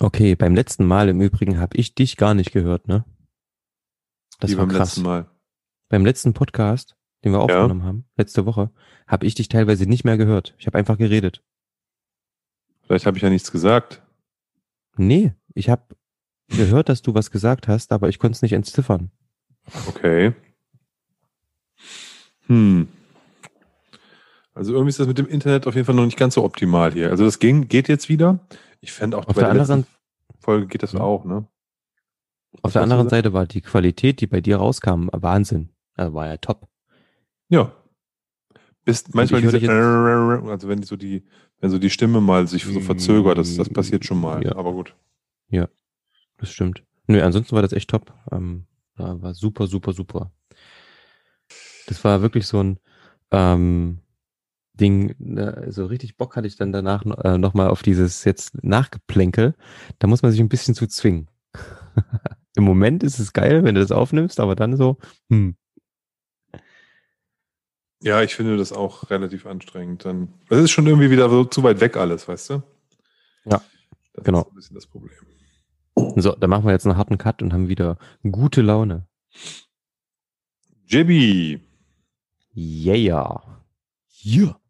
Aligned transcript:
Okay, 0.00 0.34
beim 0.34 0.54
letzten 0.54 0.86
Mal 0.86 1.08
im 1.08 1.20
Übrigen 1.20 1.58
habe 1.58 1.76
ich 1.76 1.94
dich 1.94 2.16
gar 2.16 2.34
nicht 2.34 2.52
gehört, 2.52 2.88
ne? 2.88 3.04
Das 4.40 4.50
Wie 4.50 4.56
war 4.56 4.66
beim 4.66 4.76
krass. 4.76 4.90
letzten 4.90 5.02
Mal. 5.02 5.30
Beim 5.88 6.04
letzten 6.04 6.32
Podcast, 6.32 6.96
den 7.24 7.32
wir 7.32 7.40
aufgenommen 7.40 7.84
haben, 7.84 8.04
letzte 8.16 8.46
Woche, 8.46 8.70
habe 9.06 9.26
ich 9.26 9.34
dich 9.34 9.48
teilweise 9.48 9.86
nicht 9.86 10.04
mehr 10.04 10.16
gehört. 10.16 10.54
Ich 10.58 10.66
habe 10.66 10.78
einfach 10.78 10.98
geredet. 10.98 11.42
Vielleicht 12.82 13.06
habe 13.06 13.16
ich 13.16 13.22
ja 13.22 13.30
nichts 13.30 13.52
gesagt. 13.52 14.02
Nee, 14.96 15.32
ich 15.54 15.68
habe 15.68 15.94
gehört, 16.48 16.88
dass 16.88 17.02
du 17.02 17.14
was 17.14 17.30
gesagt 17.30 17.68
hast, 17.68 17.92
aber 17.92 18.08
ich 18.08 18.18
konnte 18.18 18.36
es 18.36 18.42
nicht 18.42 18.52
entziffern. 18.52 19.10
Okay. 19.88 20.34
Hm. 22.46 22.88
Also 24.54 24.72
irgendwie 24.72 24.90
ist 24.90 25.00
das 25.00 25.06
mit 25.06 25.18
dem 25.18 25.28
Internet 25.28 25.66
auf 25.66 25.74
jeden 25.74 25.86
Fall 25.86 25.94
noch 25.94 26.04
nicht 26.04 26.18
ganz 26.18 26.34
so 26.34 26.44
optimal 26.44 26.92
hier. 26.92 27.10
Also 27.10 27.24
das 27.24 27.38
ging, 27.38 27.68
geht 27.68 27.88
jetzt 27.88 28.08
wieder. 28.08 28.40
Ich 28.82 28.92
fände 28.92 29.16
auch 29.16 29.26
Auf 29.26 29.34
bei 29.34 29.42
der 29.42 29.54
der 29.54 29.62
anderen, 29.62 29.86
Folge 30.40 30.66
geht 30.66 30.82
das 30.82 30.92
Ja. 30.92 31.00
auch, 31.00 31.24
ne? 31.24 31.46
auf 32.56 32.64
Was 32.64 32.72
der 32.74 32.82
anderen? 32.82 33.08
Seite 33.08 33.32
war 33.32 33.46
die 33.46 33.62
Qualität, 33.62 34.20
die 34.20 34.26
bei 34.26 34.42
dir 34.42 34.58
rauskam, 34.58 35.08
Wahnsinn. 35.12 35.70
Also 35.94 36.12
war 36.12 36.26
ja 36.26 36.36
top. 36.36 36.68
Ja. 37.48 37.72
Bist 38.84 39.14
manchmal 39.14 39.40
diese, 39.40 39.56
also 39.70 40.68
wenn 40.68 40.80
die 40.80 40.86
so 40.86 40.96
die, 40.96 41.24
wenn 41.60 41.70
so 41.70 41.78
die 41.78 41.90
Stimme 41.90 42.20
mal 42.20 42.46
sich 42.48 42.64
so 42.64 42.80
verzögert, 42.80 43.38
das, 43.38 43.56
das 43.56 43.70
passiert 43.70 44.04
schon 44.04 44.20
mal. 44.20 44.44
Ja. 44.44 44.56
Aber 44.56 44.72
gut. 44.72 44.94
Das 46.38 46.50
stimmt. 46.50 46.82
Nö, 47.06 47.22
ansonsten 47.22 47.54
war 47.54 47.62
das 47.62 47.72
echt 47.72 47.88
top. 47.88 48.12
Ähm, 48.32 48.66
war, 48.96 49.22
war 49.22 49.32
super, 49.32 49.68
super, 49.68 49.92
super. 49.92 50.32
Das 51.86 52.02
war 52.02 52.20
wirklich 52.20 52.48
so 52.48 52.60
ein 52.60 52.80
ähm, 53.30 54.00
Ding, 54.74 55.14
ne, 55.18 55.66
so 55.68 55.86
richtig 55.86 56.16
Bock 56.16 56.36
hatte 56.36 56.46
ich 56.46 56.56
dann 56.56 56.72
danach 56.72 57.04
äh, 57.24 57.38
nochmal 57.38 57.68
auf 57.68 57.82
dieses 57.82 58.24
jetzt 58.24 58.62
Nachgeplänkel. 58.64 59.54
Da 59.98 60.06
muss 60.06 60.22
man 60.22 60.32
sich 60.32 60.40
ein 60.40 60.48
bisschen 60.48 60.74
zu 60.74 60.86
zwingen. 60.86 61.28
Im 62.56 62.64
Moment 62.64 63.02
ist 63.02 63.18
es 63.18 63.32
geil, 63.32 63.64
wenn 63.64 63.74
du 63.74 63.80
das 63.80 63.92
aufnimmst, 63.92 64.40
aber 64.40 64.56
dann 64.56 64.76
so, 64.76 64.98
hm, 65.30 65.56
Ja, 68.02 68.20
ich 68.22 68.34
finde 68.34 68.56
das 68.56 68.72
auch 68.72 69.10
relativ 69.10 69.46
anstrengend. 69.46 70.04
Dann, 70.04 70.34
das 70.48 70.58
ist 70.58 70.72
schon 70.72 70.86
irgendwie 70.86 71.10
wieder 71.10 71.30
so 71.30 71.44
zu 71.44 71.62
weit 71.62 71.80
weg 71.80 71.96
alles, 71.96 72.26
weißt 72.26 72.50
du? 72.50 72.62
Ja, 73.44 73.62
das 74.14 74.24
genau. 74.24 74.40
ist 74.40 74.48
ein 74.48 74.54
bisschen 74.56 74.74
das 74.74 74.86
Problem. 74.86 75.14
so, 76.16 76.32
dann 76.32 76.50
machen 76.50 76.64
wir 76.64 76.72
jetzt 76.72 76.84
einen 76.84 76.96
harten 76.96 77.16
Cut 77.16 77.42
und 77.42 77.52
haben 77.52 77.68
wieder 77.68 77.98
gute 78.28 78.60
Laune. 78.60 79.06
Jibby. 80.84 81.60
Yeah. 82.56 83.40
Yeah. 84.24 84.61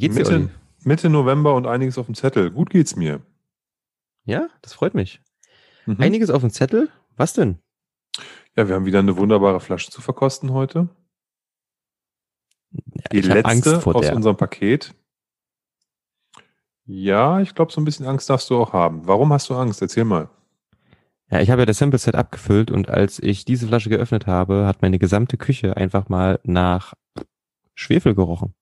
Wie 0.00 0.08
geht's 0.08 0.16
dir, 0.16 0.22
Mitte, 0.22 0.34
Olli? 0.34 0.48
Mitte 0.84 1.10
November 1.10 1.54
und 1.54 1.66
einiges 1.66 1.98
auf 1.98 2.06
dem 2.06 2.14
Zettel. 2.14 2.50
Gut 2.50 2.70
geht's 2.70 2.96
mir. 2.96 3.20
Ja, 4.24 4.48
das 4.62 4.72
freut 4.72 4.94
mich. 4.94 5.20
Mhm. 5.86 5.96
Einiges 6.00 6.30
auf 6.30 6.40
dem 6.40 6.50
Zettel? 6.50 6.88
Was 7.16 7.34
denn? 7.34 7.58
Ja, 8.56 8.66
wir 8.68 8.74
haben 8.74 8.86
wieder 8.86 8.98
eine 9.00 9.16
wunderbare 9.16 9.60
Flasche 9.60 9.90
zu 9.90 10.00
verkosten 10.00 10.52
heute. 10.52 10.88
Ja, 12.72 13.02
Die 13.12 13.20
letzte 13.20 13.84
aus 13.86 14.00
der. 14.00 14.16
unserem 14.16 14.36
Paket. 14.36 14.94
Ja, 16.86 17.40
ich 17.40 17.54
glaube, 17.54 17.72
so 17.72 17.80
ein 17.80 17.84
bisschen 17.84 18.06
Angst 18.06 18.30
darfst 18.30 18.48
du 18.50 18.56
auch 18.56 18.72
haben. 18.72 19.06
Warum 19.06 19.32
hast 19.32 19.48
du 19.50 19.54
Angst? 19.54 19.80
Erzähl 19.82 20.04
mal. 20.04 20.28
Ja, 21.30 21.40
ich 21.40 21.50
habe 21.50 21.62
ja 21.62 21.66
das 21.66 21.78
Sample 21.78 21.98
Set 21.98 22.16
abgefüllt 22.16 22.70
und 22.70 22.88
als 22.88 23.20
ich 23.20 23.44
diese 23.44 23.68
Flasche 23.68 23.90
geöffnet 23.90 24.26
habe, 24.26 24.66
hat 24.66 24.82
meine 24.82 24.98
gesamte 24.98 25.36
Küche 25.36 25.76
einfach 25.76 26.08
mal 26.08 26.40
nach 26.42 26.94
Schwefel 27.74 28.14
gerochen. 28.14 28.54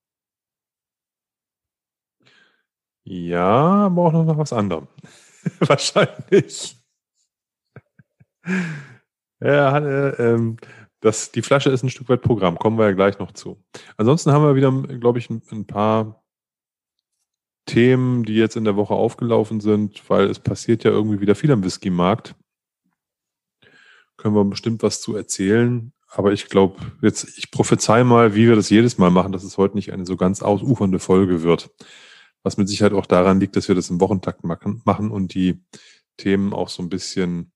Ja, 3.09 3.87
aber 3.87 4.03
auch 4.03 4.11
noch 4.11 4.37
was 4.37 4.53
anderem. 4.53 4.87
Wahrscheinlich. 5.61 6.77
Ja, 9.41 9.77
äh, 9.79 10.09
ähm, 10.33 10.57
das, 10.99 11.31
die 11.31 11.41
Flasche 11.41 11.71
ist 11.71 11.81
ein 11.81 11.89
Stück 11.89 12.07
weit 12.09 12.21
Programm, 12.21 12.59
kommen 12.59 12.77
wir 12.77 12.85
ja 12.85 12.91
gleich 12.91 13.17
noch 13.17 13.31
zu. 13.31 13.63
Ansonsten 13.97 14.31
haben 14.31 14.43
wir 14.43 14.55
wieder, 14.55 14.71
glaube 14.99 15.17
ich, 15.17 15.27
ein, 15.31 15.41
ein 15.49 15.65
paar 15.65 16.23
Themen, 17.65 18.25
die 18.25 18.35
jetzt 18.35 18.55
in 18.55 18.63
der 18.63 18.75
Woche 18.75 18.93
aufgelaufen 18.93 19.59
sind, 19.59 20.07
weil 20.07 20.29
es 20.29 20.39
passiert 20.39 20.83
ja 20.83 20.91
irgendwie 20.91 21.19
wieder 21.19 21.33
viel 21.33 21.51
am 21.51 21.63
Whisky-Markt. 21.63 22.35
Können 24.17 24.35
wir 24.35 24.45
bestimmt 24.45 24.83
was 24.83 25.01
zu 25.01 25.15
erzählen. 25.15 25.93
Aber 26.09 26.31
ich 26.31 26.47
glaube, 26.47 26.79
jetzt, 27.01 27.39
ich 27.39 27.49
prophezei 27.49 28.03
mal, 28.03 28.35
wie 28.35 28.47
wir 28.47 28.55
das 28.55 28.69
jedes 28.69 28.99
Mal 28.99 29.09
machen, 29.09 29.31
dass 29.31 29.43
es 29.43 29.57
heute 29.57 29.75
nicht 29.75 29.93
eine 29.93 30.05
so 30.05 30.15
ganz 30.15 30.43
ausufernde 30.43 30.99
Folge 30.99 31.41
wird. 31.41 31.71
Was 32.43 32.57
mit 32.57 32.69
Sicherheit 32.69 32.93
auch 32.93 33.05
daran 33.05 33.39
liegt, 33.39 33.55
dass 33.55 33.67
wir 33.67 33.75
das 33.75 33.89
im 33.89 33.99
Wochentakt 33.99 34.43
machen 34.43 35.11
und 35.11 35.33
die 35.33 35.61
Themen 36.17 36.53
auch 36.53 36.69
so 36.69 36.81
ein 36.81 36.89
bisschen 36.89 37.51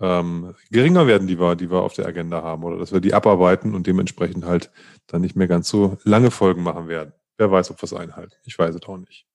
ähm, 0.00 0.54
geringer 0.70 1.06
werden, 1.06 1.28
die 1.28 1.38
wir, 1.38 1.56
die 1.56 1.70
wir 1.70 1.82
auf 1.82 1.94
der 1.94 2.06
Agenda 2.06 2.42
haben. 2.42 2.64
Oder 2.64 2.78
dass 2.78 2.92
wir 2.92 3.00
die 3.00 3.14
abarbeiten 3.14 3.74
und 3.74 3.86
dementsprechend 3.86 4.44
halt 4.44 4.70
dann 5.06 5.20
nicht 5.20 5.36
mehr 5.36 5.48
ganz 5.48 5.68
so 5.68 5.98
lange 6.04 6.30
Folgen 6.30 6.62
machen 6.62 6.88
werden. 6.88 7.12
Wer 7.38 7.50
weiß, 7.50 7.70
ob 7.70 7.80
wir 7.80 7.84
es 7.84 7.94
einhalten. 7.94 8.34
Ich 8.44 8.58
weiß 8.58 8.74
es 8.74 8.82
auch 8.82 8.98
nicht. 8.98 9.26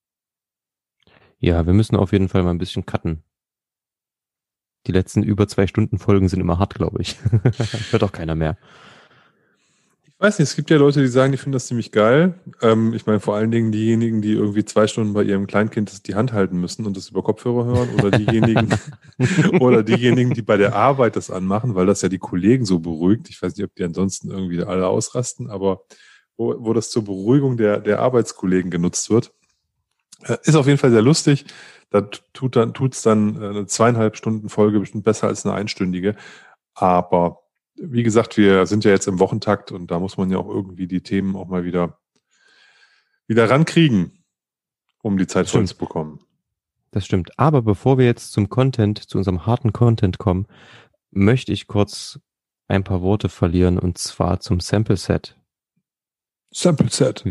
Ja, 1.40 1.66
wir 1.66 1.74
müssen 1.74 1.96
auf 1.96 2.12
jeden 2.12 2.30
Fall 2.30 2.44
mal 2.44 2.52
ein 2.52 2.58
bisschen 2.58 2.86
cutten. 2.86 3.24
Die 4.88 4.92
letzten 4.92 5.24
über 5.24 5.48
zwei 5.48 5.68
Stunden 5.68 5.98
Folgen 5.98 6.30
sind 6.30 6.40
immer 6.40 6.60
hart, 6.60 6.76
glaube 6.76 7.02
ich. 7.02 7.18
Hört 7.92 8.04
auch 8.04 8.12
keiner 8.12 8.36
mehr. 8.36 8.58
Ich 10.18 10.22
weiß 10.22 10.40
nicht, 10.40 10.48
es 10.48 10.56
gibt 10.56 10.70
ja 10.70 10.78
Leute, 10.78 11.02
die 11.02 11.10
sagen, 11.10 11.34
die 11.34 11.38
finden 11.38 11.52
das 11.52 11.68
ziemlich 11.68 11.92
geil. 11.92 12.40
Ähm, 12.62 12.94
ich 12.94 13.06
meine 13.06 13.20
vor 13.20 13.36
allen 13.36 13.52
Dingen 13.52 13.74
diejenigen, 13.74 14.22
die 14.22 14.32
irgendwie 14.32 14.64
zwei 14.64 14.88
Stunden 14.88 15.12
bei 15.14 15.24
ihrem 15.24 15.46
Kleinkind 15.46 16.08
die 16.08 16.16
Hand 16.16 16.32
halten 16.32 16.58
müssen 16.58 16.86
und 16.86 16.96
das 16.96 17.10
über 17.10 17.22
Kopfhörer 17.22 17.66
hören 17.66 17.90
oder 17.96 18.12
diejenigen, 18.12 18.70
oder 19.60 19.84
diejenigen, 19.84 20.34
die 20.34 20.42
bei 20.42 20.56
der 20.56 20.74
Arbeit 20.74 21.18
das 21.18 21.30
anmachen, 21.30 21.76
weil 21.76 21.86
das 21.86 22.02
ja 22.02 22.08
die 22.08 22.18
Kollegen 22.18 22.64
so 22.66 22.80
beruhigt. 22.80 23.30
Ich 23.30 23.42
weiß 23.42 23.58
nicht, 23.58 23.66
ob 23.66 23.76
die 23.76 23.84
ansonsten 23.84 24.32
irgendwie 24.32 24.64
alle 24.64 24.88
ausrasten, 24.88 25.50
aber 25.50 25.82
wo, 26.38 26.56
wo 26.60 26.72
das 26.72 26.92
zur 26.92 27.04
Beruhigung 27.04 27.58
der, 27.58 27.82
der 27.82 28.00
Arbeitskollegen 28.00 28.72
genutzt 28.72 29.10
wird. 29.10 29.34
Äh, 30.24 30.38
Ist 30.44 30.56
auf 30.56 30.68
jeden 30.68 30.78
Fall 30.78 30.92
sehr 30.92 31.02
lustig. 31.02 31.46
Da 31.90 32.02
tut 32.02 32.56
dann, 32.56 32.74
tut's 32.74 33.02
dann 33.02 33.42
äh, 33.42 33.50
eine 33.50 33.66
zweieinhalb 33.68 34.16
Stunden 34.16 34.48
Folge 34.48 34.80
bestimmt 34.80 35.04
besser 35.04 35.28
als 35.28 35.46
eine 35.46 35.56
einstündige. 35.56 36.16
Aber 36.74 37.45
wie 37.76 38.04
gesagt, 38.04 38.38
wir 38.38 38.66
sind 38.66 38.84
ja 38.84 38.92
jetzt 38.92 39.08
im 39.08 39.20
Wochentakt 39.20 39.72
und 39.72 39.92
da 39.92 40.00
muss 40.00 40.18
man 40.18 40.30
ja 40.30 40.38
auch 40.38 40.48
irgendwie 40.48 40.88
die 40.88 41.02
Themen 41.02 41.36
auch 41.36 41.48
mal 41.48 41.64
wieder, 41.64 42.00
wieder 43.28 43.50
rankriegen, 43.50 44.24
um 45.02 45.18
die 45.18 45.28
Zeit 45.28 45.50
voll 45.50 45.66
zu 45.68 45.78
bekommen. 45.78 46.20
Das 46.92 47.06
stimmt. 47.06 47.38
Aber 47.38 47.62
bevor 47.62 47.98
wir 47.98 48.06
jetzt 48.06 48.32
zum 48.32 48.50
Content, 48.50 49.00
zu 49.00 49.18
unserem 49.18 49.46
harten 49.46 49.74
Content 49.74 50.18
kommen, 50.18 50.48
möchte 51.12 51.52
ich 51.52 51.68
kurz 51.68 52.20
ein 52.68 52.84
paar 52.84 53.02
Worte 53.02 53.30
verlieren 53.30 53.78
und 53.78 53.98
zwar 53.98 54.40
zum 54.40 54.60
Sample 54.60 54.98
Set. 54.98 55.36
Sample 56.52 56.90
Set. 56.90 57.26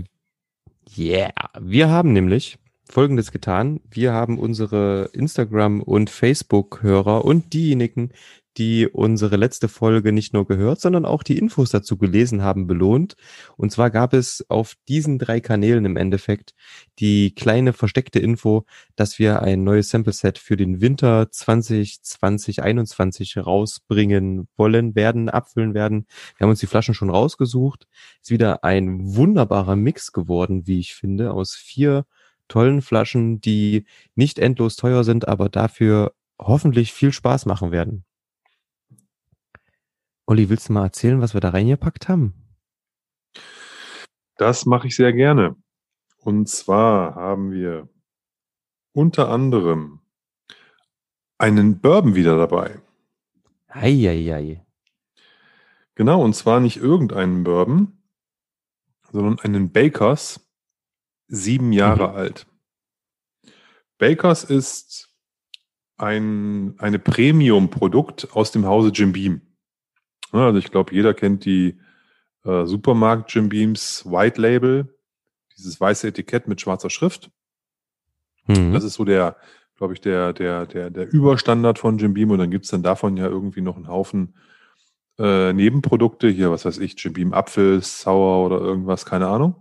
Yeah. 0.97 1.33
Wir 1.59 1.89
haben 1.89 2.13
nämlich 2.13 2.59
Folgendes 2.85 3.33
getan. 3.33 3.81
Wir 3.91 4.13
haben 4.13 4.39
unsere 4.39 5.11
Instagram- 5.15 5.83
und 5.83 6.11
Facebook-Hörer 6.11 7.25
und 7.25 7.55
diejenigen, 7.55 8.13
die 8.57 8.89
unsere 8.89 9.37
letzte 9.37 9.69
Folge 9.69 10.13
nicht 10.13 10.33
nur 10.33 10.47
gehört, 10.47 10.81
sondern 10.81 11.05
auch 11.05 11.23
die 11.23 11.39
Infos 11.39 11.71
dazu 11.71 11.97
gelesen 11.97 12.43
haben, 12.43 12.67
belohnt. 12.67 13.15
Und 13.57 13.71
zwar 13.73 13.91
gab 13.91 14.15
es 14.15 14.45
auf 14.49 14.75
diesen 14.89 15.19
drei 15.19 15.41
Kanälen 15.41 15.85
im 15.85 15.97
Endeffekt 15.97 16.55
die 16.99 17.35
kleine 17.35 17.73
versteckte 17.73 18.21
Info, 18.21 18.65
dass 18.97 19.19
wir 19.19 19.43
ein 19.43 19.65
neues 19.65 19.91
Sample-Set 19.91 20.39
für 20.39 20.57
den 20.57 20.81
Winter 20.81 21.25
2020-21 21.25 23.41
rausbringen 23.41 24.49
wollen, 24.57 24.95
werden, 24.95 25.29
abfüllen 25.29 25.75
werden. 25.75 26.07
Wir 26.37 26.45
haben 26.45 26.51
uns 26.51 26.61
die 26.61 26.67
Flaschen 26.67 26.95
schon 26.95 27.11
rausgesucht. 27.11 27.87
Ist 28.23 28.31
wieder 28.31 28.65
ein 28.65 29.17
wunderbarer 29.17 29.77
Mix 29.77 30.13
geworden, 30.13 30.67
wie 30.67 30.79
ich 30.79 30.95
finde, 30.95 31.33
aus 31.33 31.55
vier 31.55 32.07
tollen 32.49 32.83
Flaschen, 32.83 33.41
die 33.41 33.87
nicht 34.15 34.39
endlos 34.39 34.77
teuer 34.77 35.05
sind, 35.05 35.29
aber 35.29 35.49
dafür 35.49 36.13
hoffentlich 36.39 36.93
viel 36.93 37.13
Spaß 37.13 37.47
machen 37.47 37.73
werden. 37.73 38.05
Olli, 40.27 40.49
willst 40.49 40.69
du 40.69 40.73
mal 40.73 40.85
erzählen, 40.85 41.21
was 41.21 41.35
wir 41.35 41.41
da 41.41 41.51
reingepackt 41.51 42.09
haben? 42.09 42.35
Das 44.37 44.67
mache 44.67 44.89
ich 44.89 44.97
sehr 44.97 45.13
gerne. 45.13 45.57
Und 46.19 46.49
zwar 46.49 47.15
haben 47.15 47.53
wir 47.53 47.89
unter 48.93 49.29
anderem 49.29 50.01
einen 51.39 51.81
Bourbon 51.81 52.15
wieder 52.15 52.37
dabei. 52.39 52.81
Eieiei. 53.69 54.65
Genau, 55.95 56.23
und 56.23 56.35
zwar 56.35 56.61
nicht 56.61 56.77
irgendeinen 56.79 57.45
Bourbon, 57.45 58.03
sondern 59.13 59.39
einen 59.41 59.73
Bakers, 59.73 60.41
sieben 61.29 61.73
Jahre 61.73 62.09
Mhm. 62.09 62.15
alt. 62.17 62.47
Bakers 63.99 64.45
ist 64.45 65.15
ein 65.97 66.75
eine 66.79 66.99
Premium-Produkt 66.99 68.33
aus 68.33 68.51
dem 68.51 68.67
Hause 68.67 68.89
Jim 68.89 69.13
Beam. 69.13 69.54
Ja, 70.35 70.47
also 70.47 70.59
ich 70.59 70.71
glaube, 70.71 70.93
jeder 70.93 71.15
kennt 71.15 71.45
die 71.45 71.79
äh, 72.45 72.67
Supermarkt 72.67 73.33
Jim 73.33 73.49
Beams 73.49 74.05
White 74.05 74.41
Label, 74.41 74.95
dieses 75.57 75.81
weiße 75.81 76.09
Etikett 76.09 76.49
mit 76.49 76.61
schwarzer 76.61 76.91
Schrift. 76.91 77.31
Mhm. 78.47 78.73
Das 78.73 78.83
ist 78.83 78.95
so 78.95 79.05
der, 79.05 79.37
glaube 79.77 79.95
ich, 79.95 80.01
der, 80.01 80.33
der, 80.33 80.67
der, 80.67 80.91
der 80.91 81.13
Überstandard 81.13 81.79
von 81.79 81.99
Jim 81.99 82.15
Beam 82.15 82.33
und 82.33 82.39
dann 82.39 82.51
gibt's 82.51 82.71
dann 82.71 82.83
davon 82.83 83.17
ja 83.17 83.27
irgendwie 83.27 83.61
noch 83.61 83.77
einen 83.77 83.89
Haufen 83.89 84.35
äh, 85.19 85.53
Nebenprodukte, 85.53 86.29
hier, 86.29 86.51
was 86.51 86.65
weiß 86.65 86.79
ich, 86.79 86.97
Jim 86.99 87.13
Beam 87.13 87.33
Apfel, 87.33 87.81
Sauer 87.81 88.45
oder 88.45 88.61
irgendwas, 88.61 89.07
keine 89.07 89.29
Ahnung. 89.29 89.55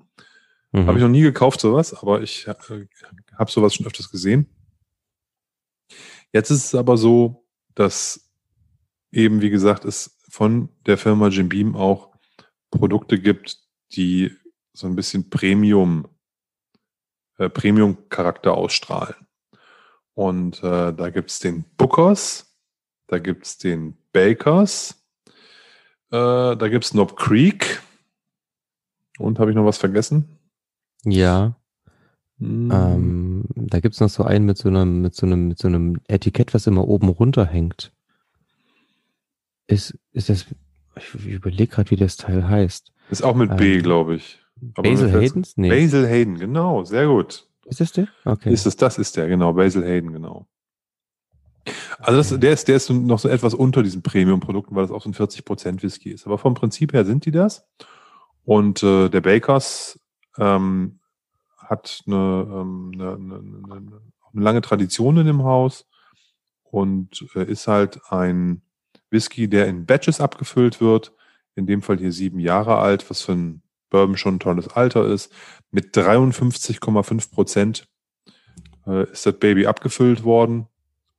Mhm. 0.72 0.88
Habe 0.88 0.98
ich 0.98 1.04
noch 1.04 1.10
nie 1.10 1.22
gekauft, 1.22 1.62
sowas, 1.62 1.94
aber 1.94 2.24
ich 2.24 2.48
äh, 2.48 2.56
habe 3.38 3.52
sowas 3.52 3.76
schon 3.76 3.86
öfters 3.86 4.10
gesehen. 4.10 4.50
Jetzt 6.32 6.50
ist 6.50 6.66
es 6.66 6.76
aber 6.76 6.98
so, 6.98 7.46
dass 7.76 8.32
eben, 9.12 9.42
wie 9.42 9.52
gesagt, 9.52 9.86
es 9.86 10.13
von 10.34 10.70
der 10.88 10.98
Firma 10.98 11.28
Jim 11.28 11.48
Beam 11.48 11.76
auch 11.76 12.10
Produkte 12.72 13.20
gibt, 13.20 13.60
die 13.92 14.32
so 14.74 14.88
ein 14.88 14.96
bisschen 14.96 15.30
Premium, 15.30 16.08
äh, 17.38 17.50
Premium-Charakter 17.50 18.56
ausstrahlen. 18.56 19.28
Und 20.16 20.64
äh, 20.64 20.92
da 20.92 21.12
gibt's 21.12 21.40
den 21.40 21.66
Bookers, 21.78 22.52
da 23.06 23.20
gibt's 23.20 23.60
den 23.60 23.96
Bakers, 24.12 25.06
äh, 26.10 26.56
da 26.58 26.68
gibt's 26.68 26.90
Knob 26.90 27.16
Creek. 27.16 27.84
Und 29.20 29.38
habe 29.38 29.52
ich 29.52 29.56
noch 29.56 29.66
was 29.66 29.78
vergessen? 29.78 30.40
Ja, 31.04 31.56
Hm, 32.40 32.72
ähm, 32.72 33.44
da 33.56 33.80
gibt's 33.80 34.00
noch 34.00 34.10
so 34.10 34.24
einen 34.24 34.46
mit 34.46 34.58
so 34.58 34.68
einem, 34.68 35.02
mit 35.02 35.16
so 35.16 35.26
einem, 35.26 35.48
mit 35.48 35.60
so 35.60 35.68
einem 35.68 36.02
Etikett, 36.08 36.54
was 36.54 36.68
immer 36.68 36.88
oben 36.88 37.10
runterhängt. 37.10 37.93
Ist, 39.74 39.98
ist 40.12 40.30
das, 40.30 40.46
ich 40.96 41.26
überlege 41.26 41.68
gerade, 41.68 41.92
wie 41.92 41.96
das 41.96 42.18
Teil 42.18 42.48
heißt. 42.48 42.92
Ist 43.10 43.24
auch 43.24 43.36
mit 43.36 43.58
B, 43.58 43.78
ähm, 43.78 43.84
glaube 43.84 44.16
ich. 44.16 44.40
Aber 44.76 44.90
Basil 44.90 45.12
Haydens? 45.12 45.58
Nee. 45.58 45.70
Basil 45.70 46.08
Hayden, 46.08 46.40
genau, 46.40 46.84
sehr 46.84 47.08
gut. 47.08 47.48
Ist 47.66 47.80
das 47.80 47.92
der? 47.92 48.08
Okay. 48.26 48.52
Ist 48.54 48.66
es, 48.66 48.76
das 48.76 48.98
ist 48.98 49.18
der, 49.18 49.28
genau, 49.28 49.54
Basil 49.54 49.84
Hayden, 49.84 50.14
genau. 50.14 50.48
Also 52.00 52.18
das, 52.18 52.32
Okay. 52.32 52.42
der 52.42 52.54
ist, 52.54 52.68
der 52.68 52.76
ist 52.76 52.90
noch 52.90 53.20
so 53.20 53.30
etwas 53.30 53.54
unter 53.54 53.84
diesen 53.84 54.02
Premium-Produkten, 54.02 54.76
weil 54.76 54.84
das 54.84 54.92
auch 54.92 55.02
so 55.02 55.10
ein 55.10 55.14
40% 55.14 55.82
Whisky 55.82 56.12
ist. 56.12 56.26
Aber 56.26 56.38
vom 56.38 56.54
Prinzip 56.54 56.94
her 56.94 57.06
sind 57.06 57.26
die 57.26 57.32
das. 57.32 57.66
Und 58.44 58.84
äh, 58.84 59.10
der 59.10 59.22
Bakers 59.22 60.00
ähm, 60.38 61.00
hat 61.58 62.04
eine, 62.06 62.16
ähm, 62.16 62.92
eine, 62.94 63.14
eine, 63.14 64.02
eine 64.34 64.44
lange 64.44 64.62
Tradition 64.62 65.18
in 65.18 65.28
dem 65.28 65.44
Haus 65.44 65.86
und 66.64 67.26
äh, 67.36 67.46
ist 67.46 67.68
halt 67.68 68.02
ein 68.10 68.62
Whisky, 69.14 69.48
der 69.48 69.68
in 69.68 69.86
Batches 69.86 70.20
abgefüllt 70.20 70.82
wird. 70.82 71.14
In 71.56 71.66
dem 71.68 71.82
Fall 71.82 71.98
hier 72.00 72.12
sieben 72.12 72.40
Jahre 72.40 72.78
alt, 72.80 73.10
was 73.10 73.22
für 73.22 73.32
ein 73.34 73.62
Bourbon 73.90 74.18
schon 74.18 74.36
ein 74.36 74.40
tolles 74.40 74.68
Alter 74.68 75.06
ist. 75.06 75.32
Mit 75.72 75.96
53,5 75.96 77.32
Prozent 77.32 77.88
äh, 78.86 79.10
ist 79.12 79.26
das 79.26 79.38
Baby 79.40 79.68
abgefüllt 79.68 80.24
worden 80.26 80.68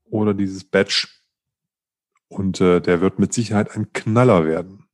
oder 0.04 0.34
dieses 0.34 0.64
Batch. 0.64 1.22
Und 2.28 2.60
äh, 2.60 2.80
der 2.80 3.00
wird 3.00 3.18
mit 3.18 3.32
Sicherheit 3.32 3.74
ein 3.76 3.92
Knaller 3.92 4.44
werden. 4.44 4.86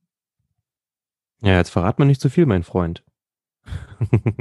Ja, 1.41 1.57
jetzt 1.57 1.71
verrat 1.71 1.97
man 1.97 2.07
nicht 2.07 2.21
zu 2.21 2.29
viel, 2.29 2.45
mein 2.45 2.63
Freund. 2.63 3.03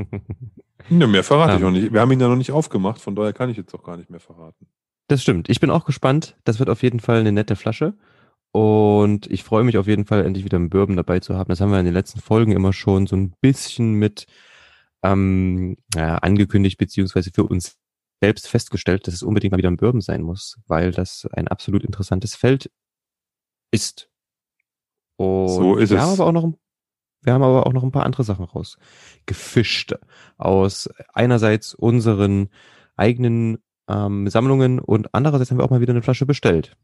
Ja, 0.89 1.07
mehr 1.07 1.23
verrate 1.23 1.55
ich 1.55 1.61
Ähm. 1.61 1.67
auch 1.67 1.71
nicht. 1.71 1.93
Wir 1.93 2.01
haben 2.01 2.11
ihn 2.11 2.21
ja 2.21 2.27
noch 2.27 2.37
nicht 2.37 2.51
aufgemacht, 2.53 3.01
von 3.01 3.15
daher 3.15 3.33
kann 3.33 3.49
ich 3.51 3.57
jetzt 3.57 3.75
auch 3.75 3.83
gar 3.85 3.97
nicht 3.97 4.11
mehr 4.11 4.19
verraten. 4.19 4.67
Das 5.09 5.23
stimmt. 5.23 5.49
Ich 5.49 5.61
bin 5.61 5.71
auch 5.71 5.85
gespannt. 5.85 6.37
Das 6.45 6.59
wird 6.59 6.69
auf 6.71 6.83
jeden 6.83 7.01
Fall 7.01 7.21
eine 7.21 7.31
nette 7.33 7.55
Flasche. 7.55 7.95
Und 8.53 9.31
ich 9.31 9.45
freue 9.45 9.63
mich 9.65 9.79
auf 9.79 9.87
jeden 9.87 10.07
Fall, 10.07 10.25
endlich 10.27 10.45
wieder 10.45 10.57
einen 10.57 10.71
Bourbon 10.71 10.97
dabei 10.97 11.21
zu 11.21 11.37
haben. 11.37 11.49
Das 11.49 11.61
haben 11.61 11.71
wir 11.71 11.79
in 11.79 11.85
den 11.85 11.95
letzten 11.95 12.21
Folgen 12.21 12.53
immer 12.53 12.73
schon 12.73 13.07
so 13.07 13.17
ein 13.17 13.33
bisschen 13.41 13.95
mit 13.95 14.27
ähm, 15.05 15.77
ja, 15.95 16.17
angekündigt, 16.19 16.77
beziehungsweise 16.79 17.31
für 17.33 17.45
uns 17.45 17.77
selbst 18.21 18.49
festgestellt, 18.49 19.07
dass 19.07 19.15
es 19.15 19.23
unbedingt 19.23 19.53
mal 19.53 19.59
wieder 19.59 19.71
ein 19.71 19.77
Bourbon 19.77 20.01
sein 20.01 20.23
muss, 20.23 20.59
weil 20.67 20.91
das 20.91 21.27
ein 21.33 21.49
absolut 21.49 21.85
interessantes 21.85 22.35
Feld 22.35 22.71
ist. 23.73 24.11
Und 25.17 25.49
So 25.49 25.77
ist 25.77 25.91
wir 25.91 25.99
es. 25.99 26.03
Haben 26.03 26.13
aber 26.13 26.27
auch 26.27 26.33
noch, 26.33 26.45
ein- 26.45 26.57
wir 27.23 27.33
haben 27.33 27.43
aber 27.43 27.67
auch 27.67 27.73
noch 27.73 27.83
ein 27.83 27.93
paar 27.93 28.05
andere 28.05 28.25
Sachen 28.25 28.45
rausgefischt 28.45 29.95
aus 30.39 30.89
einerseits 31.13 31.75
unseren 31.75 32.49
eigenen 32.97 33.59
ähm, 33.89 34.29
Sammlungen 34.29 34.79
und 34.81 35.15
andererseits 35.15 35.51
haben 35.51 35.59
wir 35.59 35.65
auch 35.65 35.71
mal 35.71 35.81
wieder 35.81 35.93
eine 35.93 36.03
Flasche 36.03 36.27
bestellt. 36.27 36.77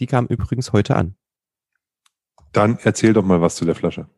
Die 0.00 0.06
kam 0.06 0.26
übrigens 0.26 0.72
heute 0.72 0.96
an. 0.96 1.16
Dann 2.52 2.78
erzähl 2.82 3.12
doch 3.12 3.24
mal 3.24 3.40
was 3.40 3.56
zu 3.56 3.64
der 3.64 3.74
Flasche. 3.74 4.08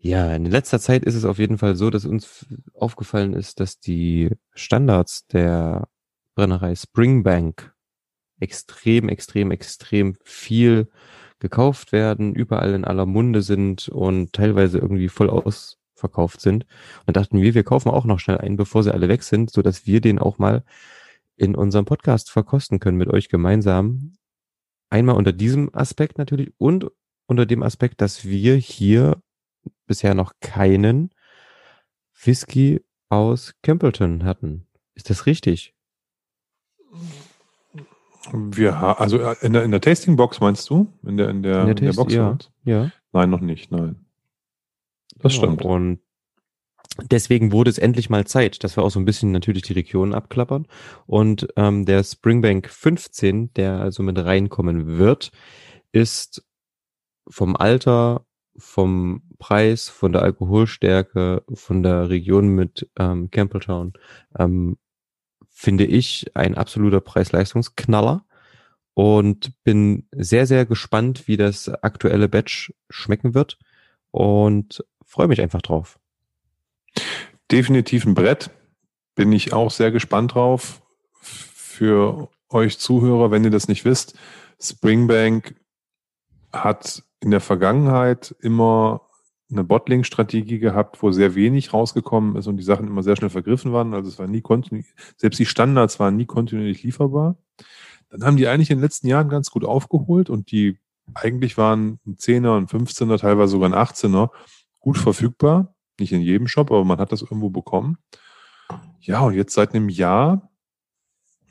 Ja, 0.00 0.32
in 0.34 0.44
letzter 0.46 0.78
Zeit 0.78 1.04
ist 1.04 1.16
es 1.16 1.24
auf 1.24 1.38
jeden 1.38 1.58
Fall 1.58 1.74
so, 1.74 1.90
dass 1.90 2.04
uns 2.04 2.46
aufgefallen 2.74 3.32
ist, 3.32 3.58
dass 3.58 3.80
die 3.80 4.30
Standards 4.54 5.26
der 5.26 5.88
Brennerei 6.34 6.76
Springbank 6.76 7.74
extrem, 8.38 9.08
extrem, 9.08 9.50
extrem 9.50 10.16
viel 10.22 10.88
gekauft 11.40 11.90
werden, 11.90 12.34
überall 12.34 12.74
in 12.74 12.84
aller 12.84 13.06
Munde 13.06 13.42
sind 13.42 13.88
und 13.88 14.32
teilweise 14.32 14.78
irgendwie 14.78 15.08
voll 15.08 15.30
ausverkauft 15.30 16.40
sind. 16.40 16.64
Und 17.06 17.16
dachten 17.16 17.40
wir, 17.40 17.54
wir 17.54 17.64
kaufen 17.64 17.90
auch 17.90 18.04
noch 18.04 18.20
schnell 18.20 18.38
einen, 18.38 18.56
bevor 18.56 18.84
sie 18.84 18.92
alle 18.92 19.08
weg 19.08 19.24
sind, 19.24 19.50
so 19.50 19.62
dass 19.62 19.86
wir 19.86 20.00
den 20.00 20.20
auch 20.20 20.38
mal 20.38 20.62
in 21.36 21.56
unserem 21.56 21.84
Podcast 21.84 22.30
verkosten 22.30 22.78
können 22.80 22.98
mit 22.98 23.08
euch 23.08 23.28
gemeinsam. 23.28 24.12
Einmal 24.90 25.16
unter 25.16 25.32
diesem 25.32 25.74
Aspekt 25.74 26.18
natürlich 26.18 26.52
und 26.58 26.90
unter 27.26 27.44
dem 27.46 27.62
Aspekt, 27.62 28.00
dass 28.00 28.24
wir 28.24 28.56
hier 28.56 29.20
bisher 29.86 30.14
noch 30.14 30.32
keinen 30.40 31.10
Whisky 32.22 32.82
aus 33.10 33.54
Campbellton 33.62 34.24
hatten. 34.24 34.66
Ist 34.94 35.10
das 35.10 35.26
richtig? 35.26 35.74
Wir 38.32 38.80
ha 38.80 38.92
also 38.94 39.18
äh, 39.20 39.36
in 39.42 39.52
der, 39.52 39.62
in 39.64 39.70
der 39.70 39.80
Tasting 39.80 40.16
Box 40.16 40.40
meinst 40.40 40.68
du? 40.68 40.92
In 41.04 41.16
der, 41.16 41.28
in 41.30 41.42
der, 41.42 41.60
in 41.62 41.66
der, 41.68 41.76
Taste- 41.76 41.96
Box? 41.96 42.12
ja, 42.14 42.28
meinst 42.30 42.50
ja. 42.64 42.84
du? 42.84 42.90
Nein, 43.12 43.30
noch 43.30 43.40
nicht, 43.40 43.70
nein. 43.70 44.04
Das 45.18 45.32
Genau. 45.34 45.44
stimmt. 45.54 45.62
Und 45.62 46.00
deswegen 47.02 47.52
wurde 47.52 47.70
es 47.70 47.78
endlich 47.78 48.10
mal 48.10 48.26
Zeit, 48.26 48.64
dass 48.64 48.76
wir 48.76 48.82
auch 48.82 48.90
so 48.90 48.98
ein 48.98 49.04
bisschen 49.04 49.32
natürlich 49.32 49.62
die 49.62 49.72
Regionen 49.72 50.14
abklappern. 50.14 50.66
Und 51.06 51.48
ähm, 51.56 51.84
der 51.84 52.02
Springbank 52.02 52.68
15, 52.68 53.52
der 53.54 53.80
also 53.80 54.02
mit 54.02 54.18
reinkommen 54.18 54.98
wird, 54.98 55.30
ist 55.92 56.44
vom 57.28 57.56
Alter, 57.56 58.24
vom 58.56 59.22
Preis, 59.38 59.88
von 59.88 60.12
der 60.12 60.22
Alkoholstärke, 60.22 61.44
von 61.52 61.82
der 61.82 62.10
Region 62.10 62.48
mit 62.48 62.90
ähm, 62.98 63.30
Campbelltown, 63.30 63.92
ähm, 64.38 64.76
finde 65.48 65.84
ich 65.84 66.30
ein 66.34 66.56
absoluter 66.56 67.00
Preis-Leistungsknaller 67.00 68.24
und 68.94 69.52
bin 69.62 70.08
sehr, 70.12 70.46
sehr 70.46 70.66
gespannt, 70.66 71.28
wie 71.28 71.36
das 71.36 71.68
aktuelle 71.68 72.28
Batch 72.28 72.72
schmecken 72.90 73.34
wird 73.34 73.58
und 74.10 74.84
freue 75.04 75.28
mich 75.28 75.40
einfach 75.40 75.62
drauf. 75.62 75.98
Definitiv 77.50 78.04
ein 78.06 78.14
Brett. 78.14 78.50
Bin 79.14 79.32
ich 79.32 79.52
auch 79.52 79.70
sehr 79.70 79.90
gespannt 79.90 80.34
drauf. 80.34 80.82
Für 81.20 82.28
euch 82.50 82.78
Zuhörer, 82.78 83.30
wenn 83.30 83.44
ihr 83.44 83.50
das 83.50 83.68
nicht 83.68 83.84
wisst, 83.84 84.16
Springbank 84.60 85.54
hat 86.52 87.02
in 87.20 87.30
der 87.30 87.40
Vergangenheit 87.40 88.34
immer 88.40 89.02
eine 89.50 89.64
Bottling-Strategie 89.64 90.58
gehabt, 90.58 91.02
wo 91.02 91.10
sehr 91.10 91.34
wenig 91.34 91.72
rausgekommen 91.72 92.36
ist 92.36 92.46
und 92.46 92.58
die 92.58 92.64
Sachen 92.64 92.86
immer 92.86 93.02
sehr 93.02 93.16
schnell 93.16 93.30
vergriffen 93.30 93.72
waren. 93.72 93.94
Also 93.94 94.08
es 94.10 94.18
war 94.18 94.26
nie 94.26 94.42
kontinuierlich, 94.42 94.92
selbst 95.16 95.38
die 95.38 95.46
Standards 95.46 95.98
waren 95.98 96.16
nie 96.16 96.26
kontinuierlich 96.26 96.82
lieferbar. 96.82 97.36
Dann 98.10 98.24
haben 98.24 98.36
die 98.36 98.48
eigentlich 98.48 98.70
in 98.70 98.78
den 98.78 98.82
letzten 98.82 99.06
Jahren 99.08 99.28
ganz 99.28 99.50
gut 99.50 99.64
aufgeholt 99.64 100.30
und 100.30 100.50
die 100.50 100.78
eigentlich 101.14 101.56
waren 101.56 101.98
ein 102.06 102.18
Zehner, 102.18 102.56
ein 102.56 102.66
15er, 102.66 103.18
teilweise 103.18 103.52
sogar 103.52 103.70
ein 103.70 103.74
18er 103.74 104.30
gut 104.80 104.98
verfügbar. 104.98 105.74
Nicht 105.98 106.12
in 106.12 106.20
jedem 106.20 106.46
Shop, 106.46 106.70
aber 106.70 106.84
man 106.84 106.98
hat 106.98 107.12
das 107.12 107.22
irgendwo 107.22 107.50
bekommen. 107.50 107.98
Ja, 109.00 109.20
und 109.20 109.34
jetzt 109.34 109.54
seit 109.54 109.74
einem 109.74 109.88
Jahr 109.88 110.50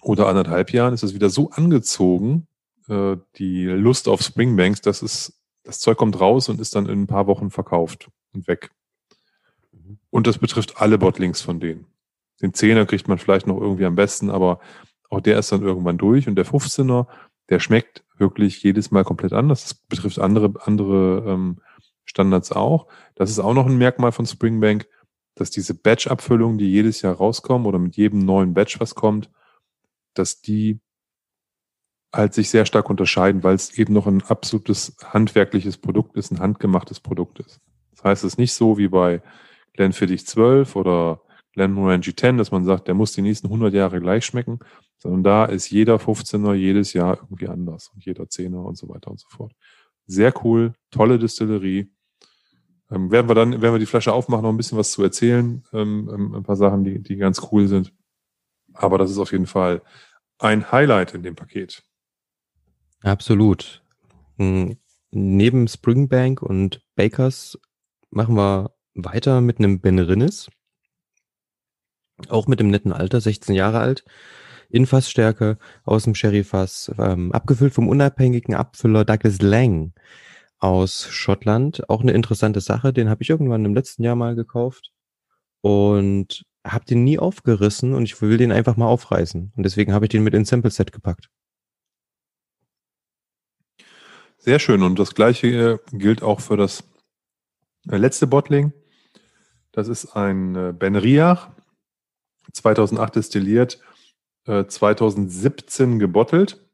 oder 0.01 0.27
anderthalb 0.27 0.71
Jahren 0.71 0.93
ist 0.93 1.03
es 1.03 1.13
wieder 1.13 1.29
so 1.29 1.49
angezogen, 1.49 2.47
äh, 2.87 3.17
die 3.35 3.65
Lust 3.65 4.07
auf 4.07 4.21
Springbanks, 4.21 4.81
dass 4.81 5.01
es, 5.01 5.41
das 5.63 5.79
Zeug 5.79 5.97
kommt 5.97 6.19
raus 6.19 6.49
und 6.49 6.61
ist 6.61 6.75
dann 6.75 6.87
in 6.87 7.03
ein 7.03 7.07
paar 7.07 7.27
Wochen 7.27 7.49
verkauft 7.49 8.09
und 8.33 8.47
weg. 8.47 8.71
Und 10.09 10.27
das 10.27 10.37
betrifft 10.37 10.79
alle 10.81 10.97
Bottlings 10.97 11.41
von 11.41 11.59
denen. 11.59 11.85
Den 12.41 12.53
Zehner 12.53 12.85
kriegt 12.85 13.07
man 13.07 13.17
vielleicht 13.17 13.47
noch 13.47 13.59
irgendwie 13.59 13.85
am 13.85 13.95
besten, 13.95 14.29
aber 14.29 14.59
auch 15.09 15.21
der 15.21 15.39
ist 15.39 15.51
dann 15.51 15.61
irgendwann 15.61 15.97
durch 15.97 16.27
und 16.27 16.35
der 16.35 16.45
15er, 16.45 17.07
der 17.49 17.59
schmeckt 17.59 18.03
wirklich 18.17 18.61
jedes 18.63 18.91
Mal 18.91 19.03
komplett 19.03 19.33
anders. 19.33 19.63
Das 19.63 19.73
betrifft 19.73 20.19
andere, 20.19 20.53
andere 20.65 21.23
ähm, 21.27 21.61
Standards 22.07 22.51
auch. 22.51 22.87
Das 23.15 23.29
ist 23.29 23.39
auch 23.39 23.53
noch 23.53 23.67
ein 23.67 23.77
Merkmal 23.77 24.11
von 24.11 24.25
Springbank. 24.25 24.87
dass 25.35 25.51
diese 25.51 25.75
Batch-Abfüllungen, 25.75 26.57
die 26.57 26.71
jedes 26.71 27.01
Jahr 27.03 27.15
rauskommen 27.15 27.67
oder 27.67 27.77
mit 27.77 27.95
jedem 27.95 28.25
neuen 28.25 28.55
Batch 28.55 28.79
was 28.79 28.95
kommt, 28.95 29.29
dass 30.15 30.41
die 30.41 30.79
halt 32.13 32.33
sich 32.33 32.49
sehr 32.49 32.65
stark 32.65 32.89
unterscheiden, 32.89 33.43
weil 33.43 33.53
es 33.53 33.77
eben 33.77 33.93
noch 33.93 34.07
ein 34.07 34.23
absolutes 34.23 34.95
handwerkliches 35.03 35.77
Produkt 35.77 36.15
ist, 36.17 36.31
ein 36.31 36.39
handgemachtes 36.39 36.99
Produkt 36.99 37.39
ist. 37.39 37.59
Das 37.91 38.03
heißt, 38.03 38.23
es 38.23 38.33
ist 38.33 38.37
nicht 38.39 38.53
so 38.53 38.77
wie 38.77 38.87
bei 38.87 39.21
Glenfiddich 39.73 40.25
12 40.25 40.75
oder 40.75 41.21
Glenmorangie 41.53 42.15
10, 42.15 42.37
dass 42.37 42.51
man 42.51 42.65
sagt, 42.65 42.87
der 42.87 42.95
muss 42.95 43.13
die 43.13 43.21
nächsten 43.21 43.47
100 43.47 43.73
Jahre 43.73 43.99
gleich 43.99 44.25
schmecken, 44.25 44.59
sondern 44.97 45.23
da 45.23 45.45
ist 45.45 45.69
jeder 45.69 45.97
15er 45.97 46.53
jedes 46.53 46.93
Jahr 46.93 47.17
irgendwie 47.17 47.47
anders 47.47 47.89
und 47.93 48.05
jeder 48.05 48.23
10er 48.23 48.63
und 48.63 48.77
so 48.77 48.89
weiter 48.89 49.11
und 49.11 49.19
so 49.19 49.27
fort. 49.29 49.53
Sehr 50.07 50.33
cool, 50.43 50.73
tolle 50.89 51.19
Distillerie. 51.19 51.91
Ähm, 52.89 53.11
werden 53.11 53.29
wir 53.29 53.35
dann, 53.35 53.61
werden 53.61 53.73
wir 53.73 53.79
die 53.79 53.85
Flasche 53.85 54.13
aufmachen, 54.13 54.43
noch 54.43 54.49
ein 54.49 54.57
bisschen 54.57 54.77
was 54.77 54.91
zu 54.91 55.03
erzählen, 55.03 55.63
ähm, 55.73 56.09
ähm, 56.13 56.35
ein 56.35 56.43
paar 56.43 56.55
Sachen, 56.55 56.83
die, 56.83 57.01
die 57.01 57.17
ganz 57.17 57.41
cool 57.51 57.67
sind. 57.67 57.93
Aber 58.73 58.97
das 58.97 59.11
ist 59.11 59.17
auf 59.17 59.31
jeden 59.31 59.47
Fall 59.47 59.81
ein 60.39 60.71
Highlight 60.71 61.13
in 61.13 61.23
dem 61.23 61.35
Paket. 61.35 61.83
Absolut. 63.01 63.83
Hm, 64.37 64.77
neben 65.11 65.67
Springbank 65.67 66.41
und 66.41 66.81
Bakers 66.95 67.59
machen 68.09 68.35
wir 68.35 68.71
weiter 68.93 69.41
mit 69.41 69.59
einem 69.59 69.79
Ben 69.79 69.99
Rinnes. 69.99 70.49
Auch 72.29 72.47
mit 72.47 72.59
dem 72.59 72.69
netten 72.69 72.93
Alter, 72.93 73.21
16 73.21 73.53
Jahre 73.53 73.79
alt. 73.79 74.03
In 74.69 74.85
Fassstärke 74.85 75.57
aus 75.83 76.03
dem 76.03 76.15
Sherryfass, 76.15 76.91
ähm, 76.97 77.31
abgefüllt 77.31 77.73
vom 77.73 77.87
unabhängigen 77.87 78.55
Abfüller 78.55 79.05
Douglas 79.05 79.41
Lang 79.41 79.93
aus 80.59 81.07
Schottland. 81.09 81.89
Auch 81.89 82.01
eine 82.01 82.13
interessante 82.13 82.61
Sache. 82.61 82.93
Den 82.93 83.09
habe 83.09 83.23
ich 83.23 83.29
irgendwann 83.29 83.65
im 83.65 83.75
letzten 83.75 84.03
Jahr 84.03 84.15
mal 84.15 84.35
gekauft 84.35 84.91
und 85.61 86.45
habe 86.65 86.85
den 86.85 87.03
nie 87.03 87.19
aufgerissen 87.19 87.93
und 87.93 88.03
ich 88.03 88.21
will 88.21 88.37
den 88.37 88.51
einfach 88.51 88.77
mal 88.77 88.87
aufreißen. 88.87 89.53
Und 89.55 89.63
deswegen 89.63 89.93
habe 89.93 90.05
ich 90.05 90.09
den 90.09 90.23
mit 90.23 90.33
ins 90.33 90.49
Sample 90.49 90.71
Set 90.71 90.91
gepackt. 90.91 91.29
Sehr 94.37 94.59
schön. 94.59 94.83
Und 94.83 94.99
das 94.99 95.15
gleiche 95.15 95.47
äh, 95.47 95.77
gilt 95.91 96.23
auch 96.23 96.41
für 96.41 96.57
das 96.57 96.83
äh, 97.89 97.97
letzte 97.97 98.27
Bottling. 98.27 98.71
Das 99.71 99.87
ist 99.87 100.15
ein 100.15 100.55
äh, 100.55 100.73
Ben 100.73 100.95
Riach, 100.95 101.49
2008 102.53 103.15
destilliert, 103.15 103.79
2017 104.45 105.99
gebottelt. 105.99 106.66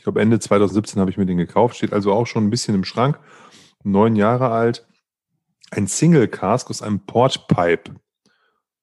Ich 0.00 0.04
glaube, 0.04 0.22
Ende 0.22 0.40
2017 0.40 0.98
habe 0.98 1.10
ich 1.10 1.18
mir 1.18 1.26
den 1.26 1.36
gekauft. 1.36 1.76
Steht 1.76 1.92
also 1.92 2.14
auch 2.14 2.26
schon 2.26 2.46
ein 2.46 2.48
bisschen 2.48 2.74
im 2.74 2.84
Schrank. 2.84 3.18
Neun 3.84 4.16
Jahre 4.16 4.48
alt. 4.48 4.88
Ein 5.70 5.88
Single 5.88 6.26
Cask 6.26 6.70
aus 6.70 6.80
einem 6.80 7.00
Portpipe. 7.00 7.96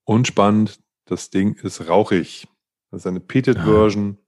Und 0.04 0.28
spannend, 0.28 0.80
das 1.06 1.32
Ding 1.32 1.56
ist 1.56 1.90
rauchig. 1.90 2.48
Das 2.92 3.02
ist 3.02 3.08
eine 3.08 3.20
Peated 3.20 3.58
Version. 3.58 4.20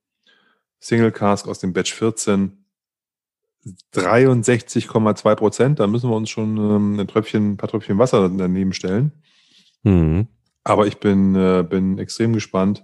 Single 0.80 1.12
Cask 1.12 1.48
aus 1.48 1.60
dem 1.60 1.74
Batch 1.74 1.94
14. 1.94 2.66
63,2 3.94 5.36
Prozent. 5.36 5.80
Da 5.80 5.86
müssen 5.86 6.10
wir 6.10 6.16
uns 6.16 6.32
schon 6.32 6.58
ähm, 6.58 7.00
ein 7.00 7.08
Tröpfchen, 7.08 7.52
ein 7.52 7.58
paar 7.58 7.70
Tröpfchen 7.70 8.00
Wasser 8.00 8.28
daneben 8.28 8.74
stellen. 8.74 9.12
Mhm. 9.84 10.28
Aber 10.64 10.88
ich 10.88 10.98
bin, 10.98 11.36
äh, 11.36 11.64
bin 11.70 12.00
extrem 12.00 12.34
gespannt, 12.34 12.84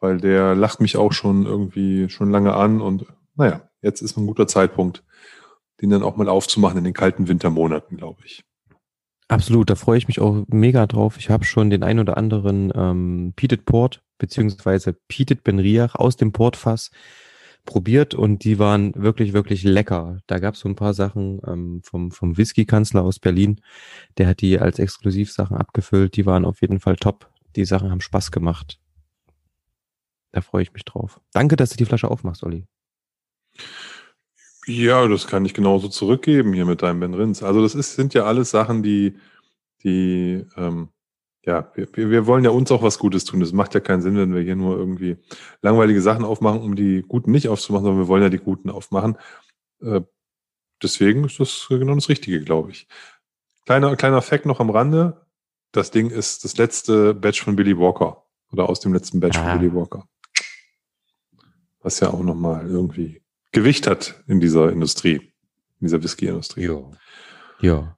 weil 0.00 0.18
der 0.18 0.54
lacht 0.54 0.80
mich 0.80 0.96
auch 0.96 1.12
schon 1.12 1.46
irgendwie 1.46 2.08
schon 2.08 2.30
lange 2.30 2.54
an 2.54 2.80
und 2.80 3.06
naja, 3.36 3.68
jetzt 3.82 4.00
ist 4.00 4.16
ein 4.16 4.26
guter 4.26 4.46
Zeitpunkt, 4.46 5.04
den 5.80 5.90
dann 5.90 6.02
auch 6.02 6.16
mal 6.16 6.28
aufzumachen 6.28 6.78
in 6.78 6.84
den 6.84 6.94
kalten 6.94 7.28
Wintermonaten, 7.28 7.96
glaube 7.96 8.22
ich. 8.24 8.44
Absolut, 9.28 9.70
da 9.70 9.74
freue 9.74 9.98
ich 9.98 10.06
mich 10.06 10.20
auch 10.20 10.44
mega 10.48 10.86
drauf. 10.86 11.16
Ich 11.18 11.30
habe 11.30 11.44
schon 11.44 11.68
den 11.68 11.82
ein 11.82 11.98
oder 11.98 12.16
anderen 12.16 12.72
ähm, 12.74 13.32
Peated 13.34 13.64
Port 13.64 14.02
beziehungsweise 14.18 14.94
Peated 15.08 15.42
Benriach 15.44 15.94
aus 15.94 16.16
dem 16.16 16.32
Portfass 16.32 16.90
probiert 17.64 18.14
und 18.14 18.44
die 18.44 18.58
waren 18.58 18.94
wirklich, 18.94 19.32
wirklich 19.32 19.64
lecker. 19.64 20.20
Da 20.26 20.38
gab 20.38 20.54
es 20.54 20.60
so 20.60 20.68
ein 20.68 20.76
paar 20.76 20.94
Sachen 20.94 21.40
ähm, 21.46 21.80
vom, 21.82 22.12
vom 22.12 22.36
Whisky-Kanzler 22.36 23.02
aus 23.02 23.18
Berlin. 23.18 23.60
Der 24.16 24.28
hat 24.28 24.40
die 24.40 24.58
als 24.58 24.78
Exklusivsachen 24.78 25.56
abgefüllt. 25.56 26.16
Die 26.16 26.24
waren 26.24 26.44
auf 26.44 26.62
jeden 26.62 26.78
Fall 26.78 26.96
top. 26.96 27.28
Die 27.56 27.64
Sachen 27.64 27.90
haben 27.90 28.00
Spaß 28.00 28.30
gemacht. 28.30 28.78
Da 30.36 30.42
freue 30.42 30.60
ich 30.60 30.74
mich 30.74 30.84
drauf. 30.84 31.18
Danke, 31.32 31.56
dass 31.56 31.70
du 31.70 31.78
die 31.78 31.86
Flasche 31.86 32.10
aufmachst, 32.10 32.44
Olli. 32.44 32.66
Ja, 34.66 35.08
das 35.08 35.28
kann 35.28 35.46
ich 35.46 35.54
genauso 35.54 35.88
zurückgeben 35.88 36.52
hier 36.52 36.66
mit 36.66 36.82
deinem 36.82 37.00
Ben 37.00 37.14
Rins. 37.14 37.42
Also 37.42 37.62
das 37.62 37.74
ist, 37.74 37.94
sind 37.94 38.12
ja 38.12 38.24
alles 38.24 38.50
Sachen, 38.50 38.82
die, 38.82 39.16
die 39.82 40.44
ähm, 40.58 40.90
ja, 41.46 41.72
wir, 41.74 42.10
wir 42.10 42.26
wollen 42.26 42.44
ja 42.44 42.50
uns 42.50 42.70
auch 42.70 42.82
was 42.82 42.98
Gutes 42.98 43.24
tun. 43.24 43.40
Das 43.40 43.54
macht 43.54 43.72
ja 43.72 43.80
keinen 43.80 44.02
Sinn, 44.02 44.18
wenn 44.18 44.34
wir 44.34 44.42
hier 44.42 44.56
nur 44.56 44.76
irgendwie 44.76 45.16
langweilige 45.62 46.02
Sachen 46.02 46.22
aufmachen, 46.22 46.60
um 46.60 46.76
die 46.76 47.00
Guten 47.00 47.30
nicht 47.30 47.48
aufzumachen, 47.48 47.86
sondern 47.86 48.02
wir 48.02 48.08
wollen 48.08 48.22
ja 48.22 48.28
die 48.28 48.36
Guten 48.36 48.68
aufmachen. 48.68 49.16
Äh, 49.80 50.02
deswegen 50.82 51.24
ist 51.24 51.40
das 51.40 51.64
genau 51.70 51.94
das 51.94 52.10
Richtige, 52.10 52.42
glaube 52.42 52.72
ich. 52.72 52.88
Kleiner, 53.64 53.96
kleiner 53.96 54.20
Fact 54.20 54.44
noch 54.44 54.60
am 54.60 54.68
Rande. 54.68 55.24
Das 55.72 55.90
Ding 55.92 56.10
ist 56.10 56.44
das 56.44 56.58
letzte 56.58 57.14
Batch 57.14 57.42
von 57.42 57.56
Billy 57.56 57.78
Walker. 57.78 58.22
Oder 58.52 58.68
aus 58.68 58.80
dem 58.80 58.92
letzten 58.92 59.20
Batch 59.20 59.38
ah. 59.38 59.50
von 59.50 59.58
Billy 59.58 59.74
Walker. 59.74 60.06
Was 61.86 62.00
ja 62.00 62.10
auch 62.10 62.24
nochmal 62.24 62.68
irgendwie 62.68 63.22
Gewicht 63.52 63.86
hat 63.86 64.20
in 64.26 64.40
dieser 64.40 64.72
Industrie. 64.72 65.18
In 65.78 65.86
dieser 65.86 66.02
Whisky-Industrie. 66.02 66.64
Ja. 66.64 66.90
Ja. 67.60 67.96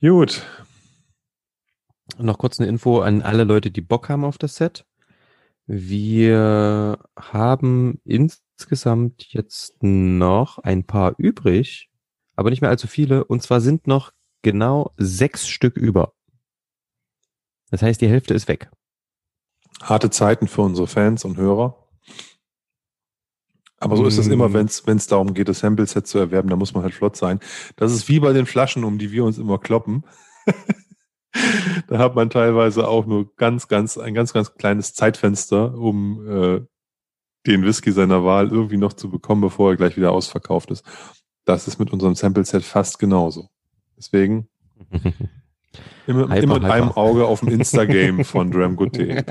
Gut. 0.00 0.42
Noch 2.18 2.38
kurz 2.38 2.58
eine 2.58 2.68
Info 2.68 3.02
an 3.02 3.22
alle 3.22 3.44
Leute, 3.44 3.70
die 3.70 3.82
Bock 3.82 4.08
haben 4.08 4.24
auf 4.24 4.36
das 4.36 4.56
Set. 4.56 4.84
Wir 5.66 6.98
haben 7.16 8.00
insgesamt 8.04 9.32
jetzt 9.32 9.80
noch 9.80 10.58
ein 10.58 10.82
paar 10.82 11.14
übrig, 11.16 11.90
aber 12.34 12.50
nicht 12.50 12.62
mehr 12.62 12.70
allzu 12.70 12.88
viele. 12.88 13.22
Und 13.26 13.44
zwar 13.44 13.60
sind 13.60 13.86
noch 13.86 14.10
genau 14.42 14.92
sechs 14.96 15.46
Stück 15.46 15.76
über. 15.76 16.14
Das 17.70 17.80
heißt, 17.80 18.00
die 18.00 18.08
Hälfte 18.08 18.34
ist 18.34 18.48
weg. 18.48 18.72
Harte 19.80 20.10
Zeiten 20.10 20.48
für 20.48 20.62
unsere 20.62 20.88
Fans 20.88 21.24
und 21.24 21.36
Hörer. 21.36 21.83
Aber 23.78 23.96
so 23.96 24.06
ist 24.06 24.18
es 24.18 24.28
immer, 24.28 24.48
mhm. 24.48 24.68
wenn 24.84 24.96
es 24.96 25.06
darum 25.06 25.34
geht, 25.34 25.48
das 25.48 25.60
Sample-Set 25.60 26.06
zu 26.06 26.18
erwerben, 26.18 26.48
da 26.48 26.56
muss 26.56 26.74
man 26.74 26.82
halt 26.82 26.94
flott 26.94 27.16
sein. 27.16 27.40
Das 27.76 27.92
ist 27.92 28.08
wie 28.08 28.20
bei 28.20 28.32
den 28.32 28.46
Flaschen, 28.46 28.84
um 28.84 28.98
die 28.98 29.10
wir 29.10 29.24
uns 29.24 29.36
immer 29.38 29.58
kloppen. 29.58 30.04
da 31.88 31.98
hat 31.98 32.14
man 32.14 32.30
teilweise 32.30 32.88
auch 32.88 33.06
nur 33.06 33.34
ganz, 33.36 33.68
ganz, 33.68 33.98
ein 33.98 34.14
ganz, 34.14 34.32
ganz 34.32 34.54
kleines 34.54 34.94
Zeitfenster, 34.94 35.74
um 35.74 36.26
äh, 36.28 36.60
den 37.46 37.64
Whisky 37.64 37.92
seiner 37.92 38.24
Wahl 38.24 38.50
irgendwie 38.50 38.76
noch 38.76 38.94
zu 38.94 39.10
bekommen, 39.10 39.40
bevor 39.40 39.72
er 39.72 39.76
gleich 39.76 39.96
wieder 39.96 40.12
ausverkauft 40.12 40.70
ist. 40.70 40.84
Das 41.44 41.68
ist 41.68 41.78
mit 41.78 41.92
unserem 41.92 42.14
Sample-Set 42.14 42.64
fast 42.64 42.98
genauso. 42.98 43.50
Deswegen 43.98 44.48
immer, 46.06 46.24
hyper, 46.24 46.36
immer 46.42 46.54
mit 46.54 46.64
hyper. 46.64 46.72
einem 46.72 46.92
Auge 46.92 47.26
auf 47.26 47.40
dem 47.40 47.50
Instagram 47.50 48.24
von 48.24 48.50
dramgood.de. 48.52 49.22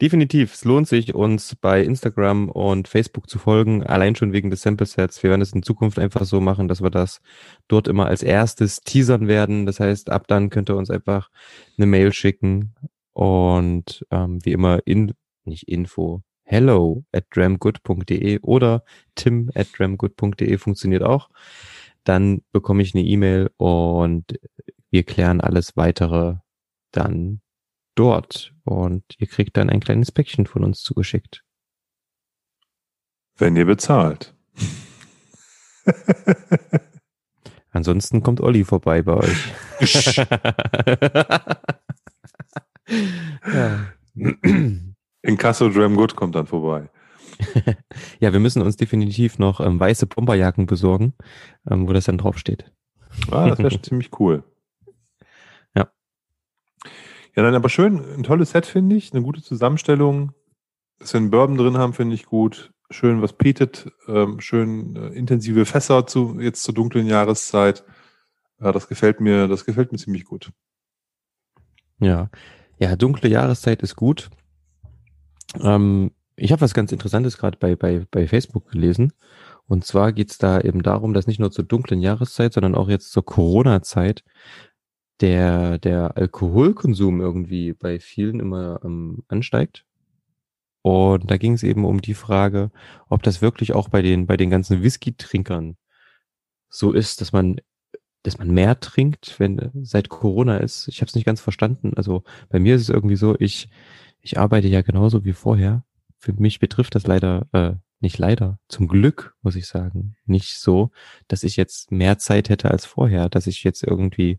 Definitiv, 0.00 0.54
es 0.54 0.64
lohnt 0.64 0.88
sich, 0.88 1.14
uns 1.14 1.54
bei 1.56 1.82
Instagram 1.82 2.48
und 2.48 2.88
Facebook 2.88 3.28
zu 3.28 3.38
folgen, 3.38 3.82
allein 3.82 4.16
schon 4.16 4.32
wegen 4.32 4.48
des 4.48 4.62
Sample 4.62 4.86
Sets. 4.86 5.22
Wir 5.22 5.28
werden 5.28 5.42
es 5.42 5.52
in 5.52 5.62
Zukunft 5.62 5.98
einfach 5.98 6.24
so 6.24 6.40
machen, 6.40 6.68
dass 6.68 6.80
wir 6.82 6.88
das 6.88 7.20
dort 7.68 7.86
immer 7.86 8.06
als 8.06 8.22
erstes 8.22 8.80
teasern 8.80 9.28
werden. 9.28 9.66
Das 9.66 9.78
heißt, 9.78 10.08
ab 10.08 10.26
dann 10.26 10.48
könnt 10.48 10.70
ihr 10.70 10.76
uns 10.76 10.88
einfach 10.88 11.28
eine 11.76 11.84
Mail 11.86 12.14
schicken 12.14 12.74
und 13.12 14.06
ähm, 14.10 14.38
wie 14.42 14.52
immer 14.52 14.80
in, 14.86 15.12
nicht 15.44 15.68
Info, 15.68 16.22
hello 16.44 17.04
at 17.12 17.26
dramgood.de 17.28 18.38
oder 18.40 18.84
tim 19.16 19.50
at 19.54 19.66
dramgood.de 19.76 20.56
funktioniert 20.56 21.02
auch. 21.02 21.28
Dann 22.04 22.40
bekomme 22.52 22.82
ich 22.82 22.94
eine 22.94 23.04
E-Mail 23.04 23.50
und 23.58 24.24
wir 24.90 25.02
klären 25.02 25.42
alles 25.42 25.76
weitere 25.76 26.36
dann 26.90 27.42
dort 28.00 28.54
und 28.64 29.04
ihr 29.18 29.26
kriegt 29.26 29.58
dann 29.58 29.68
ein 29.68 29.80
kleines 29.80 30.10
Päckchen 30.10 30.46
von 30.46 30.64
uns 30.64 30.80
zugeschickt. 30.82 31.44
Wenn 33.36 33.56
ihr 33.56 33.66
bezahlt. 33.66 34.34
Ansonsten 37.70 38.22
kommt 38.22 38.40
Olli 38.40 38.64
vorbei 38.64 39.02
bei 39.02 39.12
euch. 39.12 39.52
ja. 43.52 43.92
Inkasso 45.22 45.68
Dram 45.68 45.94
Good 45.94 46.16
kommt 46.16 46.34
dann 46.34 46.46
vorbei. 46.46 46.88
ja, 48.20 48.32
wir 48.32 48.40
müssen 48.40 48.62
uns 48.62 48.76
definitiv 48.76 49.38
noch 49.38 49.60
ähm, 49.60 49.78
weiße 49.78 50.06
Bomberjacken 50.06 50.64
besorgen, 50.64 51.12
ähm, 51.70 51.86
wo 51.86 51.92
das 51.92 52.06
dann 52.06 52.16
draufsteht. 52.16 52.72
Ah, 53.30 53.48
das 53.48 53.58
wäre 53.58 53.70
schon 53.70 53.82
ziemlich 53.82 54.18
cool. 54.18 54.42
Ja, 57.36 57.42
dann 57.42 57.54
aber 57.54 57.68
schön, 57.68 58.04
ein 58.16 58.22
tolles 58.22 58.50
Set 58.50 58.66
finde 58.66 58.96
ich, 58.96 59.12
eine 59.12 59.22
gute 59.22 59.42
Zusammenstellung. 59.42 60.32
Dass 60.98 61.12
wir 61.14 61.18
einen 61.20 61.30
Bourbon 61.30 61.56
drin 61.56 61.78
haben, 61.78 61.94
finde 61.94 62.14
ich 62.14 62.26
gut. 62.26 62.72
Schön 62.90 63.22
was 63.22 63.32
peated, 63.32 63.92
ähm, 64.08 64.40
schön 64.40 64.96
äh, 64.96 65.08
intensive 65.08 65.64
Fässer 65.64 66.06
zu, 66.06 66.38
jetzt 66.40 66.62
zur 66.64 66.74
dunklen 66.74 67.06
Jahreszeit. 67.06 67.84
Ja, 68.60 68.72
das 68.72 68.88
gefällt 68.88 69.20
mir, 69.20 69.46
das 69.46 69.64
gefällt 69.64 69.92
mir 69.92 69.98
ziemlich 69.98 70.24
gut. 70.24 70.50
Ja, 72.00 72.30
ja, 72.78 72.96
dunkle 72.96 73.28
Jahreszeit 73.28 73.82
ist 73.82 73.94
gut. 73.94 74.30
Ähm, 75.60 76.10
ich 76.36 76.52
habe 76.52 76.62
was 76.62 76.74
ganz 76.74 76.90
Interessantes 76.90 77.38
gerade 77.38 77.58
bei, 77.58 77.76
bei, 77.76 78.06
bei 78.10 78.26
Facebook 78.26 78.70
gelesen. 78.70 79.12
Und 79.66 79.84
zwar 79.84 80.12
geht's 80.12 80.38
da 80.38 80.60
eben 80.60 80.82
darum, 80.82 81.14
dass 81.14 81.26
nicht 81.26 81.38
nur 81.38 81.52
zur 81.52 81.64
dunklen 81.64 82.00
Jahreszeit, 82.00 82.54
sondern 82.54 82.74
auch 82.74 82.88
jetzt 82.88 83.12
zur 83.12 83.24
Corona-Zeit 83.24 84.24
der, 85.20 85.78
der 85.78 86.16
Alkoholkonsum 86.16 87.20
irgendwie 87.20 87.72
bei 87.72 88.00
vielen 88.00 88.40
immer 88.40 88.80
ähm, 88.84 89.22
ansteigt. 89.28 89.84
Und 90.82 91.30
da 91.30 91.36
ging 91.36 91.52
es 91.52 91.62
eben 91.62 91.84
um 91.84 92.00
die 92.00 92.14
Frage, 92.14 92.70
ob 93.08 93.22
das 93.22 93.42
wirklich 93.42 93.74
auch 93.74 93.88
bei 93.88 94.00
den, 94.00 94.26
bei 94.26 94.36
den 94.36 94.50
ganzen 94.50 94.82
Whisky-Trinkern 94.82 95.76
so 96.70 96.92
ist, 96.92 97.20
dass 97.20 97.32
man, 97.32 97.56
dass 98.22 98.38
man 98.38 98.50
mehr 98.50 98.80
trinkt, 98.80 99.38
wenn 99.38 99.70
seit 99.82 100.08
Corona 100.08 100.56
ist. 100.56 100.88
Ich 100.88 101.02
habe 101.02 101.08
es 101.08 101.14
nicht 101.14 101.26
ganz 101.26 101.40
verstanden. 101.40 101.92
Also 101.96 102.22
bei 102.48 102.58
mir 102.58 102.76
ist 102.76 102.82
es 102.82 102.88
irgendwie 102.88 103.16
so, 103.16 103.36
ich, 103.38 103.68
ich 104.22 104.38
arbeite 104.38 104.68
ja 104.68 104.80
genauso 104.80 105.24
wie 105.24 105.34
vorher. 105.34 105.84
Für 106.18 106.32
mich 106.32 106.60
betrifft 106.60 106.94
das 106.94 107.06
leider, 107.06 107.46
äh, 107.52 107.74
nicht 108.00 108.16
leider, 108.16 108.58
zum 108.68 108.88
Glück, 108.88 109.34
muss 109.42 109.56
ich 109.56 109.66
sagen, 109.66 110.16
nicht 110.24 110.58
so, 110.58 110.90
dass 111.28 111.42
ich 111.42 111.56
jetzt 111.56 111.92
mehr 111.92 112.16
Zeit 112.16 112.48
hätte 112.48 112.70
als 112.70 112.86
vorher, 112.86 113.28
dass 113.28 113.46
ich 113.46 113.64
jetzt 113.64 113.82
irgendwie 113.82 114.38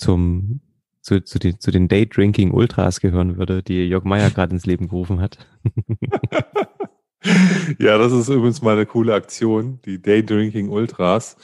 zum 0.00 0.60
zu, 1.02 1.22
zu, 1.24 1.38
den, 1.38 1.58
zu 1.60 1.70
den 1.70 1.88
Daydrinking 1.88 2.52
Ultras 2.52 3.00
gehören 3.00 3.38
würde, 3.38 3.62
die 3.62 3.86
Jörg 3.86 4.04
Meyer 4.04 4.30
gerade 4.30 4.52
ins 4.52 4.66
Leben 4.66 4.88
gerufen 4.88 5.20
hat. 5.20 5.38
ja, 7.78 7.98
das 7.98 8.12
ist 8.12 8.28
übrigens 8.28 8.62
mal 8.62 8.76
eine 8.76 8.86
coole 8.86 9.14
Aktion, 9.14 9.80
die 9.84 10.00
Daydrinking 10.00 10.68
Ultras. 10.68 11.36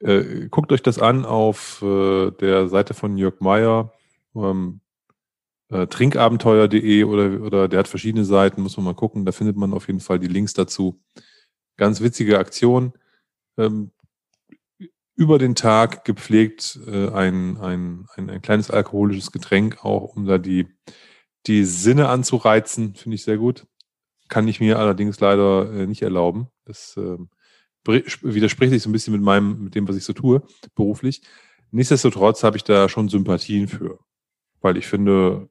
Äh, 0.00 0.48
guckt 0.48 0.72
euch 0.72 0.82
das 0.82 0.98
an 0.98 1.26
auf 1.26 1.82
äh, 1.82 2.30
der 2.30 2.68
Seite 2.68 2.94
von 2.94 3.18
Jörg 3.18 3.40
Meyer, 3.40 3.92
ähm, 4.34 4.80
äh, 5.68 5.86
trinkabenteuer.de 5.86 7.04
oder, 7.04 7.42
oder 7.42 7.68
der 7.68 7.80
hat 7.80 7.88
verschiedene 7.88 8.24
Seiten, 8.24 8.62
muss 8.62 8.78
man 8.78 8.86
mal 8.86 8.94
gucken, 8.94 9.26
da 9.26 9.32
findet 9.32 9.56
man 9.56 9.74
auf 9.74 9.88
jeden 9.88 10.00
Fall 10.00 10.18
die 10.18 10.26
Links 10.26 10.54
dazu. 10.54 10.98
Ganz 11.76 12.00
witzige 12.00 12.38
Aktion. 12.38 12.94
Ähm, 13.58 13.90
über 15.16 15.38
den 15.38 15.54
Tag 15.54 16.04
gepflegt 16.04 16.78
äh, 16.86 17.08
ein, 17.10 17.58
ein, 17.58 18.06
ein, 18.14 18.30
ein 18.30 18.42
kleines 18.42 18.70
alkoholisches 18.70 19.32
Getränk, 19.32 19.84
auch 19.84 20.16
um 20.16 20.24
da 20.24 20.38
die, 20.38 20.68
die 21.46 21.64
Sinne 21.64 22.08
anzureizen, 22.08 22.94
finde 22.94 23.16
ich 23.16 23.24
sehr 23.24 23.36
gut. 23.36 23.66
Kann 24.28 24.48
ich 24.48 24.60
mir 24.60 24.78
allerdings 24.78 25.20
leider 25.20 25.72
äh, 25.72 25.86
nicht 25.86 26.02
erlauben. 26.02 26.48
Das 26.64 26.96
äh, 26.96 27.18
widerspricht 27.84 28.72
sich 28.72 28.82
so 28.82 28.88
ein 28.88 28.92
bisschen 28.92 29.12
mit 29.12 29.22
meinem, 29.22 29.64
mit 29.64 29.74
dem, 29.74 29.88
was 29.88 29.96
ich 29.96 30.04
so 30.04 30.12
tue, 30.12 30.42
beruflich. 30.74 31.22
Nichtsdestotrotz 31.70 32.42
habe 32.42 32.56
ich 32.56 32.64
da 32.64 32.88
schon 32.88 33.08
Sympathien 33.08 33.68
für. 33.68 33.98
Weil 34.60 34.76
ich 34.76 34.86
finde, 34.86 35.48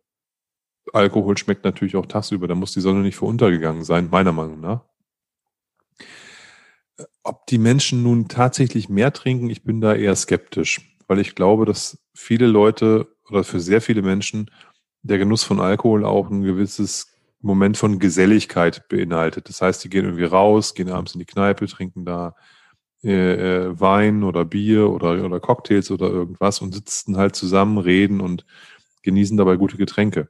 Alkohol 0.93 1.37
schmeckt 1.37 1.63
natürlich 1.63 1.95
auch 1.95 2.05
tagsüber. 2.05 2.47
Da 2.47 2.55
muss 2.55 2.73
die 2.73 2.81
Sonne 2.81 3.01
nicht 3.01 3.15
für 3.15 3.25
untergegangen 3.25 3.83
sein, 3.83 4.09
meiner 4.09 4.31
Meinung 4.31 4.59
nach. 4.59 4.85
Ob 7.23 7.45
die 7.47 7.57
Menschen 7.57 8.03
nun 8.03 8.27
tatsächlich 8.27 8.89
mehr 8.89 9.13
trinken, 9.13 9.49
ich 9.49 9.63
bin 9.63 9.81
da 9.81 9.93
eher 9.93 10.15
skeptisch, 10.15 10.95
weil 11.07 11.19
ich 11.19 11.35
glaube, 11.35 11.65
dass 11.65 11.99
viele 12.13 12.47
Leute 12.47 13.07
oder 13.29 13.43
für 13.43 13.59
sehr 13.59 13.81
viele 13.81 14.01
Menschen 14.01 14.51
der 15.01 15.17
Genuss 15.17 15.43
von 15.43 15.59
Alkohol 15.59 16.05
auch 16.05 16.29
ein 16.29 16.41
gewisses 16.41 17.07
Moment 17.41 17.77
von 17.77 17.99
Geselligkeit 17.99 18.87
beinhaltet. 18.89 19.47
Das 19.47 19.61
heißt, 19.61 19.83
die 19.83 19.89
gehen 19.89 20.05
irgendwie 20.05 20.25
raus, 20.25 20.73
gehen 20.75 20.89
abends 20.89 21.13
in 21.13 21.19
die 21.19 21.25
Kneipe, 21.25 21.67
trinken 21.67 22.03
da 22.05 22.35
äh, 23.03 23.67
äh, 23.67 23.79
Wein 23.79 24.23
oder 24.23 24.43
Bier 24.43 24.89
oder, 24.89 25.23
oder 25.23 25.39
Cocktails 25.39 25.89
oder 25.89 26.09
irgendwas 26.09 26.59
und 26.59 26.73
sitzen 26.73 27.15
halt 27.15 27.35
zusammen, 27.35 27.77
reden 27.77 28.19
und 28.19 28.45
genießen 29.03 29.37
dabei 29.37 29.55
gute 29.55 29.77
Getränke. 29.77 30.29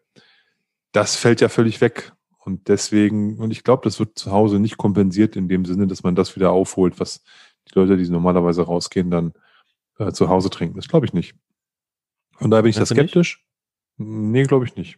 Das 0.92 1.16
fällt 1.16 1.42
ja 1.42 1.50
völlig 1.50 1.82
weg. 1.82 2.14
Und 2.39 2.69
deswegen, 2.69 3.38
und 3.38 3.51
ich 3.51 3.63
glaube, 3.63 3.84
das 3.84 4.00
wird 4.00 4.17
zu 4.17 4.32
Hause 4.32 4.60
nicht 4.60 4.78
kompensiert 4.78 5.36
in 5.36 5.47
dem 5.47 5.65
Sinne, 5.65 5.88
dass 5.88 6.04
man 6.04 6.15
das 6.15 6.36
wieder 6.36 6.52
aufholt, 6.52 6.99
was 6.99 7.23
die 7.67 7.78
Leute, 7.78 7.97
die 7.97 8.10
normalerweise 8.10 8.63
rausgehen, 8.63 9.12
dann 9.12 9.34
äh, 9.97 10.12
zu 10.12 10.30
Hause 10.30 10.49
trinken. 10.49 10.78
Das 10.78 10.88
glaube 10.88 11.06
ich 11.06 11.13
nicht. 11.13 11.36
Und 12.39 12.52
da 12.52 12.62
bin 12.62 12.69
ich 12.69 12.78
da 12.78 12.86
skeptisch. 12.86 13.45
Nicht? 13.97 14.10
Nee, 14.10 14.43
glaube 14.43 14.65
ich 14.65 14.75
nicht. 14.75 14.97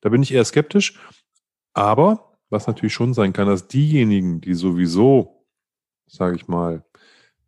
Da 0.00 0.08
bin 0.08 0.22
ich 0.22 0.32
eher 0.32 0.44
skeptisch. 0.44 0.98
Aber 1.74 2.38
was 2.48 2.66
natürlich 2.66 2.94
schon 2.94 3.14
sein 3.14 3.32
kann, 3.32 3.48
dass 3.48 3.68
diejenigen, 3.68 4.40
die 4.40 4.54
sowieso, 4.54 5.44
sage 6.06 6.36
ich 6.36 6.48
mal, 6.48 6.84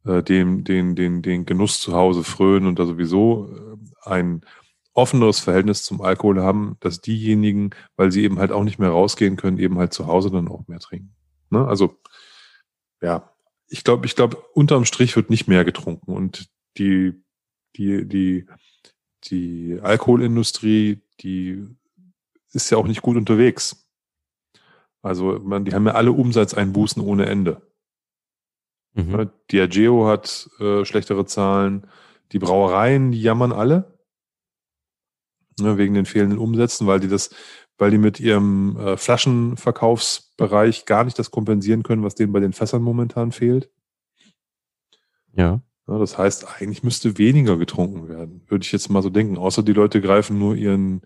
äh, 0.05 0.23
dem, 0.23 0.65
den, 0.65 0.95
den, 0.97 1.23
den 1.23 1.47
Genuss 1.47 1.81
zu 1.81 1.95
Hause 1.95 2.25
frönen 2.25 2.67
und 2.67 2.79
da 2.79 2.87
sowieso 2.87 3.49
äh, 3.49 4.09
ein 4.09 4.45
offeneres 4.95 5.41
Verhältnis 5.41 5.85
zum 5.85 6.01
Alkohol 6.01 6.41
haben, 6.43 6.77
dass 6.81 7.01
diejenigen, 7.01 7.71
weil 7.97 8.13
sie 8.13 8.23
eben 8.23 8.39
halt 8.39 8.53
auch 8.53 8.65
nicht 8.65 8.79
mehr 8.79 8.91
rausgehen 8.91 9.37
können, 9.37 9.59
eben 9.59 9.79
halt 9.79 9.93
zu 9.93 10.07
Hause 10.07 10.31
dann 10.31 10.49
auch 10.49 10.67
mehr 10.69 10.81
trinken. 10.81 11.15
Ne? 11.51 11.67
Also 11.67 11.99
ja, 13.01 13.33
ich 13.69 13.85
glaube, 13.85 14.07
ich 14.07 14.15
glaube, 14.15 14.37
unterm 14.55 14.85
Strich 14.85 15.17
wird 15.17 15.31
nicht 15.31 15.49
mehr 15.49 15.65
getrunken 15.65 16.13
und 16.13 16.51
die, 16.77 17.23
die, 17.77 18.07
die, 18.07 18.47
die 19.25 19.79
Alkoholindustrie, 19.83 21.01
die 21.21 21.67
ist 22.53 22.71
ja 22.71 22.77
auch 22.77 22.87
nicht 22.87 23.03
gut 23.03 23.17
unterwegs. 23.17 23.89
Also 25.01 25.41
man, 25.43 25.65
die 25.65 25.75
haben 25.75 25.87
ja 25.87 25.95
alle 25.95 26.13
Umsatzeinbußen 26.13 27.03
ohne 27.03 27.27
Ende. 27.27 27.63
Mhm. 28.93 29.13
Ne? 29.13 29.33
Diageo 29.51 30.07
hat 30.07 30.51
äh, 30.61 30.85
schlechtere 30.85 31.25
Zahlen, 31.25 31.89
die 32.33 32.39
Brauereien, 32.39 33.11
die 33.11 33.23
jammern 33.23 33.53
alle 33.53 33.93
ne, 35.61 35.79
wegen 35.79 35.95
den 35.95 36.07
fehlenden 36.07 36.39
Umsätzen, 36.39 36.87
weil 36.87 37.01
die 37.01 37.09
das, 37.09 37.31
weil 37.79 37.91
die 37.91 37.99
mit 37.99 38.21
ihrem 38.21 38.77
äh, 38.77 38.97
Flaschenverkaufsbereich 38.97 40.87
gar 40.87 41.05
nicht 41.05 41.19
das 41.19 41.31
kompensieren 41.31 41.83
können, 41.83 42.03
was 42.03 42.15
denen 42.15 42.33
bei 42.33 42.41
den 42.41 42.53
Fässern 42.53 42.83
momentan 42.83 43.33
fehlt. 43.33 43.71
Ja. 45.33 45.63
ja. 45.89 45.99
Das 45.99 46.19
heißt, 46.19 46.47
eigentlich 46.61 46.83
müsste 46.83 47.19
weniger 47.19 47.57
getrunken 47.57 48.09
werden, 48.09 48.43
würde 48.49 48.65
ich 48.65 48.73
jetzt 48.73 48.91
mal 48.91 49.03
so 49.03 49.11
denken. 49.11 49.37
Außer 49.37 49.63
die 49.63 49.73
Leute 49.73 50.01
greifen 50.01 50.39
nur 50.39 50.55
ihren, 50.55 51.03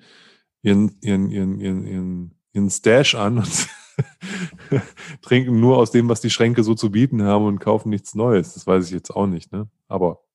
ihren, 0.62 0.96
ihren, 1.00 1.30
ihren, 1.30 1.60
ihren, 1.60 1.86
ihren, 1.86 2.34
ihren 2.52 2.70
Stash 2.70 3.14
an 3.14 3.38
und 3.38 3.68
trinken 5.22 5.60
nur 5.60 5.78
aus 5.78 5.90
dem, 5.90 6.08
was 6.08 6.20
die 6.20 6.30
Schränke 6.30 6.62
so 6.62 6.74
zu 6.74 6.90
bieten 6.90 7.22
haben 7.22 7.46
und 7.46 7.60
kaufen 7.60 7.88
nichts 7.88 8.14
Neues. 8.14 8.54
Das 8.54 8.66
weiß 8.66 8.86
ich 8.86 8.92
jetzt 8.92 9.10
auch 9.10 9.26
nicht, 9.26 9.52
ne? 9.52 9.68
Aber 9.88 10.25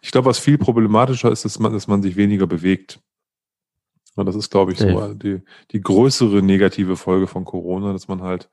ich 0.00 0.10
glaube, 0.12 0.28
was 0.28 0.38
viel 0.38 0.58
problematischer 0.58 1.30
ist, 1.30 1.44
dass 1.44 1.58
man, 1.58 1.72
dass 1.72 1.86
man 1.86 2.02
sich 2.02 2.16
weniger 2.16 2.46
bewegt. 2.46 3.00
Und 4.16 4.26
das 4.26 4.34
ist, 4.34 4.50
glaube 4.50 4.72
ich, 4.72 4.78
so 4.78 5.14
die, 5.14 5.40
die 5.70 5.80
größere 5.80 6.42
negative 6.42 6.96
Folge 6.96 7.26
von 7.26 7.44
Corona, 7.44 7.92
dass 7.92 8.08
man 8.08 8.22
halt 8.22 8.50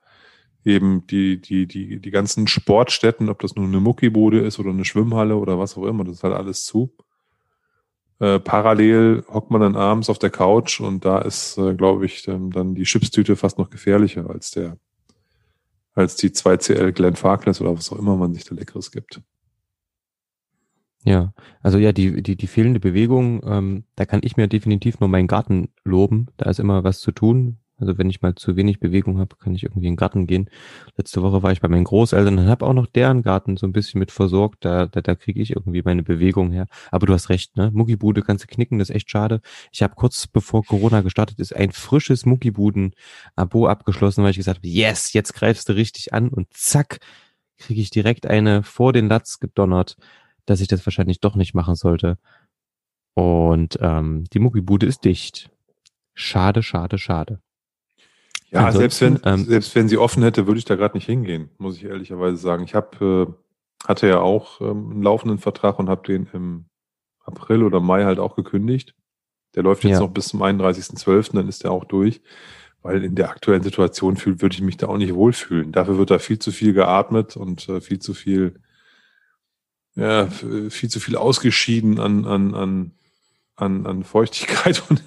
eben 0.64 1.06
die, 1.06 1.40
die, 1.40 1.66
die, 1.66 2.00
die 2.00 2.10
ganzen 2.10 2.46
Sportstätten, 2.46 3.28
ob 3.28 3.40
das 3.40 3.54
nun 3.54 3.66
eine 3.66 3.80
Muckibude 3.80 4.40
ist 4.40 4.58
oder 4.58 4.70
eine 4.70 4.84
Schwimmhalle 4.84 5.36
oder 5.36 5.58
was 5.58 5.76
auch 5.76 5.84
immer, 5.84 6.04
das 6.04 6.16
ist 6.16 6.24
halt 6.24 6.34
alles 6.34 6.64
zu. 6.64 6.94
Äh, 8.20 8.40
parallel 8.40 9.24
hockt 9.28 9.50
man 9.50 9.60
dann 9.60 9.76
abends 9.76 10.10
auf 10.10 10.18
der 10.18 10.30
Couch 10.30 10.80
und 10.80 11.04
da 11.04 11.20
ist, 11.20 11.56
äh, 11.58 11.74
glaube 11.74 12.06
ich, 12.06 12.22
dann, 12.22 12.50
dann 12.50 12.74
die 12.74 12.82
Chipstüte 12.82 13.36
fast 13.36 13.58
noch 13.58 13.70
gefährlicher 13.70 14.28
als 14.28 14.50
der, 14.50 14.76
als 15.94 16.16
die 16.16 16.30
2CL 16.30 16.92
Glenn 16.92 17.16
Farkless 17.16 17.60
oder 17.60 17.76
was 17.76 17.92
auch 17.92 17.98
immer 17.98 18.16
man 18.16 18.34
sich 18.34 18.44
da 18.44 18.54
Leckeres 18.54 18.90
gibt. 18.90 19.20
Ja, 21.04 21.32
also 21.62 21.78
ja, 21.78 21.92
die, 21.92 22.22
die, 22.22 22.36
die 22.36 22.46
fehlende 22.46 22.80
Bewegung, 22.80 23.40
ähm, 23.44 23.84
da 23.94 24.04
kann 24.04 24.20
ich 24.22 24.36
mir 24.36 24.48
definitiv 24.48 25.00
nur 25.00 25.08
meinen 25.08 25.28
Garten 25.28 25.68
loben. 25.84 26.26
Da 26.36 26.50
ist 26.50 26.58
immer 26.58 26.84
was 26.84 27.00
zu 27.00 27.12
tun. 27.12 27.58
Also 27.80 27.96
wenn 27.96 28.10
ich 28.10 28.22
mal 28.22 28.34
zu 28.34 28.56
wenig 28.56 28.80
Bewegung 28.80 29.18
habe, 29.18 29.36
kann 29.36 29.54
ich 29.54 29.62
irgendwie 29.62 29.86
in 29.86 29.92
den 29.92 29.96
Garten 29.96 30.26
gehen. 30.26 30.50
Letzte 30.96 31.22
Woche 31.22 31.44
war 31.44 31.52
ich 31.52 31.60
bei 31.60 31.68
meinen 31.68 31.84
Großeltern 31.84 32.36
und 32.36 32.48
habe 32.48 32.66
auch 32.66 32.72
noch 32.72 32.86
deren 32.86 33.22
Garten 33.22 33.56
so 33.56 33.66
ein 33.66 33.72
bisschen 33.72 34.00
mit 34.00 34.10
versorgt. 34.10 34.64
Da, 34.64 34.86
da, 34.86 35.00
da 35.00 35.14
kriege 35.14 35.40
ich 35.40 35.50
irgendwie 35.54 35.82
meine 35.82 36.02
Bewegung 36.02 36.50
her. 36.50 36.66
Aber 36.90 37.06
du 37.06 37.12
hast 37.12 37.28
recht, 37.28 37.56
ne? 37.56 37.70
Muckibude 37.72 38.22
kannst 38.22 38.44
du 38.44 38.48
knicken, 38.48 38.80
das 38.80 38.90
ist 38.90 38.96
echt 38.96 39.10
schade. 39.10 39.40
Ich 39.70 39.82
habe 39.82 39.94
kurz 39.94 40.26
bevor 40.26 40.64
Corona 40.64 41.02
gestartet 41.02 41.38
ist, 41.38 41.54
ein 41.54 41.70
frisches 41.70 42.26
Muckibuden-Abo 42.26 43.68
abgeschlossen, 43.68 44.24
weil 44.24 44.32
ich 44.32 44.38
gesagt 44.38 44.58
habe, 44.58 44.68
yes, 44.68 45.12
jetzt 45.12 45.34
greifst 45.34 45.68
du 45.68 45.74
richtig 45.74 46.12
an 46.12 46.28
und 46.30 46.48
zack, 46.52 46.98
kriege 47.58 47.80
ich 47.80 47.90
direkt 47.90 48.26
eine 48.26 48.64
vor 48.64 48.92
den 48.92 49.08
Latz 49.08 49.38
gedonnert 49.38 49.96
dass 50.48 50.60
ich 50.60 50.68
das 50.68 50.86
wahrscheinlich 50.86 51.20
doch 51.20 51.36
nicht 51.36 51.54
machen 51.54 51.74
sollte. 51.74 52.18
Und 53.14 53.78
ähm, 53.80 54.24
die 54.32 54.38
Muckibude 54.38 54.86
ist 54.86 55.04
dicht. 55.04 55.50
Schade, 56.14 56.62
schade, 56.62 56.98
schade. 56.98 57.40
Ja, 58.50 58.66
Ansonsten, 58.66 58.78
selbst 58.78 59.00
wenn, 59.02 59.32
ähm, 59.32 59.44
selbst 59.44 59.74
wenn 59.74 59.88
sie 59.88 59.98
offen 59.98 60.22
hätte, 60.22 60.46
würde 60.46 60.58
ich 60.58 60.64
da 60.64 60.76
gerade 60.76 60.96
nicht 60.96 61.06
hingehen, 61.06 61.50
muss 61.58 61.76
ich 61.76 61.84
ehrlicherweise 61.84 62.38
sagen. 62.38 62.64
Ich 62.64 62.74
habe 62.74 63.28
äh, 63.28 63.86
hatte 63.86 64.08
ja 64.08 64.20
auch 64.20 64.60
ähm, 64.60 64.90
einen 64.90 65.02
laufenden 65.02 65.38
Vertrag 65.38 65.78
und 65.78 65.88
habe 65.88 66.06
den 66.06 66.28
im 66.32 66.64
April 67.24 67.62
oder 67.62 67.80
Mai 67.80 68.04
halt 68.04 68.18
auch 68.18 68.36
gekündigt. 68.36 68.94
Der 69.54 69.62
läuft 69.62 69.84
jetzt 69.84 69.94
ja. 69.94 70.00
noch 70.00 70.10
bis 70.10 70.28
zum 70.28 70.42
31.12., 70.42 71.34
dann 71.34 71.48
ist 71.48 71.64
der 71.64 71.72
auch 71.72 71.84
durch. 71.84 72.22
Weil 72.80 73.04
in 73.04 73.16
der 73.16 73.30
aktuellen 73.30 73.62
Situation 73.62 74.16
fühl, 74.16 74.40
würde 74.40 74.54
ich 74.54 74.62
mich 74.62 74.76
da 74.76 74.86
auch 74.86 74.96
nicht 74.96 75.14
wohlfühlen. 75.14 75.72
Dafür 75.72 75.98
wird 75.98 76.10
da 76.10 76.18
viel 76.18 76.38
zu 76.38 76.52
viel 76.52 76.72
geatmet 76.72 77.36
und 77.36 77.68
äh, 77.68 77.80
viel 77.80 77.98
zu 77.98 78.14
viel 78.14 78.60
ja, 79.98 80.26
viel 80.26 80.88
zu 80.88 81.00
viel 81.00 81.16
ausgeschieden 81.16 81.98
an, 81.98 82.24
an, 82.24 82.54
an, 82.54 82.92
an, 83.56 83.86
an 83.86 84.04
Feuchtigkeit 84.04 84.82
und, 84.88 85.02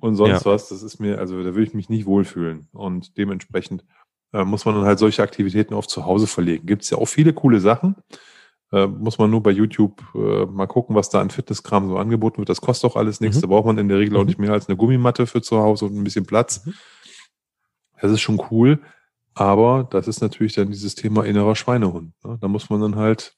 und 0.00 0.14
sonst 0.14 0.44
ja. 0.44 0.52
was. 0.52 0.68
Das 0.68 0.82
ist 0.82 1.00
mir, 1.00 1.18
also 1.18 1.38
da 1.38 1.46
würde 1.46 1.64
ich 1.64 1.74
mich 1.74 1.88
nicht 1.88 2.06
wohlfühlen. 2.06 2.68
Und 2.72 3.18
dementsprechend 3.18 3.84
äh, 4.32 4.44
muss 4.44 4.64
man 4.64 4.76
dann 4.76 4.84
halt 4.84 5.00
solche 5.00 5.22
Aktivitäten 5.22 5.74
oft 5.74 5.90
zu 5.90 6.04
Hause 6.04 6.28
verlegen. 6.28 6.66
Gibt 6.66 6.84
es 6.84 6.90
ja 6.90 6.98
auch 6.98 7.06
viele 7.06 7.32
coole 7.32 7.58
Sachen. 7.58 7.96
Äh, 8.72 8.86
muss 8.86 9.18
man 9.18 9.30
nur 9.30 9.42
bei 9.42 9.50
YouTube 9.50 10.02
äh, 10.14 10.46
mal 10.46 10.66
gucken, 10.66 10.94
was 10.94 11.10
da 11.10 11.20
an 11.20 11.30
Fitnesskram 11.30 11.88
so 11.88 11.98
angeboten 11.98 12.38
wird. 12.38 12.48
Das 12.48 12.60
kostet 12.60 12.90
auch 12.90 12.96
alles 12.96 13.20
nichts. 13.20 13.38
Mhm. 13.38 13.40
Da 13.42 13.46
braucht 13.48 13.66
man 13.66 13.78
in 13.78 13.88
der 13.88 13.98
Regel 13.98 14.14
mhm. 14.14 14.20
auch 14.20 14.26
nicht 14.26 14.38
mehr 14.38 14.52
als 14.52 14.68
eine 14.68 14.76
Gummimatte 14.76 15.26
für 15.26 15.42
zu 15.42 15.58
Hause 15.58 15.86
und 15.86 15.96
ein 15.96 16.04
bisschen 16.04 16.26
Platz. 16.26 16.64
Mhm. 16.64 16.74
Das 18.00 18.12
ist 18.12 18.20
schon 18.20 18.40
cool. 18.50 18.80
Aber 19.34 19.86
das 19.90 20.08
ist 20.08 20.20
natürlich 20.20 20.54
dann 20.54 20.70
dieses 20.70 20.94
Thema 20.94 21.24
innerer 21.24 21.56
Schweinehund. 21.56 22.12
Ne? 22.24 22.38
Da 22.40 22.48
muss 22.48 22.70
man 22.70 22.80
dann 22.80 22.96
halt 22.96 23.35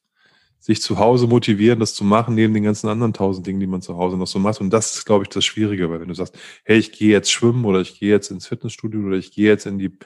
sich 0.61 0.83
zu 0.83 0.99
Hause 0.99 1.27
motivieren, 1.27 1.81
das 1.81 1.94
zu 1.94 2.05
machen, 2.05 2.35
neben 2.35 2.53
den 2.53 2.64
ganzen 2.64 2.88
anderen 2.88 3.12
tausend 3.12 3.47
Dingen, 3.47 3.61
die 3.61 3.66
man 3.66 3.81
zu 3.81 3.97
Hause 3.97 4.16
noch 4.16 4.27
so 4.27 4.38
macht. 4.38 4.61
Und 4.61 4.71
das 4.71 4.97
ist, 4.97 5.05
glaube 5.05 5.25
ich, 5.25 5.29
das 5.29 5.44
Schwierige, 5.44 5.88
weil 5.90 6.01
wenn 6.01 6.09
du 6.09 6.14
sagst, 6.14 6.37
hey, 6.64 6.79
ich 6.79 6.92
gehe 6.92 7.11
jetzt 7.11 7.31
schwimmen 7.31 7.64
oder 7.64 7.81
ich 7.81 7.99
gehe 7.99 8.11
jetzt 8.11 8.31
ins 8.31 8.47
Fitnessstudio 8.47 9.01
oder 9.01 9.16
ich 9.16 9.33
gehe 9.33 9.47
jetzt 9.47 9.66
in 9.66 9.79
die, 9.79 9.97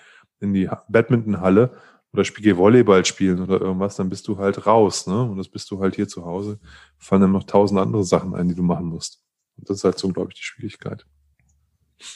in 0.41 0.53
die 0.53 0.69
Badmintonhalle 0.89 1.73
oder 2.13 2.25
spiele 2.25 2.59
Volleyball 2.59 3.05
spielen 3.05 3.41
oder 3.41 3.61
irgendwas, 3.61 3.97
dann 3.97 4.11
bist 4.11 4.29
du 4.29 4.39
halt 4.39 4.67
raus, 4.67 5.07
ne? 5.07 5.23
Und 5.23 5.39
das 5.39 5.49
bist 5.49 5.71
du 5.71 5.81
halt 5.81 5.97
hier 5.97 6.09
zu 6.09 6.27
Hause. 6.27 6.61
Fallen 6.99 7.23
dann 7.23 7.33
noch 7.33 7.45
tausend 7.45 7.81
andere 7.81 8.05
Sachen 8.05 8.35
ein, 8.35 8.49
die 8.49 8.55
du 8.55 8.63
machen 8.63 8.87
musst. 8.87 9.25
Und 9.57 9.71
das 9.71 9.79
ist 9.79 9.85
halt 9.85 9.99
so, 9.99 10.09
glaube 10.09 10.31
ich, 10.33 10.39
die 10.39 10.45
Schwierigkeit. 10.45 11.07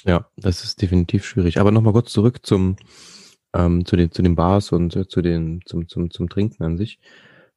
Ja, 0.05 0.29
das 0.37 0.65
ist 0.65 0.83
definitiv 0.83 1.25
schwierig. 1.25 1.59
Aber 1.59 1.71
nochmal 1.71 1.95
kurz 1.95 2.13
zurück 2.13 2.45
zum, 2.45 2.77
ähm, 3.55 3.87
zu 3.87 3.97
den, 3.97 4.13
zu 4.13 4.21
den 4.21 4.35
Bars 4.35 4.73
und 4.73 4.95
äh, 4.97 5.09
zu 5.09 5.23
den, 5.23 5.63
zum, 5.65 5.89
zum, 5.89 6.11
zum 6.11 6.29
Trinken 6.29 6.63
an 6.63 6.77
sich 6.77 7.01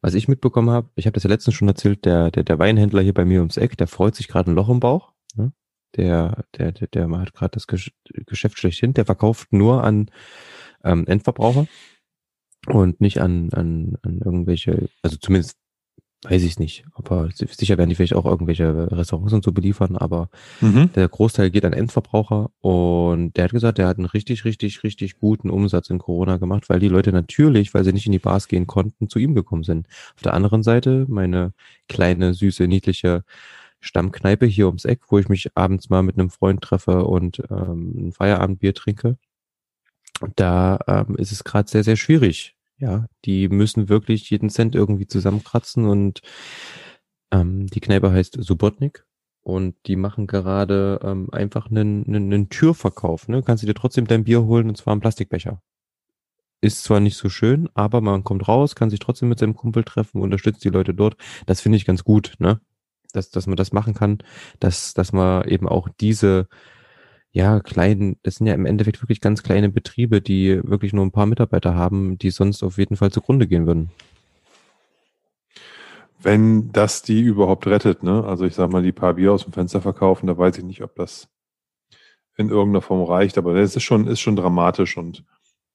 was 0.02 0.14
ich 0.14 0.28
mitbekommen 0.28 0.70
habe, 0.70 0.90
ich 0.96 1.06
habe 1.06 1.14
das 1.14 1.24
ja 1.24 1.30
letztens 1.30 1.56
schon 1.56 1.68
erzählt, 1.68 2.06
der, 2.06 2.32
der, 2.32 2.44
der 2.44 2.60
Weinhändler 2.60 3.02
hier 3.02 3.14
bei 3.14 3.26
mir 3.26 3.40
ums 3.40 3.58
Eck, 3.58 3.78
der 3.78 3.88
freut 3.88 4.16
sich 4.16 4.28
gerade 4.28 4.52
ein 4.52 4.56
Loch 4.56 4.70
im 4.70 4.80
Bauch. 4.80 5.14
Ne? 5.36 5.52
Der, 5.98 6.46
der, 6.58 6.72
der, 6.72 6.88
der 6.88 7.10
hat 7.10 7.34
gerade 7.34 7.52
das 7.52 7.68
Geschäft 7.68 8.58
schlechthin, 8.58 8.94
der 8.94 9.06
verkauft 9.06 9.52
nur 9.52 9.84
an 9.84 10.10
ähm, 10.84 11.06
Endverbraucher 11.08 11.68
und 12.68 13.02
nicht 13.02 13.20
an, 13.22 13.52
an, 13.54 13.98
an 14.02 14.20
irgendwelche, 14.24 14.90
also 15.02 15.18
zumindest 15.18 15.58
weiß 16.24 16.44
ich 16.44 16.60
nicht. 16.60 16.84
Aber 16.94 17.30
sicher 17.32 17.78
werden 17.78 17.90
die 17.90 17.96
vielleicht 17.96 18.16
auch 18.16 18.26
irgendwelche 18.26 18.92
Restaurants 18.92 19.34
und 19.34 19.44
so 19.44 19.54
beliefern, 19.54 19.96
aber 19.96 20.30
mhm. 20.60 20.92
der 20.94 21.08
Großteil 21.08 21.50
geht 21.50 21.64
an 21.64 21.74
Endverbraucher 21.74 22.52
und 22.60 23.38
der 23.38 23.46
hat 23.46 23.52
gesagt, 23.52 23.78
der 23.78 23.88
hat 23.88 23.98
einen 23.98 24.06
richtig, 24.06 24.44
richtig, 24.44 24.84
richtig 24.84 25.18
guten 25.18 25.50
Umsatz 25.50 25.90
in 25.90 25.98
Corona 26.00 26.38
gemacht, 26.38 26.70
weil 26.70 26.80
die 26.80 26.90
Leute 26.90 27.14
natürlich, 27.14 27.74
weil 27.74 27.86
sie 27.86 27.94
nicht 27.94 28.06
in 28.06 28.12
die 28.12 28.20
Bars 28.20 28.50
gehen 28.50 28.68
konnten, 28.68 29.08
zu 29.08 29.18
ihm 29.18 29.34
gekommen 29.34 29.64
sind. 29.64 29.88
Auf 30.16 30.24
der 30.24 30.34
anderen 30.34 30.62
Seite 30.62 31.06
meine 31.08 31.54
kleine, 31.88 32.34
süße, 32.34 32.68
niedliche 32.68 33.24
Stammkneipe 33.80 34.46
hier 34.46 34.68
ums 34.68 34.84
Eck, 34.84 35.04
wo 35.10 35.20
ich 35.20 35.30
mich 35.30 35.56
abends 35.56 35.90
mal 35.90 36.04
mit 36.04 36.20
einem 36.20 36.30
Freund 36.30 36.62
treffe 36.62 37.06
und 37.06 37.42
ähm, 37.50 38.08
ein 38.08 38.12
Feierabendbier 38.12 38.74
trinke. 38.74 39.18
Da 40.36 40.80
ähm, 40.86 41.16
ist 41.16 41.32
es 41.32 41.46
gerade 41.46 41.70
sehr, 41.70 41.86
sehr 41.86 41.96
schwierig, 41.96 42.58
ja, 42.80 43.06
die 43.26 43.50
müssen 43.50 43.90
wirklich 43.90 44.30
jeden 44.30 44.50
Cent 44.50 44.76
irgendwie 44.76 45.08
zusammenkratzen 45.08 45.86
und 45.86 46.22
ähm, 47.32 47.68
die 47.68 47.82
Kneipe 47.82 48.12
heißt 48.12 48.38
Subotnik 48.40 49.06
und 49.42 49.76
die 49.86 49.96
machen 49.96 50.28
gerade 50.28 51.00
ähm, 51.04 51.30
einfach 51.32 51.70
einen, 51.70 52.06
einen, 52.08 52.34
einen 52.34 52.50
Türverkauf. 52.50 53.28
Ne? 53.28 53.44
Kannst 53.44 53.64
du 53.64 53.68
dir 53.68 53.74
trotzdem 53.74 54.08
dein 54.08 54.24
Bier 54.24 54.44
holen 54.44 54.70
und 54.70 54.78
zwar 54.78 54.94
im 54.94 55.02
Plastikbecher. 55.02 55.62
Ist 56.62 56.84
zwar 56.84 57.00
nicht 57.00 57.16
so 57.16 57.30
schön, 57.30 57.70
aber 57.74 58.02
man 58.02 58.24
kommt 58.24 58.48
raus, 58.48 58.76
kann 58.76 58.90
sich 58.90 59.00
trotzdem 59.00 59.30
mit 59.30 59.40
seinem 59.40 59.56
Kumpel 59.56 59.84
treffen, 59.84 60.22
unterstützt 60.22 60.64
die 60.64 60.70
Leute 60.70 60.94
dort. 60.94 61.16
Das 61.46 61.62
finde 61.62 61.78
ich 61.78 61.86
ganz 61.86 62.04
gut, 62.04 62.34
ne? 62.40 62.60
Dass, 63.14 63.32
dass 63.32 63.48
man 63.48 63.56
das 63.56 63.72
machen 63.72 63.94
kann, 63.96 64.20
dass, 64.60 64.94
dass 64.94 65.14
man 65.14 65.48
eben 65.48 65.68
auch 65.68 65.90
diese 66.00 66.48
ja, 67.32 67.60
klein, 67.60 68.18
das 68.24 68.36
sind 68.36 68.48
ja 68.48 68.54
im 68.54 68.66
Endeffekt 68.66 69.02
wirklich 69.02 69.22
ganz 69.22 69.44
kleine 69.44 69.70
Betriebe, 69.70 70.22
die 70.22 70.60
wirklich 70.64 70.94
nur 70.94 71.06
ein 71.06 71.12
paar 71.12 71.28
Mitarbeiter 71.28 71.76
haben, 71.76 72.18
die 72.18 72.32
sonst 72.32 72.64
auf 72.64 72.78
jeden 72.78 72.98
Fall 72.98 73.12
zugrunde 73.12 73.48
gehen 73.48 73.68
würden. 73.68 73.92
Wenn 76.22 76.72
das 76.72 77.02
die 77.02 77.22
überhaupt 77.22 77.68
rettet, 77.68 78.04
ne? 78.04 78.26
Also 78.26 78.46
ich 78.46 78.56
sag 78.56 78.72
mal, 78.72 78.84
die 78.84 78.92
paar 78.92 79.14
Bier 79.14 79.32
aus 79.32 79.44
dem 79.44 79.54
Fenster 79.54 79.80
verkaufen, 79.80 80.28
da 80.28 80.38
weiß 80.38 80.58
ich 80.58 80.64
nicht, 80.64 80.84
ob 80.84 80.96
das 80.96 81.30
in 82.36 82.50
irgendeiner 82.50 82.82
Form 82.82 83.04
reicht, 83.04 83.38
aber 83.38 83.54
das 83.54 83.76
ist 83.76 83.84
schon, 83.84 84.08
ist 84.08 84.20
schon 84.20 84.36
dramatisch 84.36 84.98
und 84.98 85.24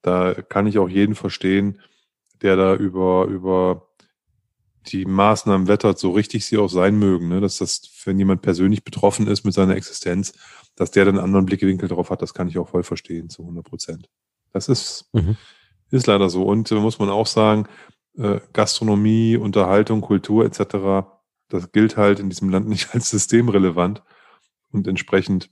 da 0.02 0.34
kann 0.34 0.66
ich 0.66 0.78
auch 0.78 0.88
jeden 0.88 1.14
verstehen, 1.14 1.80
der 2.42 2.56
da 2.56 2.74
über, 2.74 3.26
über 3.26 3.88
die 4.86 5.06
Maßnahmen 5.06 5.68
wettert, 5.68 5.98
so 5.98 6.10
richtig 6.10 6.44
sie 6.44 6.58
auch 6.58 6.68
sein 6.68 6.98
mögen, 6.98 7.28
ne? 7.28 7.40
dass 7.40 7.58
das, 7.58 7.82
wenn 8.04 8.18
jemand 8.18 8.42
persönlich 8.42 8.84
betroffen 8.84 9.26
ist 9.26 9.44
mit 9.44 9.54
seiner 9.54 9.76
Existenz, 9.76 10.34
dass 10.76 10.90
der 10.90 11.04
dann 11.04 11.16
einen 11.16 11.24
anderen 11.24 11.46
Blickwinkel 11.46 11.88
drauf 11.88 12.10
hat, 12.10 12.22
das 12.22 12.34
kann 12.34 12.48
ich 12.48 12.58
auch 12.58 12.68
voll 12.68 12.82
verstehen, 12.82 13.28
zu 13.28 13.42
100 13.42 13.64
Prozent. 13.64 14.08
Das 14.52 14.68
ist, 14.68 15.08
mhm. 15.12 15.36
ist 15.90 16.06
leider 16.06 16.28
so. 16.28 16.44
Und 16.44 16.70
da 16.70 16.76
muss 16.76 16.98
man 16.98 17.10
auch 17.10 17.26
sagen, 17.26 17.66
äh, 18.16 18.40
Gastronomie, 18.52 19.36
Unterhaltung, 19.36 20.00
Kultur 20.00 20.44
etc., 20.44 21.06
das 21.48 21.72
gilt 21.72 21.96
halt 21.96 22.20
in 22.20 22.30
diesem 22.30 22.48
Land 22.50 22.68
nicht 22.68 22.94
als 22.94 23.10
systemrelevant. 23.10 24.02
Und 24.70 24.88
entsprechend 24.88 25.50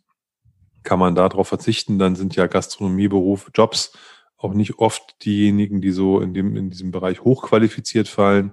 kann 0.83 0.99
man 0.99 1.15
darauf 1.15 1.49
verzichten. 1.49 1.99
Dann 1.99 2.17
sind 2.17 2.35
ja 2.35 2.47
Gastronomieberuf, 2.47 3.51
Jobs 3.55 3.93
auch 4.37 4.55
nicht 4.55 4.79
oft 4.79 5.25
diejenigen, 5.25 5.81
die 5.81 5.93
so 5.93 6.21
in 6.21 6.35
dem, 6.35 6.57
in 6.57 6.71
diesem 6.71 6.91
Bereich 6.91 7.23
hochqualifiziert 7.23 8.09
fallen. 8.09 8.53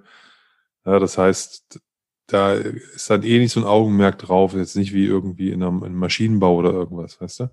Ja, 0.86 1.00
das 1.00 1.18
heißt, 1.18 1.82
da 2.30 2.54
ist 2.54 3.10
dann 3.10 3.24
eh 3.24 3.39
nicht 3.39 3.52
so 3.52 3.60
ein 3.60 3.65
Augenmerk 3.65 4.20
drauf, 4.20 4.54
jetzt 4.54 4.76
nicht 4.76 4.94
wie 4.94 5.06
irgendwie 5.06 5.50
in 5.50 5.63
einem, 5.63 5.80
in 5.80 5.86
einem 5.86 6.00
Maschinenbau 6.00 6.56
oder 6.56 6.72
irgendwas, 6.72 7.20
weißt 7.20 7.42
du? 7.42 7.52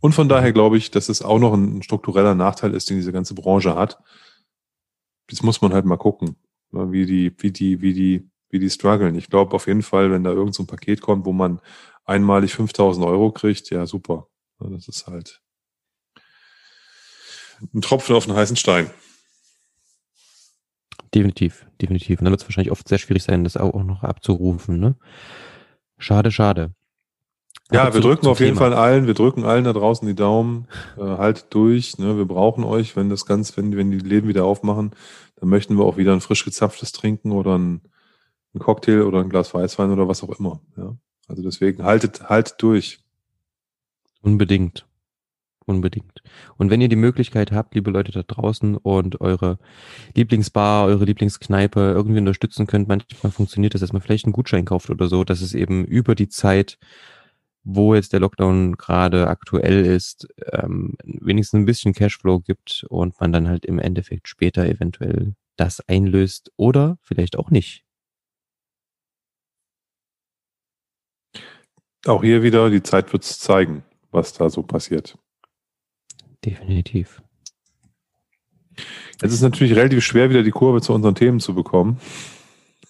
Und 0.00 0.12
von 0.12 0.28
daher 0.28 0.52
glaube 0.52 0.76
ich, 0.76 0.90
dass 0.90 1.08
es 1.08 1.22
auch 1.22 1.38
noch 1.38 1.54
ein, 1.54 1.82
struktureller 1.82 2.34
Nachteil 2.34 2.74
ist, 2.74 2.90
den 2.90 2.96
diese 2.96 3.12
ganze 3.12 3.34
Branche 3.34 3.74
hat. 3.74 3.98
Das 5.28 5.42
muss 5.42 5.60
man 5.60 5.72
halt 5.72 5.84
mal 5.84 5.96
gucken, 5.96 6.36
ne, 6.70 6.90
wie 6.92 7.06
die, 7.06 7.34
wie 7.38 7.50
die, 7.50 7.80
wie 7.80 7.92
die, 7.92 8.28
wie 8.50 8.58
die 8.58 8.70
strugglen. 8.70 9.14
Ich 9.16 9.28
glaube 9.28 9.54
auf 9.54 9.66
jeden 9.66 9.82
Fall, 9.82 10.10
wenn 10.10 10.24
da 10.24 10.30
irgend 10.30 10.54
so 10.54 10.62
ein 10.62 10.68
Paket 10.68 11.00
kommt, 11.00 11.26
wo 11.26 11.32
man 11.32 11.60
einmalig 12.04 12.54
5000 12.54 13.04
Euro 13.06 13.32
kriegt, 13.32 13.70
ja 13.70 13.86
super. 13.86 14.28
Das 14.58 14.88
ist 14.88 15.06
halt 15.06 15.40
ein 17.74 17.82
Tropfen 17.82 18.14
auf 18.14 18.28
einen 18.28 18.36
heißen 18.36 18.56
Stein. 18.56 18.90
Definitiv, 21.14 21.66
definitiv. 21.80 22.18
Und 22.18 22.24
dann 22.24 22.32
wird 22.32 22.42
es 22.42 22.46
wahrscheinlich 22.46 22.72
oft 22.72 22.86
sehr 22.88 22.98
schwierig 22.98 23.22
sein, 23.22 23.44
das 23.44 23.56
auch 23.56 23.82
noch 23.82 24.02
abzurufen. 24.02 24.78
Ne? 24.78 24.96
Schade, 25.98 26.30
schade. 26.30 26.72
Ja, 27.70 27.82
Aber 27.82 27.94
wir 27.94 28.00
zu, 28.00 28.08
drücken 28.08 28.26
auf 28.26 28.40
jeden 28.40 28.56
Fall 28.56 28.72
allen, 28.72 29.06
wir 29.06 29.14
drücken 29.14 29.44
allen 29.44 29.64
da 29.64 29.74
draußen 29.74 30.06
die 30.08 30.14
Daumen, 30.14 30.68
äh, 30.96 31.02
halt 31.02 31.46
durch, 31.50 31.98
ne? 31.98 32.16
wir 32.16 32.24
brauchen 32.24 32.64
euch, 32.64 32.96
wenn 32.96 33.10
das 33.10 33.26
ganz, 33.26 33.56
wenn, 33.58 33.76
wenn 33.76 33.90
die 33.90 33.98
Läden 33.98 34.28
wieder 34.28 34.44
aufmachen, 34.44 34.92
dann 35.36 35.50
möchten 35.50 35.76
wir 35.76 35.84
auch 35.84 35.98
wieder 35.98 36.14
ein 36.14 36.22
frisch 36.22 36.44
gezapftes 36.44 36.92
trinken 36.92 37.30
oder 37.30 37.58
ein, 37.58 37.82
ein 38.54 38.58
Cocktail 38.58 39.02
oder 39.02 39.20
ein 39.20 39.28
Glas 39.28 39.52
Weißwein 39.52 39.90
oder 39.90 40.08
was 40.08 40.22
auch 40.22 40.38
immer. 40.38 40.60
Ja? 40.78 40.96
Also 41.28 41.42
deswegen 41.42 41.84
haltet, 41.84 42.30
haltet 42.30 42.54
durch. 42.58 43.00
Unbedingt. 44.22 44.87
Unbedingt. 45.68 46.22
Und 46.56 46.70
wenn 46.70 46.80
ihr 46.80 46.88
die 46.88 46.96
Möglichkeit 46.96 47.52
habt, 47.52 47.74
liebe 47.74 47.90
Leute 47.90 48.10
da 48.10 48.22
draußen 48.22 48.78
und 48.78 49.20
eure 49.20 49.58
Lieblingsbar, 50.14 50.86
eure 50.86 51.04
Lieblingskneipe 51.04 51.92
irgendwie 51.94 52.20
unterstützen 52.20 52.66
könnt, 52.66 52.88
manchmal 52.88 53.30
funktioniert 53.30 53.74
das, 53.74 53.82
dass 53.82 53.92
man 53.92 54.00
vielleicht 54.00 54.24
einen 54.24 54.32
Gutschein 54.32 54.64
kauft 54.64 54.88
oder 54.88 55.08
so, 55.08 55.24
dass 55.24 55.42
es 55.42 55.52
eben 55.52 55.84
über 55.84 56.14
die 56.14 56.30
Zeit, 56.30 56.78
wo 57.64 57.94
jetzt 57.94 58.14
der 58.14 58.20
Lockdown 58.20 58.78
gerade 58.78 59.26
aktuell 59.28 59.84
ist, 59.84 60.26
ähm, 60.52 60.96
wenigstens 61.04 61.60
ein 61.60 61.66
bisschen 61.66 61.92
Cashflow 61.92 62.40
gibt 62.40 62.86
und 62.88 63.20
man 63.20 63.30
dann 63.30 63.46
halt 63.46 63.66
im 63.66 63.78
Endeffekt 63.78 64.26
später 64.26 64.64
eventuell 64.64 65.34
das 65.56 65.86
einlöst 65.86 66.50
oder 66.56 66.96
vielleicht 67.02 67.36
auch 67.36 67.50
nicht. 67.50 67.84
Auch 72.06 72.22
hier 72.22 72.42
wieder, 72.42 72.70
die 72.70 72.82
Zeit 72.82 73.12
wird 73.12 73.24
es 73.24 73.38
zeigen, 73.38 73.82
was 74.12 74.32
da 74.32 74.48
so 74.48 74.62
passiert. 74.62 75.18
Definitiv. 76.44 77.22
Es 79.20 79.32
ist 79.32 79.42
natürlich 79.42 79.74
relativ 79.74 80.04
schwer, 80.04 80.30
wieder 80.30 80.42
die 80.42 80.50
Kurve 80.50 80.80
zu 80.80 80.92
unseren 80.92 81.14
Themen 81.14 81.40
zu 81.40 81.54
bekommen. 81.54 81.98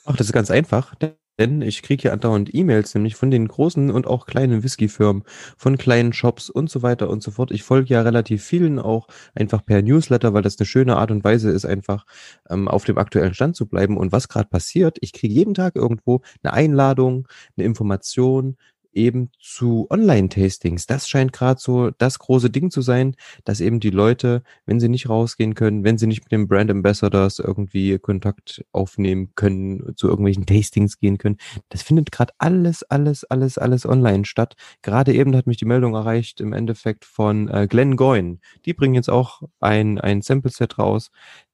Ach, 0.05 0.17
das 0.17 0.27
ist 0.27 0.33
ganz 0.33 0.51
einfach, 0.51 0.95
denn 1.39 1.63
ich 1.63 1.83
kriege 1.83 2.03
hier 2.03 2.13
andauernd 2.13 2.53
E-Mails, 2.53 2.95
nämlich 2.95 3.15
von 3.15 3.31
den 3.31 3.47
großen 3.47 3.91
und 3.91 4.07
auch 4.07 4.27
kleinen 4.27 4.63
Whisky-Firmen, 4.63 5.23
von 5.57 5.79
kleinen 5.79 6.13
Shops 6.13 6.51
und 6.51 6.69
so 6.69 6.83
weiter 6.83 7.09
und 7.09 7.23
so 7.23 7.31
fort. 7.31 7.53
Ich 7.53 7.63
folge 7.63 7.95
ja 7.95 8.03
relativ 8.03 8.45
vielen 8.45 8.79
auch 8.79 9.07
einfach 9.35 9.65
per 9.65 9.81
Newsletter, 9.81 10.35
weil 10.35 10.43
das 10.43 10.59
eine 10.59 10.67
schöne 10.67 10.97
Art 10.97 11.11
und 11.11 11.25
Weise 11.25 11.51
ist, 11.51 11.65
einfach 11.65 12.05
ähm, 12.51 12.69
auf 12.69 12.85
dem 12.85 12.99
aktuellen 12.99 13.35
Stand 13.35 13.57
zu 13.57 13.67
bleiben. 13.67 13.97
Und 13.97 14.13
was 14.13 14.29
gerade 14.29 14.49
passiert, 14.49 14.99
ich 15.01 15.13
kriege 15.13 15.33
jeden 15.33 15.55
Tag 15.55 15.77
irgendwo 15.77 16.23
eine 16.43 16.53
Einladung, 16.53 17.29
eine 17.57 17.67
Information, 17.67 18.57
eben 18.92 19.31
zu 19.40 19.87
Online-Tastings. 19.90 20.87
Das 20.87 21.09
scheint 21.09 21.33
gerade 21.33 21.61
so 21.61 21.90
das 21.90 22.18
große 22.18 22.51
Ding 22.51 22.70
zu 22.70 22.83
sein, 22.83 23.14
dass 23.44 23.61
eben 23.61 23.81
die 23.81 23.90
Leute, 23.90 24.42
wenn 24.66 24.81
sie 24.81 24.88
nicht 24.88 25.09
rausgehen 25.09 25.55
können, 25.55 25.85
wenn 25.85 25.98
sie 25.98 26.07
nicht 26.07 26.22
mit 26.24 26.33
den 26.33 26.48
Brand 26.48 26.70
Ambassadors 26.70 27.38
irgendwie 27.38 27.98
Kontakt 27.98 28.64
aufnehmen 28.72 29.33
können, 29.35 29.94
zu 29.96 30.09
irgendwelchen 30.09 30.46
Tastings 30.46 30.98
gehen 30.98 31.18
können, 31.18 31.37
das 31.68 31.83
findet 31.83 32.12
gerade 32.12 32.33
alles, 32.38 32.83
alles, 32.83 33.24
alles, 33.24 33.59
alles 33.59 33.87
online 33.87 34.24
statt. 34.24 34.55
Gerade 34.83 35.14
eben 35.14 35.37
hat 35.37 35.46
mich 35.46 35.57
die 35.57 35.64
Meldung 35.64 35.94
erreicht 35.94 36.40
im 36.40 36.53
Endeffekt 36.53 37.05
von 37.05 37.48
äh, 37.48 37.66
Glenn 37.68 37.96
Goyne. 37.96 38.38
Die 38.64 38.74
bringen 38.74 38.94
jetzt 38.94 39.11
auch 39.11 39.42
ein, 39.61 40.01
ein 40.01 40.22
Sample-Set 40.22 40.79
raus. 40.79 41.11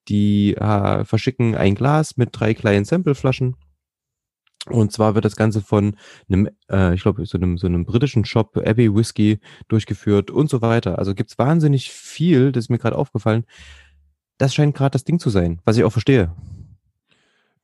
Die 0.08 0.54
äh, 0.54 1.04
verschicken 1.04 1.54
ein 1.54 1.74
Glas 1.74 2.16
mit 2.16 2.30
drei 2.32 2.54
kleinen 2.54 2.84
Sampleflaschen 2.84 3.56
und 4.70 4.92
zwar 4.92 5.14
wird 5.14 5.24
das 5.24 5.36
Ganze 5.36 5.60
von 5.60 5.96
einem, 6.28 6.48
äh, 6.70 6.94
ich 6.94 7.02
glaube, 7.02 7.24
so 7.26 7.36
einem, 7.36 7.58
so 7.58 7.66
einem 7.66 7.84
britischen 7.84 8.24
Shop, 8.24 8.56
Abbey 8.56 8.94
Whiskey, 8.94 9.38
durchgeführt 9.68 10.30
und 10.30 10.48
so 10.48 10.62
weiter. 10.62 10.98
Also 10.98 11.14
gibt's 11.14 11.38
wahnsinnig 11.38 11.90
viel, 11.90 12.52
das 12.52 12.64
ist 12.64 12.70
mir 12.70 12.78
gerade 12.78 12.96
aufgefallen. 12.96 13.44
Das 14.38 14.54
scheint 14.54 14.74
gerade 14.74 14.92
das 14.92 15.04
Ding 15.04 15.18
zu 15.18 15.30
sein, 15.30 15.60
was 15.64 15.76
ich 15.76 15.84
auch 15.84 15.92
verstehe. 15.92 16.34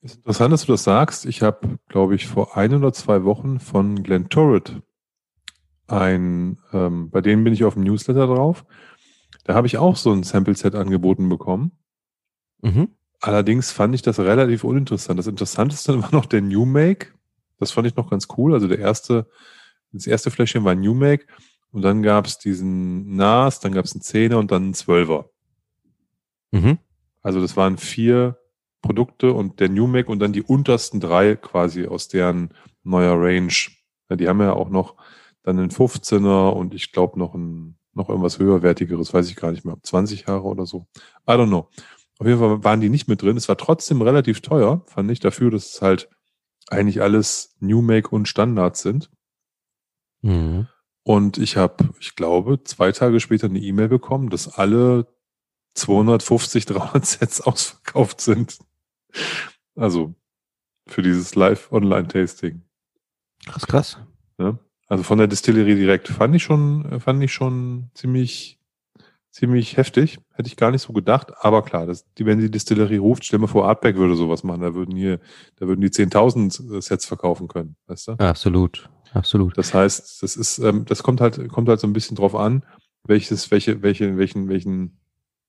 Ist 0.02 0.16
interessant, 0.16 0.52
dass 0.52 0.64
du 0.64 0.72
das 0.72 0.84
sagst. 0.84 1.26
Ich 1.26 1.42
habe, 1.42 1.78
glaube 1.88 2.14
ich, 2.14 2.26
vor 2.26 2.56
ein 2.56 2.74
oder 2.74 2.92
zwei 2.92 3.24
Wochen 3.24 3.60
von 3.60 4.02
Glenn 4.02 4.28
Torrett 4.28 4.80
ein, 5.90 6.58
ähm, 6.72 7.10
bei 7.10 7.20
denen 7.20 7.44
bin 7.44 7.52
ich 7.52 7.64
auf 7.64 7.74
dem 7.74 7.82
Newsletter 7.82 8.26
drauf. 8.26 8.64
Da 9.44 9.54
habe 9.54 9.66
ich 9.66 9.78
auch 9.78 9.96
so 9.96 10.12
ein 10.12 10.22
Sample-Set 10.22 10.74
angeboten 10.74 11.28
bekommen. 11.28 11.72
Mhm. 12.62 12.88
Allerdings 13.20 13.70
fand 13.70 13.94
ich 13.94 14.02
das 14.02 14.18
relativ 14.18 14.64
uninteressant. 14.64 15.18
Das 15.18 15.26
Interessanteste 15.26 16.02
war 16.02 16.12
noch 16.12 16.26
der 16.26 16.40
New 16.40 16.64
Make. 16.64 17.08
Das 17.58 17.70
fand 17.70 17.86
ich 17.86 17.96
noch 17.96 18.10
ganz 18.10 18.28
cool. 18.36 18.54
Also 18.54 18.68
der 18.68 18.78
erste, 18.78 19.28
das 19.92 20.06
erste 20.06 20.30
Fläschchen 20.30 20.64
war 20.64 20.74
New 20.74 20.94
Make 20.94 21.26
und 21.72 21.82
dann 21.82 22.02
gab 22.02 22.26
es 22.26 22.38
diesen 22.38 23.16
NAS, 23.16 23.60
dann 23.60 23.72
gab 23.72 23.84
es 23.84 23.94
einen 23.94 24.02
Zehner 24.02 24.38
und 24.38 24.50
dann 24.50 24.64
einen 24.64 24.74
Zwölfer. 24.74 25.30
Mhm. 26.50 26.78
Also 27.22 27.40
das 27.40 27.56
waren 27.56 27.76
vier 27.76 28.38
Produkte 28.80 29.32
und 29.32 29.60
der 29.60 29.68
New 29.68 29.86
Make 29.86 30.10
und 30.10 30.20
dann 30.20 30.32
die 30.32 30.42
untersten 30.42 31.00
drei 31.00 31.36
quasi 31.36 31.86
aus 31.86 32.08
deren 32.08 32.54
neuer 32.82 33.14
Range. 33.14 33.52
Ja, 34.08 34.16
die 34.16 34.26
haben 34.26 34.40
ja 34.40 34.54
auch 34.54 34.70
noch 34.70 34.96
dann 35.42 35.58
einen 35.58 35.70
15er 35.70 36.50
und 36.50 36.74
ich 36.74 36.92
glaube 36.92 37.18
noch 37.18 37.34
ein 37.34 37.76
noch 37.92 38.08
irgendwas 38.08 38.38
höherwertigeres, 38.38 39.12
weiß 39.12 39.28
ich 39.28 39.36
gar 39.36 39.50
nicht 39.50 39.64
mehr, 39.64 39.76
20 39.82 40.26
Jahre 40.26 40.44
oder 40.44 40.64
so. 40.64 40.86
I 41.28 41.32
don't 41.32 41.48
know. 41.48 41.68
Auf 42.20 42.26
jeden 42.26 42.38
Fall 42.38 42.62
waren 42.62 42.82
die 42.82 42.90
nicht 42.90 43.08
mit 43.08 43.22
drin. 43.22 43.38
Es 43.38 43.48
war 43.48 43.56
trotzdem 43.56 44.02
relativ 44.02 44.42
teuer, 44.42 44.82
fand 44.86 45.10
ich, 45.10 45.20
dafür, 45.20 45.50
dass 45.50 45.74
es 45.74 45.82
halt 45.82 46.10
eigentlich 46.68 47.00
alles 47.00 47.56
New 47.60 47.80
Make 47.80 48.10
und 48.10 48.28
Standards 48.28 48.82
sind. 48.82 49.10
Mhm. 50.20 50.68
Und 51.02 51.38
ich 51.38 51.56
habe, 51.56 51.88
ich 51.98 52.16
glaube, 52.16 52.62
zwei 52.62 52.92
Tage 52.92 53.20
später 53.20 53.46
eine 53.46 53.58
E-Mail 53.58 53.88
bekommen, 53.88 54.28
dass 54.28 54.48
alle 54.48 55.06
250, 55.76 56.66
300 56.66 57.06
Sets 57.06 57.40
ausverkauft 57.40 58.20
sind. 58.20 58.58
Also 59.74 60.14
für 60.86 61.00
dieses 61.00 61.34
Live-Online-Tasting. 61.34 62.60
Krass, 63.46 63.66
krass. 63.66 63.98
Ja, 64.38 64.58
also 64.88 65.04
von 65.04 65.16
der 65.16 65.26
Distillerie 65.26 65.74
direkt 65.74 66.08
fand 66.08 66.36
ich 66.36 66.42
schon, 66.42 67.00
fand 67.00 67.22
ich 67.24 67.32
schon 67.32 67.90
ziemlich 67.94 68.59
ziemlich 69.30 69.76
heftig. 69.76 70.18
Hätte 70.34 70.48
ich 70.48 70.56
gar 70.56 70.70
nicht 70.70 70.82
so 70.82 70.92
gedacht. 70.92 71.32
Aber 71.40 71.62
klar, 71.62 71.86
das, 71.86 72.04
die, 72.14 72.26
wenn 72.26 72.38
die 72.38 72.50
Distillerie 72.50 72.96
ruft, 72.96 73.24
stell 73.24 73.38
mir 73.38 73.48
vor, 73.48 73.68
Artback 73.68 73.96
würde 73.96 74.16
sowas 74.16 74.42
machen. 74.42 74.62
Da 74.62 74.74
würden 74.74 74.96
hier, 74.96 75.20
da 75.56 75.66
würden 75.66 75.80
die 75.80 75.90
10.000 75.90 76.76
äh, 76.76 76.80
Sets 76.80 77.06
verkaufen 77.06 77.48
können. 77.48 77.76
Weißt 77.86 78.08
du? 78.08 78.12
Absolut. 78.12 78.88
Absolut. 79.12 79.56
Das 79.58 79.74
heißt, 79.74 80.22
das 80.22 80.36
ist, 80.36 80.58
ähm, 80.58 80.84
das 80.84 81.02
kommt 81.02 81.20
halt, 81.20 81.48
kommt 81.48 81.68
halt 81.68 81.80
so 81.80 81.86
ein 81.86 81.92
bisschen 81.92 82.16
drauf 82.16 82.34
an, 82.34 82.64
welches, 83.04 83.50
welche, 83.50 83.82
welche, 83.82 84.16
welchen, 84.16 84.48
welchen, 84.48 84.98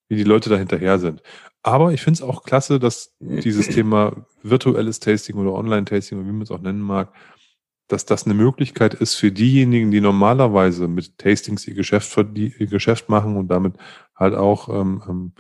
wie 0.08 0.16
die 0.16 0.24
Leute 0.24 0.50
da 0.50 0.58
hinterher 0.58 1.00
sind. 1.00 1.22
Aber 1.64 1.94
ich 1.94 2.02
finde 2.02 2.18
es 2.18 2.22
auch 2.24 2.44
klasse, 2.44 2.80
dass 2.80 3.16
dieses 3.20 3.68
Thema 3.68 4.26
virtuelles 4.42 5.00
Tasting 5.00 5.36
oder 5.36 5.54
Online-Tasting, 5.54 6.18
oder 6.18 6.28
wie 6.28 6.32
man 6.32 6.42
es 6.42 6.52
auch 6.52 6.62
nennen 6.62 6.82
mag, 6.82 7.14
dass 7.92 8.06
das 8.06 8.26
eine 8.26 8.34
Möglichkeit 8.34 8.94
ist 8.94 9.16
für 9.16 9.32
diejenigen, 9.32 9.92
die 9.92 10.02
normalerweise 10.02 10.88
mit 10.88 11.18
Tastings 11.18 11.68
ihr 11.68 11.74
Geschäft, 11.74 12.16
ihr 12.36 12.68
Geschäft 12.68 13.10
machen 13.10 13.36
und 13.36 13.50
damit 13.50 13.76
halt 14.16 14.36
auch 14.36 14.70
ähm, 14.70 15.04
ähm, 15.08 15.34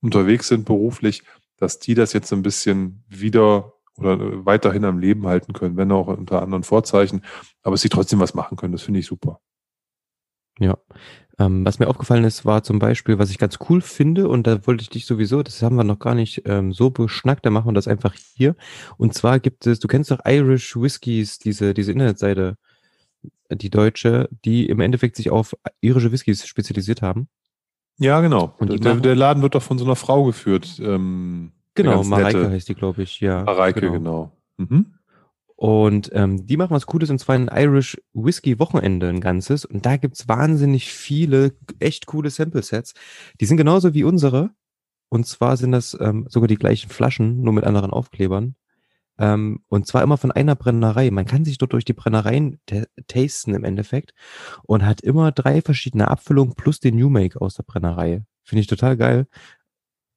unterwegs 0.00 0.48
sind 0.48 0.64
beruflich, 0.64 1.24
dass 1.56 1.78
die 1.78 1.94
das 1.94 2.12
jetzt 2.12 2.32
ein 2.32 2.42
bisschen 2.42 3.04
wieder 3.08 3.72
oder 3.96 4.44
weiterhin 4.44 4.84
am 4.84 4.98
Leben 4.98 5.26
halten 5.26 5.52
können, 5.52 5.76
wenn 5.76 5.90
auch 5.90 6.06
unter 6.08 6.42
anderen 6.42 6.62
Vorzeichen, 6.62 7.22
aber 7.62 7.76
sie 7.76 7.88
trotzdem 7.88 8.20
was 8.20 8.34
machen 8.34 8.56
können. 8.56 8.72
Das 8.72 8.82
finde 8.82 9.00
ich 9.00 9.06
super. 9.06 9.40
Ja. 10.58 10.76
Ähm, 11.38 11.66
was 11.66 11.78
mir 11.78 11.88
aufgefallen 11.88 12.24
ist, 12.24 12.46
war 12.46 12.62
zum 12.62 12.78
Beispiel, 12.78 13.18
was 13.18 13.30
ich 13.30 13.38
ganz 13.38 13.58
cool 13.68 13.82
finde, 13.82 14.28
und 14.28 14.46
da 14.46 14.66
wollte 14.66 14.82
ich 14.82 14.88
dich 14.88 15.04
sowieso, 15.04 15.42
das 15.42 15.62
haben 15.62 15.76
wir 15.76 15.84
noch 15.84 15.98
gar 15.98 16.14
nicht 16.14 16.42
ähm, 16.46 16.72
so 16.72 16.88
beschnackt, 16.88 17.44
da 17.44 17.50
machen 17.50 17.68
wir 17.68 17.74
das 17.74 17.88
einfach 17.88 18.14
hier. 18.34 18.56
Und 18.96 19.12
zwar 19.12 19.38
gibt 19.38 19.66
es, 19.66 19.78
du 19.78 19.86
kennst 19.86 20.10
doch 20.10 20.20
Irish 20.24 20.76
Whiskies, 20.76 21.38
diese, 21.38 21.74
diese 21.74 21.92
Internetseite, 21.92 22.56
die 23.50 23.70
deutsche, 23.70 24.28
die 24.44 24.66
im 24.66 24.80
Endeffekt 24.80 25.16
sich 25.16 25.30
auf 25.30 25.54
irische 25.80 26.10
Whiskys 26.10 26.46
spezialisiert 26.46 27.02
haben. 27.02 27.28
Ja, 27.98 28.20
genau. 28.20 28.54
Und 28.58 28.84
der, 28.84 28.96
der, 28.96 29.14
Laden 29.14 29.42
wird 29.42 29.54
doch 29.54 29.62
von 29.62 29.78
so 29.78 29.84
einer 29.84 29.96
Frau 29.96 30.24
geführt. 30.24 30.80
Ähm, 30.82 31.52
genau, 31.74 32.02
Mareike 32.02 32.50
heißt 32.50 32.68
die, 32.68 32.74
glaube 32.74 33.02
ich, 33.02 33.20
ja. 33.20 33.44
Mareike, 33.44 33.80
genau. 33.80 33.92
genau. 33.92 34.32
Mhm. 34.56 34.86
Und 35.56 36.10
ähm, 36.12 36.46
die 36.46 36.58
machen 36.58 36.74
was 36.74 36.86
Cooles 36.86 37.08
und 37.08 37.18
zwar 37.18 37.34
ein 37.34 37.48
Irish 37.48 37.98
Whisky 38.12 38.58
Wochenende 38.58 39.08
ein 39.08 39.20
ganzes. 39.20 39.64
Und 39.64 39.86
da 39.86 39.96
gibt's 39.96 40.28
wahnsinnig 40.28 40.92
viele 40.92 41.56
echt 41.80 42.06
coole 42.06 42.28
Sample-Sets. 42.28 42.92
Die 43.40 43.46
sind 43.46 43.56
genauso 43.56 43.94
wie 43.94 44.04
unsere. 44.04 44.50
Und 45.08 45.26
zwar 45.26 45.56
sind 45.56 45.72
das 45.72 45.96
ähm, 45.98 46.26
sogar 46.28 46.48
die 46.48 46.56
gleichen 46.56 46.90
Flaschen, 46.90 47.40
nur 47.40 47.54
mit 47.54 47.64
anderen 47.64 47.90
Aufklebern. 47.90 48.54
Ähm, 49.18 49.62
und 49.68 49.86
zwar 49.86 50.02
immer 50.02 50.18
von 50.18 50.30
einer 50.30 50.56
Brennerei. 50.56 51.10
Man 51.10 51.24
kann 51.24 51.46
sich 51.46 51.56
dort 51.56 51.72
durch 51.72 51.86
die 51.86 51.94
Brennereien 51.94 52.60
tasten 53.06 53.54
im 53.54 53.64
Endeffekt 53.64 54.12
und 54.64 54.84
hat 54.84 55.00
immer 55.00 55.32
drei 55.32 55.62
verschiedene 55.62 56.08
Abfüllungen 56.08 56.54
plus 56.54 56.80
den 56.80 56.96
New 56.96 57.08
Make 57.08 57.40
aus 57.40 57.54
der 57.54 57.62
Brennerei. 57.62 58.24
Finde 58.42 58.60
ich 58.60 58.66
total 58.66 58.96
geil 58.98 59.26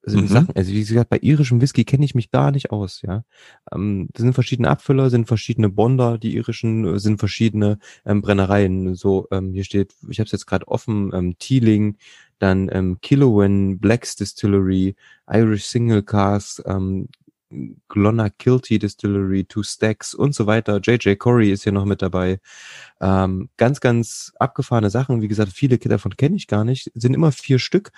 also 0.10 0.22
mhm. 0.22 0.28
Sachen, 0.28 0.56
also 0.56 0.72
wie 0.72 0.80
gesagt, 0.80 1.10
bei 1.10 1.20
irischem 1.20 1.62
Whisky 1.62 1.84
kenne 1.86 2.06
ich 2.06 2.16
mich 2.16 2.32
gar 2.32 2.52
nicht 2.52 2.72
aus, 2.72 3.02
ja. 3.02 3.24
Ähm, 3.72 4.10
das 4.14 4.24
sind 4.24 4.34
verschiedene 4.34 4.70
Abfüller, 4.70 5.10
sind 5.10 5.28
verschiedene 5.28 5.70
Bonder, 5.70 6.18
die 6.18 6.36
irischen, 6.36 6.86
äh, 6.86 7.00
sind 7.00 7.20
verschiedene 7.20 7.80
ähm, 8.06 8.22
Brennereien. 8.22 8.96
So, 8.96 9.28
ähm, 9.32 9.54
hier 9.54 9.64
steht, 9.64 9.94
ich 10.10 10.20
habe 10.20 10.26
es 10.26 10.32
jetzt 10.32 10.48
gerade 10.48 10.68
offen, 10.68 11.12
ähm, 11.14 11.38
Teeling, 11.38 11.98
dann 12.40 12.70
ähm, 12.72 13.00
Killowen, 13.02 13.80
Blacks 13.80 14.16
Distillery, 14.16 14.96
Irish 15.32 15.66
Single 15.66 16.04
Cars, 16.04 16.62
ähm, 16.66 17.08
Kilty 18.38 18.78
Distillery, 18.80 19.46
Two 19.46 19.64
Stacks 19.64 20.14
und 20.14 20.36
so 20.36 20.46
weiter. 20.46 20.80
JJ 20.84 21.16
Corey 21.16 21.52
ist 21.52 21.64
hier 21.64 21.72
noch 21.72 21.86
mit 21.86 22.02
dabei. 22.02 22.40
Ähm, 23.02 23.50
ganz, 23.58 23.80
ganz 23.80 24.34
abgefahrene 24.40 24.90
Sachen. 24.90 25.22
Wie 25.22 25.28
gesagt, 25.28 25.52
viele 25.52 25.78
davon 25.78 26.16
kenne 26.16 26.36
ich 26.36 26.48
gar 26.48 26.64
nicht. 26.64 26.92
Sind 26.94 27.14
immer 27.14 27.32
vier 27.32 27.60
Stück. 27.60 27.92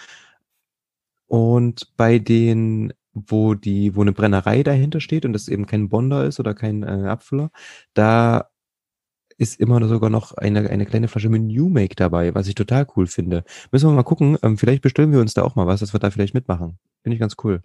Und 1.32 1.96
bei 1.96 2.20
den, 2.20 2.92
wo 3.14 3.54
die, 3.54 3.96
wo 3.96 4.02
eine 4.02 4.12
Brennerei 4.12 4.64
dahinter 4.64 5.00
steht 5.00 5.24
und 5.24 5.32
das 5.32 5.48
eben 5.48 5.66
kein 5.66 5.88
Bonder 5.88 6.26
ist 6.26 6.42
oder 6.42 6.54
kein 6.54 6.84
äh, 6.84 7.08
Abfüller, 7.08 7.52
da 7.94 8.50
ist 9.38 9.58
immer 9.58 9.88
sogar 9.88 10.10
noch 10.10 10.34
eine, 10.34 10.70
eine 10.70 10.86
kleine 10.86 11.08
Flasche 11.08 11.30
mit 11.30 11.44
New 11.44 11.70
Make 11.70 11.96
dabei, 11.96 12.36
was 12.36 12.50
ich 12.50 12.56
total 12.56 12.86
cool 12.98 13.08
finde. 13.08 13.46
Müssen 13.72 13.90
wir 13.90 13.96
mal 13.96 14.04
gucken, 14.04 14.38
ähm, 14.44 14.58
vielleicht 14.58 14.82
bestellen 14.82 15.14
wir 15.14 15.22
uns 15.22 15.34
da 15.34 15.44
auch 15.44 15.56
mal 15.56 15.68
was, 15.68 15.80
dass 15.80 15.94
wir 15.94 16.02
da 16.02 16.12
vielleicht 16.12 16.34
mitmachen. 16.34 16.78
Finde 17.02 17.14
ich 17.14 17.22
ganz 17.22 17.38
cool. 17.46 17.62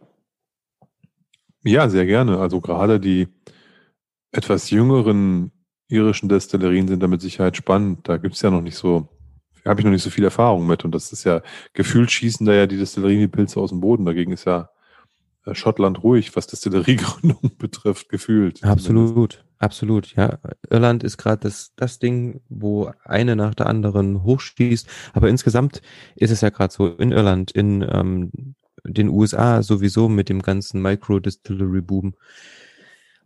Ja, 1.64 1.88
sehr 1.88 2.06
gerne. 2.06 2.38
Also 2.38 2.60
gerade 2.60 3.00
die 3.00 3.26
etwas 4.30 4.70
jüngeren 4.70 5.50
irischen 5.88 6.28
Destillerien 6.28 6.86
sind 6.86 7.02
da 7.02 7.08
mit 7.08 7.20
Sicherheit 7.20 7.56
spannend. 7.56 8.08
Da 8.08 8.16
gibt 8.18 8.36
es 8.36 8.42
ja 8.42 8.52
noch 8.52 8.62
nicht 8.62 8.76
so 8.76 9.08
habe 9.66 9.80
ich 9.80 9.84
noch 9.84 9.92
nicht 9.92 10.02
so 10.02 10.10
viel 10.10 10.24
Erfahrung 10.24 10.66
mit. 10.66 10.84
Und 10.84 10.94
das 10.94 11.12
ist 11.12 11.24
ja, 11.24 11.42
gefühlt 11.72 12.10
schießen 12.10 12.46
da 12.46 12.52
ja 12.52 12.66
die 12.66 12.78
Destillerien 12.78 13.20
die 13.20 13.28
Pilze 13.28 13.60
aus 13.60 13.70
dem 13.70 13.80
Boden. 13.80 14.04
Dagegen 14.04 14.32
ist 14.32 14.44
ja 14.44 14.70
äh, 15.44 15.54
Schottland 15.54 16.02
ruhig, 16.02 16.36
was 16.36 16.46
Destilleriegründung 16.46 17.52
betrifft, 17.58 18.08
gefühlt. 18.08 18.62
Absolut, 18.62 19.32
zumindest. 19.32 19.44
absolut. 19.58 20.14
Ja, 20.16 20.38
Irland 20.70 21.04
ist 21.04 21.16
gerade 21.16 21.40
das, 21.42 21.72
das 21.76 21.98
Ding, 21.98 22.40
wo 22.48 22.90
eine 23.04 23.36
nach 23.36 23.54
der 23.54 23.66
anderen 23.66 24.22
hochschießt. 24.22 24.88
Aber 25.14 25.28
insgesamt 25.28 25.82
ist 26.14 26.30
es 26.30 26.40
ja 26.40 26.50
gerade 26.50 26.72
so 26.72 26.88
in 26.88 27.12
Irland, 27.12 27.50
in 27.52 27.82
ähm, 27.88 28.54
den 28.84 29.08
USA 29.08 29.62
sowieso 29.62 30.08
mit 30.08 30.28
dem 30.28 30.42
ganzen 30.42 30.80
Micro-Distillery-Boom 30.82 32.14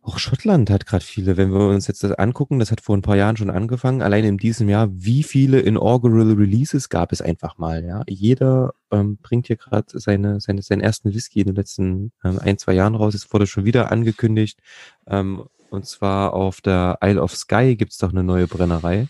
auch 0.02 0.18
Schottland 0.18 0.70
hat 0.70 0.86
gerade 0.86 1.04
viele. 1.04 1.36
Wenn 1.36 1.52
wir 1.52 1.68
uns 1.68 1.86
jetzt 1.86 2.02
das 2.02 2.12
angucken, 2.12 2.58
das 2.58 2.70
hat 2.70 2.80
vor 2.80 2.96
ein 2.96 3.02
paar 3.02 3.16
Jahren 3.16 3.36
schon 3.36 3.50
angefangen. 3.50 4.02
Allein 4.02 4.24
in 4.24 4.38
diesem 4.38 4.68
Jahr, 4.68 4.88
wie 4.90 5.22
viele 5.22 5.60
inaugural 5.60 6.32
Releases 6.32 6.88
gab 6.88 7.12
es 7.12 7.20
einfach 7.20 7.58
mal? 7.58 7.84
Ja, 7.84 8.02
jeder 8.08 8.72
ähm, 8.90 9.18
bringt 9.18 9.48
hier 9.48 9.56
gerade 9.56 9.98
seine, 9.98 10.40
seine 10.40 10.62
seinen 10.62 10.80
ersten 10.80 11.12
Whisky 11.14 11.40
in 11.40 11.48
den 11.48 11.56
letzten 11.56 12.12
ähm, 12.24 12.38
ein 12.38 12.58
zwei 12.58 12.72
Jahren 12.72 12.94
raus. 12.94 13.14
Es 13.14 13.32
wurde 13.32 13.46
schon 13.46 13.64
wieder 13.64 13.92
angekündigt. 13.92 14.60
Ähm, 15.06 15.44
und 15.70 15.86
zwar 15.86 16.32
auf 16.34 16.60
der 16.60 16.98
Isle 17.02 17.22
of 17.22 17.34
Skye 17.36 17.76
gibt's 17.76 17.98
doch 17.98 18.10
eine 18.10 18.24
neue 18.24 18.48
Brennerei. 18.48 19.08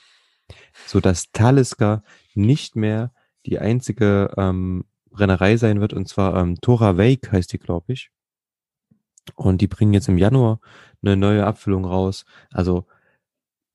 so 0.86 1.00
dass 1.00 1.32
Talisker 1.32 2.02
nicht 2.34 2.76
mehr 2.76 3.12
die 3.46 3.58
einzige 3.58 4.32
ähm, 4.36 4.84
Brennerei 5.10 5.56
sein 5.56 5.80
wird, 5.80 5.92
und 5.92 6.08
zwar 6.08 6.36
ähm, 6.36 6.60
Tora 6.60 6.96
Wake 6.96 7.32
heißt 7.32 7.52
die, 7.52 7.58
glaube 7.58 7.92
ich. 7.92 8.10
Und 9.34 9.60
die 9.60 9.66
bringen 9.66 9.94
jetzt 9.94 10.08
im 10.08 10.18
Januar 10.18 10.60
eine 11.02 11.16
neue 11.16 11.46
Abfüllung 11.46 11.84
raus. 11.84 12.24
Also 12.50 12.86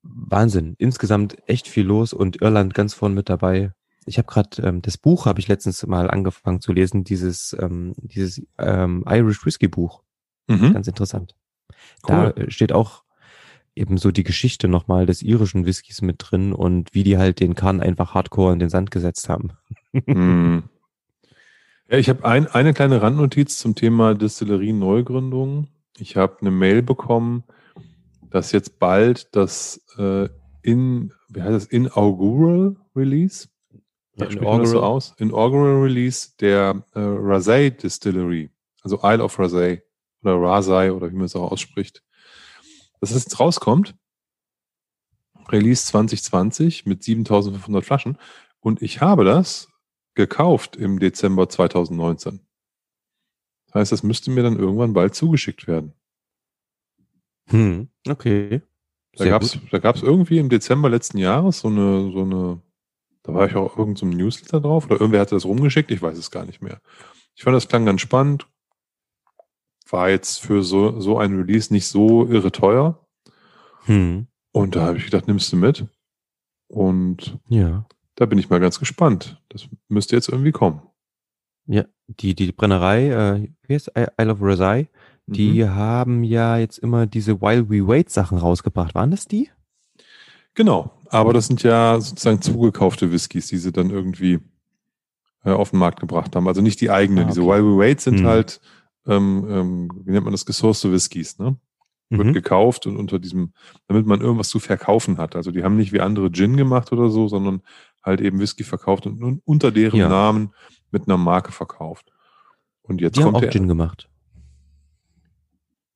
Wahnsinn. 0.02 0.74
Insgesamt 0.78 1.36
echt 1.46 1.68
viel 1.68 1.84
los 1.84 2.12
und 2.12 2.40
Irland 2.40 2.74
ganz 2.74 2.94
vorn 2.94 3.14
mit 3.14 3.28
dabei. 3.28 3.72
Ich 4.04 4.18
habe 4.18 4.28
gerade 4.28 4.62
ähm, 4.62 4.82
das 4.82 4.98
Buch 4.98 5.26
habe 5.26 5.40
ich 5.40 5.48
letztens 5.48 5.84
mal 5.86 6.10
angefangen 6.10 6.60
zu 6.60 6.72
lesen, 6.72 7.02
dieses 7.02 7.56
ähm, 7.58 7.94
dieses 7.96 8.40
ähm, 8.58 9.04
Irish 9.08 9.44
Whiskey 9.44 9.68
Buch. 9.68 10.02
Mhm. 10.46 10.74
Ganz 10.74 10.86
interessant. 10.86 11.34
Cool. 12.06 12.32
Da 12.36 12.50
steht 12.50 12.72
auch 12.72 13.02
eben 13.74 13.98
so 13.98 14.10
die 14.10 14.22
Geschichte 14.22 14.68
nochmal 14.68 15.06
des 15.06 15.22
irischen 15.22 15.66
Whiskys 15.66 16.02
mit 16.02 16.16
drin 16.18 16.52
und 16.52 16.94
wie 16.94 17.02
die 17.02 17.18
halt 17.18 17.40
den 17.40 17.54
Kahn 17.54 17.80
einfach 17.80 18.14
hardcore 18.14 18.52
in 18.52 18.58
den 18.58 18.70
Sand 18.70 18.90
gesetzt 18.90 19.28
haben. 19.28 19.50
Mhm. 19.92 20.64
Ja, 21.88 21.98
ich 21.98 22.08
habe 22.08 22.24
ein, 22.24 22.48
eine 22.48 22.74
kleine 22.74 23.00
Randnotiz 23.00 23.58
zum 23.58 23.76
Thema 23.76 24.14
Distillerie-Neugründung. 24.14 25.68
Ich 25.98 26.16
habe 26.16 26.38
eine 26.40 26.50
Mail 26.50 26.82
bekommen, 26.82 27.44
dass 28.22 28.50
jetzt 28.50 28.80
bald 28.80 29.34
das 29.36 29.80
äh, 29.96 30.28
in, 30.62 31.12
wie 31.28 31.42
heißt 31.42 31.54
das, 31.54 31.66
Inaugural 31.66 32.74
Release? 32.96 33.48
Ja, 34.16 34.26
inaugural. 34.26 34.66
so 34.66 34.82
aus? 34.82 35.14
Inaugural 35.18 35.80
Release 35.80 36.30
der 36.40 36.82
äh, 36.94 36.98
Rasay 37.00 37.70
Distillery, 37.70 38.50
also 38.82 38.98
Isle 39.04 39.22
of 39.22 39.38
Rasay 39.38 39.80
oder 40.24 40.34
Rasay 40.40 40.90
oder 40.90 41.08
wie 41.08 41.14
man 41.14 41.26
es 41.26 41.36
auch 41.36 41.52
ausspricht. 41.52 42.02
Dass 43.00 43.12
es 43.12 43.24
jetzt 43.24 43.38
rauskommt. 43.38 43.94
Release 45.52 45.86
2020 45.86 46.84
mit 46.84 47.04
7500 47.04 47.84
Flaschen. 47.84 48.18
Und 48.58 48.82
ich 48.82 49.00
habe 49.00 49.24
das 49.24 49.68
gekauft 50.16 50.74
im 50.76 50.98
Dezember 50.98 51.48
2019. 51.48 52.40
Das 53.66 53.74
heißt, 53.74 53.92
das 53.92 54.02
müsste 54.02 54.30
mir 54.30 54.42
dann 54.42 54.58
irgendwann 54.58 54.92
bald 54.92 55.14
zugeschickt 55.14 55.68
werden. 55.68 55.92
Hm, 57.48 57.88
okay. 58.08 58.60
da 59.16 59.26
gab 59.26 59.42
es 59.42 59.56
da 59.70 59.78
gab's 59.78 60.02
irgendwie 60.02 60.38
im 60.38 60.48
Dezember 60.48 60.88
letzten 60.88 61.18
Jahres 61.18 61.60
so 61.60 61.68
eine, 61.68 62.10
so 62.10 62.22
eine, 62.22 62.60
da 63.22 63.34
war 63.34 63.46
ich 63.46 63.54
auch 63.54 63.78
irgendein 63.78 64.10
so 64.10 64.16
Newsletter 64.16 64.60
drauf 64.60 64.86
oder 64.86 65.00
irgendwer 65.00 65.20
hatte 65.20 65.36
das 65.36 65.44
rumgeschickt, 65.44 65.92
ich 65.92 66.02
weiß 66.02 66.18
es 66.18 66.32
gar 66.32 66.44
nicht 66.44 66.60
mehr. 66.60 66.80
Ich 67.36 67.44
fand 67.44 67.54
das 67.54 67.68
klang 67.68 67.84
ganz 67.84 68.00
spannend. 68.00 68.48
War 69.88 70.10
jetzt 70.10 70.40
für 70.40 70.64
so, 70.64 70.98
so 71.00 71.18
ein 71.18 71.36
Release 71.36 71.72
nicht 71.72 71.86
so 71.86 72.26
irre 72.26 72.50
teuer. 72.50 73.06
Hm. 73.84 74.26
Und 74.50 74.74
da 74.74 74.86
habe 74.86 74.98
ich 74.98 75.04
gedacht, 75.04 75.28
nimmst 75.28 75.52
du 75.52 75.56
mit. 75.56 75.86
Und 76.66 77.38
ja. 77.48 77.86
Da 78.16 78.26
bin 78.26 78.38
ich 78.38 78.50
mal 78.50 78.60
ganz 78.60 78.78
gespannt. 78.78 79.40
Das 79.48 79.68
müsste 79.88 80.16
jetzt 80.16 80.28
irgendwie 80.28 80.52
kommen. 80.52 80.82
Ja, 81.66 81.84
die, 82.08 82.34
die 82.34 82.52
Brennerei, 82.52 83.10
äh, 83.10 83.48
wie 83.66 83.74
heißt 83.74 83.92
Isle 83.96 84.32
of 84.32 84.38
Rasai, 84.40 84.88
die 85.26 85.64
mhm. 85.64 85.74
haben 85.74 86.24
ja 86.24 86.56
jetzt 86.56 86.78
immer 86.78 87.06
diese 87.06 87.40
While 87.40 87.68
We 87.68 87.86
Wait 87.86 88.10
Sachen 88.10 88.38
rausgebracht. 88.38 88.94
Waren 88.94 89.10
das 89.10 89.26
die? 89.26 89.50
Genau, 90.54 90.92
aber 91.10 91.32
das 91.32 91.48
sind 91.48 91.62
ja 91.62 92.00
sozusagen 92.00 92.40
zugekaufte 92.40 93.12
Whiskys, 93.12 93.48
die 93.48 93.58
sie 93.58 93.72
dann 93.72 93.90
irgendwie 93.90 94.40
äh, 95.44 95.50
auf 95.50 95.70
den 95.70 95.80
Markt 95.80 96.00
gebracht 96.00 96.34
haben. 96.34 96.48
Also 96.48 96.62
nicht 96.62 96.80
die 96.80 96.90
eigenen. 96.90 97.24
Ah, 97.24 97.26
okay. 97.28 97.34
Diese 97.34 97.46
While 97.46 97.64
We 97.64 97.78
Wait 97.78 98.00
sind 98.00 98.20
mhm. 98.20 98.26
halt, 98.26 98.60
ähm, 99.06 99.46
ähm, 99.50 99.90
wie 100.04 100.12
nennt 100.12 100.24
man 100.24 100.32
das, 100.32 100.46
gesourcete 100.46 100.92
Whiskys, 100.92 101.38
ne? 101.38 101.56
Wird 102.08 102.28
mhm. 102.28 102.32
gekauft 102.34 102.86
und 102.86 102.96
unter 102.96 103.18
diesem, 103.18 103.52
damit 103.88 104.06
man 104.06 104.20
irgendwas 104.20 104.48
zu 104.48 104.60
verkaufen 104.60 105.18
hat. 105.18 105.34
Also 105.34 105.50
die 105.50 105.64
haben 105.64 105.76
nicht 105.76 105.92
wie 105.92 106.00
andere 106.00 106.30
Gin 106.30 106.56
gemacht 106.56 106.92
oder 106.92 107.10
so, 107.10 107.26
sondern 107.26 107.62
halt 108.06 108.20
eben 108.20 108.38
Whisky 108.38 108.64
verkauft 108.64 109.06
und 109.06 109.42
unter 109.44 109.70
deren 109.70 109.98
ja. 109.98 110.08
Namen 110.08 110.54
mit 110.90 111.08
einer 111.08 111.18
Marke 111.18 111.52
verkauft. 111.52 112.12
Und 112.82 113.00
jetzt 113.00 113.16
die 113.16 113.22
kommt 113.22 113.34
haben 113.34 113.36
auch 113.36 113.40
der, 113.40 113.50
Gin 113.50 113.68
gemacht. 113.68 114.08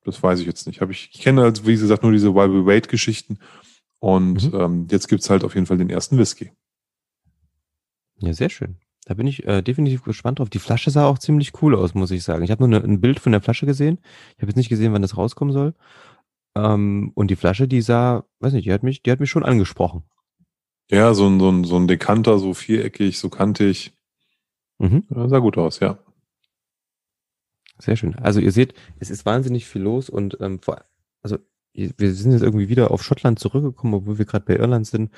Das 0.05 0.23
weiß 0.23 0.40
ich 0.40 0.46
jetzt 0.46 0.66
nicht. 0.66 0.81
Hab 0.81 0.90
ich, 0.90 1.11
ich 1.12 1.20
kenne 1.20 1.42
also, 1.42 1.66
wie 1.66 1.77
gesagt, 1.77 2.03
nur 2.03 2.12
diese 2.12 2.35
While 2.35 2.53
We 2.53 2.66
Wait 2.66 2.88
Geschichten. 2.88 3.38
Und 4.01 4.53
mhm. 4.53 4.61
ähm, 4.61 4.87
jetzt 4.90 5.09
gibt's 5.09 5.31
halt 5.31 5.44
auf 5.44 5.55
jeden 5.55 5.66
Fall 5.66 5.79
den 5.79 5.90
ersten 5.90 6.18
Whisky. 6.18 6.53
Ja, 8.18 8.33
sehr 8.33 8.51
schön. 8.51 8.77
Da 9.05 9.14
bin 9.14 9.27
ich 9.27 9.46
äh, 9.46 9.62
definitiv 9.62 10.03
gespannt 10.03 10.38
drauf. 10.38 10.51
Die 10.51 10.59
Flasche 10.59 10.90
sah 10.90 11.07
auch 11.07 11.18
ziemlich 11.18 11.62
cool 11.62 11.75
aus, 11.75 11.94
muss 11.94 12.11
ich 12.11 12.23
sagen. 12.23 12.42
Ich 12.42 12.51
habe 12.51 12.66
nur 12.66 12.77
eine, 12.77 12.87
ein 12.87 13.01
Bild 13.01 13.20
von 13.20 13.33
der 13.33 13.40
Flasche 13.40 13.66
gesehen. 13.66 13.99
Ich 14.37 14.42
habe 14.42 14.49
jetzt 14.49 14.57
nicht 14.57 14.68
gesehen, 14.68 14.92
wann 14.92 15.03
das 15.03 15.16
rauskommen 15.16 15.53
soll. 15.53 15.75
Ähm, 16.55 17.12
und 17.14 17.31
die 17.31 17.37
Flasche, 17.37 17.68
die 17.68 17.81
sah, 17.81 18.25
weiß 18.40 18.53
nicht, 18.53 18.66
die 18.66 18.73
hat 18.73 18.83
mich, 18.83 19.03
die 19.03 19.11
hat 19.11 19.20
mich 19.20 19.31
schon 19.31 19.44
angesprochen. 19.44 20.05
Ja, 20.90 21.14
so 21.14 21.26
ein, 21.29 21.38
so 21.38 21.50
ein, 21.50 21.64
so 21.64 21.76
ein 21.76 21.87
Dekanter, 21.87 22.38
so 22.38 22.53
viereckig, 22.53 23.18
so 23.18 23.29
kantig. 23.29 23.92
Mhm. 24.79 25.05
Sah 25.09 25.38
gut 25.38 25.57
aus, 25.57 25.79
ja. 25.81 25.98
Sehr 27.79 27.96
schön. 27.96 28.16
Also 28.16 28.40
ihr 28.40 28.53
seht, 28.53 28.74
es 28.98 29.09
ist 29.09 29.24
wahnsinnig 29.24 29.66
viel 29.66 29.83
los 29.83 30.11
und 30.11 30.37
ähm, 30.40 30.61
vor, 30.61 30.85
also 31.22 31.38
wir 31.72 32.12
sind 32.12 32.33
jetzt 32.33 32.42
irgendwie 32.42 32.68
wieder 32.68 32.90
auf 32.90 33.03
Schottland 33.03 33.38
zurückgekommen, 33.38 33.94
obwohl 33.94 34.18
wir 34.18 34.24
gerade 34.24 34.44
bei 34.44 34.57
Irland 34.57 34.87
sind, 34.87 35.12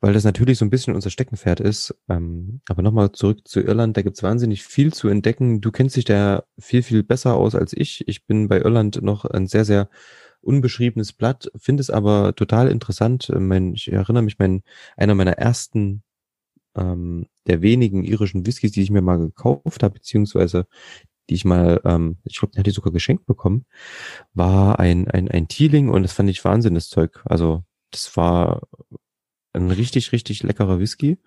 weil 0.00 0.12
das 0.12 0.24
natürlich 0.24 0.58
so 0.58 0.64
ein 0.66 0.70
bisschen 0.70 0.94
unser 0.94 1.08
Steckenpferd 1.08 1.60
ist. 1.60 1.94
Ähm, 2.08 2.60
aber 2.68 2.82
nochmal 2.82 3.12
zurück 3.12 3.48
zu 3.48 3.60
Irland, 3.60 3.96
da 3.96 4.02
gibt's 4.02 4.22
wahnsinnig 4.22 4.62
viel 4.62 4.92
zu 4.92 5.08
entdecken. 5.08 5.62
Du 5.62 5.72
kennst 5.72 5.96
dich 5.96 6.04
da 6.04 6.44
viel, 6.58 6.82
viel 6.82 7.02
besser 7.02 7.34
aus 7.34 7.54
als 7.54 7.72
ich. 7.72 8.06
Ich 8.06 8.26
bin 8.26 8.48
bei 8.48 8.60
Irland 8.60 9.00
noch 9.02 9.24
ein 9.24 9.46
sehr, 9.46 9.64
sehr 9.64 9.88
unbeschriebenes 10.46 11.12
Blatt, 11.12 11.50
finde 11.56 11.80
es 11.80 11.90
aber 11.90 12.34
total 12.34 12.68
interessant. 12.68 13.30
Äh, 13.30 13.40
mein, 13.40 13.74
ich 13.74 13.92
erinnere 13.92 14.22
mich, 14.22 14.38
mein, 14.38 14.62
einer 14.96 15.14
meiner 15.14 15.32
ersten 15.32 16.02
ähm, 16.76 17.26
der 17.46 17.62
wenigen 17.62 18.04
irischen 18.04 18.46
Whiskys, 18.46 18.72
die 18.72 18.82
ich 18.82 18.90
mir 18.90 19.02
mal 19.02 19.18
gekauft 19.18 19.82
habe, 19.82 19.94
beziehungsweise 19.94 20.66
die 21.28 21.34
ich 21.34 21.44
mal, 21.44 21.80
ähm, 21.84 22.18
ich 22.24 22.38
glaube, 22.38 22.52
den 22.52 22.60
hatte 22.60 22.70
ich 22.70 22.76
sogar 22.76 22.92
geschenkt 22.92 23.26
bekommen, 23.26 23.66
war 24.34 24.78
ein, 24.78 25.08
ein, 25.08 25.28
ein 25.28 25.48
Teeling 25.48 25.88
und 25.88 26.04
das 26.04 26.12
fand 26.12 26.30
ich 26.30 26.44
Wahnsinn, 26.44 26.74
das 26.74 26.88
Zeug. 26.88 27.20
Also 27.24 27.64
das 27.90 28.16
war 28.16 28.62
ein 29.52 29.70
richtig, 29.70 30.12
richtig 30.12 30.42
leckerer 30.42 30.78
Whisky, 30.78 31.18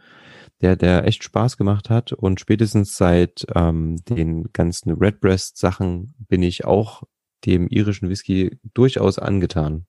der, 0.61 0.75
der 0.75 1.05
echt 1.05 1.23
Spaß 1.23 1.57
gemacht 1.57 1.89
hat 1.89 2.13
und 2.13 2.39
spätestens 2.39 2.95
seit 2.95 3.45
ähm, 3.55 3.97
den 4.05 4.51
ganzen 4.53 4.91
Redbreast 4.91 5.57
Sachen 5.57 6.13
bin 6.19 6.43
ich 6.43 6.65
auch 6.65 7.03
dem 7.45 7.67
irischen 7.67 8.09
Whisky 8.09 8.59
durchaus 8.73 9.19
angetan. 9.19 9.85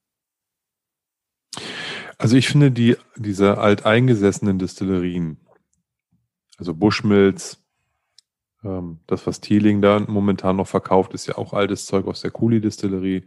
Also 2.19 2.37
ich 2.37 2.49
finde 2.49 2.71
die, 2.71 2.97
diese 3.17 3.59
alteingesessenen 3.59 4.59
Destillerien, 4.59 5.39
also 6.59 6.75
Bushmills, 6.75 7.65
ähm, 8.63 9.01
das, 9.07 9.27
was 9.27 9.41
Teeling 9.41 9.81
da 9.81 10.01
momentan 10.01 10.57
noch 10.57 10.69
verkauft, 10.69 11.15
ist 11.15 11.27
ja 11.27 11.39
auch 11.39 11.55
altes 11.55 11.87
Zeug 11.87 12.07
aus 12.07 12.21
der 12.21 12.31
Cooley-Distillerie. 12.31 13.27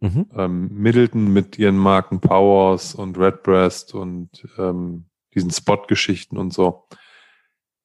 Mhm. 0.00 0.26
Ähm, 0.34 0.68
Middleton 0.72 1.32
mit 1.32 1.58
ihren 1.58 1.76
Marken 1.76 2.20
Powers 2.20 2.94
und 2.94 3.18
Redbreast 3.18 3.94
und 3.94 4.30
ähm, 4.58 5.04
diesen 5.34 5.50
Spot-Geschichten 5.50 6.38
und 6.38 6.52
so. 6.52 6.84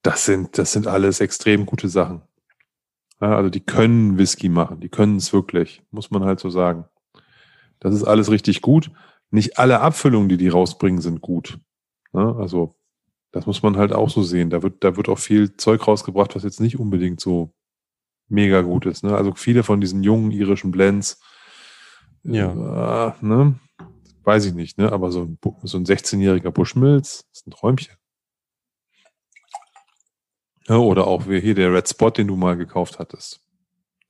Das 0.02 0.26
sind, 0.26 0.58
das 0.58 0.72
sind 0.72 0.88
alles 0.88 1.20
extrem 1.20 1.66
gute 1.66 1.90
Sachen. 1.90 2.22
Ja, 3.22 3.36
also 3.36 3.50
die 3.50 3.60
können 3.60 4.18
Whisky 4.18 4.50
machen, 4.50 4.80
die 4.80 4.90
können 4.90 5.18
es 5.18 5.34
wirklich, 5.34 5.82
muss 5.92 6.12
man 6.12 6.24
halt 6.24 6.40
so 6.40 6.50
sagen. 6.50 6.86
Das 7.80 7.94
ist 7.94 8.04
alles 8.04 8.32
richtig 8.32 8.62
gut. 8.62 8.92
Nicht 9.32 9.58
alle 9.60 9.82
Abfüllungen, 9.82 10.30
die 10.30 10.38
die 10.38 10.48
rausbringen, 10.48 11.02
sind 11.02 11.22
gut. 11.22 11.60
Ja, 12.14 12.36
also 12.36 12.76
das 13.32 13.46
muss 13.46 13.62
man 13.62 13.78
halt 13.78 13.94
auch 13.94 14.10
so 14.10 14.24
sehen. 14.24 14.50
Da 14.50 14.64
wird, 14.64 14.84
da 14.84 14.98
wird 14.98 15.10
auch 15.10 15.20
viel 15.20 15.56
Zeug 15.56 15.88
rausgebracht, 15.88 16.36
was 16.36 16.44
jetzt 16.44 16.60
nicht 16.60 16.80
unbedingt 16.80 17.20
so 17.20 17.54
mega 18.28 18.62
gut 18.62 18.86
ist. 18.86 19.04
Ne? 19.04 19.16
Also 19.16 19.34
viele 19.36 19.64
von 19.64 19.82
diesen 19.82 20.04
jungen 20.04 20.32
irischen 20.32 20.72
Blends, 20.72 21.20
ja. 22.24 23.10
Äh, 23.10 23.26
ne? 23.26 23.60
weiß 24.24 24.46
ich 24.46 24.54
nicht, 24.54 24.78
ne? 24.78 24.92
aber 24.92 25.12
so 25.12 25.22
ein, 25.22 25.38
so 25.64 25.78
ein 25.78 25.86
16-jähriger 25.86 26.52
Bushmills 26.52 27.26
ist 27.34 27.48
ein 27.48 27.52
Träumchen. 27.52 27.96
Ja, 30.70 30.78
oder 30.78 31.08
auch 31.08 31.28
wie 31.28 31.42
hier 31.42 31.56
der 31.56 31.74
Red 31.74 31.90
Spot, 31.90 32.12
den 32.12 32.28
du 32.28 32.36
mal 32.36 32.56
gekauft 32.56 33.00
hattest. 33.00 33.42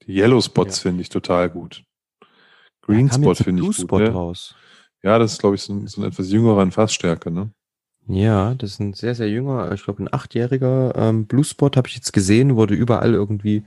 Die 0.06 0.14
Yellow 0.14 0.42
Spots 0.42 0.84
ja. 0.84 0.90
finde 0.90 1.02
ich 1.02 1.10
total 1.10 1.50
gut. 1.50 1.84
Green 2.82 3.10
Spot 3.10 3.34
finde 3.36 3.64
ich 3.64 3.88
gut. 3.88 4.02
Ne? 4.02 4.10
Raus. 4.10 4.56
Ja, 5.02 5.18
das 5.18 5.34
ist, 5.34 5.40
glaube 5.40 5.56
ich, 5.56 5.62
so 5.62 5.74
ein, 5.74 5.88
so 5.88 6.02
ein 6.02 6.08
etwas 6.08 6.30
jüngerer 6.30 6.62
in 6.62 6.72
Fassstärke, 6.72 7.32
ne? 7.32 7.52
Ja, 8.08 8.56
das 8.56 8.72
ist 8.72 8.80
ein 8.80 8.94
sehr, 8.94 9.16
sehr 9.16 9.30
junger, 9.30 9.72
ich 9.72 9.84
glaube 9.84 10.04
ein 10.04 10.12
achtjähriger 10.12 10.96
ähm, 10.96 11.28
Blue 11.28 11.44
Spot 11.44 11.70
habe 11.76 11.88
ich 11.88 11.96
jetzt 11.96 12.12
gesehen, 12.12 12.56
wurde 12.56 12.74
überall 12.74 13.14
irgendwie, 13.14 13.64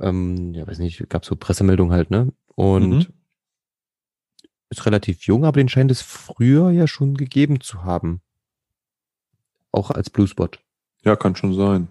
ähm, 0.00 0.54
ja 0.54 0.66
weiß 0.66 0.78
nicht, 0.78 1.08
gab 1.10 1.26
so 1.26 1.36
Pressemeldungen 1.36 1.92
halt, 1.92 2.10
ne? 2.10 2.32
Und 2.54 2.90
mhm. 2.90 3.06
ist 4.70 4.86
relativ 4.86 5.24
jung, 5.24 5.44
aber 5.44 5.60
den 5.60 5.68
scheint 5.68 5.90
es 5.90 6.00
früher 6.00 6.70
ja 6.70 6.86
schon 6.88 7.16
gegeben 7.16 7.60
zu 7.60 7.84
haben. 7.84 8.22
Auch 9.72 9.90
als 9.90 10.08
Blue 10.08 10.26
Spot. 10.26 10.48
Ja, 11.04 11.14
kann 11.14 11.36
schon 11.36 11.54
sein. 11.54 11.88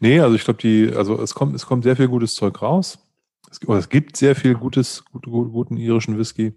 Nee, 0.00 0.20
also 0.20 0.34
ich 0.34 0.44
glaube, 0.44 0.60
die, 0.60 0.92
also 0.94 1.20
es 1.20 1.34
kommt, 1.34 1.54
es 1.54 1.66
kommt 1.66 1.84
sehr 1.84 1.96
viel 1.96 2.08
gutes 2.08 2.34
Zeug 2.34 2.60
raus. 2.62 2.98
Es, 3.50 3.66
oder 3.66 3.78
es 3.78 3.88
gibt 3.88 4.16
sehr 4.16 4.36
viel 4.36 4.54
gutes, 4.54 5.04
gut, 5.06 5.24
guten 5.24 5.76
irischen 5.76 6.18
Whisky. 6.18 6.54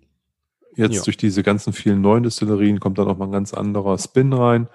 Jetzt 0.76 0.96
Ja. 0.96 1.02
durch 1.04 1.18
diese 1.18 1.44
ganzen 1.44 1.74
vielen 1.74 2.02
neuen 2.02 2.24
Destillerien 2.24 2.80
kommt 2.80 2.98
dann 2.98 3.08
auch 3.08 3.18
mal 3.18 3.26
ein 3.26 3.32
ganz 3.32 3.54
anderer 3.54 3.98
Spin 3.98 4.34
rein. 4.34 4.68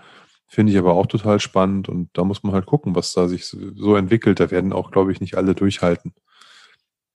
Finde 0.49 0.73
ich 0.73 0.79
aber 0.79 0.93
auch 0.95 1.07
total 1.07 1.41
spannend 1.41 1.89
und 1.89 2.11
da 2.13 2.23
muss 2.25 2.43
man 2.43 2.53
halt 2.53 2.67
gucken, 2.67 2.95
was 2.95 3.13
da 3.13 3.27
sich 3.29 3.47
so 3.47 3.59
so 3.75 3.97
entwickelt. 3.97 4.39
Da 4.41 4.51
werden 4.51 4.73
auch, 4.73 4.91
glaube 4.93 5.11
ich, 5.13 5.21
nicht 5.21 5.37
alle 5.37 5.55
durchhalten. 5.55 6.15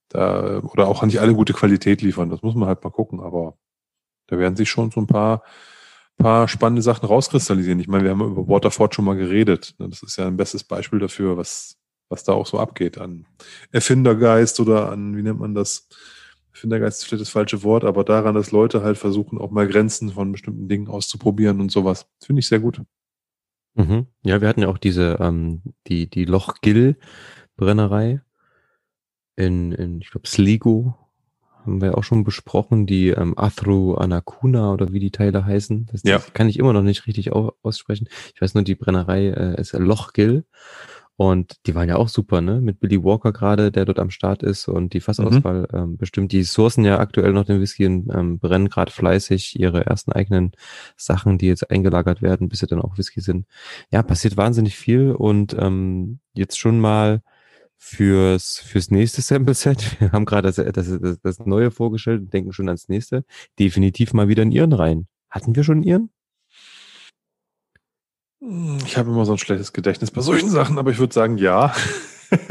Da, 0.08 0.58
oder 0.60 0.88
auch 0.88 1.02
nicht 1.04 1.20
alle 1.20 1.34
gute 1.34 1.54
Qualität 1.54 2.02
liefern. 2.02 2.28
Das 2.28 2.42
muss 2.42 2.54
man 2.54 2.68
halt 2.68 2.84
mal 2.84 2.90
gucken, 2.90 3.20
aber 3.20 3.56
da 4.26 4.38
werden 4.38 4.56
sich 4.56 4.68
schon 4.70 4.90
so 4.90 5.00
ein 5.00 5.06
paar, 5.06 5.42
paar 6.22 6.48
spannende 6.48 6.82
Sachen 6.82 7.06
rauskristallisieren. 7.06 7.80
Ich 7.80 7.88
meine, 7.88 8.04
wir 8.04 8.10
haben 8.10 8.20
über 8.20 8.48
Waterford 8.48 8.94
schon 8.94 9.04
mal 9.04 9.16
geredet. 9.16 9.74
ne? 9.78 9.88
Das 9.88 10.02
ist 10.02 10.16
ja 10.16 10.26
ein 10.26 10.36
bestes 10.36 10.64
Beispiel 10.64 10.98
dafür, 10.98 11.36
was, 11.36 11.76
was 12.08 12.24
da 12.24 12.32
auch 12.32 12.46
so 12.46 12.58
abgeht 12.58 12.98
an 12.98 13.26
Erfindergeist 13.70 14.60
oder 14.60 14.90
an, 14.90 15.16
wie 15.16 15.22
nennt 15.22 15.40
man 15.40 15.54
das? 15.54 15.88
Erfindergeist 16.52 17.00
ist 17.00 17.08
vielleicht 17.08 17.22
das 17.22 17.30
falsche 17.30 17.62
Wort, 17.62 17.84
aber 17.84 18.04
daran, 18.04 18.34
dass 18.34 18.50
Leute 18.52 18.82
halt 18.82 18.98
versuchen, 18.98 19.38
auch 19.38 19.50
mal 19.50 19.66
Grenzen 19.66 20.10
von 20.10 20.32
bestimmten 20.32 20.68
Dingen 20.68 20.88
auszuprobieren 20.88 21.60
und 21.60 21.72
sowas. 21.72 22.06
Finde 22.22 22.40
ich 22.40 22.48
sehr 22.48 22.60
gut. 22.60 22.82
Mhm. 23.74 24.06
Ja, 24.22 24.40
wir 24.40 24.48
hatten 24.48 24.60
ja 24.60 24.68
auch 24.68 24.78
diese, 24.78 25.16
ähm, 25.20 25.62
die, 25.86 26.08
die 26.10 26.26
Loch-Gill-Brennerei 26.26 28.20
in, 29.36 29.72
in, 29.72 30.00
ich 30.02 30.10
glaube, 30.10 30.28
Sligo 30.28 31.01
haben 31.64 31.80
wir 31.80 31.96
auch 31.96 32.04
schon 32.04 32.24
besprochen, 32.24 32.86
die 32.86 33.08
ähm, 33.08 33.38
Athru 33.38 33.94
Anakuna 33.94 34.72
oder 34.72 34.92
wie 34.92 35.00
die 35.00 35.10
Teile 35.10 35.44
heißen. 35.44 35.86
Das, 35.90 36.02
Ja. 36.04 36.16
das 36.18 36.32
kann 36.32 36.48
ich 36.48 36.58
immer 36.58 36.72
noch 36.72 36.82
nicht 36.82 37.06
richtig 37.06 37.32
au 37.32 37.52
aussprechen. 37.62 38.08
Ich 38.34 38.40
weiß 38.42 38.54
nur, 38.54 38.64
die 38.64 38.74
Brennerei 38.74 39.28
äh, 39.28 39.60
ist 39.60 39.72
Lochgill. 39.72 40.44
Und 41.16 41.58
die 41.66 41.74
waren 41.74 41.88
ja 41.88 41.96
auch 41.96 42.08
super, 42.08 42.40
ne? 42.40 42.60
Mit 42.60 42.80
Billy 42.80 43.04
Walker 43.04 43.32
gerade, 43.32 43.70
der 43.70 43.84
dort 43.84 43.98
am 43.98 44.10
Start 44.10 44.42
ist 44.42 44.66
und 44.66 44.94
die 44.94 45.00
Fassauswahl 45.00 45.68
ähm, 45.72 45.96
bestimmt. 45.98 46.32
Die 46.32 46.42
sourcen 46.42 46.84
ja 46.84 46.98
aktuell 46.98 47.32
noch 47.32 47.44
den 47.44 47.60
Whisky 47.60 47.86
und 47.86 48.10
ähm, 48.12 48.38
brennen 48.38 48.70
gerade 48.70 48.90
fleißig 48.90 49.60
ihre 49.60 49.84
ersten 49.84 50.10
eigenen 50.12 50.52
Sachen, 50.96 51.36
die 51.36 51.46
jetzt 51.46 51.70
eingelagert 51.70 52.22
werden, 52.22 52.48
bis 52.48 52.60
sie 52.60 52.66
dann 52.66 52.80
auch 52.80 52.96
Whisky 52.96 53.20
sind. 53.20 53.46
Ja, 53.92 54.02
passiert 54.02 54.36
wahnsinnig 54.38 54.74
viel 54.76 55.12
und 55.12 55.54
ähm, 55.58 56.18
jetzt 56.32 56.58
schon 56.58 56.80
mal 56.80 57.22
fürs, 57.82 58.60
fürs 58.60 58.90
nächste 58.90 59.22
Sample-Set. 59.22 60.00
Wir 60.00 60.12
haben 60.12 60.24
gerade 60.24 60.52
das, 60.52 60.56
das, 60.72 61.18
das, 61.20 61.38
neue 61.40 61.72
vorgestellt 61.72 62.20
und 62.20 62.32
denken 62.32 62.52
schon 62.52 62.68
ans 62.68 62.88
nächste. 62.88 63.24
Definitiv 63.58 64.14
mal 64.14 64.28
wieder 64.28 64.44
in 64.44 64.52
Ihren 64.52 64.72
rein. 64.72 65.08
Hatten 65.28 65.56
wir 65.56 65.64
schon 65.64 65.82
Ihren? 65.82 66.10
Ich 68.86 68.96
habe 68.96 69.10
immer 69.10 69.24
so 69.24 69.32
ein 69.32 69.38
schlechtes 69.38 69.72
Gedächtnis 69.72 70.10
bei 70.10 70.20
solchen 70.20 70.48
Sachen, 70.48 70.78
aber 70.78 70.90
ich 70.90 70.98
würde 70.98 71.12
sagen, 71.12 71.38
ja. 71.38 71.74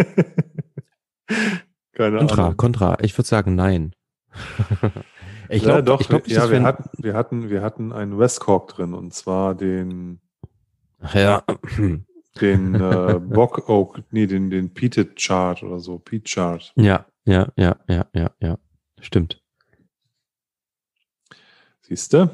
Keine 1.93 2.17
Contra, 2.17 2.43
Ahnung. 2.43 2.57
Contra. 2.57 2.97
Ich 3.01 3.17
würde 3.17 3.27
sagen, 3.27 3.55
nein. 3.55 3.93
ich 5.49 5.63
ja, 5.63 5.79
glaube 5.79 5.83
doch, 5.83 6.01
ich 6.01 6.07
glaub 6.09 6.27
ja, 6.27 6.49
wir 6.49 6.63
hatten, 6.63 6.89
wir 6.97 7.13
hatten, 7.13 7.49
wir 7.49 7.61
hatten 7.61 7.93
einen 7.93 8.17
Westcork 8.19 8.67
drin 8.69 8.93
und 8.93 9.13
zwar 9.13 9.55
den, 9.55 10.19
ja. 11.13 11.43
den 12.39 12.75
äh, 12.75 13.19
Bock 13.21 13.67
Oak, 13.69 14.03
nee, 14.11 14.27
den, 14.27 14.49
den 14.49 14.73
Peated 14.73 15.15
Chart 15.17 15.61
oder 15.63 15.79
so, 15.79 15.99
Peat 15.99 16.25
Chart. 16.25 16.71
ja, 16.75 17.05
ja, 17.25 17.51
ja, 17.55 17.75
ja, 17.87 18.05
ja, 18.13 18.31
ja. 18.39 18.57
Stimmt. 18.99 19.41
Siehst 21.81 22.13
du? 22.13 22.29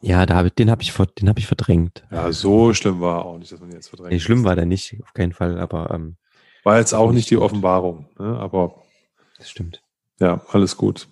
Ja, 0.00 0.26
da 0.26 0.36
hab 0.36 0.46
ich, 0.46 0.52
den 0.54 0.70
habe 0.70 0.82
ich, 0.82 0.92
den 0.92 1.28
hab 1.28 1.38
ich 1.38 1.46
verdrängt. 1.46 2.04
Ja, 2.10 2.32
so 2.32 2.74
schlimm 2.74 3.00
war 3.00 3.18
er 3.20 3.24
auch 3.24 3.38
nicht, 3.38 3.52
dass 3.52 3.60
man 3.60 3.70
ihn 3.70 3.76
jetzt 3.76 3.88
verdrängt. 3.88 4.12
Nee, 4.12 4.18
schlimm 4.20 4.44
war 4.44 4.56
der 4.56 4.66
nicht, 4.66 4.96
auf 5.02 5.12
keinen 5.14 5.32
Fall, 5.32 5.58
aber 5.58 5.90
ähm, 5.92 6.16
War 6.64 6.78
jetzt 6.78 6.92
auch 6.92 7.12
nicht 7.12 7.26
die 7.30 7.34
Stimmt. 7.36 7.42
Offenbarung, 7.42 8.08
ne? 8.18 8.36
aber 8.38 8.82
das 9.38 9.50
stimmt. 9.50 9.82
ja, 10.20 10.40
alles 10.48 10.76
gut. 10.76 11.08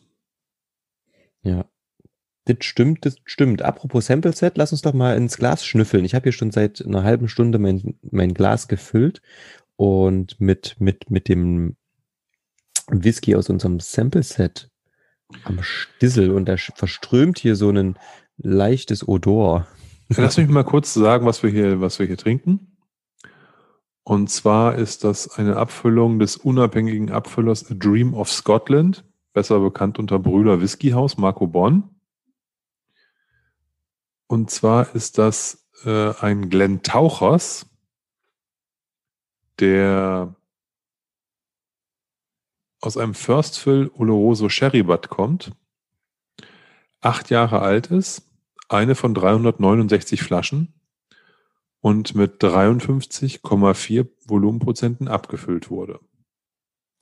Ja. 1.42 1.64
Das 2.50 2.66
stimmt, 2.66 3.06
das 3.06 3.16
stimmt. 3.24 3.62
Apropos 3.62 4.06
Sample 4.06 4.32
Set, 4.32 4.56
lass 4.56 4.72
uns 4.72 4.82
doch 4.82 4.92
mal 4.92 5.16
ins 5.16 5.36
Glas 5.36 5.64
schnüffeln. 5.64 6.04
Ich 6.04 6.14
habe 6.14 6.24
hier 6.24 6.32
schon 6.32 6.50
seit 6.50 6.84
einer 6.84 7.04
halben 7.04 7.28
Stunde 7.28 7.58
mein, 7.58 7.94
mein 8.10 8.34
Glas 8.34 8.66
gefüllt 8.66 9.22
und 9.76 10.40
mit, 10.40 10.76
mit, 10.80 11.10
mit 11.10 11.28
dem 11.28 11.76
Whisky 12.88 13.36
aus 13.36 13.48
unserem 13.50 13.78
Sample 13.78 14.24
Set 14.24 14.68
am 15.44 15.62
Stissel 15.62 16.32
und 16.32 16.46
da 16.46 16.56
verströmt 16.56 17.38
hier 17.38 17.54
so 17.54 17.70
ein 17.70 17.96
leichtes 18.36 19.06
Odor. 19.06 19.68
Lass 20.08 20.36
mich 20.36 20.48
mal 20.48 20.64
kurz 20.64 20.92
sagen, 20.92 21.24
was 21.26 21.44
wir 21.44 21.50
hier, 21.50 21.80
was 21.80 22.00
wir 22.00 22.06
hier 22.06 22.16
trinken. 22.16 22.76
Und 24.02 24.28
zwar 24.28 24.74
ist 24.74 25.04
das 25.04 25.38
eine 25.38 25.56
Abfüllung 25.56 26.18
des 26.18 26.36
unabhängigen 26.36 27.12
Abfüllers 27.12 27.70
A 27.70 27.74
Dream 27.74 28.12
of 28.14 28.28
Scotland, 28.28 29.04
besser 29.34 29.60
bekannt 29.60 30.00
unter 30.00 30.18
Brüder 30.18 30.60
Whiskyhaus, 30.60 31.16
Marco 31.16 31.46
Bonn. 31.46 31.99
Und 34.30 34.48
zwar 34.48 34.94
ist 34.94 35.18
das 35.18 35.66
äh, 35.84 36.14
ein 36.20 36.50
Glen 36.50 36.84
Tauchers, 36.84 37.66
der 39.58 40.36
aus 42.80 42.96
einem 42.96 43.14
First 43.14 43.58
Fill 43.58 43.90
Oloroso 43.92 44.48
Sherry 44.48 44.84
Butt 44.84 45.08
kommt, 45.08 45.50
acht 47.00 47.30
Jahre 47.30 47.58
alt 47.58 47.88
ist, 47.88 48.22
eine 48.68 48.94
von 48.94 49.14
369 49.14 50.22
Flaschen 50.22 50.74
und 51.80 52.14
mit 52.14 52.40
53,4 52.40 54.06
Volumenprozenten 54.26 55.08
abgefüllt 55.08 55.70
wurde. 55.70 55.98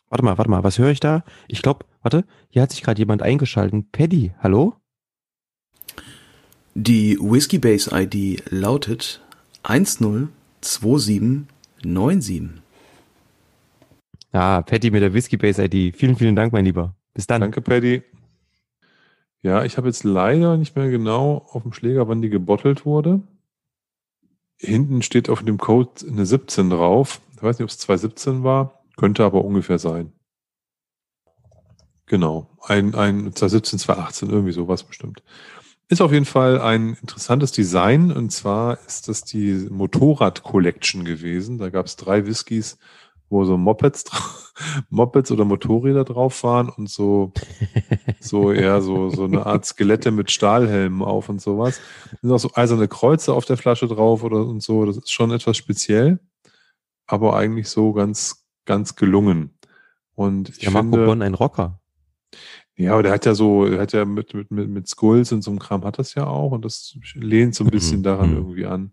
Warte 0.09 0.25
mal, 0.25 0.39
warte 0.39 0.51
mal, 0.51 0.65
was 0.65 0.79
höre 0.79 0.93
ich 0.93 1.01
da? 1.01 1.25
Ich 1.47 1.61
glaube, 1.61 1.85
warte, 2.01 2.25
hier 2.49 2.63
hat 2.63 2.71
sich 2.71 2.83
gerade 2.83 2.99
jemand 2.99 3.21
eingeschalten. 3.21 3.91
Paddy, 3.91 4.33
hallo? 4.39 4.78
Die 6.81 7.19
Whiskey 7.21 7.59
Base 7.59 7.91
ID 7.93 8.53
lautet 8.53 9.21
102797. 9.65 12.51
Ah, 14.31 14.63
Paddy 14.63 14.93
mit 14.93 15.03
der 15.03 15.13
Whisky 15.13 15.37
Base 15.37 15.65
ID. 15.65 15.97
Vielen, 15.97 16.15
vielen 16.15 16.37
Dank, 16.37 16.53
mein 16.53 16.65
Lieber. 16.65 16.95
Bis 17.15 17.27
dann. 17.27 17.41
Danke, 17.41 17.63
Paddy. 17.63 18.05
Ja, 19.43 19.65
ich 19.65 19.77
habe 19.77 19.89
jetzt 19.89 20.05
leider 20.05 20.57
nicht 20.57 20.77
mehr 20.77 20.89
genau 20.89 21.49
auf 21.51 21.65
dem 21.65 21.73
Schläger, 21.73 22.07
wann 22.07 22.23
die 22.23 22.31
gebottelt 22.31 22.87
wurde. 22.87 23.23
Hinten 24.57 25.03
steht 25.03 25.31
auf 25.31 25.43
dem 25.43 25.59
Code 25.59 26.07
eine 26.09 26.27
17 26.27 26.71
drauf. 26.71 27.21
Ich 27.35 27.43
weiß 27.43 27.59
nicht, 27.59 27.65
ob 27.65 27.71
es 27.71 27.79
2017 27.79 28.45
war. 28.45 28.85
Könnte 28.97 29.25
aber 29.25 29.45
ungefähr 29.45 29.81
sein. 29.81 30.13
Genau. 32.07 32.57
Ein, 32.63 32.95
ein 32.95 33.35
2017, 33.35 33.81
2018, 33.81 34.31
irgendwie 34.31 34.53
sowas 34.53 34.85
bestimmt. 34.85 35.25
Ist 35.91 36.03
auf 36.03 36.13
jeden 36.13 36.27
Fall 36.27 36.61
ein 36.61 36.99
interessantes 37.01 37.51
Design. 37.51 38.13
Und 38.13 38.31
zwar 38.31 38.79
ist 38.87 39.09
das 39.09 39.25
die 39.25 39.67
Motorrad 39.71 40.43
Collection 40.43 41.05
gewesen. 41.05 41.59
Da 41.59 41.71
gab 41.71 41.87
es 41.87 41.97
drei 41.97 42.27
Whiskys, 42.27 42.79
wo 43.31 43.45
so 43.45 43.57
Mopeds, 43.57 44.05
Mopeds 44.91 45.31
oder 45.31 45.47
Motorräder 45.47 46.05
drauf 46.05 46.43
waren 46.43 46.69
und 46.69 46.91
so 46.91 47.33
so 48.21 48.53
eher 48.53 48.83
so, 48.83 49.09
so 49.09 49.25
eine 49.25 49.47
Art 49.47 49.65
Skelette 49.65 50.11
mit 50.11 50.31
Stahlhelmen 50.31 51.03
auf 51.03 51.31
und 51.31 51.41
sowas. 51.41 51.81
Es 52.13 52.21
sind 52.21 52.33
auch 52.33 52.39
so 52.39 52.51
eiserne 52.55 52.89
Kreuze 52.89 53.33
auf 53.33 53.47
der 53.47 53.57
Flasche 53.57 53.89
drauf 53.89 54.23
oder 54.23 54.45
und 54.45 54.63
so. 54.63 54.85
Das 54.85 54.99
ist 54.99 55.11
schon 55.11 55.31
etwas 55.31 55.57
speziell, 55.57 56.21
aber 57.07 57.37
eigentlich 57.37 57.69
so 57.69 57.93
ganz, 57.95 58.47
ganz 58.67 58.95
gelungen. 58.95 59.59
Und 60.15 60.51
ich 60.51 60.63
Ja, 60.63 60.71
Marco 60.71 60.91
finde, 60.91 61.07
Bonn, 61.07 61.23
ein 61.23 61.35
Rocker. 61.35 61.81
Ja, 62.79 62.93
aber 62.93 63.03
der 63.03 63.13
hat 63.13 63.27
ja 63.27 63.35
so, 63.35 63.69
der 63.69 63.81
hat 63.81 63.93
ja 63.93 64.05
mit, 64.05 64.33
mit, 64.35 64.51
mit, 64.51 64.69
mit 64.71 64.89
Skulls 64.89 65.33
und 65.33 65.43
so 65.43 65.51
einem 65.51 65.59
Kram 65.59 65.85
hat 65.85 65.99
das 65.99 66.15
ja 66.15 66.27
auch 66.27 66.53
und 66.53 66.65
das 66.65 66.97
lehnt 67.15 67.55
so 67.55 67.65
ein 67.65 67.71
bisschen 67.71 67.99
Mhm. 68.01 68.03
daran 68.05 68.31
Mhm. 68.31 68.37
irgendwie 68.37 68.67
an, 68.67 68.93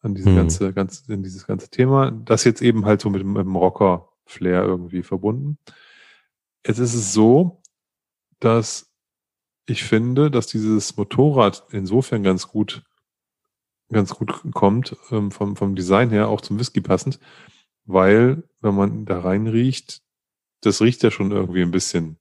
an 0.00 0.14
diese 0.14 0.30
Mhm. 0.30 0.36
ganze, 0.36 0.72
ganz, 0.72 1.08
in 1.08 1.22
dieses 1.22 1.46
ganze 1.46 1.68
Thema. 1.70 2.10
Das 2.10 2.44
jetzt 2.44 2.62
eben 2.62 2.84
halt 2.86 3.00
so 3.02 3.10
mit, 3.10 3.24
mit 3.24 3.44
dem 3.44 3.54
Rocker-Flair 3.54 4.64
irgendwie 4.64 5.02
verbunden. 5.02 5.58
Jetzt 6.66 6.78
ist 6.78 6.94
es 6.94 7.12
so, 7.12 7.60
dass 8.40 8.90
ich 9.66 9.84
finde, 9.84 10.30
dass 10.30 10.46
dieses 10.48 10.96
Motorrad 10.96 11.66
insofern 11.70 12.22
ganz 12.22 12.48
gut, 12.48 12.82
ganz 13.90 14.14
gut 14.14 14.42
kommt, 14.54 14.96
ähm, 15.10 15.30
vom, 15.30 15.54
vom 15.54 15.74
Design 15.76 16.10
her 16.10 16.28
auch 16.28 16.40
zum 16.40 16.58
Whisky 16.58 16.80
passend, 16.80 17.20
weil, 17.84 18.42
wenn 18.60 18.74
man 18.74 19.04
da 19.04 19.20
rein 19.20 19.46
riecht, 19.46 20.02
das 20.62 20.80
riecht 20.80 21.02
ja 21.02 21.10
schon 21.10 21.30
irgendwie 21.30 21.62
ein 21.62 21.70
bisschen 21.72 22.16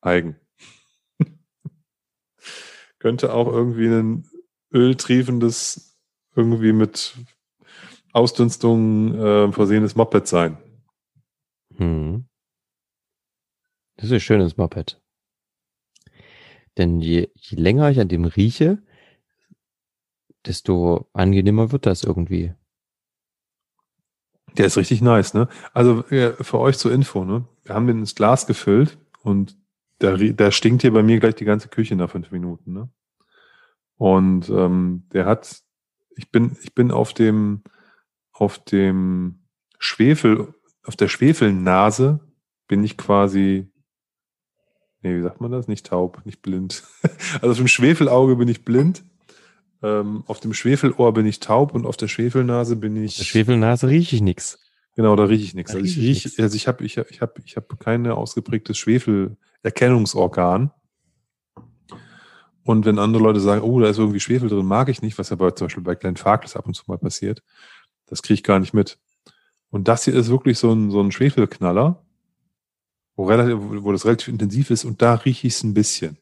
eigen. 0.00 0.36
Könnte 2.98 3.32
auch 3.32 3.46
irgendwie 3.46 3.88
ein 3.88 4.28
öltriefendes, 4.72 5.98
irgendwie 6.34 6.72
mit 6.72 7.16
Ausdünstung 8.12 9.14
äh, 9.14 9.52
versehenes 9.52 9.96
Moped 9.96 10.26
sein. 10.26 10.58
Hm. 11.76 12.26
Das 13.96 14.06
ist 14.06 14.12
ein 14.12 14.20
schönes 14.20 14.56
Moped. 14.56 15.00
Denn 16.78 17.00
je, 17.00 17.28
je 17.34 17.56
länger 17.56 17.90
ich 17.90 18.00
an 18.00 18.08
dem 18.08 18.24
rieche, 18.24 18.82
desto 20.46 21.08
angenehmer 21.12 21.72
wird 21.72 21.86
das 21.86 22.04
irgendwie. 22.04 22.54
Der 24.56 24.66
ist 24.66 24.76
richtig 24.76 25.00
nice, 25.00 25.34
ne? 25.34 25.48
Also 25.72 26.04
äh, 26.08 26.32
für 26.42 26.58
euch 26.58 26.78
zur 26.78 26.92
Info, 26.92 27.24
ne? 27.24 27.46
Wir 27.64 27.74
haben 27.74 27.86
den 27.86 27.98
ins 27.98 28.14
Glas 28.14 28.46
gefüllt 28.46 28.98
und 29.22 29.56
da, 30.00 30.16
da 30.16 30.50
stinkt 30.50 30.82
hier 30.82 30.92
bei 30.92 31.02
mir 31.02 31.20
gleich 31.20 31.36
die 31.36 31.44
ganze 31.44 31.68
Küche 31.68 31.94
nach 31.94 32.10
fünf 32.10 32.30
Minuten. 32.32 32.72
Ne? 32.72 32.90
Und 33.96 34.48
ähm, 34.48 35.04
der 35.12 35.26
hat, 35.26 35.60
ich 36.16 36.30
bin, 36.30 36.56
ich 36.62 36.74
bin 36.74 36.90
auf 36.90 37.12
dem, 37.12 37.62
auf 38.32 38.58
dem 38.64 39.44
Schwefel, 39.78 40.54
auf 40.84 40.96
der 40.96 41.08
Schwefelnase 41.08 42.20
bin 42.66 42.82
ich 42.82 42.96
quasi, 42.96 43.70
nee, 45.02 45.16
wie 45.16 45.22
sagt 45.22 45.40
man 45.42 45.52
das? 45.52 45.68
Nicht 45.68 45.86
taub, 45.86 46.24
nicht 46.24 46.42
blind. 46.42 46.82
Also 47.34 47.50
auf 47.52 47.58
dem 47.58 47.68
Schwefelauge 47.68 48.36
bin 48.36 48.48
ich 48.48 48.64
blind, 48.64 49.04
ähm, 49.82 50.24
auf 50.26 50.40
dem 50.40 50.54
Schwefelohr 50.54 51.12
bin 51.12 51.26
ich 51.26 51.40
taub 51.40 51.74
und 51.74 51.86
auf 51.86 51.96
der 51.96 52.08
Schwefelnase 52.08 52.76
bin 52.76 52.96
ich. 52.96 53.18
Der 53.18 53.24
Schwefelnase 53.24 53.88
rieche 53.88 54.16
ich 54.16 54.22
nix. 54.22 54.58
Genau, 54.96 55.14
da 55.14 55.24
rieche 55.24 55.44
ich 55.44 55.54
nichts. 55.54 55.74
Also 55.74 55.84
ich 55.84 55.96
riech 55.96 56.02
ich 56.02 56.08
riech, 56.08 56.24
nix. 56.24 56.40
also 56.40 56.56
ich 56.56 56.66
habe 56.66 56.84
ich 56.84 56.98
hab, 56.98 57.10
ich 57.10 57.20
hab, 57.20 57.38
ich 57.44 57.56
hab 57.56 57.80
keine 57.80 58.14
ausgeprägtes 58.14 58.78
Schwefelerkennungsorgan. 59.60 60.70
Und 62.64 62.84
wenn 62.84 62.98
andere 62.98 63.22
Leute 63.22 63.40
sagen, 63.40 63.62
oh, 63.62 63.80
da 63.80 63.88
ist 63.88 63.98
irgendwie 63.98 64.20
Schwefel 64.20 64.48
drin, 64.48 64.66
mag 64.66 64.88
ich 64.88 65.02
nicht, 65.02 65.18
was 65.18 65.30
ja 65.30 65.36
bei, 65.36 65.50
zum 65.50 65.66
Beispiel 65.66 65.82
bei 65.82 65.94
kleinen 65.94 66.16
Farkles 66.16 66.56
ab 66.56 66.66
und 66.66 66.74
zu 66.74 66.84
mal 66.86 66.98
passiert, 66.98 67.42
das 68.06 68.22
kriege 68.22 68.34
ich 68.34 68.42
gar 68.44 68.58
nicht 68.58 68.74
mit. 68.74 68.98
Und 69.70 69.88
das 69.88 70.04
hier 70.04 70.14
ist 70.14 70.28
wirklich 70.28 70.58
so 70.58 70.72
ein, 70.72 70.90
so 70.90 71.00
ein 71.00 71.12
Schwefelknaller, 71.12 72.04
wo, 73.16 73.24
relativ, 73.24 73.58
wo 73.60 73.92
das 73.92 74.04
relativ 74.04 74.28
intensiv 74.28 74.70
ist 74.70 74.84
und 74.84 75.00
da 75.00 75.14
rieche 75.14 75.46
ich 75.46 75.54
es 75.54 75.62
ein 75.62 75.74
bisschen. 75.74 76.16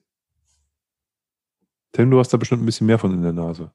Tim, 1.93 2.11
du 2.11 2.19
hast 2.19 2.33
da 2.33 2.37
bestimmt 2.37 2.63
ein 2.63 2.67
bisschen 2.67 2.87
mehr 2.87 2.99
von 2.99 3.13
in 3.13 3.23
der 3.23 3.33
Nase. 3.33 3.73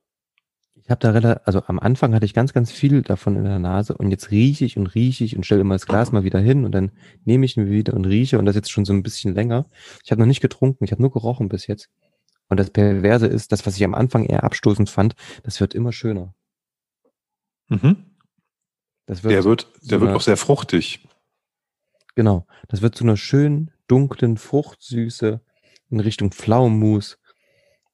Ich 0.85 0.89
habe 0.89 0.99
da 0.99 1.11
relativ, 1.11 1.41
also 1.45 1.63
am 1.67 1.79
Anfang 1.79 2.13
hatte 2.13 2.25
ich 2.25 2.33
ganz, 2.33 2.51
ganz 2.51 2.71
viel 2.71 3.03
davon 3.03 3.37
in 3.37 3.45
der 3.45 3.59
Nase 3.59 3.95
und 3.97 4.11
jetzt 4.11 4.31
rieche 4.31 4.65
ich 4.65 4.75
und 4.77 4.87
rieche 4.87 5.23
ich 5.23 5.35
und 5.37 5.45
stelle 5.45 5.61
immer 5.61 5.75
das 5.75 5.85
Glas 5.85 6.11
mal 6.11 6.23
wieder 6.25 6.39
hin 6.39 6.65
und 6.65 6.73
dann 6.73 6.91
nehme 7.23 7.45
ich 7.45 7.55
ihn 7.55 7.69
wieder 7.69 7.93
und 7.93 8.05
rieche 8.05 8.37
und 8.37 8.45
das 8.45 8.55
jetzt 8.55 8.69
schon 8.71 8.83
so 8.83 8.91
ein 8.93 9.01
bisschen 9.03 9.33
länger. 9.33 9.65
Ich 10.03 10.11
habe 10.11 10.19
noch 10.19 10.27
nicht 10.27 10.41
getrunken, 10.41 10.83
ich 10.83 10.91
habe 10.91 11.01
nur 11.01 11.11
gerochen 11.11 11.47
bis 11.47 11.67
jetzt. 11.67 11.89
Und 12.49 12.59
das 12.59 12.69
Perverse 12.69 13.27
ist, 13.27 13.51
das, 13.53 13.65
was 13.65 13.77
ich 13.77 13.83
am 13.85 13.95
Anfang 13.95 14.25
eher 14.25 14.43
abstoßend 14.43 14.89
fand, 14.89 15.15
das 15.43 15.61
wird 15.61 15.73
immer 15.73 15.93
schöner. 15.93 16.35
Mhm. 17.69 18.05
Das 19.05 19.23
wird, 19.23 19.33
Der 19.33 19.43
wird, 19.45 19.67
der 19.81 19.81
so 19.81 20.01
wird 20.01 20.09
eine- 20.09 20.15
auch 20.17 20.21
sehr 20.21 20.37
fruchtig. 20.37 21.07
genau, 22.15 22.45
das 22.67 22.81
wird 22.81 22.95
zu 22.95 23.03
einer 23.05 23.17
schönen, 23.17 23.71
dunklen 23.87 24.37
Fruchtsüße 24.37 25.41
in 25.89 25.99
Richtung 25.99 26.31
Pflaumenmus. 26.31 27.19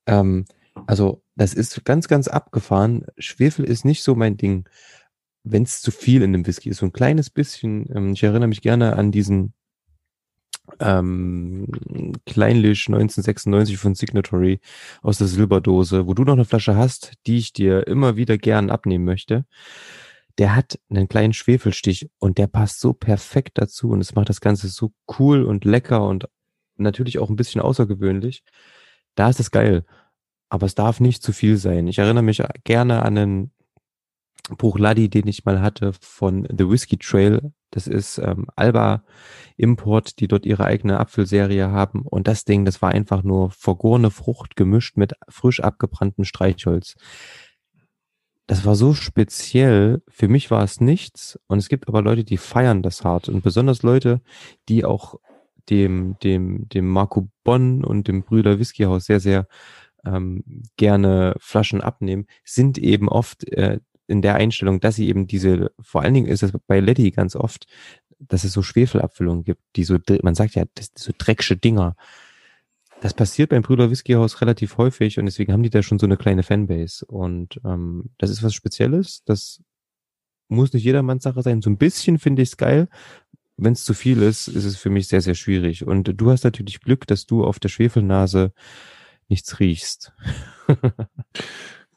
Ähm, 0.07 0.45
also 0.87 1.23
das 1.39 1.53
ist 1.53 1.85
ganz, 1.85 2.09
ganz 2.09 2.27
abgefahren. 2.27 3.05
Schwefel 3.17 3.63
ist 3.63 3.85
nicht 3.85 4.03
so 4.03 4.13
mein 4.13 4.35
Ding, 4.35 4.67
wenn 5.43 5.63
es 5.63 5.81
zu 5.81 5.89
viel 5.89 6.21
in 6.21 6.33
dem 6.33 6.45
Whisky 6.45 6.69
ist. 6.69 6.79
So 6.79 6.85
ein 6.85 6.91
kleines 6.91 7.29
bisschen. 7.29 7.89
Ähm, 7.95 8.11
ich 8.11 8.23
erinnere 8.23 8.49
mich 8.49 8.61
gerne 8.61 8.97
an 8.97 9.13
diesen 9.13 9.53
ähm, 10.81 11.65
Kleinlich 12.25 12.87
1996 12.87 13.77
von 13.77 13.95
Signatory 13.95 14.59
aus 15.01 15.17
der 15.17 15.27
Silberdose, 15.27 16.07
wo 16.07 16.13
du 16.13 16.25
noch 16.25 16.33
eine 16.33 16.43
Flasche 16.43 16.75
hast, 16.75 17.13
die 17.25 17.37
ich 17.37 17.53
dir 17.53 17.87
immer 17.87 18.17
wieder 18.17 18.37
gern 18.37 18.69
abnehmen 18.69 19.05
möchte. 19.05 19.45
Der 20.39 20.57
hat 20.57 20.77
einen 20.89 21.07
kleinen 21.07 21.31
Schwefelstich 21.31 22.09
und 22.19 22.37
der 22.37 22.47
passt 22.47 22.81
so 22.81 22.91
perfekt 22.91 23.59
dazu 23.59 23.91
und 23.91 24.01
es 24.01 24.13
macht 24.13 24.27
das 24.27 24.41
Ganze 24.41 24.67
so 24.67 24.91
cool 25.17 25.43
und 25.43 25.63
lecker 25.63 26.05
und 26.05 26.27
natürlich 26.75 27.17
auch 27.17 27.29
ein 27.29 27.37
bisschen 27.37 27.61
außergewöhnlich. 27.61 28.43
Da 29.15 29.29
ist 29.29 29.39
es 29.39 29.51
geil. 29.51 29.85
Aber 30.50 30.66
es 30.66 30.76
darf 30.76 31.00
nicht 31.00 31.22
zu 31.24 31.32
viel 31.32 31.58
sein. 31.58 31.88
Ich 31.88 32.00
erinnere 32.00 32.24
mich 32.24 32.43
gerne 32.64 33.04
an 33.04 33.18
einen 33.18 33.52
Bruchladi, 34.50 35.10
den 35.10 35.28
ich 35.28 35.45
mal 35.45 35.62
hatte 35.62 35.93
von 35.93 36.47
The 36.50 36.68
Whiskey 36.68 36.97
Trail. 36.97 37.52
Das 37.72 37.86
ist 37.86 38.18
ähm, 38.18 38.47
Alba 38.56 39.04
Import, 39.58 40.20
die 40.20 40.28
dort 40.28 40.45
ihre 40.45 40.66
eigene 40.66 41.00
Apfelserie 41.00 41.70
haben. 41.70 42.02
Und 42.02 42.28
das 42.28 42.45
Ding, 42.45 42.66
das 42.66 42.82
war 42.82 42.89
einfach 42.89 43.24
nur 43.24 43.52
vergorene 43.52 44.10
Frucht 44.10 44.56
gemischt 44.56 44.97
mit 44.97 45.14
frisch 45.28 45.60
abgebranntem 45.60 46.26
Streichholz. 46.26 46.95
Das 48.47 48.66
war 48.66 48.76
so 48.76 48.95
speziell. 48.95 50.02
Für 50.08 50.28
mich 50.28 50.50
war 50.50 50.64
es 50.64 50.82
nichts. 50.82 51.39
Und 51.45 51.60
es 51.60 51.70
gibt 51.70 51.88
aber 51.88 52.02
Leute, 52.02 52.24
die 52.24 52.38
feiern 52.38 52.82
das 52.82 53.04
hart. 53.04 53.30
Und 53.30 53.43
besonders 53.43 53.84
Leute, 53.84 54.22
die 54.68 54.84
auch 54.84 55.20
dem, 55.70 56.18
dem, 56.24 56.68
dem 56.70 56.88
Marco 56.88 57.30
Bonn 57.43 57.84
und 57.84 58.08
dem 58.08 58.24
Brüder 58.24 58.58
Whiskyhaus 58.58 59.06
sehr, 59.06 59.20
sehr 59.20 59.47
ähm, 60.06 60.43
gerne 60.78 61.36
Flaschen 61.39 61.82
abnehmen, 61.82 62.26
sind 62.43 62.78
eben 62.78 63.10
oft 63.10 63.47
äh, 63.50 63.80
in 64.08 64.22
der 64.22 64.36
Einstellung, 64.36 64.80
dass 64.80 64.95
sie 64.95 65.08
eben 65.08 65.28
diese, 65.28 65.72
vor 65.80 66.02
allen 66.02 66.14
Dingen 66.14 66.28
ist 66.28 66.43
es 66.43 66.52
bei 66.68 66.80
Letty 66.80 67.12
ganz 67.12 67.36
oft, 67.36 67.68
dass 68.20 68.43
es 68.43 68.52
so 68.52 68.62
Schwefelabfüllungen 68.62 69.43
gibt, 69.43 69.62
die 69.76 69.84
so, 69.84 69.97
man 70.24 70.36
sagt 70.36 70.56
ja, 70.56 70.66
das 70.76 70.91
so 70.95 71.12
drecksche 71.18 71.56
Dinger. 71.56 71.95
Das 73.02 73.14
passiert 73.14 73.50
beim 73.50 73.62
Brüder 73.62 73.89
Whiskyhaus 73.89 74.41
relativ 74.41 74.78
häufig 74.78 75.20
und 75.20 75.26
deswegen 75.26 75.54
haben 75.54 75.64
die 75.64 75.70
da 75.70 75.82
schon 75.82 76.00
so 76.00 76.06
eine 76.06 76.18
kleine 76.18 76.43
Fanbase. 76.43 77.06
Und 77.06 77.62
ähm, 77.64 78.10
das 78.18 78.30
ist 78.30 78.43
was 78.43 78.54
Spezielles. 78.54 79.24
Das 79.26 79.62
muss 80.50 80.74
nicht 80.74 80.84
jedermanns 80.84 81.24
Sache 81.24 81.41
sein. 81.41 81.62
So 81.62 81.70
ein 81.70 81.78
bisschen 81.78 82.20
finde 82.20 82.41
ich 82.41 82.50
es 82.50 82.58
geil. 82.58 82.89
Wenn 83.56 83.74
es 83.74 83.86
zu 83.86 83.93
viel 83.93 84.22
ist, 84.22 84.47
ist 84.47 84.66
es 84.66 84.76
für 84.76 84.89
mich 84.89 85.08
sehr, 85.08 85.22
sehr 85.22 85.36
schwierig. 85.36 85.86
Und 85.86 86.12
du 86.20 86.32
hast 86.32 86.43
natürlich 86.43 86.82
Glück, 86.82 87.08
dass 87.08 87.26
du 87.26 87.45
auf 87.45 87.60
der 87.60 87.70
Schwefelnase 87.70 88.54
nichts 89.30 89.59
riechst. 89.59 90.13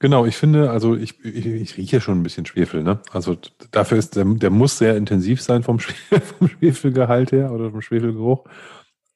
Genau, 0.03 0.27
ich 0.27 0.37
finde, 0.37 0.69
also 0.73 0.97
ich, 0.97 1.25
ich, 1.25 1.47
ich 1.47 1.77
rieche 1.77 2.01
schon 2.01 2.19
ein 2.19 2.23
bisschen 2.25 2.45
Schwefel, 2.45 2.83
ne? 2.83 3.01
Also 3.13 3.37
dafür 3.71 3.99
ist 3.99 4.17
der, 4.17 4.25
der 4.25 4.51
muss 4.51 4.77
sehr 4.77 4.97
intensiv 4.97 5.41
sein 5.41 5.63
vom, 5.63 5.79
vom 6.39 6.49
Schwefelgehalt 6.49 7.31
her 7.31 7.53
oder 7.53 7.71
vom 7.71 7.83
Schwefelgeruch. 7.83 8.45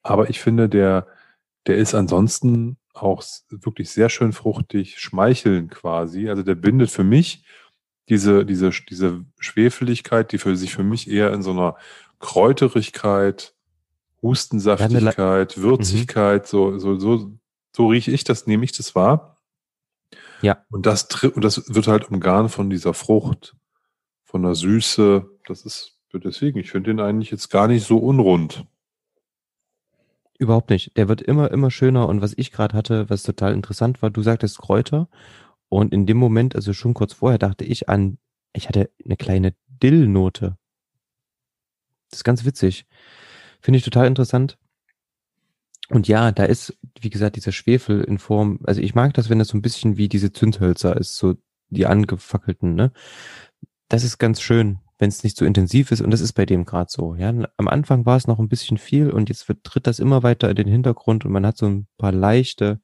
Aber 0.01 0.29
ich 0.29 0.39
finde, 0.39 0.69
der, 0.69 1.05
der 1.67 1.75
ist 1.75 1.93
ansonsten 1.93 2.77
auch 2.93 3.21
wirklich 3.49 3.89
sehr 3.89 4.07
schön 4.07 4.31
fruchtig, 4.31 4.97
schmeicheln 4.97 5.69
quasi. 5.69 6.29
Also 6.29 6.41
der 6.41 6.55
bindet 6.55 6.89
für 6.89 7.03
mich 7.03 7.43
diese, 8.07 8.45
diese, 8.45 8.69
diese 8.89 9.25
Schwefeligkeit, 9.39 10.31
die 10.31 10.37
für 10.37 10.55
sich 10.55 10.73
für 10.73 10.83
mich 10.83 11.11
eher 11.11 11.33
in 11.33 11.41
so 11.41 11.51
einer 11.51 11.75
Kräuterigkeit, 12.19 13.53
Hustensaftigkeit, 14.21 15.57
Würzigkeit, 15.57 16.47
so, 16.47 16.79
so, 16.79 16.97
so, 16.97 17.33
so 17.77 17.89
rieche 17.89 18.09
ich 18.09 18.23
das, 18.23 18.47
nehme 18.47 18.65
ich 18.65 18.71
das 18.71 18.95
wahr. 18.95 19.39
Ja. 20.41 20.65
Und 20.71 20.87
das, 20.87 21.07
und 21.23 21.43
das 21.43 21.75
wird 21.75 21.87
halt 21.87 22.09
umgarnt 22.09 22.49
von 22.49 22.71
dieser 22.71 22.95
Frucht, 22.95 23.55
von 24.23 24.41
der 24.41 24.55
Süße. 24.55 25.29
Das 25.45 25.63
ist, 25.63 25.99
deswegen, 26.11 26.57
ich 26.57 26.71
finde 26.71 26.89
den 26.89 26.99
eigentlich 26.99 27.29
jetzt 27.29 27.49
gar 27.49 27.67
nicht 27.67 27.85
so 27.85 27.99
unrund. 27.99 28.65
Überhaupt 30.39 30.71
nicht. 30.71 30.97
Der 30.97 31.07
wird 31.07 31.21
immer, 31.21 31.51
immer 31.51 31.69
schöner. 31.69 32.09
Und 32.09 32.19
was 32.19 32.33
ich 32.35 32.51
gerade 32.51 32.75
hatte, 32.75 33.11
was 33.11 33.21
total 33.21 33.53
interessant 33.53 34.01
war, 34.01 34.09
du 34.09 34.23
sagtest 34.23 34.57
Kräuter. 34.57 35.07
Und 35.69 35.93
in 35.93 36.07
dem 36.07 36.17
Moment, 36.17 36.55
also 36.55 36.73
schon 36.73 36.95
kurz 36.95 37.13
vorher, 37.13 37.37
dachte 37.37 37.63
ich 37.63 37.89
an, 37.89 38.17
ich 38.53 38.69
hatte 38.69 38.89
eine 39.05 39.17
kleine 39.17 39.53
Dillnote. 39.67 40.57
Das 42.09 42.21
ist 42.21 42.23
ganz 42.23 42.43
witzig. 42.43 42.87
Finde 43.61 43.77
ich 43.77 43.85
total 43.85 44.07
interessant. 44.07 44.57
Und 45.89 46.07
ja, 46.07 46.31
da 46.31 46.43
ist, 46.43 46.77
wie 46.99 47.09
gesagt, 47.09 47.37
dieser 47.37 47.51
Schwefel 47.51 48.03
in 48.03 48.17
Form, 48.17 48.59
also 48.65 48.81
ich 48.81 48.93
mag 48.93 49.13
das, 49.13 49.29
wenn 49.29 49.39
das 49.39 49.49
so 49.49 49.57
ein 49.57 49.61
bisschen 49.61 49.97
wie 49.97 50.09
diese 50.09 50.33
Zündhölzer 50.33 50.97
ist, 50.97 51.15
so 51.15 51.35
die 51.69 51.85
angefackelten, 51.85 52.75
ne? 52.75 52.91
Das 53.89 54.03
ist 54.03 54.17
ganz 54.17 54.41
schön, 54.41 54.79
wenn 54.97 55.09
es 55.09 55.23
nicht 55.23 55.37
so 55.37 55.45
intensiv 55.45 55.91
ist 55.91 56.01
und 56.01 56.11
das 56.11 56.21
ist 56.21 56.33
bei 56.33 56.45
dem 56.45 56.65
gerade 56.65 56.89
so. 56.91 57.15
Ja, 57.15 57.29
am 57.29 57.67
Anfang 57.67 58.05
war 58.05 58.17
es 58.17 58.27
noch 58.27 58.39
ein 58.39 58.49
bisschen 58.49 58.77
viel 58.77 59.09
und 59.11 59.29
jetzt 59.29 59.47
tritt 59.63 59.87
das 59.87 59.99
immer 59.99 60.23
weiter 60.23 60.49
in 60.49 60.55
den 60.57 60.67
Hintergrund 60.67 61.25
und 61.25 61.31
man 61.31 61.45
hat 61.45 61.57
so 61.57 61.67
ein 61.67 61.87
paar 61.97 62.11
leichte. 62.11 62.81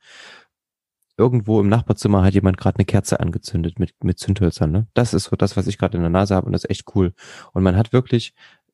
Irgendwo 1.17 1.59
im 1.59 1.69
Nachbarzimmer 1.69 2.23
hat 2.23 2.33
jemand 2.33 2.57
gerade 2.57 2.77
eine 2.77 2.85
Kerze 2.85 3.19
angezündet 3.19 3.79
mit 3.79 3.93
mit 4.03 4.17
Zündhölzern. 4.19 4.71
Ne? 4.71 4.87
Das 4.93 5.13
ist 5.13 5.25
so 5.25 5.35
das, 5.35 5.57
was 5.57 5.67
ich 5.67 5.77
gerade 5.77 5.97
in 5.97 6.03
der 6.03 6.09
Nase 6.09 6.35
habe 6.35 6.47
und 6.47 6.53
das 6.53 6.63
ist 6.63 6.69
echt 6.71 6.95
cool. 6.95 7.13
Und 7.53 7.63
man 7.63 7.75
hat 7.75 7.93
wirklich 7.93 8.33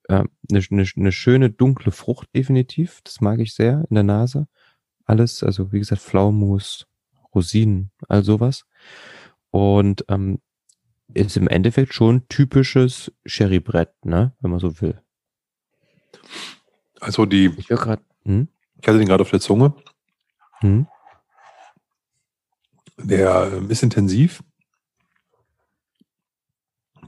äh, 0.09 0.23
eine, 0.49 0.63
eine, 0.71 0.85
eine 0.95 1.11
schöne 1.11 1.49
dunkle 1.51 1.91
Frucht 1.91 2.35
definitiv. 2.35 3.01
Das 3.03 3.21
mag 3.21 3.39
ich 3.39 3.53
sehr 3.53 3.85
in 3.89 3.95
der 3.95 4.03
Nase. 4.03 4.47
Alles, 5.05 5.43
also 5.43 5.71
wie 5.71 5.79
gesagt, 5.79 6.01
Pflaumus, 6.01 6.87
Rosinen, 7.33 7.91
all 8.07 8.23
sowas. 8.23 8.65
Und 9.51 10.05
ähm, 10.09 10.39
ist 11.13 11.37
im 11.37 11.47
Endeffekt 11.47 11.93
schon 11.93 12.27
typisches 12.27 13.11
Sherrybrett, 13.25 13.93
ne, 14.03 14.33
wenn 14.41 14.51
man 14.51 14.59
so 14.59 14.81
will. 14.81 15.01
Also 16.99 17.25
die, 17.25 17.53
Ich 17.57 17.67
gerade, 17.67 18.03
hm? 18.23 18.47
ich 18.81 18.87
hatte 18.87 18.97
den 18.97 19.07
gerade 19.07 19.21
auf 19.21 19.31
der 19.31 19.39
Zunge. 19.39 19.73
Hm? 20.59 20.87
Der 22.97 23.51
ähm, 23.53 23.69
ist 23.69 23.83
intensiv. 23.83 24.43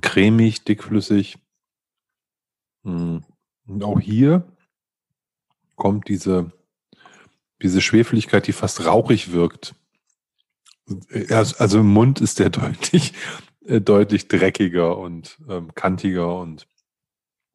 Cremig, 0.01 0.63
dickflüssig. 0.63 1.37
Mm. 2.83 3.17
Und 3.67 3.83
auch 3.83 3.99
hier 3.99 4.51
kommt 5.75 6.09
diese, 6.09 6.51
diese 7.61 7.81
Schwefeligkeit, 7.81 8.47
die 8.47 8.53
fast 8.53 8.85
rauchig 8.85 9.31
wirkt. 9.31 9.75
Ja, 11.09 11.43
Also 11.57 11.79
im 11.79 11.93
Mund 11.93 12.21
ist 12.21 12.39
der 12.39 12.49
deutlich, 12.51 13.13
äh, 13.65 13.81
deutlich 13.81 14.27
dreckiger 14.27 14.97
und 14.97 15.39
ähm, 15.47 15.73
kantiger 15.73 16.37
und 16.37 16.67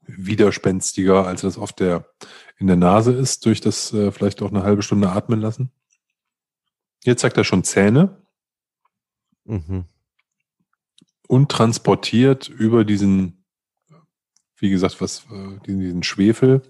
widerspenstiger, 0.07 1.27
als 1.27 1.43
das 1.43 1.59
auf 1.59 1.73
der, 1.73 2.07
in 2.59 2.69
der 2.69 2.77
Nase 2.77 3.13
ist, 3.13 3.45
durch 3.45 3.61
das 3.61 3.93
äh, 3.93 4.13
vielleicht 4.13 4.41
auch 4.43 4.51
eine 4.51 4.63
halbe 4.63 4.83
Stunde 4.83 5.11
atmen 5.11 5.41
lassen. 5.41 5.73
Jetzt 7.03 7.21
zeigt 7.21 7.37
er 7.37 7.45
schon 7.45 7.65
Zähne 7.65 8.23
Mhm. 9.49 9.85
und 11.29 11.51
transportiert 11.51 12.49
über 12.49 12.85
diesen, 12.85 13.36
wie 14.59 14.71
gesagt, 14.71 15.01
was, 15.01 15.27
äh, 15.31 15.59
diesen, 15.67 16.03
Schwefel, 16.03 16.63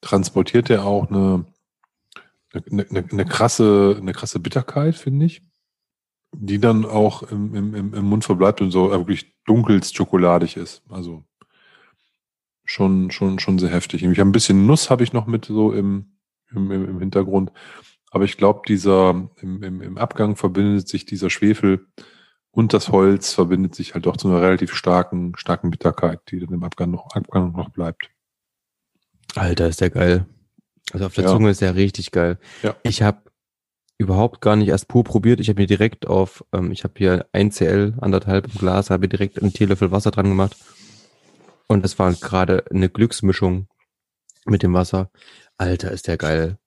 transportiert 0.00 0.70
er 0.70 0.84
auch 0.84 1.10
eine, 1.10 1.44
eine, 2.52 2.86
eine, 2.88 3.04
eine 3.10 3.24
krasse, 3.24 3.96
eine 3.98 4.12
krasse 4.12 4.38
Bitterkeit, 4.40 4.96
finde 4.96 5.26
ich, 5.26 5.42
die 6.32 6.58
dann 6.58 6.84
auch 6.84 7.22
im, 7.24 7.54
im, 7.54 7.94
im 7.94 8.04
Mund 8.04 8.24
verbleibt 8.24 8.60
und 8.60 8.70
so 8.70 8.90
wirklich 8.90 9.34
dunkelst 9.44 9.96
schokoladig 9.96 10.56
ist. 10.56 10.82
Also 10.88 11.24
schon, 12.64 13.10
schon, 13.10 13.38
schon 13.38 13.58
sehr 13.58 13.70
heftig. 13.70 14.02
Ich 14.02 14.18
habe 14.18 14.28
ein 14.28 14.32
bisschen 14.32 14.66
Nuss 14.66 14.90
habe 14.90 15.02
ich 15.02 15.12
noch 15.12 15.26
mit 15.26 15.46
so 15.46 15.72
im, 15.72 16.16
im, 16.50 16.70
im 16.70 16.88
im 16.88 16.98
Hintergrund. 17.00 17.52
Aber 18.10 18.24
ich 18.24 18.36
glaube, 18.36 18.62
dieser, 18.68 19.30
im, 19.40 19.62
im, 19.62 19.80
im 19.80 19.98
Abgang 19.98 20.36
verbindet 20.36 20.86
sich 20.86 21.06
dieser 21.06 21.30
Schwefel 21.30 21.86
und 22.52 22.72
das 22.72 22.90
Holz 22.90 23.32
verbindet 23.32 23.74
sich 23.74 23.94
halt 23.94 24.06
doch 24.06 24.16
zu 24.16 24.28
einer 24.28 24.40
relativ 24.40 24.74
starken, 24.74 25.32
starken 25.36 25.70
Bitterkeit, 25.70 26.20
die 26.30 26.38
dann 26.38 26.52
im 26.54 26.62
Abgang 26.62 26.90
noch, 26.90 27.14
Abgang 27.14 27.52
noch 27.52 27.70
bleibt. 27.70 28.10
Alter, 29.34 29.68
ist 29.68 29.80
der 29.80 29.90
geil. 29.90 30.26
Also 30.92 31.06
auf 31.06 31.14
der 31.14 31.24
Ja. 31.24 31.30
Zunge 31.30 31.50
ist 31.50 31.62
der 31.62 31.74
richtig 31.74 32.10
geil. 32.10 32.38
Ja. 32.62 32.76
Ich 32.82 33.02
habe 33.02 33.22
überhaupt 33.98 34.40
gar 34.40 34.56
nicht 34.56 34.68
erst 34.68 34.88
pur 34.88 35.04
probiert. 35.04 35.40
Ich 35.40 35.48
habe 35.48 35.60
mir 35.60 35.66
direkt 35.66 36.06
auf, 36.06 36.44
ähm, 36.52 36.70
ich 36.72 36.84
habe 36.84 36.94
hier 36.96 37.26
ein 37.32 37.50
CL, 37.50 37.94
anderthalb 38.00 38.46
im 38.46 38.58
Glas, 38.58 38.90
habe 38.90 39.08
direkt 39.08 39.40
einen 39.40 39.52
Teelöffel 39.52 39.90
Wasser 39.90 40.10
dran 40.10 40.28
gemacht. 40.28 40.56
Und 41.68 41.84
das 41.84 41.98
war 41.98 42.12
gerade 42.12 42.64
eine 42.70 42.90
Glücksmischung 42.90 43.68
mit 44.44 44.62
dem 44.62 44.74
Wasser. 44.74 45.10
Alter, 45.56 45.90
ist 45.92 46.06
der 46.08 46.18
geil. 46.18 46.58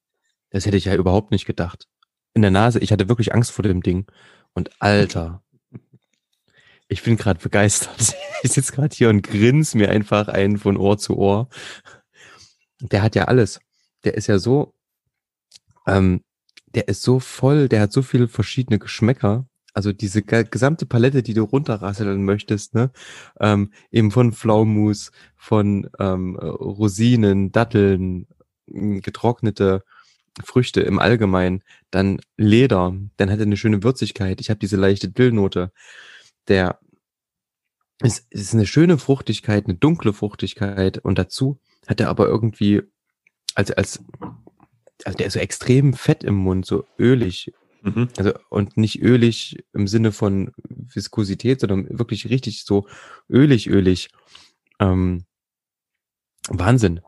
Das 0.50 0.66
hätte 0.66 0.76
ich 0.76 0.86
ja 0.86 0.94
überhaupt 0.94 1.30
nicht 1.30 1.46
gedacht. 1.46 1.86
In 2.34 2.42
der 2.42 2.50
Nase, 2.50 2.80
ich 2.80 2.90
hatte 2.90 3.08
wirklich 3.08 3.34
Angst 3.34 3.52
vor 3.52 3.62
dem 3.62 3.82
Ding. 3.82 4.06
Und 4.54 4.70
Alter, 4.80 5.42
ich 6.88 7.02
bin 7.02 7.16
gerade 7.16 7.40
begeistert. 7.40 8.14
Ich 8.42 8.52
sitze 8.52 8.72
gerade 8.72 8.94
hier 8.94 9.08
und 9.08 9.22
grins 9.22 9.74
mir 9.74 9.88
einfach 9.90 10.28
ein 10.28 10.58
von 10.58 10.76
Ohr 10.76 10.98
zu 10.98 11.16
Ohr. 11.16 11.48
Der 12.80 13.02
hat 13.02 13.14
ja 13.16 13.24
alles. 13.24 13.60
Der 14.04 14.14
ist 14.14 14.26
ja 14.28 14.38
so, 14.38 14.74
ähm, 15.86 16.22
der 16.74 16.88
ist 16.88 17.02
so 17.02 17.20
voll, 17.20 17.68
der 17.68 17.80
hat 17.80 17.92
so 17.92 18.02
viele 18.02 18.28
verschiedene 18.28 18.78
Geschmäcker. 18.78 19.46
Also 19.72 19.92
diese 19.92 20.22
ge- 20.22 20.46
gesamte 20.50 20.86
Palette, 20.86 21.22
die 21.22 21.34
du 21.34 21.42
runterrasseln 21.44 22.24
möchtest, 22.24 22.74
ne? 22.74 22.90
Ähm, 23.40 23.72
eben 23.90 24.10
von 24.10 24.32
Pflaumenmus, 24.32 25.10
von 25.36 25.88
ähm, 25.98 26.38
äh, 26.40 26.46
Rosinen, 26.46 27.52
Datteln, 27.52 28.26
mh, 28.66 29.00
getrocknete 29.00 29.82
Früchte 30.44 30.82
im 30.82 30.98
Allgemeinen, 30.98 31.62
dann 31.90 32.20
Leder, 32.36 32.94
dann 33.16 33.30
hat 33.30 33.38
er 33.38 33.46
eine 33.46 33.56
schöne 33.56 33.82
Würzigkeit. 33.82 34.40
Ich 34.40 34.50
habe 34.50 34.58
diese 34.60 34.76
leichte 34.76 35.08
Dillnote. 35.10 35.72
Der 36.48 36.78
ist, 38.00 38.26
ist 38.30 38.54
eine 38.54 38.66
schöne 38.66 38.98
Fruchtigkeit, 38.98 39.66
eine 39.66 39.74
dunkle 39.74 40.12
Fruchtigkeit 40.12 40.98
und 40.98 41.18
dazu 41.18 41.58
hat 41.86 42.00
er 42.00 42.08
aber 42.08 42.26
irgendwie 42.26 42.82
als 43.54 43.70
als 43.70 44.04
also 45.04 45.18
der 45.18 45.26
ist 45.26 45.34
so 45.34 45.40
extrem 45.40 45.92
fett 45.92 46.24
im 46.24 46.34
Mund, 46.34 46.66
so 46.66 46.84
ölig, 46.98 47.52
Mhm. 47.82 48.08
also 48.16 48.32
und 48.50 48.76
nicht 48.76 49.00
ölig 49.00 49.64
im 49.72 49.86
Sinne 49.86 50.10
von 50.10 50.52
Viskosität, 50.68 51.60
sondern 51.60 51.86
wirklich 51.98 52.28
richtig 52.28 52.64
so 52.64 52.88
ölig, 53.28 53.68
ölig. 53.68 54.10
Ähm, 54.80 55.24
Wahnsinn. 56.48 57.00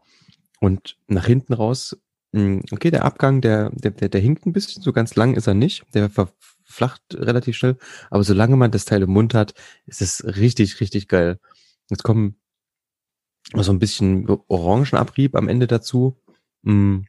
Und 0.61 0.97
nach 1.09 1.27
hinten 1.27 1.53
raus, 1.53 1.97
okay, 2.33 2.91
der 2.91 3.05
Abgang, 3.05 3.41
der, 3.41 3.71
der, 3.71 3.91
der, 3.91 4.09
der 4.09 4.21
hinkt 4.21 4.47
ein 4.47 4.53
bisschen, 4.53 4.83
so 4.83 4.93
ganz 4.93 5.15
lang 5.17 5.35
ist 5.35 5.47
er 5.47 5.55
nicht, 5.55 5.85
der 5.95 6.11
verflacht 6.11 7.03
relativ 7.13 7.57
schnell, 7.57 7.77
aber 8.11 8.23
solange 8.25 8.57
man 8.57 8.71
das 8.71 8.85
Teil 8.85 9.03
im 9.03 9.11
Mund 9.11 9.35
hat, 9.35 9.55
ist 9.87 10.03
es 10.03 10.25
richtig, 10.25 10.81
richtig 10.81 11.09
geil. 11.09 11.39
Jetzt 11.89 12.03
kommen 12.03 12.37
so 13.55 13.73
ein 13.73 13.79
bisschen 13.79 14.29
Orangenabrieb 14.49 15.35
am 15.35 15.49
Ende 15.49 15.67
dazu. 15.67 16.21
Mh, 16.63 17.05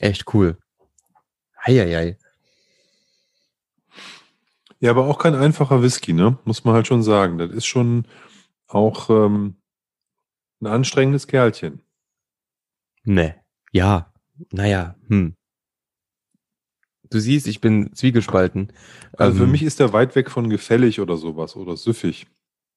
echt 0.00 0.34
cool. 0.34 0.58
Heieiei. 1.64 2.18
Ja, 4.80 4.90
aber 4.90 5.06
auch 5.06 5.18
kein 5.18 5.34
einfacher 5.34 5.82
Whisky, 5.82 6.12
ne? 6.12 6.38
Muss 6.44 6.64
man 6.64 6.74
halt 6.74 6.86
schon 6.86 7.02
sagen. 7.02 7.38
Das 7.38 7.50
ist 7.50 7.66
schon 7.66 8.06
auch 8.68 9.10
ähm, 9.10 9.56
ein 10.60 10.66
anstrengendes 10.66 11.26
Kerlchen. 11.26 11.82
Ne. 13.02 13.34
Ja. 13.72 14.12
Naja, 14.52 14.96
hm. 15.08 15.34
Du 17.10 17.18
siehst, 17.20 17.46
ich 17.46 17.60
bin 17.60 17.94
zwiegespalten. 17.94 18.72
Also 19.16 19.38
für 19.38 19.44
Ähm, 19.44 19.52
mich 19.52 19.62
ist 19.62 19.80
der 19.80 19.92
weit 19.92 20.14
weg 20.14 20.30
von 20.30 20.50
gefällig 20.50 21.00
oder 21.00 21.16
sowas 21.16 21.56
oder 21.56 21.76
süffig. 21.76 22.26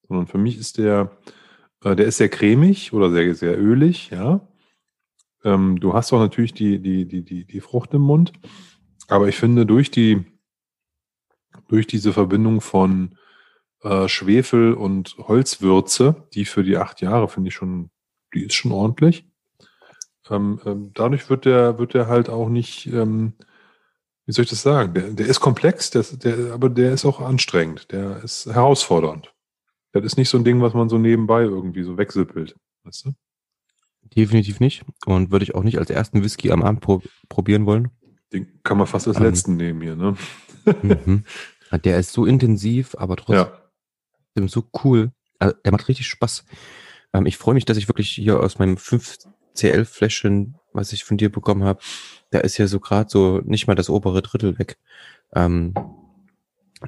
Sondern 0.08 0.28
für 0.28 0.38
mich 0.38 0.58
ist 0.58 0.78
der, 0.78 1.18
äh, 1.84 1.96
der 1.96 2.06
ist 2.06 2.18
sehr 2.18 2.30
cremig 2.30 2.94
oder 2.94 3.12
sehr, 3.12 3.36
sehr 3.36 3.60
ölig, 3.60 4.10
ja. 4.10 4.48
Ähm, 5.44 5.80
du 5.80 5.94
hast 5.94 6.14
auch 6.14 6.20
natürlich 6.20 6.54
die, 6.54 6.80
die, 6.80 7.06
die, 7.08 7.24
die, 7.24 7.46
die 7.46 7.62
Frucht 7.62 7.94
im 7.94 8.02
Mund. 8.02 8.32
Aber 9.08 9.28
ich 9.28 9.36
finde, 9.36 9.66
durch 9.66 9.92
die, 9.92 10.24
durch 11.68 11.88
diese 11.88 12.14
Verbindung 12.14 12.62
von 12.62 13.18
äh, 13.82 14.08
Schwefel 14.08 14.74
und 14.74 15.18
Holzwürze, 15.18 16.28
die 16.34 16.46
für 16.46 16.64
die 16.64 16.78
acht 16.78 17.02
Jahre 17.02 17.28
finde 17.28 17.50
ich 17.50 17.56
schon, 17.56 17.90
die 18.34 18.44
ist 18.46 18.54
schon 18.54 18.72
ordentlich. 18.72 19.26
Ähm, 20.32 20.60
ähm, 20.66 20.92
dadurch 20.94 21.30
wird 21.30 21.46
der, 21.46 21.78
wird 21.78 21.94
der 21.94 22.08
halt 22.08 22.30
auch 22.30 22.50
nicht, 22.50 22.88
ähm, 22.88 23.34
wie 24.26 24.32
soll 24.32 24.44
ich 24.44 24.50
das 24.50 24.62
sagen? 24.62 24.94
Der, 24.94 25.10
der 25.12 25.28
ist 25.28 25.40
komplex, 25.40 25.90
der, 25.92 26.04
der, 26.04 26.54
aber 26.54 26.70
der 26.70 26.94
ist 26.94 27.06
auch 27.06 27.20
anstrengend, 27.22 27.92
der 27.92 28.24
ist 28.24 28.46
herausfordernd. 28.48 29.34
Das 29.92 30.04
ist 30.06 30.18
nicht 30.18 30.30
so 30.30 30.38
ein 30.38 30.44
Ding, 30.46 30.62
was 30.62 30.74
man 30.74 30.88
so 30.90 30.98
nebenbei 30.98 31.42
irgendwie 31.42 31.84
so 31.84 31.98
wegsippelt. 31.98 32.56
Weißt 32.84 33.06
du? 33.06 33.12
definitiv 34.16 34.60
nicht. 34.60 34.84
Und 35.06 35.32
würde 35.32 35.44
ich 35.44 35.56
auch 35.56 35.64
nicht 35.64 35.78
als 35.78 35.90
ersten 35.90 36.24
Whisky 36.24 36.52
am 36.52 36.64
Abend 36.64 36.82
pro 36.82 37.02
probieren 37.30 37.66
wollen. 37.66 37.92
Den 38.34 38.62
kann 38.64 38.78
man 38.78 38.88
fast 38.88 39.08
als 39.08 39.18
Ähm. 39.18 39.24
letzten 39.24 39.56
nehmen 39.56 39.82
hier, 39.82 39.96
ne? 39.96 40.16
mhm. 40.82 41.24
Der 41.86 41.98
ist 41.98 42.12
so 42.12 42.26
intensiv, 42.26 42.96
aber 42.98 43.16
trotzdem 43.16 43.48
Ja. 44.38 44.48
so 44.48 44.64
cool. 44.84 45.12
Also, 45.40 45.56
der 45.64 45.72
macht 45.72 45.88
richtig 45.88 46.08
Spaß. 46.08 46.46
Ähm, 47.14 47.26
ich 47.26 47.38
freue 47.38 47.54
mich, 47.54 47.66
dass 47.66 47.78
ich 47.78 47.88
wirklich 47.88 48.10
hier 48.10 48.40
aus 48.40 48.60
meinem 48.60 48.78
5 48.78 49.18
CL 49.54 49.86
Fläschchen, 49.86 50.56
was 50.74 50.94
ich 50.94 51.04
von 51.04 51.18
dir 51.18 51.32
bekommen 51.32 51.64
habe, 51.64 51.80
da 52.30 52.40
ist 52.40 52.58
ja 52.58 52.68
so 52.68 52.80
gerade 52.80 53.10
so 53.10 53.42
nicht 53.44 53.68
mal 53.68 53.76
das 53.76 53.90
obere 53.90 54.22
Drittel 54.22 54.58
weg. 54.58 54.78
Ähm, 55.34 55.74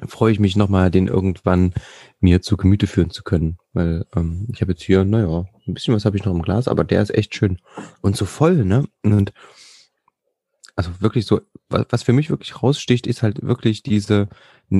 freue 0.06 0.32
ich 0.32 0.40
mich 0.40 0.56
nochmal, 0.56 0.90
den 0.90 1.06
irgendwann 1.06 1.72
mir 2.20 2.42
zu 2.42 2.56
Gemüte 2.56 2.86
führen 2.86 3.10
zu 3.10 3.22
können. 3.22 3.58
Weil 3.72 4.06
ähm, 4.16 4.48
ich 4.52 4.60
habe 4.60 4.72
jetzt 4.72 4.82
hier, 4.82 5.04
naja, 5.04 5.46
ein 5.66 5.74
bisschen 5.74 5.94
was 5.94 6.04
habe 6.04 6.16
ich 6.16 6.24
noch 6.24 6.34
im 6.34 6.42
Glas, 6.42 6.68
aber 6.68 6.84
der 6.84 7.02
ist 7.02 7.14
echt 7.14 7.34
schön. 7.34 7.58
Und 8.00 8.16
so 8.16 8.24
voll, 8.24 8.64
ne? 8.64 8.86
Und 9.02 9.32
also 10.76 10.90
wirklich 11.00 11.26
so, 11.26 11.40
was 11.68 12.02
für 12.02 12.12
mich 12.12 12.30
wirklich 12.30 12.60
raussticht, 12.62 13.06
ist 13.06 13.22
halt 13.22 13.42
wirklich 13.42 13.82
diese, 13.84 14.28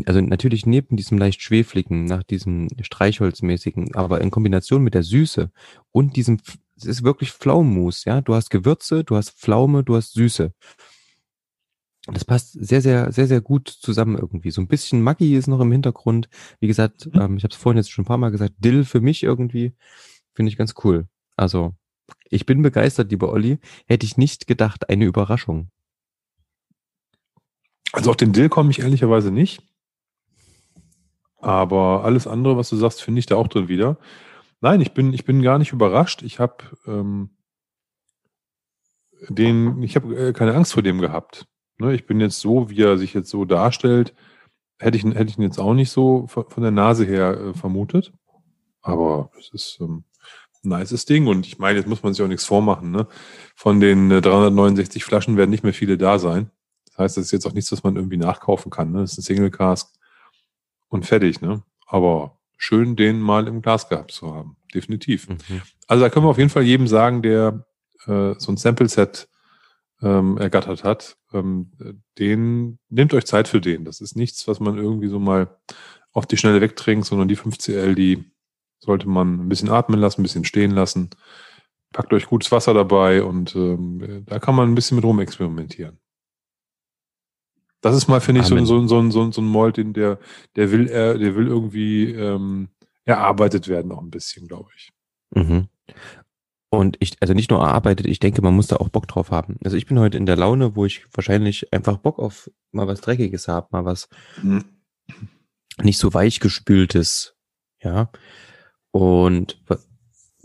also 0.06 0.20
natürlich 0.20 0.66
neben 0.66 0.96
diesem 0.96 1.18
leicht 1.18 1.40
schwefligen, 1.40 2.04
nach 2.04 2.24
diesem 2.24 2.68
Streichholzmäßigen, 2.80 3.94
aber 3.94 4.20
in 4.20 4.32
Kombination 4.32 4.82
mit 4.82 4.94
der 4.94 5.04
Süße 5.04 5.52
und 5.92 6.16
diesem, 6.16 6.40
es 6.76 6.84
ist 6.86 7.04
wirklich 7.04 7.32
Pflaumenmus, 7.32 8.04
ja. 8.04 8.20
Du 8.20 8.34
hast 8.34 8.50
Gewürze, 8.50 9.04
du 9.04 9.16
hast 9.16 9.30
Pflaume, 9.30 9.84
du 9.84 9.96
hast 9.96 10.12
Süße. 10.14 10.52
Das 12.06 12.24
passt 12.24 12.52
sehr, 12.52 12.82
sehr, 12.82 13.12
sehr, 13.12 13.26
sehr 13.26 13.40
gut 13.40 13.68
zusammen 13.68 14.18
irgendwie. 14.18 14.50
So 14.50 14.60
ein 14.60 14.68
bisschen 14.68 15.00
Maggi 15.00 15.34
ist 15.36 15.46
noch 15.46 15.60
im 15.60 15.72
Hintergrund. 15.72 16.28
Wie 16.60 16.66
gesagt, 16.66 17.06
Mhm. 17.06 17.20
ähm, 17.20 17.36
ich 17.38 17.44
habe 17.44 17.52
es 17.52 17.58
vorhin 17.58 17.78
jetzt 17.78 17.90
schon 17.90 18.02
ein 18.02 18.06
paar 18.06 18.18
Mal 18.18 18.30
gesagt, 18.30 18.54
Dill 18.58 18.84
für 18.84 19.00
mich 19.00 19.22
irgendwie 19.22 19.72
finde 20.34 20.50
ich 20.50 20.58
ganz 20.58 20.74
cool. 20.84 21.06
Also 21.36 21.74
ich 22.28 22.44
bin 22.44 22.60
begeistert, 22.60 23.10
lieber 23.10 23.32
Olli. 23.32 23.58
Hätte 23.86 24.04
ich 24.04 24.18
nicht 24.18 24.46
gedacht, 24.46 24.90
eine 24.90 25.06
Überraschung. 25.06 25.70
Also 27.92 28.10
auf 28.10 28.16
den 28.16 28.32
Dill 28.32 28.48
komme 28.50 28.70
ich 28.70 28.80
ehrlicherweise 28.80 29.30
nicht. 29.30 29.62
Aber 31.40 32.04
alles 32.04 32.26
andere, 32.26 32.56
was 32.56 32.68
du 32.70 32.76
sagst, 32.76 33.02
finde 33.02 33.18
ich 33.20 33.26
da 33.26 33.36
auch 33.36 33.48
drin 33.48 33.68
wieder. 33.68 33.98
Nein, 34.64 34.80
ich 34.80 34.94
bin, 34.94 35.12
ich 35.12 35.26
bin 35.26 35.42
gar 35.42 35.58
nicht 35.58 35.72
überrascht. 35.74 36.22
Ich 36.22 36.40
habe 36.40 36.56
ähm, 36.86 37.36
den, 39.28 39.82
ich 39.82 39.94
habe 39.94 40.16
äh, 40.28 40.32
keine 40.32 40.54
Angst 40.54 40.72
vor 40.72 40.82
dem 40.82 41.02
gehabt. 41.02 41.46
Ne, 41.76 41.92
ich 41.94 42.06
bin 42.06 42.18
jetzt 42.18 42.40
so, 42.40 42.70
wie 42.70 42.80
er 42.80 42.96
sich 42.96 43.12
jetzt 43.12 43.28
so 43.28 43.44
darstellt, 43.44 44.14
hätte 44.78 44.96
ich, 44.96 45.04
ihn- 45.04 45.12
hätte 45.12 45.30
ich 45.30 45.36
ihn 45.36 45.42
jetzt 45.42 45.58
auch 45.58 45.74
nicht 45.74 45.90
so 45.90 46.26
von 46.28 46.48
von 46.48 46.62
der 46.62 46.72
Nase 46.72 47.04
her 47.04 47.38
äh, 47.38 47.52
vermutet. 47.52 48.14
Aber 48.80 49.30
es 49.38 49.50
ist 49.52 49.78
ähm, 49.82 50.04
ein 50.64 50.70
nices 50.70 51.04
Ding. 51.04 51.26
Und 51.26 51.46
ich 51.46 51.58
meine, 51.58 51.78
jetzt 51.78 51.88
muss 51.88 52.02
man 52.02 52.14
sich 52.14 52.24
auch 52.24 52.28
nichts 52.28 52.46
vormachen. 52.46 52.90
Ne? 52.90 53.06
Von 53.54 53.80
den 53.80 54.10
äh, 54.10 54.22
369 54.22 55.04
Flaschen 55.04 55.36
werden 55.36 55.50
nicht 55.50 55.64
mehr 55.64 55.74
viele 55.74 55.98
da 55.98 56.18
sein. 56.18 56.50
Das 56.86 56.98
heißt, 56.98 57.16
das 57.18 57.26
ist 57.26 57.32
jetzt 57.32 57.46
auch 57.46 57.52
nichts, 57.52 57.70
was 57.70 57.82
man 57.84 57.96
irgendwie 57.96 58.16
nachkaufen 58.16 58.70
kann. 58.70 58.92
Ne? 58.92 59.00
Das 59.02 59.12
ist 59.12 59.18
ein 59.18 59.22
Single 59.24 59.50
Cask 59.50 59.92
und 60.88 61.04
fertig. 61.04 61.42
Ne? 61.42 61.62
Aber 61.86 62.33
schön, 62.56 62.96
den 62.96 63.20
mal 63.20 63.48
im 63.48 63.62
Glas 63.62 63.88
gehabt 63.88 64.12
zu 64.12 64.34
haben. 64.34 64.56
Definitiv. 64.74 65.28
Mhm. 65.28 65.62
Also 65.86 66.02
da 66.02 66.10
können 66.10 66.26
wir 66.26 66.30
auf 66.30 66.38
jeden 66.38 66.50
Fall 66.50 66.62
jedem 66.62 66.86
sagen, 66.86 67.22
der 67.22 67.66
äh, 68.06 68.34
so 68.38 68.52
ein 68.52 68.56
Sample-Set 68.56 69.28
ähm, 70.02 70.36
ergattert 70.38 70.84
hat, 70.84 71.16
ähm, 71.32 71.72
den 72.18 72.78
nehmt 72.88 73.14
euch 73.14 73.24
Zeit 73.24 73.48
für 73.48 73.60
den. 73.60 73.84
Das 73.84 74.00
ist 74.00 74.16
nichts, 74.16 74.46
was 74.48 74.60
man 74.60 74.76
irgendwie 74.76 75.08
so 75.08 75.18
mal 75.18 75.56
auf 76.12 76.26
die 76.26 76.36
Schnelle 76.36 76.60
wegtrinkt, 76.60 77.06
sondern 77.06 77.28
die 77.28 77.36
5CL, 77.36 77.94
die 77.94 78.24
sollte 78.78 79.08
man 79.08 79.40
ein 79.40 79.48
bisschen 79.48 79.70
atmen 79.70 79.98
lassen, 79.98 80.20
ein 80.20 80.24
bisschen 80.24 80.44
stehen 80.44 80.70
lassen. 80.70 81.10
Packt 81.92 82.12
euch 82.12 82.26
gutes 82.26 82.52
Wasser 82.52 82.74
dabei 82.74 83.22
und 83.22 83.54
ähm, 83.56 84.24
da 84.26 84.38
kann 84.38 84.54
man 84.54 84.70
ein 84.70 84.74
bisschen 84.74 84.96
mit 84.96 85.04
rumexperimentieren. 85.04 85.98
Das 87.84 87.94
ist 87.94 88.08
mal, 88.08 88.20
finde 88.20 88.40
ich, 88.40 88.46
so, 88.46 88.56
so, 88.64 88.86
so, 88.86 89.10
so, 89.10 89.30
so 89.30 89.42
ein 89.42 89.46
Mold, 89.46 89.76
den 89.76 89.92
der, 89.92 90.18
der 90.56 90.72
will, 90.72 90.88
er, 90.88 91.18
der 91.18 91.36
will 91.36 91.48
irgendwie 91.48 92.06
ähm, 92.12 92.70
erarbeitet 93.04 93.68
werden, 93.68 93.92
auch 93.92 94.00
ein 94.00 94.10
bisschen, 94.10 94.48
glaube 94.48 94.70
ich. 94.74 94.90
Mhm. 95.34 95.68
Und 96.70 96.96
ich, 97.00 97.16
also 97.20 97.34
nicht 97.34 97.50
nur 97.50 97.60
erarbeitet, 97.60 98.06
ich 98.06 98.20
denke, 98.20 98.40
man 98.40 98.56
muss 98.56 98.68
da 98.68 98.76
auch 98.76 98.88
Bock 98.88 99.06
drauf 99.06 99.30
haben. 99.30 99.58
Also 99.62 99.76
ich 99.76 99.84
bin 99.84 99.98
heute 99.98 100.16
in 100.16 100.24
der 100.24 100.36
Laune, 100.36 100.76
wo 100.76 100.86
ich 100.86 101.04
wahrscheinlich 101.12 101.74
einfach 101.74 101.98
Bock 101.98 102.18
auf 102.18 102.50
mal 102.72 102.86
was 102.86 103.02
Dreckiges 103.02 103.48
habe, 103.48 103.68
mal 103.70 103.84
was 103.84 104.08
nicht 105.82 105.98
so 105.98 106.14
weich 106.14 106.40
gespültes, 106.40 107.36
ja. 107.82 108.10
Und 108.92 109.62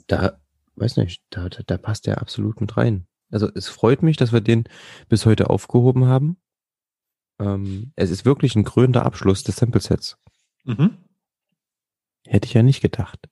da, 0.08 0.42
weiß 0.76 0.98
nicht, 0.98 1.24
da, 1.30 1.48
da, 1.48 1.64
da 1.66 1.78
passt 1.78 2.06
der 2.06 2.22
absolut 2.22 2.60
mit 2.60 2.76
rein. 2.76 3.08
Also 3.32 3.50
es 3.56 3.70
freut 3.70 4.04
mich, 4.04 4.18
dass 4.18 4.34
wir 4.34 4.42
den 4.42 4.66
bis 5.08 5.26
heute 5.26 5.50
aufgehoben 5.50 6.06
haben. 6.06 6.36
Ähm, 7.40 7.92
es 7.96 8.10
ist 8.12 8.26
wirklich 8.26 8.56
ein 8.56 8.64
krönender 8.64 9.06
Abschluss 9.06 9.44
des 9.44 9.56
Sample-Sets. 9.58 10.18
Mhm. 10.66 10.98
Hätte 12.28 12.46
ich 12.48 12.54
ja 12.54 12.64
nicht 12.64 12.82
gedacht. 12.82 13.30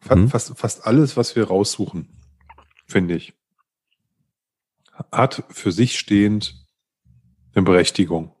Fa 0.00 0.14
Hm? 0.14 0.28
fast, 0.28 0.56
fast 0.58 0.86
alles, 0.86 1.16
was 1.16 1.34
wir 1.34 1.44
raussuchen, 1.44 2.08
finde 2.86 3.16
ich, 3.16 3.34
hat 5.10 5.44
für 5.48 5.72
sich 5.72 5.98
stehend 5.98 6.66
eine 7.54 7.64
Berechtigung. 7.64 8.34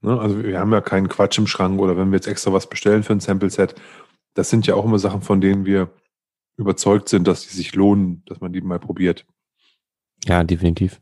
Ne? 0.00 0.18
Also 0.18 0.42
wir 0.42 0.58
haben 0.58 0.72
ja 0.72 0.80
keinen 0.80 1.08
Quatsch 1.08 1.38
im 1.38 1.46
Schrank 1.46 1.80
oder 1.80 1.96
wenn 1.96 2.10
wir 2.10 2.16
jetzt 2.16 2.26
extra 2.26 2.52
was 2.52 2.68
bestellen 2.68 3.02
für 3.02 3.12
ein 3.12 3.20
Sample-Set, 3.20 3.74
das 4.34 4.50
sind 4.50 4.66
ja 4.66 4.74
auch 4.74 4.84
immer 4.84 4.98
Sachen, 4.98 5.22
von 5.22 5.40
denen 5.40 5.64
wir 5.64 5.90
überzeugt 6.56 7.08
sind, 7.08 7.26
dass 7.26 7.42
die 7.46 7.54
sich 7.54 7.74
lohnen, 7.74 8.22
dass 8.26 8.40
man 8.40 8.52
die 8.52 8.60
mal 8.60 8.78
probiert. 8.78 9.26
ja, 10.26 10.44
definitiv. 10.44 11.00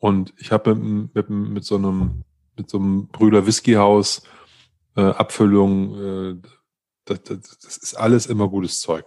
Und 0.00 0.34
ich 0.38 0.50
habe 0.50 0.74
mit, 0.74 1.14
mit, 1.14 1.30
mit 1.30 1.64
so 1.64 1.76
einem 1.76 2.24
mit 2.56 2.68
so 2.68 2.78
einem 2.78 3.08
Brüder 3.08 3.46
Whiskyhaus 3.46 4.22
äh, 4.96 5.02
Abfüllung, 5.02 5.94
äh, 5.94 6.36
das, 7.04 7.22
das, 7.22 7.58
das 7.58 7.76
ist 7.78 7.94
alles 7.94 8.26
immer 8.26 8.48
gutes 8.48 8.80
Zeug. 8.80 9.04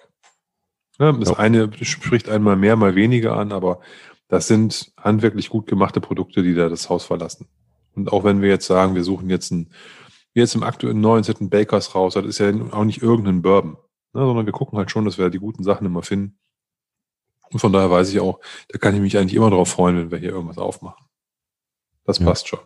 Ja, 0.99 1.11
das 1.11 1.29
Ja. 1.29 1.37
eine 1.37 1.69
spricht 1.81 2.29
einmal 2.29 2.55
mehr, 2.55 2.75
mal 2.75 2.95
weniger 2.95 3.37
an, 3.37 3.51
aber 3.51 3.79
das 4.27 4.47
sind 4.47 4.91
handwerklich 4.97 5.49
gut 5.49 5.67
gemachte 5.67 6.01
Produkte, 6.01 6.41
die 6.43 6.55
da 6.55 6.69
das 6.69 6.89
Haus 6.89 7.05
verlassen. 7.05 7.47
Und 7.95 8.11
auch 8.11 8.23
wenn 8.23 8.41
wir 8.41 8.49
jetzt 8.49 8.65
sagen, 8.65 8.95
wir 8.95 9.03
suchen 9.03 9.29
jetzt 9.29 9.51
ein, 9.51 9.69
jetzt 10.33 10.55
im 10.55 10.63
aktuellen 10.63 11.01
neuen 11.01 11.23
Set 11.23 11.41
ein 11.41 11.49
Bakers 11.49 11.93
raus, 11.93 12.15
das 12.15 12.25
ist 12.25 12.39
ja 12.39 12.51
auch 12.71 12.85
nicht 12.85 13.01
irgendein 13.03 13.41
Bourbon, 13.41 13.77
ne, 14.13 14.25
sondern 14.25 14.45
wir 14.45 14.53
gucken 14.53 14.77
halt 14.79 14.89
schon, 14.89 15.05
dass 15.05 15.17
wir 15.17 15.29
die 15.29 15.39
guten 15.39 15.63
Sachen 15.63 15.85
immer 15.85 16.01
finden. 16.01 16.39
Und 17.53 17.59
von 17.59 17.71
daher 17.73 17.91
weiß 17.91 18.09
ich 18.11 18.19
auch, 18.19 18.39
da 18.69 18.79
kann 18.79 18.95
ich 18.95 19.01
mich 19.01 19.17
eigentlich 19.17 19.35
immer 19.35 19.49
darauf 19.49 19.69
freuen, 19.69 19.97
wenn 19.97 20.11
wir 20.11 20.19
hier 20.19 20.31
irgendwas 20.31 20.57
aufmachen. 20.57 21.05
Das 22.05 22.19
Ja. 22.19 22.25
passt 22.25 22.47
schon. 22.47 22.59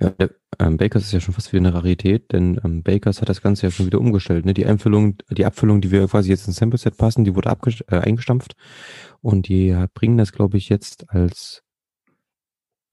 Ja, 0.00 0.10
der, 0.10 0.30
ähm, 0.58 0.76
Bakers 0.78 1.04
ist 1.04 1.12
ja 1.12 1.20
schon 1.20 1.34
fast 1.34 1.52
wieder 1.52 1.60
eine 1.60 1.74
Rarität, 1.74 2.32
denn 2.32 2.60
ähm, 2.64 2.82
Bakers 2.82 3.20
hat 3.20 3.28
das 3.28 3.42
Ganze 3.42 3.66
ja 3.66 3.70
schon 3.70 3.86
wieder 3.86 4.00
umgestellt. 4.00 4.46
Ne? 4.46 4.54
Die 4.54 4.66
Einfüllung, 4.66 5.16
die 5.30 5.44
Abfüllung, 5.44 5.80
die 5.80 5.90
wir 5.90 6.06
quasi 6.08 6.30
jetzt 6.30 6.46
ins 6.46 6.56
Sample-Set 6.56 6.96
passen, 6.96 7.24
die 7.24 7.34
wurde 7.34 7.50
äh, 7.88 7.96
eingestampft 7.98 8.56
und 9.20 9.48
die 9.48 9.76
bringen 9.94 10.16
das, 10.18 10.32
glaube 10.32 10.56
ich, 10.56 10.68
jetzt 10.68 11.10
als 11.10 11.62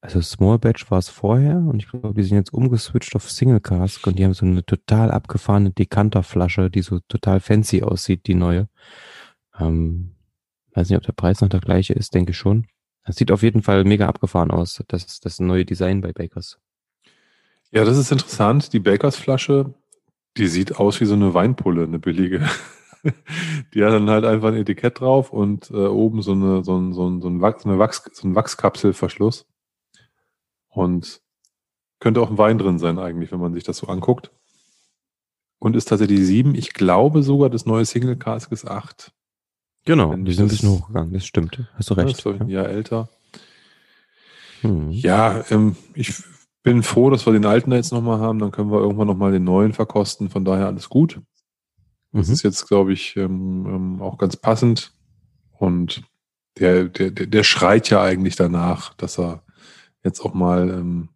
also 0.02 0.20
Small 0.20 0.58
Batch 0.58 0.88
war 0.90 0.98
es 0.98 1.08
vorher 1.08 1.56
und 1.56 1.82
ich 1.82 1.88
glaube, 1.88 2.14
die 2.14 2.22
sind 2.22 2.36
jetzt 2.36 2.52
umgeswitcht 2.52 3.16
auf 3.16 3.28
Single 3.28 3.60
Cask 3.60 4.06
und 4.06 4.18
die 4.18 4.24
haben 4.24 4.34
so 4.34 4.46
eine 4.46 4.64
total 4.64 5.10
abgefahrene 5.10 5.70
Dekanterflasche, 5.72 6.70
die 6.70 6.82
so 6.82 7.00
total 7.08 7.40
fancy 7.40 7.82
aussieht, 7.82 8.26
die 8.26 8.34
neue. 8.34 8.68
Ähm, 9.58 10.14
weiß 10.74 10.88
nicht, 10.88 10.98
ob 10.98 11.04
der 11.04 11.12
Preis 11.12 11.40
noch 11.40 11.48
der 11.48 11.60
gleiche 11.60 11.94
ist, 11.94 12.14
denke 12.14 12.32
ich 12.32 12.36
schon. 12.36 12.66
Das 13.04 13.16
sieht 13.16 13.30
auf 13.30 13.42
jeden 13.42 13.62
Fall 13.62 13.84
mega 13.84 14.08
abgefahren 14.08 14.50
aus, 14.50 14.82
das, 14.88 15.20
das 15.20 15.38
neue 15.38 15.64
Design 15.64 16.00
bei 16.00 16.12
Bakers. 16.12 16.58
Ja, 17.70 17.84
das 17.84 17.98
ist 17.98 18.12
interessant. 18.12 18.72
Die 18.72 18.80
Bakers 18.80 19.16
Flasche, 19.16 19.74
die 20.36 20.48
sieht 20.48 20.76
aus 20.78 21.00
wie 21.00 21.04
so 21.04 21.14
eine 21.14 21.34
Weinpulle, 21.34 21.84
eine 21.84 21.98
billige. 21.98 22.48
Die 23.74 23.84
hat 23.84 23.92
dann 23.92 24.10
halt 24.10 24.24
einfach 24.24 24.48
ein 24.48 24.56
Etikett 24.56 25.00
drauf 25.00 25.32
und 25.32 25.70
äh, 25.70 25.86
oben 25.86 26.22
so 26.22 26.32
eine, 26.32 26.64
so 26.64 26.76
ein, 26.76 26.92
so 26.92 27.08
ein, 27.08 27.20
so 27.20 27.28
ein, 27.28 27.40
Wachs, 27.40 27.64
eine 27.64 27.78
Wachs, 27.78 28.02
so 28.12 28.26
ein 28.26 28.34
Wachskapselverschluss. 28.34 29.46
Und 30.68 31.22
könnte 32.00 32.20
auch 32.20 32.30
ein 32.30 32.38
Wein 32.38 32.58
drin 32.58 32.78
sein 32.78 32.98
eigentlich, 32.98 33.30
wenn 33.30 33.40
man 33.40 33.54
sich 33.54 33.62
das 33.62 33.78
so 33.78 33.86
anguckt. 33.86 34.32
Und 35.58 35.76
ist 35.76 35.86
tatsächlich 35.86 36.20
sieben. 36.20 36.54
Ich 36.54 36.74
glaube 36.74 37.22
sogar, 37.22 37.48
das 37.48 37.64
neue 37.64 37.84
Single 37.84 38.16
Cask 38.16 38.50
ist 38.50 38.66
acht. 38.66 39.12
Genau, 39.86 40.10
Wenn 40.10 40.24
die 40.24 40.32
sind 40.34 40.46
ein 40.46 40.48
bisschen 40.48 40.68
hochgegangen, 40.70 41.12
das 41.14 41.24
stimmt. 41.24 41.58
Hast 41.74 41.88
du 41.90 41.94
Das 41.94 42.04
recht. 42.04 42.18
ich, 42.26 42.40
ein 42.40 42.48
Jahr 42.48 42.68
älter. 42.68 43.08
Hm. 44.60 44.90
Ja, 44.90 45.44
ähm, 45.50 45.76
ich 45.94 46.12
bin 46.62 46.82
froh, 46.82 47.08
dass 47.08 47.24
wir 47.24 47.32
den 47.32 47.46
alten 47.46 47.72
jetzt 47.72 47.92
nochmal 47.92 48.18
haben. 48.18 48.40
Dann 48.40 48.50
können 48.50 48.70
wir 48.72 48.80
irgendwann 48.80 49.06
nochmal 49.06 49.30
den 49.32 49.44
neuen 49.44 49.72
verkosten. 49.72 50.28
Von 50.28 50.44
daher 50.44 50.66
alles 50.66 50.88
gut. 50.88 51.20
Das 52.12 52.26
Mhm. 52.28 52.32
ist 52.34 52.42
jetzt, 52.42 52.66
glaube 52.66 52.92
ich, 52.92 53.16
ähm, 53.16 53.66
ähm, 53.66 54.02
auch 54.02 54.18
ganz 54.18 54.36
passend. 54.36 54.92
Und 55.58 56.02
der, 56.58 56.84
der, 56.88 57.10
der, 57.10 57.42
schreit 57.44 57.88
ja 57.90 58.02
eigentlich 58.02 58.34
danach, 58.34 58.94
dass 58.94 59.18
er 59.18 59.42
jetzt 60.02 60.20
auch 60.20 60.34
mal 60.34 60.68
ähm, 60.70 61.08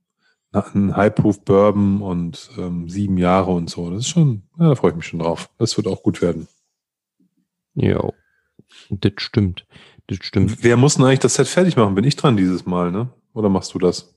einen 0.52 0.96
High-Proof 0.96 1.44
Bourbon 1.44 2.02
und 2.02 2.50
ähm, 2.58 2.88
sieben 2.88 3.18
Jahre 3.18 3.50
und 3.50 3.68
so. 3.68 3.90
Das 3.90 4.00
ist 4.00 4.08
schon, 4.08 4.42
ja, 4.58 4.68
da 4.68 4.74
freue 4.76 4.90
ich 4.90 4.96
mich 4.96 5.06
schon 5.06 5.20
drauf. 5.20 5.50
Das 5.58 5.76
wird 5.76 5.86
auch 5.88 6.02
gut 6.02 6.22
werden. 6.22 6.46
Ja, 7.74 8.00
das 8.90 9.12
stimmt. 9.16 9.66
Das 10.06 10.18
stimmt. 10.22 10.62
Wer 10.62 10.76
muss 10.76 10.96
denn 10.96 11.04
eigentlich 11.04 11.20
das 11.20 11.34
Set 11.34 11.46
fertig 11.46 11.76
machen? 11.76 11.94
Bin 11.94 12.04
ich 12.04 12.16
dran 12.16 12.36
dieses 12.36 12.66
Mal, 12.66 12.90
ne? 12.90 13.10
Oder 13.32 13.48
machst 13.48 13.74
du 13.74 13.78
das? 13.78 14.14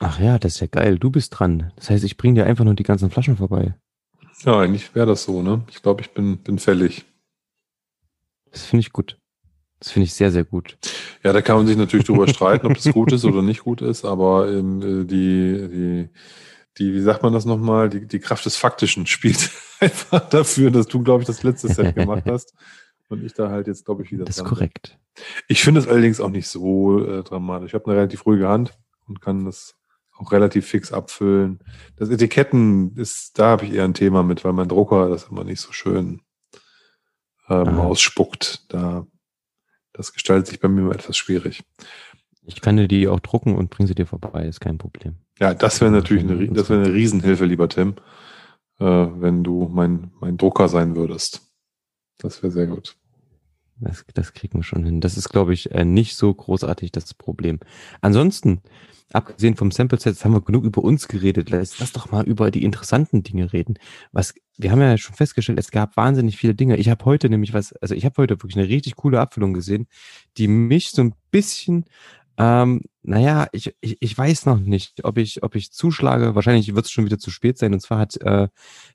Ach 0.00 0.18
ja, 0.20 0.38
das 0.38 0.54
ist 0.54 0.60
ja 0.60 0.66
geil. 0.66 0.98
Du 0.98 1.10
bist 1.10 1.38
dran. 1.38 1.72
Das 1.76 1.90
heißt, 1.90 2.04
ich 2.04 2.16
bring 2.16 2.34
dir 2.34 2.46
einfach 2.46 2.64
nur 2.64 2.74
die 2.74 2.82
ganzen 2.82 3.10
Flaschen 3.10 3.36
vorbei. 3.36 3.74
Ja, 4.44 4.58
eigentlich 4.58 4.94
wäre 4.94 5.06
das 5.06 5.24
so, 5.24 5.42
ne? 5.42 5.62
Ich 5.70 5.82
glaube, 5.82 6.02
ich 6.02 6.10
bin, 6.10 6.38
bin 6.38 6.58
fällig. 6.58 7.04
Das 8.50 8.64
finde 8.64 8.80
ich 8.80 8.92
gut. 8.92 9.18
Das 9.80 9.90
finde 9.90 10.04
ich 10.04 10.14
sehr, 10.14 10.30
sehr 10.30 10.44
gut. 10.44 10.76
Ja, 11.22 11.32
da 11.32 11.40
kann 11.40 11.56
man 11.56 11.66
sich 11.66 11.76
natürlich 11.76 12.06
drüber 12.06 12.28
streiten, 12.32 12.66
ob 12.66 12.74
das 12.74 12.92
gut 12.92 13.12
ist 13.12 13.24
oder 13.24 13.42
nicht 13.42 13.60
gut 13.60 13.80
ist, 13.80 14.04
aber 14.04 14.50
ähm, 14.50 14.82
äh, 14.82 15.04
die, 15.04 15.68
die, 15.68 16.08
die, 16.78 16.94
wie 16.94 17.00
sagt 17.00 17.22
man 17.22 17.32
das 17.32 17.44
nochmal, 17.44 17.88
die, 17.88 18.06
die 18.06 18.18
Kraft 18.18 18.44
des 18.44 18.56
Faktischen 18.56 19.06
spielt 19.06 19.50
einfach 19.80 20.28
dafür, 20.28 20.70
dass 20.70 20.86
du, 20.86 21.02
glaube 21.02 21.22
ich, 21.22 21.26
das 21.26 21.42
letzte 21.42 21.68
Set 21.68 21.94
gemacht 21.94 22.24
hast 22.26 22.54
und 23.08 23.24
ich 23.24 23.34
da 23.34 23.50
halt 23.50 23.66
jetzt, 23.66 23.84
glaube 23.84 24.02
ich, 24.02 24.12
wieder 24.12 24.24
Das 24.24 24.36
ist 24.36 24.42
dran 24.42 24.50
bin. 24.50 24.56
korrekt. 24.56 24.98
Ich 25.48 25.62
finde 25.62 25.80
es 25.80 25.88
allerdings 25.88 26.20
auch 26.20 26.30
nicht 26.30 26.48
so 26.48 27.04
äh, 27.04 27.22
dramatisch. 27.22 27.68
Ich 27.70 27.74
habe 27.74 27.86
eine 27.86 27.96
relativ 27.96 28.26
ruhige 28.26 28.48
Hand 28.48 28.78
und 29.06 29.20
kann 29.20 29.44
das 29.44 29.74
auch 30.16 30.32
relativ 30.32 30.66
fix 30.66 30.92
abfüllen. 30.92 31.60
Das 31.96 32.10
Etiketten 32.10 32.96
ist, 32.96 33.38
da 33.38 33.46
habe 33.50 33.64
ich 33.64 33.72
eher 33.72 33.84
ein 33.84 33.94
Thema 33.94 34.22
mit, 34.22 34.44
weil 34.44 34.52
mein 34.52 34.68
Drucker 34.68 35.08
das 35.08 35.24
immer 35.24 35.44
nicht 35.44 35.60
so 35.60 35.72
schön 35.72 36.20
ähm, 37.48 37.78
ausspuckt. 37.78 38.72
Da, 38.72 39.06
das 39.92 40.12
gestaltet 40.12 40.48
sich 40.48 40.60
bei 40.60 40.68
mir 40.68 40.82
immer 40.82 40.94
etwas 40.94 41.16
schwierig. 41.16 41.62
Ich 42.44 42.60
kann 42.60 42.76
dir 42.76 42.88
die 42.88 43.08
auch 43.08 43.20
drucken 43.20 43.56
und 43.56 43.70
bring 43.70 43.86
sie 43.86 43.94
dir 43.94 44.06
vorbei, 44.06 44.46
ist 44.46 44.60
kein 44.60 44.78
Problem. 44.78 45.16
Ja, 45.38 45.54
das 45.54 45.80
wäre 45.80 45.90
natürlich 45.90 46.24
eine, 46.24 46.48
das 46.48 46.70
wäre 46.70 46.82
eine 46.82 46.94
Riesenhilfe, 46.94 47.44
lieber 47.44 47.68
Tim, 47.68 47.94
äh, 48.80 48.84
wenn 48.84 49.44
du 49.44 49.68
mein, 49.72 50.12
mein 50.20 50.36
Drucker 50.36 50.68
sein 50.68 50.96
würdest. 50.96 51.47
Das 52.18 52.42
wäre 52.42 52.52
sehr 52.52 52.66
gut. 52.66 52.96
Das, 53.80 54.04
das 54.12 54.32
kriegen 54.32 54.58
wir 54.58 54.64
schon 54.64 54.84
hin. 54.84 55.00
Das 55.00 55.16
ist, 55.16 55.28
glaube 55.28 55.54
ich, 55.54 55.70
äh, 55.70 55.84
nicht 55.84 56.16
so 56.16 56.32
großartig 56.34 56.90
das 56.90 57.14
Problem. 57.14 57.60
Ansonsten, 58.00 58.60
abgesehen 59.12 59.54
vom 59.54 59.70
Sample 59.70 60.00
Set, 60.00 60.24
haben 60.24 60.32
wir 60.32 60.40
genug 60.40 60.64
über 60.64 60.82
uns 60.82 61.06
geredet. 61.06 61.50
Lass, 61.50 61.78
lass 61.78 61.92
doch 61.92 62.10
mal 62.10 62.26
über 62.26 62.50
die 62.50 62.64
interessanten 62.64 63.22
Dinge 63.22 63.52
reden. 63.52 63.74
Was, 64.10 64.34
wir 64.56 64.72
haben 64.72 64.80
ja 64.80 64.98
schon 64.98 65.14
festgestellt, 65.14 65.60
es 65.60 65.70
gab 65.70 65.96
wahnsinnig 65.96 66.36
viele 66.36 66.56
Dinge. 66.56 66.76
Ich 66.76 66.88
habe 66.88 67.04
heute 67.04 67.28
nämlich 67.28 67.54
was, 67.54 67.72
also 67.74 67.94
ich 67.94 68.04
habe 68.04 68.16
heute 68.18 68.34
wirklich 68.34 68.56
eine 68.56 68.68
richtig 68.68 68.96
coole 68.96 69.20
Abfüllung 69.20 69.54
gesehen, 69.54 69.86
die 70.36 70.48
mich 70.48 70.90
so 70.90 71.02
ein 71.02 71.14
bisschen, 71.30 71.84
ähm, 72.38 72.82
naja, 73.02 73.48
ich, 73.52 73.74
ich, 73.80 73.96
ich 74.00 74.16
weiß 74.16 74.46
noch 74.46 74.60
nicht, 74.60 75.04
ob 75.04 75.18
ich, 75.18 75.42
ob 75.42 75.56
ich 75.56 75.72
zuschlage. 75.72 76.34
Wahrscheinlich 76.34 76.74
wird 76.74 76.84
es 76.84 76.90
schon 76.92 77.04
wieder 77.04 77.18
zu 77.18 77.30
spät 77.30 77.58
sein. 77.58 77.72
Und 77.72 77.80
zwar 77.80 77.98
hat 77.98 78.16
äh, 78.20 78.48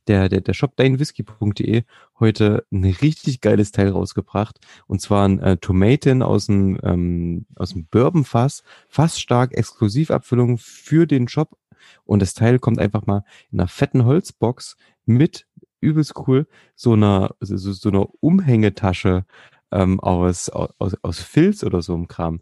der, 0.08 0.30
der, 0.30 0.40
der 0.42 0.54
Shop 0.54 0.78
deinwhisky.de 0.78 1.84
heute 2.20 2.66
ein 2.72 2.86
richtig 2.86 3.42
geiles 3.42 3.72
Teil 3.72 3.90
rausgebracht. 3.90 4.60
Und 4.88 5.02
zwar 5.02 5.28
ein 5.28 5.40
äh, 5.40 5.58
Tomaten 5.58 6.22
aus 6.22 6.46
dem, 6.46 6.80
ähm, 6.84 7.46
aus 7.56 7.72
dem 7.72 7.86
Bourbonfass. 7.88 8.64
Fassstark 8.88 9.54
Exklusivabfüllung 9.54 10.58
für 10.58 11.06
den 11.06 11.28
Shop. 11.28 11.58
Und 12.06 12.22
das 12.22 12.34
Teil 12.34 12.60
kommt 12.60 12.80
einfach 12.80 13.06
mal 13.06 13.26
in 13.52 13.60
einer 13.60 13.68
fetten 13.68 14.06
Holzbox 14.06 14.78
mit 15.06 15.48
übelst 15.82 16.14
cool 16.28 16.48
so 16.76 16.94
einer 16.94 17.36
so, 17.42 17.74
so 17.74 17.90
einer 17.90 18.08
Umhängetasche 18.22 19.26
ähm, 19.72 20.00
aus, 20.00 20.50
aus 20.50 20.96
aus 21.02 21.20
Filz 21.20 21.64
oder 21.64 21.82
so 21.82 21.94
im 21.94 22.08
Kram. 22.08 22.40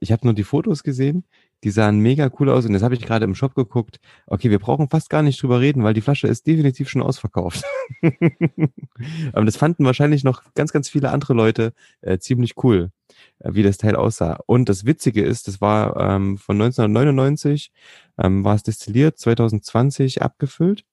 Ich 0.00 0.12
habe 0.12 0.26
nur 0.26 0.34
die 0.34 0.44
Fotos 0.44 0.82
gesehen, 0.82 1.24
die 1.64 1.70
sahen 1.70 1.98
mega 1.98 2.30
cool 2.38 2.50
aus 2.50 2.66
und 2.66 2.72
jetzt 2.72 2.82
habe 2.82 2.94
ich 2.94 3.00
gerade 3.00 3.24
im 3.24 3.34
Shop 3.34 3.54
geguckt. 3.54 3.98
Okay, 4.26 4.50
wir 4.50 4.58
brauchen 4.58 4.90
fast 4.90 5.08
gar 5.08 5.22
nicht 5.22 5.42
drüber 5.42 5.60
reden, 5.60 5.82
weil 5.82 5.94
die 5.94 6.02
Flasche 6.02 6.26
ist 6.28 6.46
definitiv 6.46 6.90
schon 6.90 7.02
ausverkauft. 7.02 7.64
Aber 9.32 9.44
das 9.44 9.56
fanden 9.56 9.84
wahrscheinlich 9.86 10.24
noch 10.24 10.42
ganz, 10.54 10.72
ganz 10.72 10.90
viele 10.90 11.10
andere 11.10 11.32
Leute 11.32 11.72
äh, 12.02 12.18
ziemlich 12.18 12.62
cool, 12.62 12.90
äh, 13.38 13.54
wie 13.54 13.62
das 13.62 13.78
Teil 13.78 13.96
aussah. 13.96 14.38
Und 14.46 14.68
das 14.68 14.84
Witzige 14.84 15.22
ist, 15.22 15.48
das 15.48 15.60
war 15.62 15.96
ähm, 15.96 16.36
von 16.36 16.60
1999, 16.60 17.72
ähm, 18.18 18.44
war 18.44 18.56
es 18.56 18.62
destilliert, 18.62 19.18
2020 19.18 20.20
abgefüllt. 20.20 20.84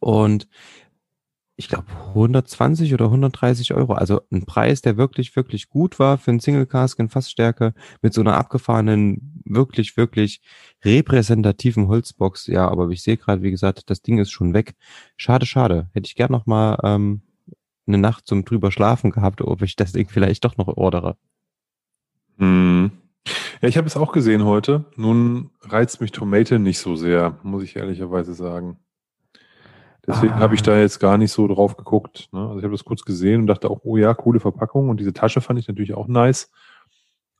Und 0.00 0.48
ich 1.62 1.68
glaube 1.68 1.86
120 2.08 2.92
oder 2.92 3.04
130 3.04 3.72
Euro. 3.74 3.94
Also 3.94 4.20
ein 4.32 4.44
Preis, 4.44 4.82
der 4.82 4.96
wirklich, 4.96 5.34
wirklich 5.36 5.68
gut 5.68 5.98
war 6.00 6.18
für 6.18 6.32
einen 6.32 6.40
Single 6.40 6.66
Cask 6.66 6.98
in 6.98 7.08
Fassstärke 7.08 7.72
mit 8.02 8.12
so 8.12 8.20
einer 8.20 8.36
abgefahrenen, 8.36 9.42
wirklich, 9.44 9.96
wirklich 9.96 10.40
repräsentativen 10.84 11.86
Holzbox. 11.86 12.48
Ja, 12.48 12.68
aber 12.68 12.88
ich 12.90 13.02
sehe 13.02 13.16
gerade, 13.16 13.42
wie 13.42 13.52
gesagt, 13.52 13.88
das 13.90 14.02
Ding 14.02 14.18
ist 14.18 14.32
schon 14.32 14.54
weg. 14.54 14.74
Schade, 15.16 15.46
schade. 15.46 15.88
Hätte 15.92 16.06
ich 16.06 16.16
gern 16.16 16.32
noch 16.32 16.46
mal 16.46 16.78
ähm, 16.82 17.22
eine 17.86 17.98
Nacht 17.98 18.26
zum 18.26 18.44
drüber 18.44 18.72
schlafen 18.72 19.12
gehabt, 19.12 19.40
ob 19.40 19.62
ich 19.62 19.76
das 19.76 19.92
Ding 19.92 20.08
vielleicht 20.08 20.44
doch 20.44 20.56
noch 20.56 20.68
ordere. 20.68 21.16
Hm. 22.38 22.90
Ja, 23.60 23.68
ich 23.68 23.76
habe 23.76 23.86
es 23.86 23.96
auch 23.96 24.10
gesehen 24.10 24.44
heute. 24.44 24.86
Nun 24.96 25.50
reizt 25.60 26.00
mich 26.00 26.10
Tomate 26.10 26.58
nicht 26.58 26.80
so 26.80 26.96
sehr, 26.96 27.38
muss 27.44 27.62
ich 27.62 27.76
ehrlicherweise 27.76 28.34
sagen. 28.34 28.78
Deswegen 30.06 30.34
ah. 30.34 30.40
habe 30.40 30.54
ich 30.54 30.62
da 30.62 30.78
jetzt 30.78 30.98
gar 30.98 31.16
nicht 31.16 31.32
so 31.32 31.46
drauf 31.46 31.76
geguckt. 31.76 32.28
Ne? 32.32 32.40
Also 32.40 32.58
ich 32.58 32.64
habe 32.64 32.74
das 32.74 32.84
kurz 32.84 33.02
gesehen 33.04 33.42
und 33.42 33.46
dachte 33.46 33.70
auch, 33.70 33.80
oh 33.84 33.96
ja, 33.96 34.14
coole 34.14 34.40
Verpackung. 34.40 34.88
Und 34.88 34.98
diese 34.98 35.12
Tasche 35.12 35.40
fand 35.40 35.58
ich 35.58 35.68
natürlich 35.68 35.94
auch 35.94 36.08
nice. 36.08 36.50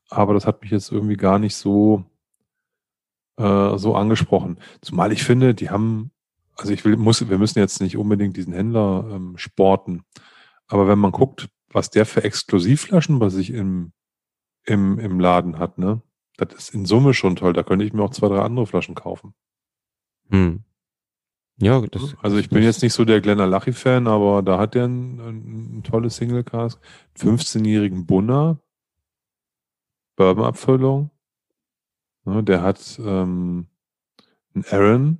Aber 0.09 0.33
das 0.33 0.45
hat 0.45 0.61
mich 0.61 0.71
jetzt 0.71 0.91
irgendwie 0.91 1.17
gar 1.17 1.39
nicht 1.39 1.55
so, 1.55 2.05
äh, 3.37 3.77
so 3.77 3.95
angesprochen. 3.95 4.59
Zumal 4.81 5.11
ich 5.11 5.23
finde, 5.23 5.53
die 5.53 5.69
haben, 5.69 6.11
also 6.55 6.71
ich 6.71 6.85
will, 6.85 6.95
muss, 6.95 7.27
wir 7.27 7.37
müssen 7.37 7.59
jetzt 7.59 7.81
nicht 7.81 7.97
unbedingt 7.97 8.37
diesen 8.37 8.53
Händler 8.53 9.09
ähm, 9.11 9.37
sporten. 9.37 10.03
Aber 10.67 10.87
wenn 10.87 10.99
man 10.99 11.11
guckt, 11.11 11.49
was 11.69 11.89
der 11.89 12.05
für 12.05 12.23
Exklusivflaschen 12.23 13.19
bei 13.19 13.29
sich 13.29 13.51
im, 13.51 13.91
im, 14.63 14.99
im 14.99 15.19
Laden 15.19 15.59
hat, 15.59 15.77
ne? 15.77 16.01
Das 16.37 16.53
ist 16.53 16.73
in 16.73 16.85
Summe 16.85 17.13
schon 17.13 17.35
toll. 17.35 17.53
Da 17.53 17.61
könnte 17.61 17.85
ich 17.85 17.93
mir 17.93 18.03
auch 18.03 18.09
zwei, 18.09 18.27
drei 18.27 18.39
andere 18.39 18.65
Flaschen 18.65 18.95
kaufen. 18.95 19.35
Hm. 20.29 20.63
Ja, 21.57 21.79
das, 21.81 22.15
also 22.21 22.37
ich 22.37 22.49
bin 22.49 22.63
jetzt 22.63 22.81
nicht 22.81 22.93
so 22.93 23.05
der 23.05 23.21
Glenna 23.21 23.45
Lachi-Fan, 23.45 24.07
aber 24.07 24.41
da 24.41 24.57
hat 24.57 24.73
der 24.73 24.85
ein, 24.85 25.19
ein, 25.19 25.77
ein 25.77 25.83
tolles 25.83 26.15
Single-Cask. 26.17 26.79
15-jährigen 27.17 28.05
Bunner, 28.05 28.59
Bourbon-Abfüllung. 30.15 31.11
Ne, 32.25 32.43
der 32.43 32.61
hat 32.63 32.99
ähm, 33.05 33.67
einen 34.55 34.65
Aaron, 34.71 35.17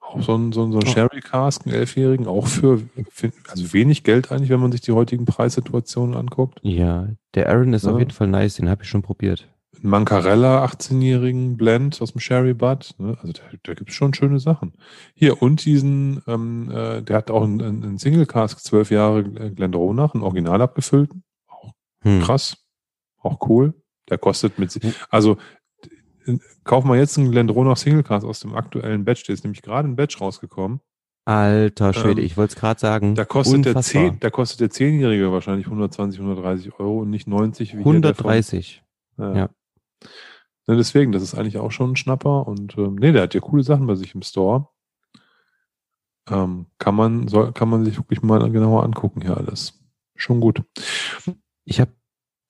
auch 0.00 0.20
so 0.22 0.36
ein, 0.36 0.52
so 0.52 0.64
ein, 0.64 0.72
so 0.72 0.78
ein 0.78 0.86
oh. 0.86 0.90
Sherry-Cask, 0.90 1.66
einen 1.66 1.74
Elfjährigen, 1.74 2.26
auch 2.26 2.46
für, 2.46 2.82
für, 3.10 3.32
also 3.48 3.72
wenig 3.72 4.04
Geld 4.04 4.30
eigentlich, 4.30 4.50
wenn 4.50 4.60
man 4.60 4.72
sich 4.72 4.82
die 4.82 4.92
heutigen 4.92 5.24
Preissituationen 5.24 6.16
anguckt. 6.16 6.60
Ja, 6.62 7.08
der 7.34 7.48
Aaron 7.48 7.72
ist 7.72 7.86
ja. 7.86 7.92
auf 7.92 7.98
jeden 7.98 8.10
Fall 8.10 8.28
nice, 8.28 8.56
den 8.56 8.68
habe 8.68 8.82
ich 8.82 8.88
schon 8.88 9.02
probiert. 9.02 9.48
Mancarella 9.84 10.64
18-jährigen 10.64 11.58
Blend 11.58 12.00
aus 12.00 12.12
dem 12.12 12.20
Sherry 12.20 12.54
Bud. 12.54 12.94
Ne? 12.96 13.18
Also 13.20 13.34
da, 13.34 13.42
da 13.62 13.74
gibt 13.74 13.90
es 13.90 13.96
schon 13.96 14.14
schöne 14.14 14.40
Sachen. 14.40 14.72
Hier, 15.14 15.42
und 15.42 15.64
diesen, 15.66 16.22
ähm, 16.26 16.70
äh, 16.70 17.02
der 17.02 17.18
hat 17.18 17.30
auch 17.30 17.42
einen, 17.42 17.60
einen 17.60 17.98
Single 17.98 18.24
Cask, 18.24 18.60
zwölf 18.60 18.90
Jahre 18.90 19.20
äh, 19.20 19.50
Glendronach, 19.50 20.14
einen 20.14 20.22
Original 20.22 20.62
abgefüllten. 20.62 21.22
Auch 21.48 21.72
hm. 22.00 22.22
krass. 22.22 22.56
Auch 23.18 23.46
cool. 23.48 23.74
Der 24.08 24.16
kostet 24.16 24.58
mit, 24.58 24.72
hm. 24.72 24.94
also 25.10 25.36
kauf 26.64 26.84
mal 26.84 26.96
jetzt 26.96 27.18
einen 27.18 27.30
Glendronach 27.30 27.76
Single 27.76 28.04
Cask 28.04 28.26
aus 28.26 28.40
dem 28.40 28.54
aktuellen 28.54 29.04
Batch. 29.04 29.24
Der 29.24 29.34
ist 29.34 29.44
nämlich 29.44 29.60
gerade 29.60 29.86
ein 29.86 29.96
Batch 29.96 30.18
rausgekommen. 30.18 30.80
Alter 31.26 31.92
Schwede, 31.92 32.22
ähm, 32.22 32.26
ich 32.26 32.38
wollte 32.38 32.54
es 32.54 32.58
gerade 32.58 32.80
sagen. 32.80 33.14
Da 33.14 33.26
kostet, 33.26 33.66
der 33.66 33.76
10, 33.76 34.18
da 34.20 34.30
kostet 34.30 34.60
der 34.60 34.70
Zehnjährige 34.70 35.30
wahrscheinlich 35.30 35.66
120, 35.66 36.20
130 36.20 36.78
Euro 36.78 37.00
und 37.00 37.10
nicht 37.10 37.26
90 37.28 37.74
wie 37.74 37.78
130. 37.80 38.82
Ja. 39.18 39.36
ja. 39.36 39.50
Ne, 40.66 40.76
deswegen, 40.76 41.12
das 41.12 41.22
ist 41.22 41.34
eigentlich 41.34 41.58
auch 41.58 41.70
schon 41.70 41.92
ein 41.92 41.96
Schnapper 41.96 42.46
und 42.46 42.76
ähm, 42.78 42.96
nee, 42.96 43.12
der 43.12 43.22
hat 43.22 43.34
ja 43.34 43.40
coole 43.40 43.62
Sachen 43.62 43.86
bei 43.86 43.94
sich 43.96 44.14
im 44.14 44.22
Store. 44.22 44.68
Ähm, 46.30 46.66
kann 46.78 46.94
man 46.94 47.28
soll, 47.28 47.52
kann 47.52 47.68
man 47.68 47.84
sich 47.84 47.98
wirklich 47.98 48.22
mal 48.22 48.50
genauer 48.50 48.82
angucken 48.82 49.20
hier 49.20 49.36
alles. 49.36 49.78
Schon 50.16 50.40
gut. 50.40 50.62
Ich 51.66 51.80
habe 51.80 51.92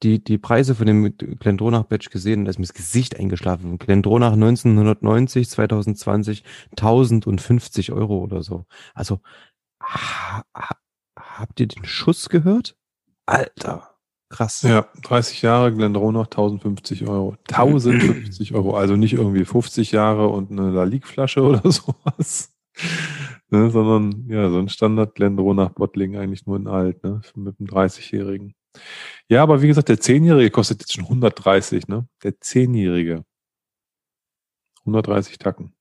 die, 0.02 0.22
die 0.22 0.38
Preise 0.38 0.74
von 0.74 0.86
dem 0.86 1.16
Glendronach 1.16 1.84
Badge 1.84 2.10
gesehen 2.10 2.40
und 2.40 2.44
da 2.44 2.50
ist 2.50 2.58
mir 2.58 2.66
das 2.66 2.74
Gesicht 2.74 3.18
eingeschlafen. 3.18 3.78
Glendronach 3.78 4.34
1990, 4.34 5.48
2020 5.48 6.44
1050 6.72 7.92
Euro 7.92 8.18
oder 8.18 8.42
so. 8.42 8.66
Also 8.94 9.20
ha, 9.82 10.44
ha, 10.54 10.76
habt 11.16 11.58
ihr 11.60 11.68
den 11.68 11.84
Schuss 11.84 12.28
gehört? 12.28 12.76
Alter. 13.26 13.93
Krass. 14.35 14.62
Ja, 14.62 14.89
30 15.03 15.43
Jahre 15.43 15.72
Glendronach 15.72 16.26
1050 16.26 17.07
Euro. 17.07 17.37
1050 17.49 18.53
Euro, 18.53 18.76
also 18.76 18.97
nicht 18.97 19.12
irgendwie 19.12 19.45
50 19.45 19.93
Jahre 19.93 20.26
und 20.26 20.51
eine 20.51 20.72
La 20.72 20.82
Ligue-Flasche 20.82 21.41
oder 21.41 21.62
sowas. 21.70 22.53
ne, 23.51 23.70
sondern 23.70 24.28
ja, 24.28 24.51
so 24.51 24.59
ein 24.59 24.68
Standard 24.68 25.14
Glendronach 25.14 25.70
Bottling 25.70 26.16
eigentlich 26.16 26.47
nur 26.47 26.57
in 26.57 26.66
alt, 26.66 27.05
ne, 27.05 27.20
mit 27.37 27.61
einem 27.61 27.68
30-Jährigen. 27.68 28.57
Ja, 29.28 29.45
aber 29.45 29.62
wie 29.62 29.68
gesagt, 29.68 29.89
der 29.89 29.99
10-Jährige 29.99 30.51
kostet 30.51 30.80
jetzt 30.80 30.95
schon 30.95 31.05
130, 31.05 31.87
ne? 31.87 32.09
Der 32.24 32.32
10-Jährige. 32.32 33.24
130 34.80 35.39
Tacken. 35.39 35.76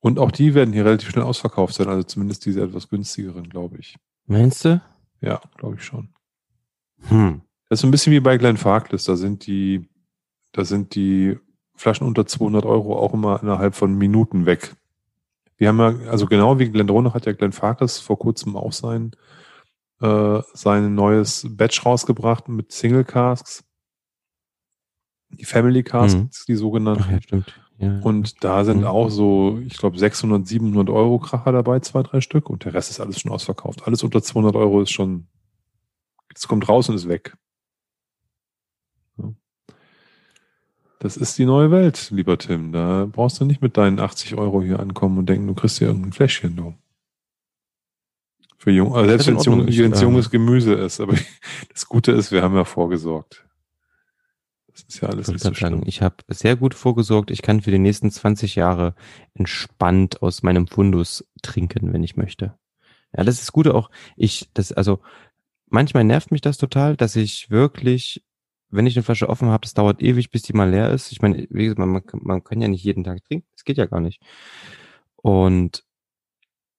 Und 0.00 0.18
auch 0.18 0.32
die 0.32 0.54
werden 0.54 0.74
hier 0.74 0.84
relativ 0.84 1.10
schnell 1.10 1.24
ausverkauft 1.24 1.74
sein, 1.74 1.86
also 1.86 2.02
zumindest 2.02 2.44
diese 2.44 2.60
etwas 2.60 2.88
günstigeren, 2.88 3.48
glaube 3.48 3.78
ich. 3.78 3.96
Meinst 4.26 4.64
du? 4.64 4.82
Ja, 5.20 5.40
glaube 5.56 5.76
ich 5.76 5.84
schon. 5.84 6.12
Hm. 7.02 7.42
Das 7.72 7.80
ist 7.80 7.84
ein 7.84 7.90
bisschen 7.90 8.12
wie 8.12 8.20
bei 8.20 8.36
Glenn 8.36 8.58
Farkless. 8.58 9.04
Da 9.04 9.16
sind 9.16 9.46
die, 9.46 9.88
da 10.52 10.62
sind 10.62 10.94
die 10.94 11.38
Flaschen 11.74 12.06
unter 12.06 12.26
200 12.26 12.66
Euro 12.66 12.98
auch 12.98 13.14
immer 13.14 13.42
innerhalb 13.42 13.74
von 13.74 13.96
Minuten 13.96 14.44
weg. 14.44 14.76
Wir 15.56 15.68
haben 15.68 15.78
ja, 15.78 16.10
also 16.10 16.26
genau 16.26 16.58
wie 16.58 16.68
Glenn 16.68 16.86
Dronach 16.86 17.14
hat 17.14 17.24
ja 17.24 17.32
Glenn 17.32 17.52
Farkas 17.52 17.98
vor 17.98 18.18
kurzem 18.18 18.56
auch 18.56 18.74
sein, 18.74 19.12
äh, 20.02 20.42
sein 20.52 20.94
neues 20.94 21.46
Batch 21.48 21.86
rausgebracht 21.86 22.46
mit 22.46 22.72
Single 22.72 23.04
Casks. 23.04 23.64
Die 25.30 25.46
Family 25.46 25.82
Casks, 25.82 26.14
mhm. 26.14 26.30
die 26.48 26.56
sogenannten. 26.56 27.04
Ach, 27.06 27.10
ja, 27.10 27.22
stimmt. 27.22 27.58
Ja. 27.78 28.00
Und 28.00 28.44
da 28.44 28.66
sind 28.66 28.80
mhm. 28.80 28.86
auch 28.86 29.08
so, 29.08 29.62
ich 29.64 29.78
glaube, 29.78 29.96
600, 29.96 30.46
700 30.46 30.90
Euro 30.90 31.18
Kracher 31.20 31.52
dabei, 31.52 31.80
zwei, 31.80 32.02
drei 32.02 32.20
Stück. 32.20 32.50
Und 32.50 32.66
der 32.66 32.74
Rest 32.74 32.90
ist 32.90 33.00
alles 33.00 33.18
schon 33.18 33.32
ausverkauft. 33.32 33.86
Alles 33.86 34.02
unter 34.02 34.22
200 34.22 34.56
Euro 34.56 34.82
ist 34.82 34.90
schon, 34.90 35.28
es 36.34 36.46
kommt 36.46 36.68
raus 36.68 36.90
und 36.90 36.96
ist 36.96 37.08
weg. 37.08 37.34
Das 41.02 41.16
ist 41.16 41.36
die 41.36 41.46
neue 41.46 41.72
Welt, 41.72 42.12
lieber 42.12 42.38
Tim. 42.38 42.70
Da 42.70 43.08
brauchst 43.10 43.40
du 43.40 43.44
nicht 43.44 43.60
mit 43.60 43.76
deinen 43.76 43.98
80 43.98 44.36
Euro 44.36 44.62
hier 44.62 44.78
ankommen 44.78 45.18
und 45.18 45.28
denken, 45.28 45.48
du 45.48 45.54
kriegst 45.54 45.78
hier 45.78 45.88
irgendein 45.88 46.12
Fläschchen, 46.12 46.54
du. 46.54 46.76
Für 48.56 48.70
jung, 48.70 48.94
also 48.94 49.08
selbst 49.08 49.26
wenn 49.26 49.36
es 49.36 49.44
jung, 49.44 49.66
junges 49.66 50.30
Gemüse 50.30 50.74
ist. 50.74 51.00
Aber 51.00 51.14
das 51.72 51.88
Gute 51.88 52.12
ist, 52.12 52.30
wir 52.30 52.42
haben 52.42 52.54
ja 52.54 52.64
vorgesorgt. 52.64 53.44
Das 54.68 54.82
ist 54.82 55.00
ja 55.00 55.08
alles 55.08 55.26
ich 55.26 55.34
nicht 55.34 55.42
so 55.42 55.52
sagen, 55.52 55.82
Ich 55.86 56.02
habe 56.02 56.18
sehr 56.28 56.54
gut 56.54 56.72
vorgesorgt. 56.72 57.32
Ich 57.32 57.42
kann 57.42 57.62
für 57.62 57.72
die 57.72 57.80
nächsten 57.80 58.08
20 58.08 58.54
Jahre 58.54 58.94
entspannt 59.34 60.22
aus 60.22 60.44
meinem 60.44 60.68
Fundus 60.68 61.28
trinken, 61.42 61.92
wenn 61.92 62.04
ich 62.04 62.16
möchte. 62.16 62.56
Ja, 63.12 63.24
das 63.24 63.42
ist 63.42 63.50
Gute 63.50 63.74
auch. 63.74 63.90
Ich, 64.14 64.50
das, 64.54 64.70
also, 64.70 65.00
manchmal 65.66 66.04
nervt 66.04 66.30
mich 66.30 66.42
das 66.42 66.58
total, 66.58 66.96
dass 66.96 67.16
ich 67.16 67.50
wirklich 67.50 68.22
wenn 68.72 68.86
ich 68.86 68.96
eine 68.96 69.04
Flasche 69.04 69.28
offen 69.28 69.48
habe, 69.48 69.62
das 69.62 69.74
dauert 69.74 70.02
ewig, 70.02 70.30
bis 70.30 70.42
die 70.42 70.54
mal 70.54 70.70
leer 70.70 70.90
ist. 70.90 71.12
Ich 71.12 71.22
meine, 71.22 71.46
wie 71.50 71.64
gesagt, 71.64 71.78
man, 71.78 72.02
man 72.14 72.44
kann 72.44 72.60
ja 72.60 72.68
nicht 72.68 72.84
jeden 72.84 73.04
Tag 73.04 73.22
trinken. 73.24 73.46
Das 73.52 73.64
geht 73.64 73.76
ja 73.76 73.86
gar 73.86 74.00
nicht. 74.00 74.20
Und 75.16 75.84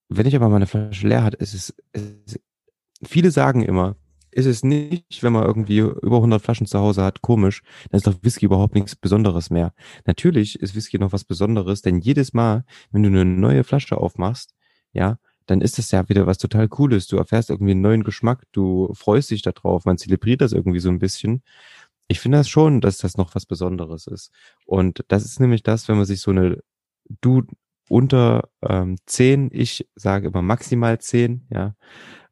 wenn 0.10 0.26
ich 0.26 0.36
aber 0.36 0.50
mal 0.50 0.58
eine 0.58 0.68
Flasche 0.68 1.08
leer 1.08 1.24
hat, 1.24 1.36
ist 1.36 1.54
es, 1.54 1.76
ist, 1.94 2.40
viele 3.04 3.32
sagen 3.32 3.64
immer, 3.64 3.96
ist 4.32 4.46
es 4.46 4.64
nicht, 4.64 5.22
wenn 5.22 5.34
man 5.34 5.46
irgendwie 5.46 5.80
über 5.80 6.18
100 6.18 6.42
Flaschen 6.42 6.68
zu 6.68 6.80
Hause 6.80 7.04
hat, 7.04 7.22
komisch, 7.22 7.62
dann 7.90 7.98
ist 7.98 8.08
doch 8.08 8.16
Whisky 8.22 8.46
überhaupt 8.46 8.76
nichts 8.76 8.96
Besonderes 8.96 9.50
mehr. 9.50 9.74
Natürlich 10.06 10.60
ist 10.60 10.76
Whisky 10.76 10.98
noch 10.98 11.14
was 11.14 11.24
Besonderes, 11.24 11.82
denn 11.82 12.00
jedes 12.00 12.34
Mal, 12.34 12.66
wenn 12.92 13.04
du 13.04 13.10
eine 13.10 13.26
neue 13.26 13.64
Flasche 13.64 13.98
aufmachst, 13.98 14.56
ja, 14.92 15.18
dann 15.46 15.62
ist 15.62 15.78
das 15.78 15.92
ja 15.92 16.08
wieder 16.10 16.26
was 16.26 16.38
total 16.38 16.68
Cooles. 16.68 17.08
Du 17.08 17.18
erfährst 17.18 17.50
irgendwie 17.50 17.72
einen 17.72 17.82
neuen 17.82 18.04
Geschmack, 18.04 18.44
du 18.52 18.94
freust 18.94 19.32
dich 19.32 19.42
darauf, 19.42 19.86
man 19.86 19.98
zelebriert 19.98 20.42
das 20.42 20.54
irgendwie 20.54 20.80
so 20.80 20.90
ein 20.90 21.00
bisschen 21.00 21.44
ich 22.08 22.20
finde 22.20 22.40
das 22.40 22.50
schon, 22.50 22.82
dass 22.82 22.98
das 22.98 23.18
noch 23.18 23.36
was 23.36 23.46
Besonderes 23.46 24.08
ist. 24.08 24.32
Und 24.66 25.04
das 25.08 25.26
ist 25.26 25.40
nämlich 25.40 25.64
das, 25.64 25.88
wenn 25.88 25.98
man 25.98 26.06
sich 26.06 26.22
so 26.22 26.32
eine 26.32 26.60
du 27.22 27.44
unter 27.90 28.50
ähm, 28.62 28.98
10, 29.06 29.50
ich 29.52 29.88
sage 29.96 30.28
immer 30.28 30.42
maximal 30.42 31.00
10, 31.00 31.48
ja, 31.50 31.76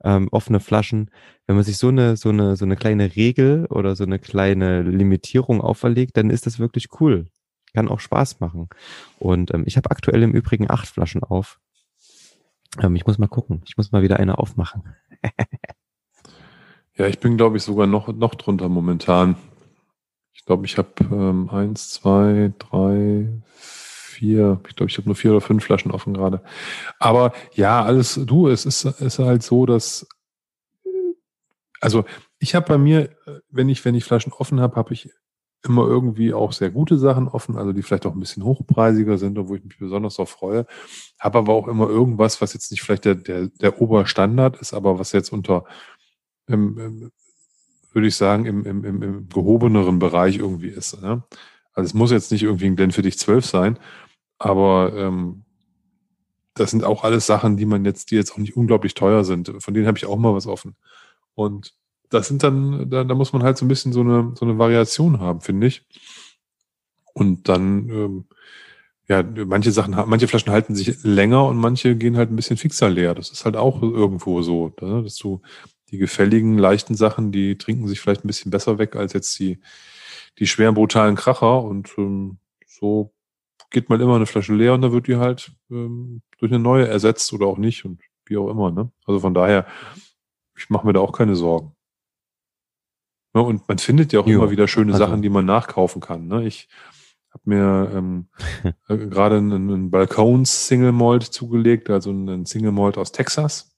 ähm, 0.04 0.30
offene 0.32 0.60
Flaschen. 0.60 1.12
Wenn 1.46 1.56
man 1.56 1.66
sich 1.66 1.78
so 1.78 1.90
eine, 1.90 2.16
so 2.18 2.30
eine, 2.30 2.56
so 2.56 2.66
eine 2.66 2.76
kleine 2.76 3.16
Regel 3.16 3.66
oder 3.68 3.96
so 3.96 4.04
eine 4.04 4.20
kleine 4.20 4.82
Limitierung 4.82 5.62
auferlegt, 5.62 6.18
dann 6.18 6.30
ist 6.30 6.46
das 6.46 6.60
wirklich 6.60 6.88
cool. 7.00 7.28
Kann 7.74 7.90
auch 7.90 8.00
Spaß 8.00 8.40
machen. 8.40 8.70
Und 9.20 9.54
ähm, 9.54 9.64
ich 9.66 9.78
habe 9.78 9.92
aktuell 9.92 10.24
im 10.24 10.32
Übrigen 10.32 10.70
acht 10.70 10.88
Flaschen 10.88 11.24
auf. 11.24 11.60
Ähm, 12.82 12.96
ich 12.96 13.06
muss 13.06 13.18
mal 13.18 13.28
gucken. 13.28 13.62
Ich 13.68 13.78
muss 13.78 13.92
mal 13.92 14.02
wieder 14.02 14.18
eine 14.18 14.38
aufmachen. 14.38 14.96
ja, 16.96 17.08
ich 17.08 17.20
bin, 17.20 17.38
glaube 17.38 17.58
ich, 17.58 17.64
sogar 17.64 17.88
noch, 17.88 18.08
noch 18.08 18.36
drunter 18.36 18.70
momentan. 18.70 19.36
Ich 20.34 20.46
glaube, 20.46 20.66
ich 20.66 20.78
habe 20.78 20.90
ähm, 21.12 21.50
eins, 21.50 21.92
zwei, 21.92 22.54
drei, 22.58 23.28
vier, 24.22 24.62
ich 24.68 24.76
glaube, 24.76 24.90
ich 24.90 24.98
habe 24.98 25.08
nur 25.08 25.16
vier 25.16 25.32
oder 25.32 25.42
fünf 25.42 25.64
Flaschen 25.64 25.92
offen 25.92 26.14
gerade. 26.14 26.42
Aber 27.00 27.34
ja, 27.54 27.84
alles, 27.84 28.20
du, 28.26 28.48
es 28.48 28.66
ist, 28.66 28.86
ist 28.86 29.20
halt 29.20 29.44
so, 29.44 29.66
dass, 29.66 30.08
also 31.80 32.06
ich 32.40 32.56
habe 32.56 32.68
bei 32.68 32.78
mir, 32.78 33.16
wenn 33.50 33.70
ich, 33.70 33.84
wenn 33.86 33.96
ich 33.96 34.04
Flaschen 34.04 34.34
offen 34.34 34.60
habe, 34.62 34.76
habe 34.76 34.94
ich 34.94 35.10
immer 35.64 35.86
irgendwie 35.88 36.34
auch 36.34 36.54
sehr 36.54 36.72
gute 36.72 36.98
Sachen 36.98 37.28
offen, 37.28 37.58
also 37.58 37.72
die 37.72 37.84
vielleicht 37.84 38.06
auch 38.06 38.14
ein 38.14 38.20
bisschen 38.20 38.44
hochpreisiger 38.44 39.18
sind 39.18 39.38
und 39.38 39.48
wo 39.48 39.56
ich 39.56 39.64
mich 39.64 39.78
besonders 39.78 40.16
darauf 40.16 40.30
freue. 40.30 40.66
Habe 41.20 41.40
aber 41.40 41.54
auch 41.54 41.68
immer 41.68 41.88
irgendwas, 41.88 42.42
was 42.42 42.54
jetzt 42.54 42.72
nicht 42.72 42.82
vielleicht 42.82 43.06
der, 43.06 43.16
der, 43.16 43.48
der 43.48 43.82
Oberstandard 43.82 44.60
ist, 44.60 44.74
aber 44.74 44.98
was 44.98 45.12
jetzt 45.12 45.32
unter, 45.32 45.66
im, 46.48 47.12
würde 47.94 48.08
ich 48.08 48.16
sagen, 48.16 48.46
im, 48.46 48.66
im, 48.66 48.84
im, 48.84 49.02
im 49.02 49.30
gehobeneren 49.30 50.00
Bereich 50.00 50.38
irgendwie 50.38 50.70
ist. 50.70 51.02
Ne? 51.02 51.24
Also 51.74 51.88
es 51.88 51.94
muss 51.94 52.12
jetzt 52.12 52.32
nicht 52.32 52.44
irgendwie 52.44 52.66
ein 52.66 52.76
Glen 52.76 52.92
für 52.92 53.02
dich 53.02 53.18
12 53.18 53.46
sein, 53.46 53.80
aber 54.38 54.94
ähm, 54.96 55.44
das 56.54 56.72
sind 56.72 56.84
auch 56.84 57.04
alles 57.04 57.26
Sachen, 57.26 57.58
die 57.58 57.66
man 57.66 57.86
jetzt, 57.86 58.12
die 58.12 58.16
jetzt 58.16 58.34
auch 58.34 58.38
nicht 58.38 58.56
unglaublich 58.56 58.94
teuer 58.94 59.24
sind. 59.24 59.52
Von 59.60 59.74
denen 59.74 59.88
habe 59.88 59.98
ich 59.98 60.06
auch 60.06 60.18
mal 60.18 60.34
was 60.34 60.48
offen. 60.48 60.76
Und 61.34 61.74
das 62.10 62.28
sind 62.28 62.44
dann, 62.44 62.90
da, 62.90 63.04
da 63.04 63.16
muss 63.16 63.34
man 63.34 63.44
halt 63.44 63.58
so 63.58 63.66
ein 63.66 63.70
bisschen 63.70 63.94
so 63.94 64.02
eine, 64.02 64.34
so 64.36 64.46
eine 64.46 64.58
Variation 64.58 65.20
haben, 65.20 65.42
finde 65.42 65.68
ich. 65.68 65.86
Und 67.14 67.48
dann, 67.48 67.90
ähm, 67.90 68.26
ja, 69.08 69.24
manche 69.24 69.72
Sachen, 69.72 69.96
manche 70.08 70.28
Flaschen 70.28 70.52
halten 70.52 70.76
sich 70.76 71.04
länger 71.04 71.46
und 71.46 71.58
manche 71.58 71.96
gehen 71.96 72.18
halt 72.18 72.32
ein 72.32 72.36
bisschen 72.36 72.58
fixer 72.58 72.90
leer. 72.90 73.16
Das 73.16 73.30
ist 73.30 73.46
halt 73.46 73.58
auch 73.58 73.82
irgendwo 73.82 74.42
so, 74.42 74.74
ne? 74.82 75.04
dass 75.04 75.16
du 75.16 75.42
die 75.92 75.98
gefälligen, 75.98 76.58
leichten 76.58 76.96
Sachen, 76.96 77.32
die 77.32 77.58
trinken 77.58 77.88
sich 77.88 78.00
vielleicht 78.00 78.24
ein 78.24 78.28
bisschen 78.28 78.52
besser 78.52 78.78
weg 78.78 78.96
als 78.96 79.14
jetzt 79.14 79.38
die, 79.40 79.60
die 80.40 80.48
schweren, 80.48 80.76
brutalen 80.76 81.16
Kracher. 81.16 81.64
Und 81.64 81.90
ähm, 81.98 82.38
so 82.66 83.14
geht 83.70 83.90
mal 83.90 84.00
immer 84.02 84.16
eine 84.16 84.26
Flasche 84.26 84.54
leer 84.54 84.74
und 84.74 84.82
dann 84.82 84.94
wird 84.94 85.08
die 85.08 85.18
halt 85.18 85.52
ähm, 85.70 86.22
durch 86.38 86.52
eine 86.52 86.60
neue 86.60 86.88
ersetzt 86.88 87.32
oder 87.34 87.48
auch 87.48 87.58
nicht 87.58 87.86
und 87.86 88.02
wie 88.26 88.38
auch 88.38 88.50
immer. 88.50 88.72
Ne? 88.72 88.92
Also 89.06 89.20
von 89.20 89.34
daher, 89.34 89.66
ich 90.58 90.70
mache 90.70 90.86
mir 90.86 90.94
da 90.94 91.02
auch 91.02 91.12
keine 91.12 91.36
Sorgen. 91.36 91.76
Ja, 93.34 93.42
und 93.42 93.68
man 93.68 93.78
findet 93.78 94.12
ja 94.14 94.20
auch 94.20 94.28
jo, 94.28 94.40
immer 94.40 94.52
wieder 94.52 94.68
schöne 94.68 94.94
also. 94.94 95.06
Sachen, 95.06 95.22
die 95.22 95.30
man 95.30 95.46
nachkaufen 95.46 96.02
kann. 96.02 96.28
Ne? 96.28 96.46
Ich 96.46 96.68
habe 97.32 97.44
mir 97.46 97.92
ähm, 97.94 98.28
äh, 98.88 98.98
gerade 98.98 99.38
einen, 99.38 99.70
einen 99.70 99.92
Balkons 99.92 100.68
Single 100.68 100.92
Malt 100.92 101.24
zugelegt, 101.24 101.90
also 101.90 102.10
einen 102.10 102.46
Single 102.46 102.72
Malt 102.72 102.98
aus 102.98 103.12
Texas, 103.12 103.76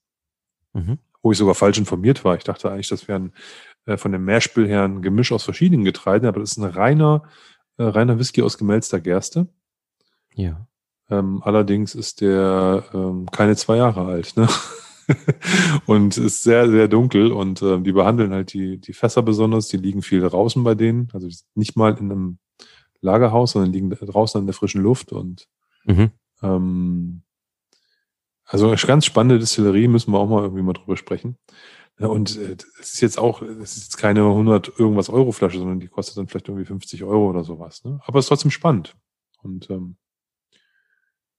mhm. 0.74 0.98
Wo 1.24 1.32
ich 1.32 1.38
sogar 1.38 1.56
falsch 1.56 1.80
informiert 1.80 2.24
war. 2.24 2.36
Ich 2.36 2.44
dachte 2.44 2.70
eigentlich, 2.70 2.90
das 2.90 3.08
wäre 3.08 3.20
ein, 3.20 3.34
äh, 3.86 3.98
von 3.98 4.12
dem 4.12 4.26
Mehrspiel 4.26 4.68
her 4.68 4.84
ein 4.84 5.02
Gemisch 5.02 5.32
aus 5.32 5.44
verschiedenen 5.44 5.86
Getreiden, 5.86 6.28
aber 6.28 6.42
das 6.42 6.52
ist 6.52 6.58
ein 6.58 6.70
reiner, 6.70 7.24
äh, 7.78 7.84
reiner 7.84 8.20
Whisky 8.20 8.44
aus 8.44 8.58
gemälzter 8.58 9.00
Gerste. 9.00 9.48
Ja. 10.36 10.68
Ähm, 11.10 11.42
allerdings 11.44 11.96
ist 11.96 12.22
der 12.22 12.84
ähm, 12.94 13.26
keine 13.32 13.56
zwei 13.56 13.78
Jahre 13.78 14.06
alt. 14.06 14.36
Ne? 14.38 14.48
und 15.86 16.18
ist 16.18 16.44
sehr, 16.44 16.70
sehr 16.70 16.88
dunkel 16.88 17.32
und 17.32 17.62
äh, 17.62 17.80
die 17.80 17.92
behandeln 17.92 18.32
halt 18.32 18.54
die, 18.54 18.78
die 18.80 18.94
Fässer 18.94 19.22
besonders, 19.22 19.68
die 19.68 19.78
liegen 19.78 20.02
viel 20.02 20.22
draußen 20.22 20.64
bei 20.64 20.76
denen, 20.76 21.10
also 21.14 21.28
nicht 21.56 21.76
mal 21.76 21.98
in 21.98 22.12
einem 22.12 22.38
Lagerhaus, 23.02 23.52
sondern 23.52 23.74
liegen 23.74 23.90
draußen 23.90 24.40
in 24.40 24.48
der 24.48 24.54
frischen 24.54 24.82
Luft 24.82 25.12
und 25.12 25.48
mhm. 25.86 26.12
ähm, 26.42 27.24
also 28.46 28.68
eine 28.68 28.78
ganz 28.78 29.06
spannende 29.06 29.40
Distillerie, 29.40 29.88
müssen 29.88 30.12
wir 30.12 30.20
auch 30.20 30.28
mal 30.28 30.44
irgendwie 30.44 30.64
mal 30.64 30.74
drüber 30.74 30.98
sprechen. 30.98 31.38
Und 31.98 32.38
äh, 32.38 32.58
es 32.80 32.94
ist 32.94 33.02
jetzt 33.02 33.20
auch, 33.20 33.42
es 33.42 33.78
ist 33.78 33.84
jetzt 33.84 33.98
keine 33.98 34.22
100 34.22 34.80
irgendwas 34.80 35.10
Euro 35.10 35.32
Flasche, 35.32 35.60
sondern 35.60 35.80
die 35.80 35.88
kostet 35.88 36.18
dann 36.18 36.28
vielleicht 36.28 36.48
irgendwie 36.48 36.66
50 36.66 37.04
Euro 37.04 37.30
oder 37.30 37.44
sowas. 37.44 37.84
Ne? 37.84 38.00
Aber 38.06 38.20
es 38.20 38.26
ist 38.26 38.30
trotzdem 38.30 38.52
spannend. 38.52 38.96
Und 39.42 39.70
ähm, 39.70 39.98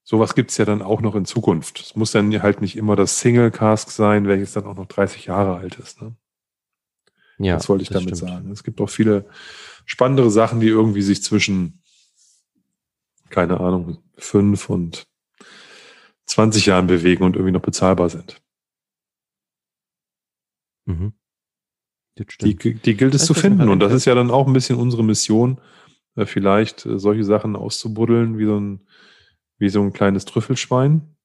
sowas 0.03 0.33
gibt's 0.35 0.57
ja 0.57 0.65
dann 0.65 0.81
auch 0.81 1.01
noch 1.01 1.15
in 1.15 1.25
Zukunft. 1.25 1.81
Es 1.81 1.95
muss 1.95 2.11
dann 2.11 2.41
halt 2.41 2.61
nicht 2.61 2.77
immer 2.77 2.95
das 2.95 3.19
Single 3.19 3.51
Cask 3.51 3.89
sein, 3.91 4.27
welches 4.27 4.53
dann 4.53 4.65
auch 4.65 4.75
noch 4.75 4.85
30 4.85 5.25
Jahre 5.25 5.57
alt 5.57 5.75
ist. 5.75 6.01
Ne? 6.01 6.15
Ja, 7.37 7.55
das 7.55 7.67
wollte 7.67 7.83
ich 7.83 7.89
das 7.89 8.01
damit 8.01 8.17
stimmt. 8.17 8.31
sagen. 8.31 8.51
Es 8.51 8.63
gibt 8.63 8.79
auch 8.79 8.89
viele 8.89 9.27
spannendere 9.85 10.31
Sachen, 10.31 10.61
die 10.61 10.67
irgendwie 10.67 11.01
sich 11.01 11.21
zwischen, 11.21 11.81
keine 13.29 13.59
Ahnung, 13.59 13.97
fünf 14.17 14.69
und 14.69 15.07
20 16.25 16.65
Jahren 16.65 16.87
bewegen 16.87 17.23
und 17.23 17.35
irgendwie 17.35 17.53
noch 17.53 17.61
bezahlbar 17.61 18.09
sind. 18.09 18.41
Mhm. 20.85 21.13
Die, 22.41 22.55
die 22.55 22.95
gilt 22.95 23.13
es 23.13 23.21
das 23.21 23.27
zu 23.27 23.33
finden. 23.33 23.67
Und 23.67 23.79
das 23.79 23.91
ist 23.91 24.05
ja 24.05 24.15
dann 24.15 24.31
auch 24.31 24.47
ein 24.47 24.53
bisschen 24.53 24.77
unsere 24.77 25.03
Mission, 25.03 25.59
äh, 26.15 26.25
vielleicht 26.25 26.85
äh, 26.85 26.97
solche 26.97 27.25
Sachen 27.25 27.55
auszubuddeln, 27.55 28.37
wie 28.37 28.45
so 28.45 28.59
ein 28.59 28.87
wie 29.57 29.69
so 29.69 29.81
ein 29.81 29.93
kleines 29.93 30.25
Trüffelschwein. 30.25 31.15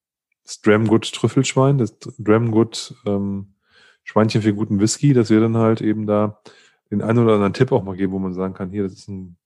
Das 0.43 0.61
Dramgood 0.61 1.11
Trüffelschwein, 1.13 1.77
das 1.77 1.97
Dramgood 1.99 2.95
ähm, 3.05 3.55
Schweinchen 4.03 4.41
für 4.41 4.53
guten 4.53 4.79
Whisky, 4.79 5.13
dass 5.13 5.29
wir 5.29 5.39
dann 5.39 5.57
halt 5.57 5.81
eben 5.81 6.07
da 6.07 6.41
den 6.89 7.01
einen 7.01 7.19
oder 7.19 7.35
anderen 7.35 7.53
Tipp 7.53 7.71
auch 7.71 7.83
mal 7.83 7.95
geben, 7.95 8.13
wo 8.13 8.19
man 8.19 8.33
sagen 8.33 8.53
kann, 8.53 8.71
hier, 8.71 8.83
das 8.83 8.93
ist 8.93 9.07
ein, 9.07 9.37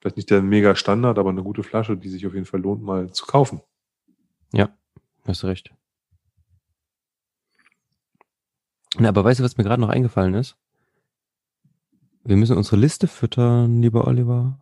vielleicht 0.00 0.16
nicht 0.16 0.30
der 0.30 0.42
mega 0.42 0.76
Standard, 0.76 1.18
aber 1.18 1.30
eine 1.30 1.42
gute 1.42 1.62
Flasche, 1.62 1.96
die 1.96 2.08
sich 2.08 2.26
auf 2.26 2.34
jeden 2.34 2.46
Fall 2.46 2.60
lohnt, 2.60 2.82
mal 2.82 3.10
zu 3.12 3.26
kaufen. 3.26 3.60
Ja, 4.52 4.70
hast 5.26 5.44
recht. 5.44 5.72
Na, 8.98 9.08
aber 9.08 9.24
weißt 9.24 9.40
du, 9.40 9.44
was 9.44 9.56
mir 9.56 9.64
gerade 9.64 9.80
noch 9.80 9.88
eingefallen 9.88 10.34
ist? 10.34 10.56
Wir 12.24 12.36
müssen 12.36 12.56
unsere 12.56 12.76
Liste 12.76 13.08
füttern, 13.08 13.80
lieber 13.80 14.06
Oliver. 14.06 14.58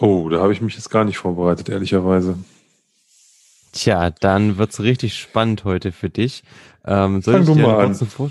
Oh, 0.00 0.28
da 0.28 0.40
habe 0.40 0.52
ich 0.52 0.60
mich 0.60 0.74
jetzt 0.74 0.90
gar 0.90 1.04
nicht 1.04 1.18
vorbereitet, 1.18 1.68
ehrlicherweise. 1.68 2.38
Tja, 3.72 4.10
dann 4.10 4.58
wird's 4.58 4.80
richtig 4.80 5.14
spannend 5.14 5.64
heute 5.64 5.92
für 5.92 6.10
dich. 6.10 6.42
Ähm, 6.84 7.22
soll 7.22 7.34
Fang 7.34 7.42
ich 7.42 7.62
dir 7.62 7.66
mal 7.66 7.84
an. 7.84 8.30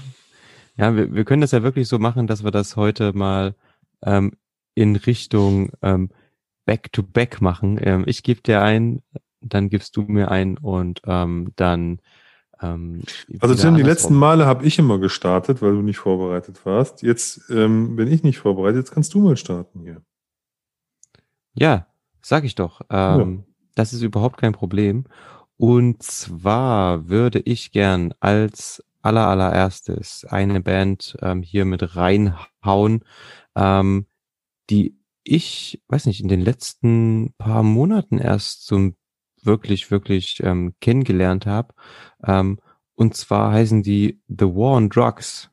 Ja, 0.77 0.95
wir, 0.95 1.13
wir 1.13 1.25
können 1.25 1.41
das 1.41 1.51
ja 1.51 1.63
wirklich 1.63 1.87
so 1.87 1.99
machen, 1.99 2.27
dass 2.27 2.43
wir 2.43 2.51
das 2.51 2.75
heute 2.75 3.13
mal 3.13 3.55
ähm, 4.03 4.33
in 4.75 4.95
Richtung 4.95 5.71
ähm, 5.81 6.09
Back-to-Back 6.65 7.35
-back 7.35 7.43
machen. 7.43 7.79
Ähm, 7.81 8.03
ich 8.07 8.23
gebe 8.23 8.41
dir 8.41 8.61
ein, 8.61 9.01
dann 9.41 9.69
gibst 9.69 9.97
du 9.97 10.03
mir 10.03 10.31
ein 10.31 10.57
und 10.57 11.01
ähm, 11.05 11.51
dann 11.55 11.99
ähm, 12.61 13.01
also 13.39 13.55
Tim, 13.55 13.75
die 13.75 13.81
letzten 13.81 14.15
Male 14.15 14.45
habe 14.45 14.65
ich 14.65 14.77
immer 14.77 14.99
gestartet, 14.99 15.61
weil 15.61 15.71
du 15.71 15.81
nicht 15.81 15.97
vorbereitet 15.97 16.65
warst. 16.65 17.01
Jetzt 17.01 17.49
ähm, 17.49 17.95
bin 17.95 18.07
ich 18.07 18.23
nicht 18.23 18.37
vorbereitet, 18.37 18.77
jetzt 18.77 18.91
kannst 18.91 19.13
du 19.13 19.19
mal 19.19 19.37
starten 19.37 19.81
hier. 19.81 20.01
Ja, 21.53 21.87
sag 22.21 22.43
ich 22.43 22.55
doch. 22.55 22.81
Ähm, 22.89 23.37
ja. 23.37 23.53
Das 23.75 23.93
ist 23.93 24.01
überhaupt 24.01 24.37
kein 24.37 24.53
Problem. 24.53 25.05
Und 25.57 26.03
zwar 26.03 27.09
würde 27.09 27.39
ich 27.39 27.71
gern 27.71 28.13
als 28.19 28.83
aller 29.01 29.27
allererstes 29.27 30.25
eine 30.25 30.61
Band 30.61 31.17
ähm, 31.21 31.41
hier 31.41 31.65
mit 31.65 31.95
reinhauen, 31.95 33.03
ähm, 33.55 34.05
die 34.69 34.97
ich, 35.23 35.83
weiß 35.87 36.07
nicht, 36.07 36.21
in 36.21 36.27
den 36.27 36.41
letzten 36.41 37.33
paar 37.37 37.63
Monaten 37.63 38.17
erst 38.17 38.65
so 38.65 38.91
wirklich, 39.45 39.91
wirklich 39.91 40.41
ähm, 40.43 40.73
kennengelernt 40.79 41.45
habe. 41.45 41.73
Ähm, 42.23 42.59
und 42.95 43.15
zwar 43.15 43.51
heißen 43.51 43.83
die 43.83 44.21
The 44.27 44.45
War 44.45 44.75
on 44.77 44.89
Drugs. 44.89 45.49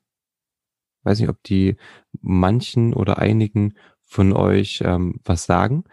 Weiß 1.04 1.20
nicht, 1.20 1.28
ob 1.28 1.42
die 1.44 1.76
manchen 2.20 2.92
oder 2.92 3.18
einigen 3.18 3.74
von 4.04 4.32
euch 4.32 4.82
ähm, 4.84 5.20
was 5.24 5.44
sagen. 5.44 5.84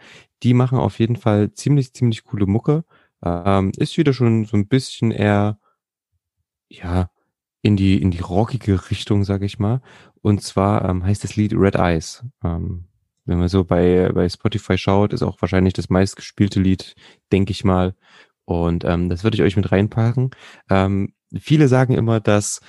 Die 0.42 0.54
machen 0.54 0.78
auf 0.78 0.98
jeden 0.98 1.16
Fall 1.16 1.52
ziemlich, 1.52 1.94
ziemlich 1.94 2.24
coole 2.24 2.46
Mucke. 2.46 2.84
Ähm, 3.22 3.72
ist 3.76 3.96
wieder 3.96 4.12
schon 4.12 4.44
so 4.44 4.56
ein 4.56 4.68
bisschen 4.68 5.10
eher, 5.10 5.58
ja, 6.68 7.10
in 7.62 7.76
die, 7.76 8.00
in 8.00 8.10
die 8.10 8.20
rockige 8.20 8.90
Richtung, 8.90 9.24
sag 9.24 9.42
ich 9.42 9.58
mal. 9.58 9.80
Und 10.22 10.42
zwar 10.42 10.88
ähm, 10.88 11.04
heißt 11.04 11.24
das 11.24 11.36
Lied 11.36 11.54
Red 11.54 11.76
Eyes. 11.76 12.24
Ähm, 12.44 12.85
wenn 13.26 13.38
man 13.38 13.48
so 13.48 13.64
bei, 13.64 14.10
bei 14.14 14.28
Spotify 14.28 14.78
schaut, 14.78 15.12
ist 15.12 15.22
auch 15.22 15.40
wahrscheinlich 15.40 15.74
das 15.74 15.90
meistgespielte 15.90 16.60
Lied, 16.60 16.94
denke 17.32 17.50
ich 17.50 17.64
mal. 17.64 17.94
Und 18.44 18.84
ähm, 18.84 19.08
das 19.08 19.24
würde 19.24 19.36
ich 19.36 19.42
euch 19.42 19.56
mit 19.56 19.72
reinpacken. 19.72 20.30
Ähm, 20.70 21.12
viele 21.38 21.68
sagen 21.68 21.94
immer, 21.94 22.20
dass 22.20 22.60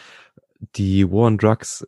die 0.75 1.09
War 1.09 1.27
on 1.27 1.37
Drugs 1.37 1.87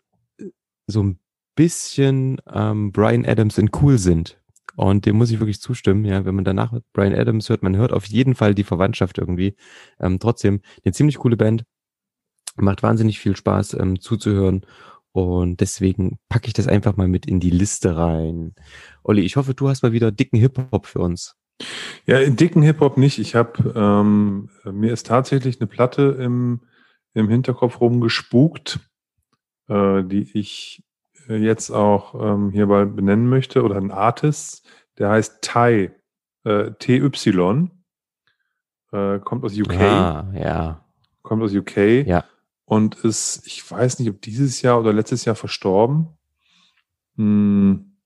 so 0.88 1.04
ein 1.04 1.20
bisschen 1.56 2.40
ähm, 2.52 2.92
Brian 2.92 3.26
Adams 3.26 3.58
in 3.58 3.72
cool 3.82 3.98
sind. 3.98 4.40
Und 4.76 5.06
dem 5.06 5.18
muss 5.18 5.32
ich 5.32 5.40
wirklich 5.40 5.60
zustimmen, 5.60 6.06
ja, 6.06 6.24
wenn 6.24 6.36
man 6.36 6.46
danach 6.46 6.72
Brian 6.94 7.14
Adams 7.14 7.50
hört, 7.50 7.64
man 7.64 7.76
hört 7.76 7.92
auf 7.92 8.06
jeden 8.06 8.36
Fall 8.36 8.56
die 8.56 8.64
Verwandtschaft 8.64 9.18
irgendwie. 9.18 9.58
Ähm, 10.00 10.20
trotzdem 10.20 10.62
eine 10.86 10.94
ziemlich 10.94 11.18
coole 11.18 11.36
Band. 11.36 11.66
Macht 12.56 12.84
wahnsinnig 12.84 13.20
viel 13.20 13.36
Spaß 13.36 13.74
ähm, 13.74 14.00
zuzuhören. 14.00 14.66
Und 15.12 15.60
deswegen 15.60 16.20
packe 16.30 16.48
ich 16.48 16.54
das 16.54 16.68
einfach 16.68 16.96
mal 16.96 17.08
mit 17.08 17.26
in 17.26 17.40
die 17.40 17.50
Liste 17.50 17.98
rein. 17.98 18.54
Olli, 19.04 19.22
ich 19.22 19.36
hoffe, 19.36 19.54
du 19.54 19.70
hast 19.70 19.82
mal 19.82 19.92
wieder 19.92 20.12
dicken 20.12 20.38
Hip-Hop 20.38 20.86
für 20.86 21.00
uns. 21.00 21.36
Ja, 22.06 22.24
dicken 22.30 22.62
Hip-Hop 22.62 22.98
nicht. 22.98 23.20
Ich 23.20 23.36
habe, 23.36 23.74
ähm, 23.76 24.50
mir 24.66 24.94
ist 24.94 25.08
tatsächlich 25.08 25.60
eine 25.60 25.68
Platte 25.68 26.18
im, 26.20 26.62
im 27.14 27.30
Hinterkopf 27.30 27.82
rumgespukt, 27.82 28.80
äh, 29.68 30.04
die 30.04 30.30
ich 30.34 30.84
jetzt 31.28 31.72
auch 31.72 32.16
ähm, 32.16 32.52
hierbei 32.52 32.86
benennen 32.86 33.28
möchte, 33.30 33.64
oder 33.64 33.76
ein 33.76 33.92
Artist, 33.92 34.68
der 34.98 35.10
heißt 35.10 35.42
Ty, 35.42 35.92
äh, 36.44 36.72
TY, 36.80 37.10
äh, 38.92 39.20
kommt 39.20 39.44
aus 39.44 39.58
UK. 39.58 39.74
Ah, 39.76 40.32
ja. 40.34 40.86
Kommt 41.22 41.44
aus 41.44 41.54
UK. 41.54 42.06
Ja. 42.08 42.24
Und 42.70 42.98
ist, 42.98 43.48
ich 43.48 43.70
weiß 43.70 43.98
nicht, 43.98 44.12
ob 44.12 44.22
dieses 44.22 44.62
Jahr 44.62 44.80
oder 44.80 44.94
letztes 44.94 45.26
Jahr 45.26 45.34
verstorben. 45.34 46.10
Hm, 47.16 47.98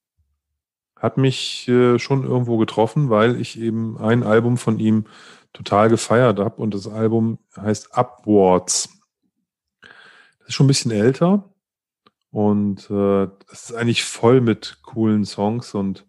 hat 0.96 1.18
mich 1.18 1.68
äh, 1.68 2.00
schon 2.00 2.24
irgendwo 2.24 2.56
getroffen, 2.56 3.10
weil 3.10 3.42
ich 3.42 3.60
eben 3.60 3.98
ein 3.98 4.24
Album 4.24 4.56
von 4.56 4.80
ihm 4.80 5.04
total 5.52 5.90
gefeiert 5.90 6.40
habe 6.40 6.62
und 6.62 6.74
das 6.74 6.88
Album 6.88 7.40
heißt 7.58 7.94
Upwards. 7.98 8.88
Das 9.82 10.48
ist 10.48 10.54
schon 10.56 10.64
ein 10.66 10.68
bisschen 10.68 10.92
älter 10.92 11.54
und 12.32 12.90
äh, 12.90 13.28
das 13.50 13.70
ist 13.70 13.74
eigentlich 13.74 14.06
voll 14.06 14.40
mit 14.40 14.80
coolen 14.82 15.26
Songs 15.26 15.74
und 15.74 16.08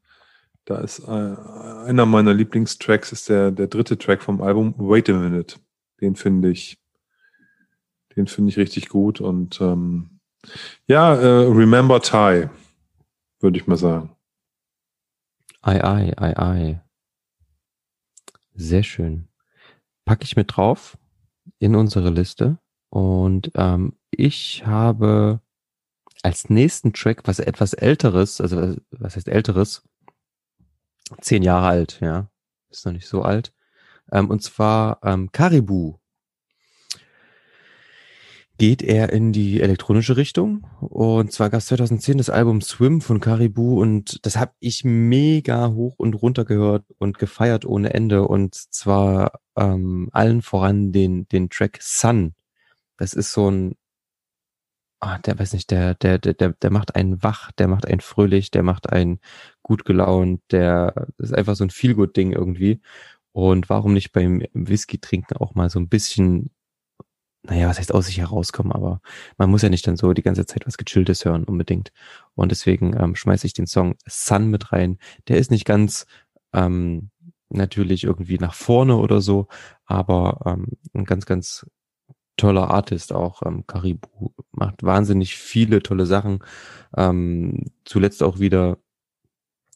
da 0.65 0.77
ist 0.77 1.01
äh, 1.01 1.11
einer 1.11 2.07
meiner 2.07 2.33
Lieblingstracks 2.33 3.11
ist 3.11 3.29
der 3.29 3.51
der 3.51 3.67
dritte 3.67 3.99
Track 3.99 4.23
vom 4.23 4.41
Album 4.41 4.77
Wait 4.79 5.11
a 5.11 5.13
Minute. 5.13 5.57
Den 6.01 6.15
finde 6.15 6.51
ich 6.51 6.84
den 8.17 8.27
finde 8.27 8.51
ich 8.51 8.57
richtig 8.57 8.89
gut 8.89 9.21
und 9.21 9.61
ähm, 9.61 10.21
ja, 10.87 11.15
äh, 11.15 11.47
Remember 11.47 12.01
Ty 12.01 12.49
würde 13.45 13.59
ich 13.59 13.67
mal 13.67 13.77
sagen. 13.77 14.11
Ei, 15.61 15.85
ei, 15.85 16.13
ei, 16.17 16.37
ei. 16.37 16.81
Sehr 18.55 18.83
schön. 18.83 19.29
Packe 20.05 20.25
ich 20.25 20.35
mit 20.35 20.57
drauf 20.57 20.99
in 21.59 21.77
unsere 21.77 22.11
Liste. 22.11 22.59
Und 22.89 23.53
ähm, 23.55 23.97
ich 24.11 24.67
habe 24.67 25.41
als 26.23 26.49
nächsten 26.49 26.93
Track 26.93 27.23
was 27.25 27.39
etwas 27.39 27.75
älteres, 27.75 28.41
also 28.41 28.77
was 28.91 29.17
heißt 29.17 29.29
älteres? 29.29 29.83
Zehn 31.21 31.43
Jahre 31.43 31.67
alt, 31.67 32.01
ja. 32.01 32.31
Ist 32.71 32.87
noch 32.87 32.93
nicht 32.93 33.07
so 33.07 33.23
alt. 33.23 33.53
Ähm, 34.11 34.31
und 34.31 34.43
zwar 34.43 35.01
ähm, 35.03 35.31
Caribou 35.33 35.99
geht 38.59 38.83
er 38.83 39.13
in 39.13 39.33
die 39.33 39.61
elektronische 39.61 40.17
Richtung. 40.17 40.67
Und 40.81 41.33
zwar 41.33 41.51
gab 41.51 41.59
es 41.59 41.67
2010 41.67 42.19
das 42.19 42.31
Album 42.31 42.61
Swim 42.61 43.01
von 43.01 43.21
Caribou 43.21 43.81
und 43.81 44.25
das 44.25 44.37
habe 44.37 44.53
ich 44.61 44.85
mega 44.85 45.71
hoch 45.71 45.95
und 45.99 46.15
runter 46.15 46.45
gehört 46.45 46.85
und 46.99 47.19
gefeiert 47.19 47.65
ohne 47.65 47.95
Ende. 47.95 48.29
Und 48.29 48.55
zwar 48.55 49.41
ähm, 49.57 50.09
allen 50.13 50.43
voran 50.43 50.93
den, 50.93 51.27
den 51.29 51.51
Track 51.51 51.79
Sun. 51.81 52.35
Das 52.97 53.13
ist 53.15 53.33
so 53.33 53.51
ein, 53.51 53.75
ah, 55.01 55.19
der 55.19 55.39
weiß 55.39 55.53
nicht, 55.53 55.71
der, 55.71 55.95
der, 55.95 56.19
der, 56.19 56.35
der, 56.35 56.71
macht 56.71 56.95
einen 56.95 57.23
wach, 57.23 57.51
der 57.53 57.69
macht 57.69 57.87
einen 57.87 58.01
fröhlich, 58.01 58.51
der 58.51 58.63
macht 58.63 58.91
einen 58.91 59.21
gut 59.63 59.85
gelaunt, 59.85 60.43
der 60.53 61.09
das 61.19 61.31
ist 61.31 61.35
einfach 61.35 61.57
so 61.57 61.65
ein 61.65 61.71
Feelgood-Ding 61.71 62.33
irgendwie. 62.33 62.81
Und 63.33 63.69
warum 63.69 63.95
nicht 63.95 64.13
beim 64.13 64.45
Whisky 64.53 64.99
trinken 65.01 65.37
auch 65.39 65.55
mal 65.57 65.71
so 65.71 65.81
ein 65.81 65.89
bisschen 65.89 66.51
naja, 67.47 67.69
was 67.69 67.79
heißt 67.79 67.93
aus 67.93 68.07
sich 68.07 68.19
herauskommen, 68.19 68.73
aber 68.73 69.01
man 69.37 69.51
muss 69.51 69.63
ja 69.63 69.69
nicht 69.69 69.87
dann 69.87 69.97
so 69.97 70.13
die 70.15 70.23
ganze 70.23 70.47
Zeit 70.47 70.67
was 70.67 70.79
Gechilltes 70.79 71.25
hören 71.25 71.45
unbedingt. 71.45 71.93
Und 72.35 72.51
deswegen 72.51 72.97
ähm, 72.99 73.15
schmeiße 73.15 73.47
ich 73.47 73.53
den 73.53 73.67
Song 73.67 73.97
Sun 74.07 74.49
mit 74.49 74.73
rein. 74.73 74.99
Der 75.29 75.39
ist 75.39 75.51
nicht 75.51 75.67
ganz 75.67 76.07
ähm, 76.55 77.11
natürlich 77.51 78.05
irgendwie 78.05 78.39
nach 78.39 78.55
vorne 78.55 78.97
oder 78.97 79.21
so, 79.21 79.49
aber 79.85 80.41
ähm, 80.47 80.69
ein 80.95 81.05
ganz, 81.05 81.27
ganz 81.27 81.67
toller 82.37 82.71
Artist 82.71 83.13
auch. 83.13 83.43
Ähm, 83.45 83.67
Caribou 83.67 84.33
macht 84.53 84.83
wahnsinnig 84.83 85.37
viele 85.37 85.83
tolle 85.83 86.07
Sachen. 86.07 86.41
Ähm, 86.97 87.67
zuletzt 87.85 88.23
auch 88.23 88.39
wieder 88.39 88.79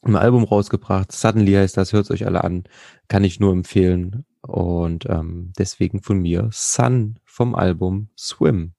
ein 0.02 0.16
Album 0.16 0.44
rausgebracht. 0.44 1.12
Suddenly 1.12 1.52
heißt 1.52 1.76
das, 1.76 1.92
hört 1.92 2.10
euch 2.10 2.26
alle 2.26 2.44
an. 2.44 2.64
Kann 3.08 3.24
ich 3.24 3.40
nur 3.40 3.52
empfehlen. 3.52 4.24
Und 4.42 5.06
ähm, 5.06 5.52
deswegen 5.58 6.02
von 6.02 6.20
mir 6.20 6.48
Sun 6.52 7.18
vom 7.39 7.55
Album 7.55 8.09
Swim. 8.18 8.72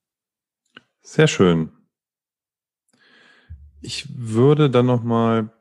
Sehr 0.99 1.27
schön. 1.27 1.71
Ich 3.79 4.05
würde 4.13 4.69
dann 4.69 4.85
noch 4.85 5.01
mal 5.01 5.53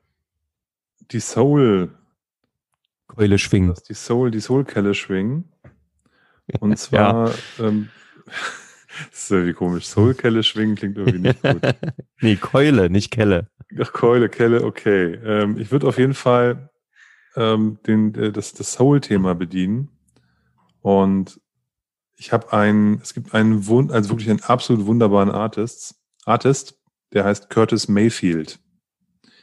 die 1.12 1.20
Soul 1.20 1.96
Keule 3.06 3.38
schwingen. 3.38 3.72
Die 3.88 3.94
Soul, 3.94 4.32
die 4.32 4.40
Soul-Kelle 4.40 4.94
schwingen. 4.94 5.44
Und 6.58 6.76
zwar, 6.80 7.28
ja. 7.28 7.34
ähm, 7.60 7.88
das 9.10 9.22
ist 9.22 9.30
irgendwie 9.30 9.52
komisch. 9.52 9.86
Soul-Kelle 9.86 10.42
schwingen 10.42 10.74
klingt 10.74 10.96
irgendwie 10.98 11.20
nicht 11.20 11.40
gut. 11.40 11.62
nee, 12.20 12.34
Keule, 12.34 12.90
nicht 12.90 13.12
Kelle. 13.12 13.46
Ach, 13.80 13.92
Keule, 13.92 14.28
Kelle, 14.28 14.64
okay. 14.64 15.14
Ähm, 15.24 15.56
ich 15.56 15.70
würde 15.70 15.86
auf 15.86 15.98
jeden 15.98 16.14
Fall 16.14 16.68
ähm, 17.36 17.78
den, 17.86 18.12
äh, 18.16 18.32
das, 18.32 18.54
das 18.54 18.72
Soul-Thema 18.72 19.36
bedienen. 19.36 19.88
Und 20.82 21.40
ich 22.18 22.32
habe 22.32 22.52
einen, 22.52 23.00
es 23.00 23.14
gibt 23.14 23.32
einen, 23.32 23.64
also 23.90 24.10
wirklich 24.10 24.28
einen 24.28 24.42
absolut 24.42 24.86
wunderbaren 24.86 25.30
Artist, 25.30 25.94
Artist, 26.24 26.74
der 27.12 27.24
heißt 27.24 27.48
Curtis 27.48 27.88
Mayfield. 27.88 28.58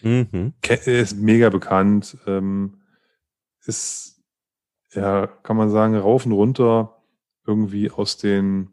Mhm. 0.01 0.53
Er 0.61 0.85
ist 0.85 1.17
mega 1.17 1.49
bekannt, 1.49 2.17
ähm, 2.27 2.81
ist, 3.65 4.21
ja, 4.93 5.25
kann 5.25 5.57
man 5.57 5.69
sagen, 5.69 5.95
rauf 5.95 6.25
und 6.25 6.33
runter 6.33 7.01
irgendwie 7.47 7.89
aus 7.89 8.17
den, 8.17 8.69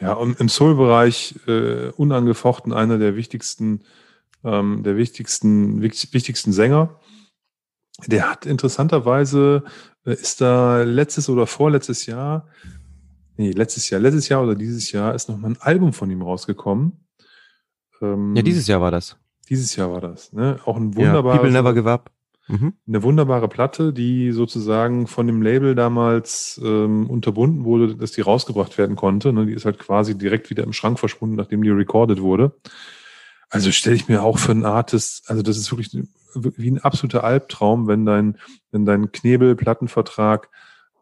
ja, 0.00 0.20
im 0.20 0.48
Soul-Bereich 0.48 1.36
äh, 1.46 1.90
unangefochten 1.90 2.72
einer 2.72 2.98
der 2.98 3.16
wichtigsten, 3.16 3.84
ähm, 4.44 4.82
der 4.82 4.96
wichtigsten, 4.96 5.80
wichtigsten 5.80 6.52
Sänger. 6.52 7.00
Der 8.06 8.30
hat 8.30 8.46
interessanterweise, 8.46 9.64
äh, 10.04 10.12
ist 10.12 10.40
da 10.40 10.82
letztes 10.82 11.28
oder 11.28 11.46
vorletztes 11.46 12.06
Jahr, 12.06 12.48
nee, 13.38 13.52
letztes 13.52 13.88
Jahr, 13.88 14.00
letztes 14.00 14.28
Jahr 14.28 14.42
oder 14.42 14.54
dieses 14.54 14.92
Jahr 14.92 15.14
ist 15.14 15.28
nochmal 15.28 15.52
ein 15.52 15.60
Album 15.60 15.94
von 15.94 16.10
ihm 16.10 16.20
rausgekommen. 16.20 17.04
Ähm, 18.02 18.36
ja, 18.36 18.42
dieses 18.42 18.66
Jahr 18.66 18.82
war 18.82 18.90
das. 18.90 19.16
Dieses 19.48 19.74
Jahr 19.76 19.90
war 19.90 20.02
das, 20.02 20.32
ne? 20.34 20.60
Auch 20.66 20.76
ein 20.76 20.94
wunderbares. 20.94 21.36
Ja, 21.36 21.42
People 21.42 21.52
Never 21.52 21.74
Give 21.74 21.90
Up. 21.90 22.10
Mhm. 22.48 22.74
Eine 22.86 23.02
wunderbare 23.02 23.48
Platte, 23.48 23.92
die 23.92 24.32
sozusagen 24.32 25.06
von 25.06 25.26
dem 25.26 25.42
Label 25.42 25.74
damals 25.74 26.60
ähm, 26.64 27.08
unterbunden 27.08 27.64
wurde, 27.64 27.94
dass 27.94 28.12
die 28.12 28.22
rausgebracht 28.22 28.78
werden 28.78 28.96
konnte. 28.96 29.32
Ne? 29.32 29.46
Die 29.46 29.52
ist 29.52 29.66
halt 29.66 29.78
quasi 29.78 30.16
direkt 30.16 30.48
wieder 30.48 30.64
im 30.64 30.72
Schrank 30.72 30.98
verschwunden, 30.98 31.36
nachdem 31.36 31.62
die 31.62 31.70
recorded 31.70 32.20
wurde. 32.22 32.54
Also 33.50 33.70
stelle 33.70 33.96
ich 33.96 34.08
mir 34.08 34.22
auch 34.22 34.38
für 34.38 34.52
einen 34.52 34.64
Artist, 34.64 35.30
also 35.30 35.42
das 35.42 35.56
ist 35.56 35.70
wirklich 35.70 36.06
wie 36.34 36.70
ein 36.70 36.78
absoluter 36.78 37.24
Albtraum, 37.24 37.86
wenn 37.86 38.04
dein, 38.04 38.38
wenn 38.70 38.84
dein 38.84 39.12
Knebel-Plattenvertrag 39.12 40.48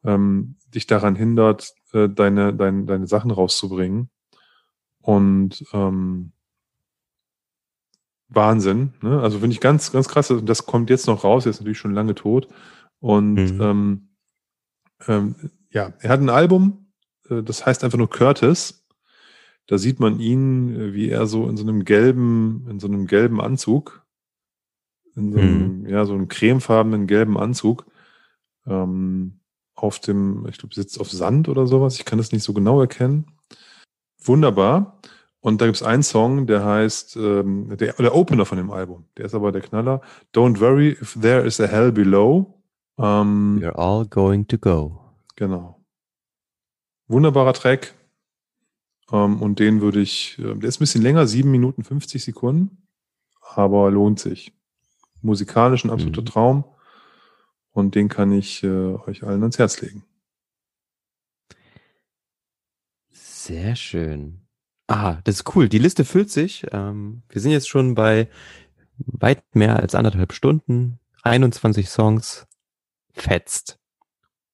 ähm, 0.04 0.56
dich 0.74 0.86
daran 0.86 1.16
hindert, 1.16 1.74
äh, 1.96 2.08
deine, 2.08 2.54
deine, 2.54 2.84
deine 2.84 3.06
Sachen 3.06 3.30
rauszubringen. 3.30 4.10
Und 5.00 5.64
ähm, 5.72 6.32
Wahnsinn. 8.28 8.94
Ne? 9.02 9.20
Also 9.20 9.38
finde 9.38 9.54
ich 9.54 9.60
ganz, 9.60 9.92
ganz 9.92 10.08
krass. 10.08 10.30
Und 10.30 10.48
das 10.48 10.66
kommt 10.66 10.90
jetzt 10.90 11.06
noch 11.06 11.24
raus, 11.24 11.46
er 11.46 11.50
ist 11.50 11.60
natürlich 11.60 11.78
schon 11.78 11.94
lange 11.94 12.14
tot. 12.14 12.48
Und 13.00 13.34
mhm. 13.34 13.60
ähm, 13.60 14.08
ähm, 15.06 15.50
ja, 15.70 15.92
er 16.00 16.10
hat 16.10 16.20
ein 16.20 16.30
Album, 16.30 16.86
äh, 17.28 17.42
das 17.42 17.66
heißt 17.66 17.84
einfach 17.84 17.98
nur 17.98 18.10
Curtis. 18.10 18.84
Da 19.66 19.78
sieht 19.78 20.00
man 20.00 20.20
ihn, 20.20 20.74
äh, 20.74 20.94
wie 20.94 21.08
er 21.08 21.26
so 21.26 21.48
in 21.48 21.56
so 21.56 21.62
einem 21.62 21.84
gelben, 21.84 22.66
in 22.68 22.80
so 22.80 22.86
einem 22.86 23.06
gelben 23.06 23.40
Anzug, 23.40 24.04
in 25.14 25.32
so 25.32 25.38
einem, 25.38 25.80
mhm. 25.82 25.86
ja, 25.86 26.04
so 26.04 26.14
einem 26.14 26.28
cremefarbenen 26.28 27.06
gelben 27.06 27.38
Anzug, 27.38 27.86
ähm, 28.66 29.40
auf 29.76 30.00
dem, 30.00 30.46
ich 30.48 30.58
glaube, 30.58 30.74
sitzt 30.74 30.98
auf 31.00 31.10
Sand 31.10 31.48
oder 31.48 31.66
sowas. 31.66 31.96
Ich 31.98 32.04
kann 32.04 32.18
das 32.18 32.32
nicht 32.32 32.42
so 32.42 32.52
genau 32.54 32.80
erkennen. 32.80 33.26
Wunderbar. 34.24 35.00
Und 35.40 35.60
da 35.60 35.66
gibt 35.66 35.76
es 35.76 35.82
einen 35.82 36.02
Song, 36.02 36.46
der 36.46 36.64
heißt, 36.64 37.16
ähm, 37.16 37.76
der, 37.76 37.92
der 37.92 38.14
Opener 38.14 38.44
von 38.46 38.58
dem 38.58 38.70
Album, 38.70 39.04
der 39.16 39.26
ist 39.26 39.34
aber 39.34 39.52
der 39.52 39.60
Knaller. 39.62 40.00
Don't 40.34 40.58
worry 40.60 40.90
if 41.00 41.16
there 41.20 41.42
is 41.46 41.60
a 41.60 41.66
hell 41.68 41.92
below. 41.92 42.54
Ähm, 42.98 43.60
We're 43.60 43.76
all 43.76 44.06
going 44.06 44.48
to 44.48 44.58
go. 44.58 44.98
Genau. 45.36 45.84
Wunderbarer 47.06 47.52
Track. 47.52 47.94
Ähm, 49.12 49.40
und 49.40 49.60
den 49.60 49.80
würde 49.82 50.00
ich, 50.00 50.36
äh, 50.40 50.54
der 50.54 50.68
ist 50.68 50.76
ein 50.78 50.80
bisschen 50.80 51.02
länger, 51.02 51.26
7 51.28 51.48
Minuten 51.50 51.84
50 51.84 52.24
Sekunden, 52.24 52.82
aber 53.40 53.90
lohnt 53.90 54.18
sich. 54.18 54.52
musikalisch 55.22 55.84
ein 55.84 55.90
absoluter 55.90 56.20
Mhm. 56.20 56.26
Traum. 56.26 56.64
Und 57.76 57.94
den 57.94 58.08
kann 58.08 58.32
ich 58.32 58.62
äh, 58.62 58.94
euch 58.94 59.22
allen 59.22 59.42
ans 59.42 59.58
Herz 59.58 59.82
legen. 59.82 60.02
Sehr 63.10 63.76
schön. 63.76 64.46
Ah, 64.86 65.18
das 65.24 65.34
ist 65.34 65.54
cool. 65.54 65.68
Die 65.68 65.78
Liste 65.78 66.06
füllt 66.06 66.30
sich. 66.30 66.66
Ähm, 66.72 67.22
wir 67.28 67.42
sind 67.42 67.50
jetzt 67.50 67.68
schon 67.68 67.94
bei 67.94 68.30
weit 68.96 69.44
mehr 69.54 69.76
als 69.76 69.94
anderthalb 69.94 70.32
Stunden. 70.32 70.98
21 71.22 71.90
Songs. 71.90 72.46
Fetzt. 73.12 73.78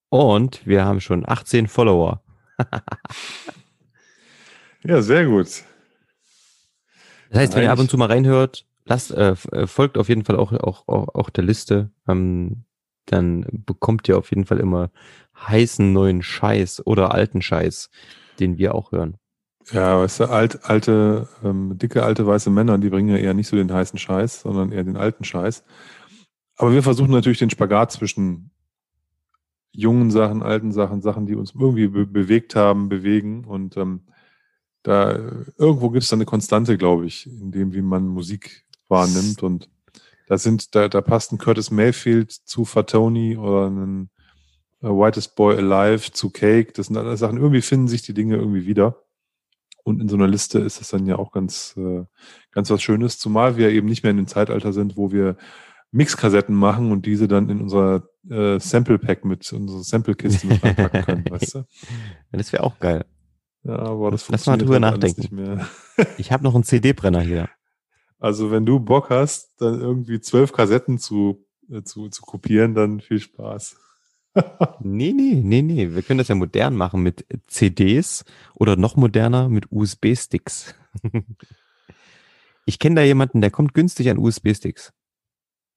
Und 0.09 0.67
wir 0.67 0.83
haben 0.83 0.99
schon 0.99 1.23
18 1.25 1.67
Follower. 1.67 2.21
Ja, 4.85 5.01
sehr 5.01 5.25
gut. 5.27 5.63
Das 7.29 7.39
heißt, 7.39 7.55
wenn 7.55 7.63
ihr 7.63 7.71
ab 7.71 7.79
und 7.79 7.89
zu 7.89 7.97
mal 7.97 8.09
reinhört, 8.09 8.65
lasst, 8.83 9.11
äh, 9.11 9.33
äh, 9.53 9.65
folgt 9.65 9.97
auf 9.97 10.09
jeden 10.09 10.25
Fall 10.25 10.35
auch, 10.35 10.51
auch, 10.51 10.89
auch, 10.89 11.15
auch 11.15 11.29
der 11.29 11.45
Liste. 11.45 11.89
Ähm, 12.05 12.65
dann 13.05 13.45
bekommt 13.65 14.07
ihr 14.07 14.17
auf 14.17 14.29
jeden 14.29 14.45
Fall 14.45 14.59
immer 14.59 14.91
heißen 15.35 15.91
neuen 15.91 16.21
Scheiß 16.21 16.85
oder 16.85 17.13
alten 17.13 17.41
Scheiß, 17.41 17.89
den 18.39 18.57
wir 18.57 18.75
auch 18.75 18.91
hören. 18.91 19.17
Ja, 19.71 19.99
weißt 19.99 20.21
du, 20.21 20.25
alt, 20.25 20.65
alte, 20.65 21.29
ähm, 21.43 21.77
dicke, 21.77 22.03
alte 22.03 22.27
weiße 22.27 22.49
Männer, 22.49 22.77
die 22.77 22.89
bringen 22.89 23.09
ja 23.09 23.17
eher 23.17 23.33
nicht 23.33 23.47
so 23.47 23.55
den 23.55 23.71
heißen 23.71 23.97
Scheiß, 23.97 24.41
sondern 24.41 24.71
eher 24.71 24.83
den 24.83 24.97
alten 24.97 25.23
Scheiß. 25.23 25.63
Aber 26.57 26.73
wir 26.73 26.83
versuchen 26.83 27.11
natürlich 27.11 27.39
den 27.39 27.49
Spagat 27.49 27.91
zwischen 27.91 28.51
jungen 29.71 30.11
Sachen, 30.11 30.43
alten 30.43 30.71
Sachen, 30.71 31.01
Sachen, 31.01 31.25
die 31.25 31.35
uns 31.35 31.53
irgendwie 31.55 31.87
be 31.87 32.05
bewegt 32.05 32.55
haben, 32.55 32.89
bewegen. 32.89 33.45
Und 33.45 33.77
ähm, 33.77 34.01
da 34.83 35.13
äh, 35.13 35.45
irgendwo 35.57 35.89
gibt 35.89 36.03
es 36.03 36.09
da 36.09 36.15
eine 36.15 36.25
Konstante, 36.25 36.77
glaube 36.77 37.05
ich, 37.05 37.27
in 37.27 37.51
dem, 37.51 37.73
wie 37.73 37.81
man 37.81 38.07
Musik 38.07 38.65
wahrnimmt. 38.87 39.43
Und 39.43 39.69
da 40.27 40.37
sind, 40.37 40.75
da, 40.75 40.87
da 40.87 41.01
passt 41.01 41.31
ein 41.31 41.37
Curtis 41.37 41.71
Mayfield 41.71 42.31
zu 42.31 42.65
Fatoni 42.65 43.37
oder 43.37 43.69
ein 43.69 44.09
äh, 44.81 44.87
Whitest 44.87 45.35
Boy 45.35 45.57
Alive 45.57 46.11
zu 46.11 46.29
Cake. 46.29 46.73
Das 46.73 46.87
sind 46.87 46.97
alles 46.97 47.19
Sachen, 47.19 47.37
irgendwie 47.37 47.61
finden 47.61 47.87
sich 47.87 48.01
die 48.01 48.13
Dinge 48.13 48.35
irgendwie 48.35 48.65
wieder. 48.65 49.03
Und 49.83 50.01
in 50.01 50.07
so 50.07 50.15
einer 50.15 50.27
Liste 50.27 50.59
ist 50.59 50.79
es 50.79 50.89
dann 50.89 51.05
ja 51.05 51.17
auch 51.17 51.31
ganz, 51.31 51.75
äh, 51.77 52.05
ganz 52.51 52.69
was 52.69 52.81
Schönes, 52.81 53.19
zumal 53.19 53.57
wir 53.57 53.69
eben 53.69 53.87
nicht 53.87 54.03
mehr 54.03 54.11
in 54.11 54.17
dem 54.17 54.27
Zeitalter 54.27 54.71
sind, 54.71 54.95
wo 54.95 55.11
wir 55.11 55.35
Mixkassetten 55.91 56.55
machen 56.55 56.91
und 56.91 57.05
diese 57.05 57.27
dann 57.27 57.49
in 57.49 57.61
unser 57.61 58.03
äh, 58.29 58.59
Sample 58.59 58.97
Pack 58.97 59.25
mit, 59.25 59.51
unsere 59.51 59.83
Sample-Kiste 59.83 60.47
mit 60.47 60.63
reinpacken 60.63 61.01
können, 61.03 61.25
weißt 61.29 61.55
du? 61.55 61.65
Das 62.31 62.51
wäre 62.53 62.63
auch 62.63 62.79
geil. 62.79 63.05
Ja, 63.63 63.77
aber 63.77 64.11
das 64.11 64.27
Lass 64.29 64.45
mal 64.45 64.57
funktioniert 64.57 64.61
drüber 64.61 64.87
halt 64.87 65.01
nachdenken. 65.01 65.21
nicht 65.21 65.31
mehr. 65.31 65.67
Ich 66.17 66.31
habe 66.31 66.43
noch 66.43 66.55
einen 66.55 66.63
CD-Brenner 66.63 67.21
hier. 67.21 67.49
Also 68.23 68.51
wenn 68.51 68.65
du 68.65 68.79
Bock 68.79 69.09
hast, 69.09 69.51
dann 69.57 69.81
irgendwie 69.81 70.21
zwölf 70.21 70.53
Kassetten 70.53 70.97
zu, 70.97 71.45
äh, 71.69 71.83
zu, 71.83 72.07
zu 72.07 72.21
kopieren, 72.21 72.73
dann 72.73 73.01
viel 73.01 73.19
Spaß. 73.19 73.75
Nee, 74.79 75.13
nee, 75.13 75.41
nee, 75.43 75.61
nee. 75.61 75.93
Wir 75.93 76.01
können 76.01 76.17
das 76.17 76.29
ja 76.29 76.33
modern 76.33 76.75
machen 76.75 77.03
mit 77.03 77.23
CDs 77.45 78.25
oder 78.55 78.75
noch 78.77 78.95
moderner 78.95 79.47
mit 79.47 79.71
USB-Sticks. 79.71 80.73
ich 82.65 82.79
kenne 82.79 82.95
da 82.95 83.01
jemanden, 83.03 83.41
der 83.41 83.51
kommt 83.51 83.75
günstig 83.75 84.09
an 84.09 84.17
USB-Sticks. 84.17 84.91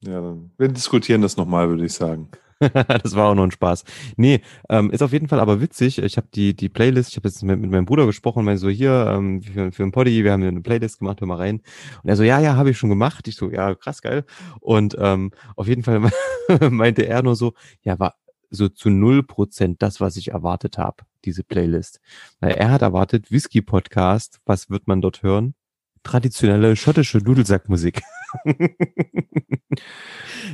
Ja, 0.01 0.23
dann 0.23 0.53
wir 0.57 0.69
diskutieren 0.69 1.21
das 1.21 1.37
nochmal, 1.37 1.69
würde 1.69 1.85
ich 1.85 1.93
sagen. 1.93 2.31
das 3.03 3.15
war 3.15 3.29
auch 3.29 3.35
nur 3.35 3.47
ein 3.47 3.51
Spaß. 3.51 3.85
Nee, 4.17 4.41
ähm, 4.71 4.91
ist 4.91 5.03
auf 5.03 5.13
jeden 5.13 5.29
Fall 5.29 5.41
aber 5.41 5.61
witzig. 5.61 5.99
Ich 5.99 6.17
habe 6.17 6.29
die, 6.35 6.55
die 6.55 6.69
Playlist, 6.69 7.11
ich 7.11 7.17
habe 7.17 7.29
jetzt 7.29 7.43
mit, 7.43 7.61
mit 7.61 7.71
meinem 7.71 7.85
Bruder 7.85 8.07
gesprochen, 8.07 8.45
meinte 8.45 8.61
so, 8.61 8.69
hier, 8.69 9.13
ähm, 9.15 9.43
für, 9.43 9.73
für 9.73 9.83
ein 9.83 9.93
Poddy, 9.93 10.25
wir 10.25 10.33
haben 10.33 10.43
eine 10.43 10.61
Playlist 10.63 10.99
gemacht, 10.99 11.21
hör 11.21 11.29
mal 11.29 11.37
rein. 11.37 11.61
Und 12.03 12.09
er 12.09 12.17
so, 12.17 12.23
ja, 12.23 12.41
ja, 12.41 12.57
habe 12.57 12.71
ich 12.71 12.79
schon 12.79 12.91
gemacht. 12.91 13.29
Ich 13.29 13.37
so, 13.37 13.51
ja, 13.51 13.75
krass, 13.75 14.01
geil. 14.01 14.25
Und 14.61 14.97
ähm, 14.99 15.33
auf 15.55 15.69
jeden 15.69 15.83
Fall 15.83 16.11
meinte 16.71 17.07
er 17.07 17.23
nur 17.23 17.37
so, 17.37 17.53
ja, 17.83 17.99
war 17.99 18.15
so 18.51 18.69
zu 18.69 18.91
null 18.91 19.23
Prozent 19.23 19.83
das, 19.83 20.01
was 20.01 20.17
ich 20.17 20.31
erwartet 20.31 20.79
habe, 20.79 21.05
diese 21.25 21.45
Playlist. 21.45 22.01
Weil 22.41 22.53
er 22.53 22.71
hat 22.71 22.83
erwartet, 22.83 23.31
Whisky-Podcast, 23.31 24.41
was 24.47 24.71
wird 24.71 24.87
man 24.87 25.01
dort 25.01 25.23
hören? 25.23 25.55
Traditionelle 26.03 26.77
schottische 26.77 27.19
Dudelsackmusik. 27.19 28.03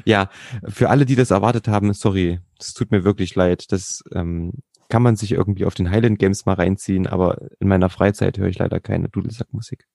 ja, 0.04 0.30
für 0.66 0.90
alle, 0.90 1.06
die 1.06 1.16
das 1.16 1.30
erwartet 1.30 1.68
haben, 1.68 1.92
sorry, 1.92 2.40
es 2.58 2.74
tut 2.74 2.90
mir 2.90 3.04
wirklich 3.04 3.34
leid. 3.34 3.72
Das 3.72 4.02
ähm, 4.14 4.52
kann 4.88 5.02
man 5.02 5.16
sich 5.16 5.32
irgendwie 5.32 5.64
auf 5.64 5.74
den 5.74 5.90
Highland 5.90 6.18
Games 6.18 6.46
mal 6.46 6.54
reinziehen, 6.54 7.06
aber 7.06 7.48
in 7.60 7.68
meiner 7.68 7.88
Freizeit 7.88 8.38
höre 8.38 8.48
ich 8.48 8.58
leider 8.58 8.80
keine 8.80 9.08
Dudelsackmusik. 9.08 9.86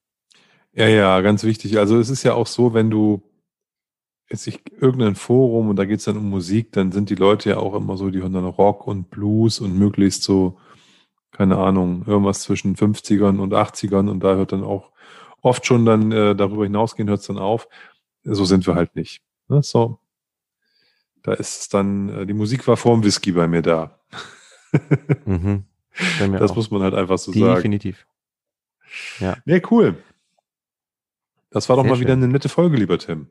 Ja, 0.73 0.87
ja, 0.87 1.21
ganz 1.21 1.43
wichtig. 1.43 1.77
Also 1.77 1.99
es 1.99 2.09
ist 2.09 2.23
ja 2.23 2.33
auch 2.33 2.47
so, 2.47 2.73
wenn 2.73 2.89
du 2.89 3.23
jetzt 4.29 4.47
ich 4.47 4.61
irgendein 4.79 5.15
Forum 5.15 5.69
und 5.69 5.75
da 5.77 5.85
geht's 5.85 6.03
dann 6.05 6.17
um 6.17 6.29
Musik, 6.29 6.71
dann 6.73 6.91
sind 6.91 7.09
die 7.09 7.15
Leute 7.15 7.49
ja 7.51 7.57
auch 7.57 7.73
immer 7.75 7.97
so, 7.97 8.09
die 8.09 8.21
hören 8.21 8.33
dann 8.33 8.45
Rock 8.45 8.87
und 8.87 9.09
Blues 9.09 9.59
und 9.59 9.77
möglichst 9.77 10.23
so, 10.23 10.57
keine 11.31 11.57
Ahnung, 11.57 12.03
irgendwas 12.05 12.41
zwischen 12.41 12.75
50ern 12.75 13.39
und 13.39 13.53
80ern 13.53 14.09
und 14.09 14.23
da 14.23 14.35
hört 14.35 14.51
dann 14.51 14.63
auch 14.63 14.91
oft 15.47 15.65
schon 15.65 15.85
dann 15.85 16.11
äh, 16.11 16.35
darüber 16.35 16.63
hinausgehen, 16.63 17.09
hört's 17.09 17.27
dann 17.27 17.37
auf. 17.37 17.67
So 18.23 18.45
sind 18.45 18.67
wir 18.67 18.75
halt 18.75 18.95
nicht. 18.95 19.21
Ne? 19.47 19.63
So. 19.63 19.99
Da 21.23 21.33
ist 21.33 21.61
es 21.61 21.69
dann, 21.69 22.09
äh, 22.09 22.25
die 22.25 22.33
Musik 22.33 22.67
war 22.67 22.77
vorm 22.77 23.03
Whisky 23.03 23.31
bei 23.31 23.47
mir 23.47 23.61
da. 23.61 23.99
Mhm. 25.25 25.63
Bei 26.19 26.27
mir 26.27 26.39
Das 26.39 26.51
auch. 26.51 26.55
muss 26.57 26.69
man 26.69 26.81
halt 26.83 26.93
einfach 26.93 27.17
so 27.17 27.31
sagen. 27.31 27.55
Definitiv. 27.55 28.05
Nee, 29.45 29.61
cool. 29.71 29.97
Das 31.49 31.69
war 31.69 31.77
doch 31.77 31.83
Sehr 31.83 31.91
mal 31.93 31.99
wieder 31.99 32.13
schön. 32.13 32.23
eine 32.23 32.31
nette 32.31 32.49
Folge, 32.49 32.77
lieber 32.77 32.99
Tim. 32.99 33.29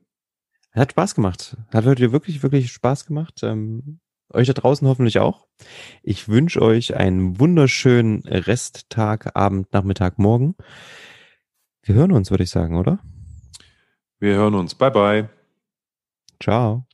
Hat 0.72 0.92
Spaß 0.92 1.14
gemacht. 1.14 1.56
Hat 1.72 1.84
heute 1.84 2.12
wirklich, 2.12 2.42
wirklich 2.42 2.72
Spaß 2.72 3.06
gemacht. 3.06 3.40
Ähm, 3.42 4.00
euch 4.32 4.46
da 4.46 4.54
draußen 4.54 4.88
hoffentlich 4.88 5.18
auch. 5.18 5.46
Ich 6.02 6.28
wünsche 6.28 6.60
euch 6.62 6.96
einen 6.96 7.38
wunderschönen 7.38 8.22
Resttag, 8.26 9.36
Abend, 9.36 9.72
Nachmittag, 9.72 10.18
Morgen. 10.18 10.56
Wir 11.86 11.94
hören 11.94 12.10
uns, 12.10 12.30
würde 12.30 12.42
ich 12.42 12.50
sagen, 12.50 12.76
oder? 12.76 12.98
Wir 14.18 14.34
hören 14.34 14.54
uns. 14.54 14.74
Bye, 14.74 14.90
bye. 14.90 15.28
Ciao. 16.42 16.85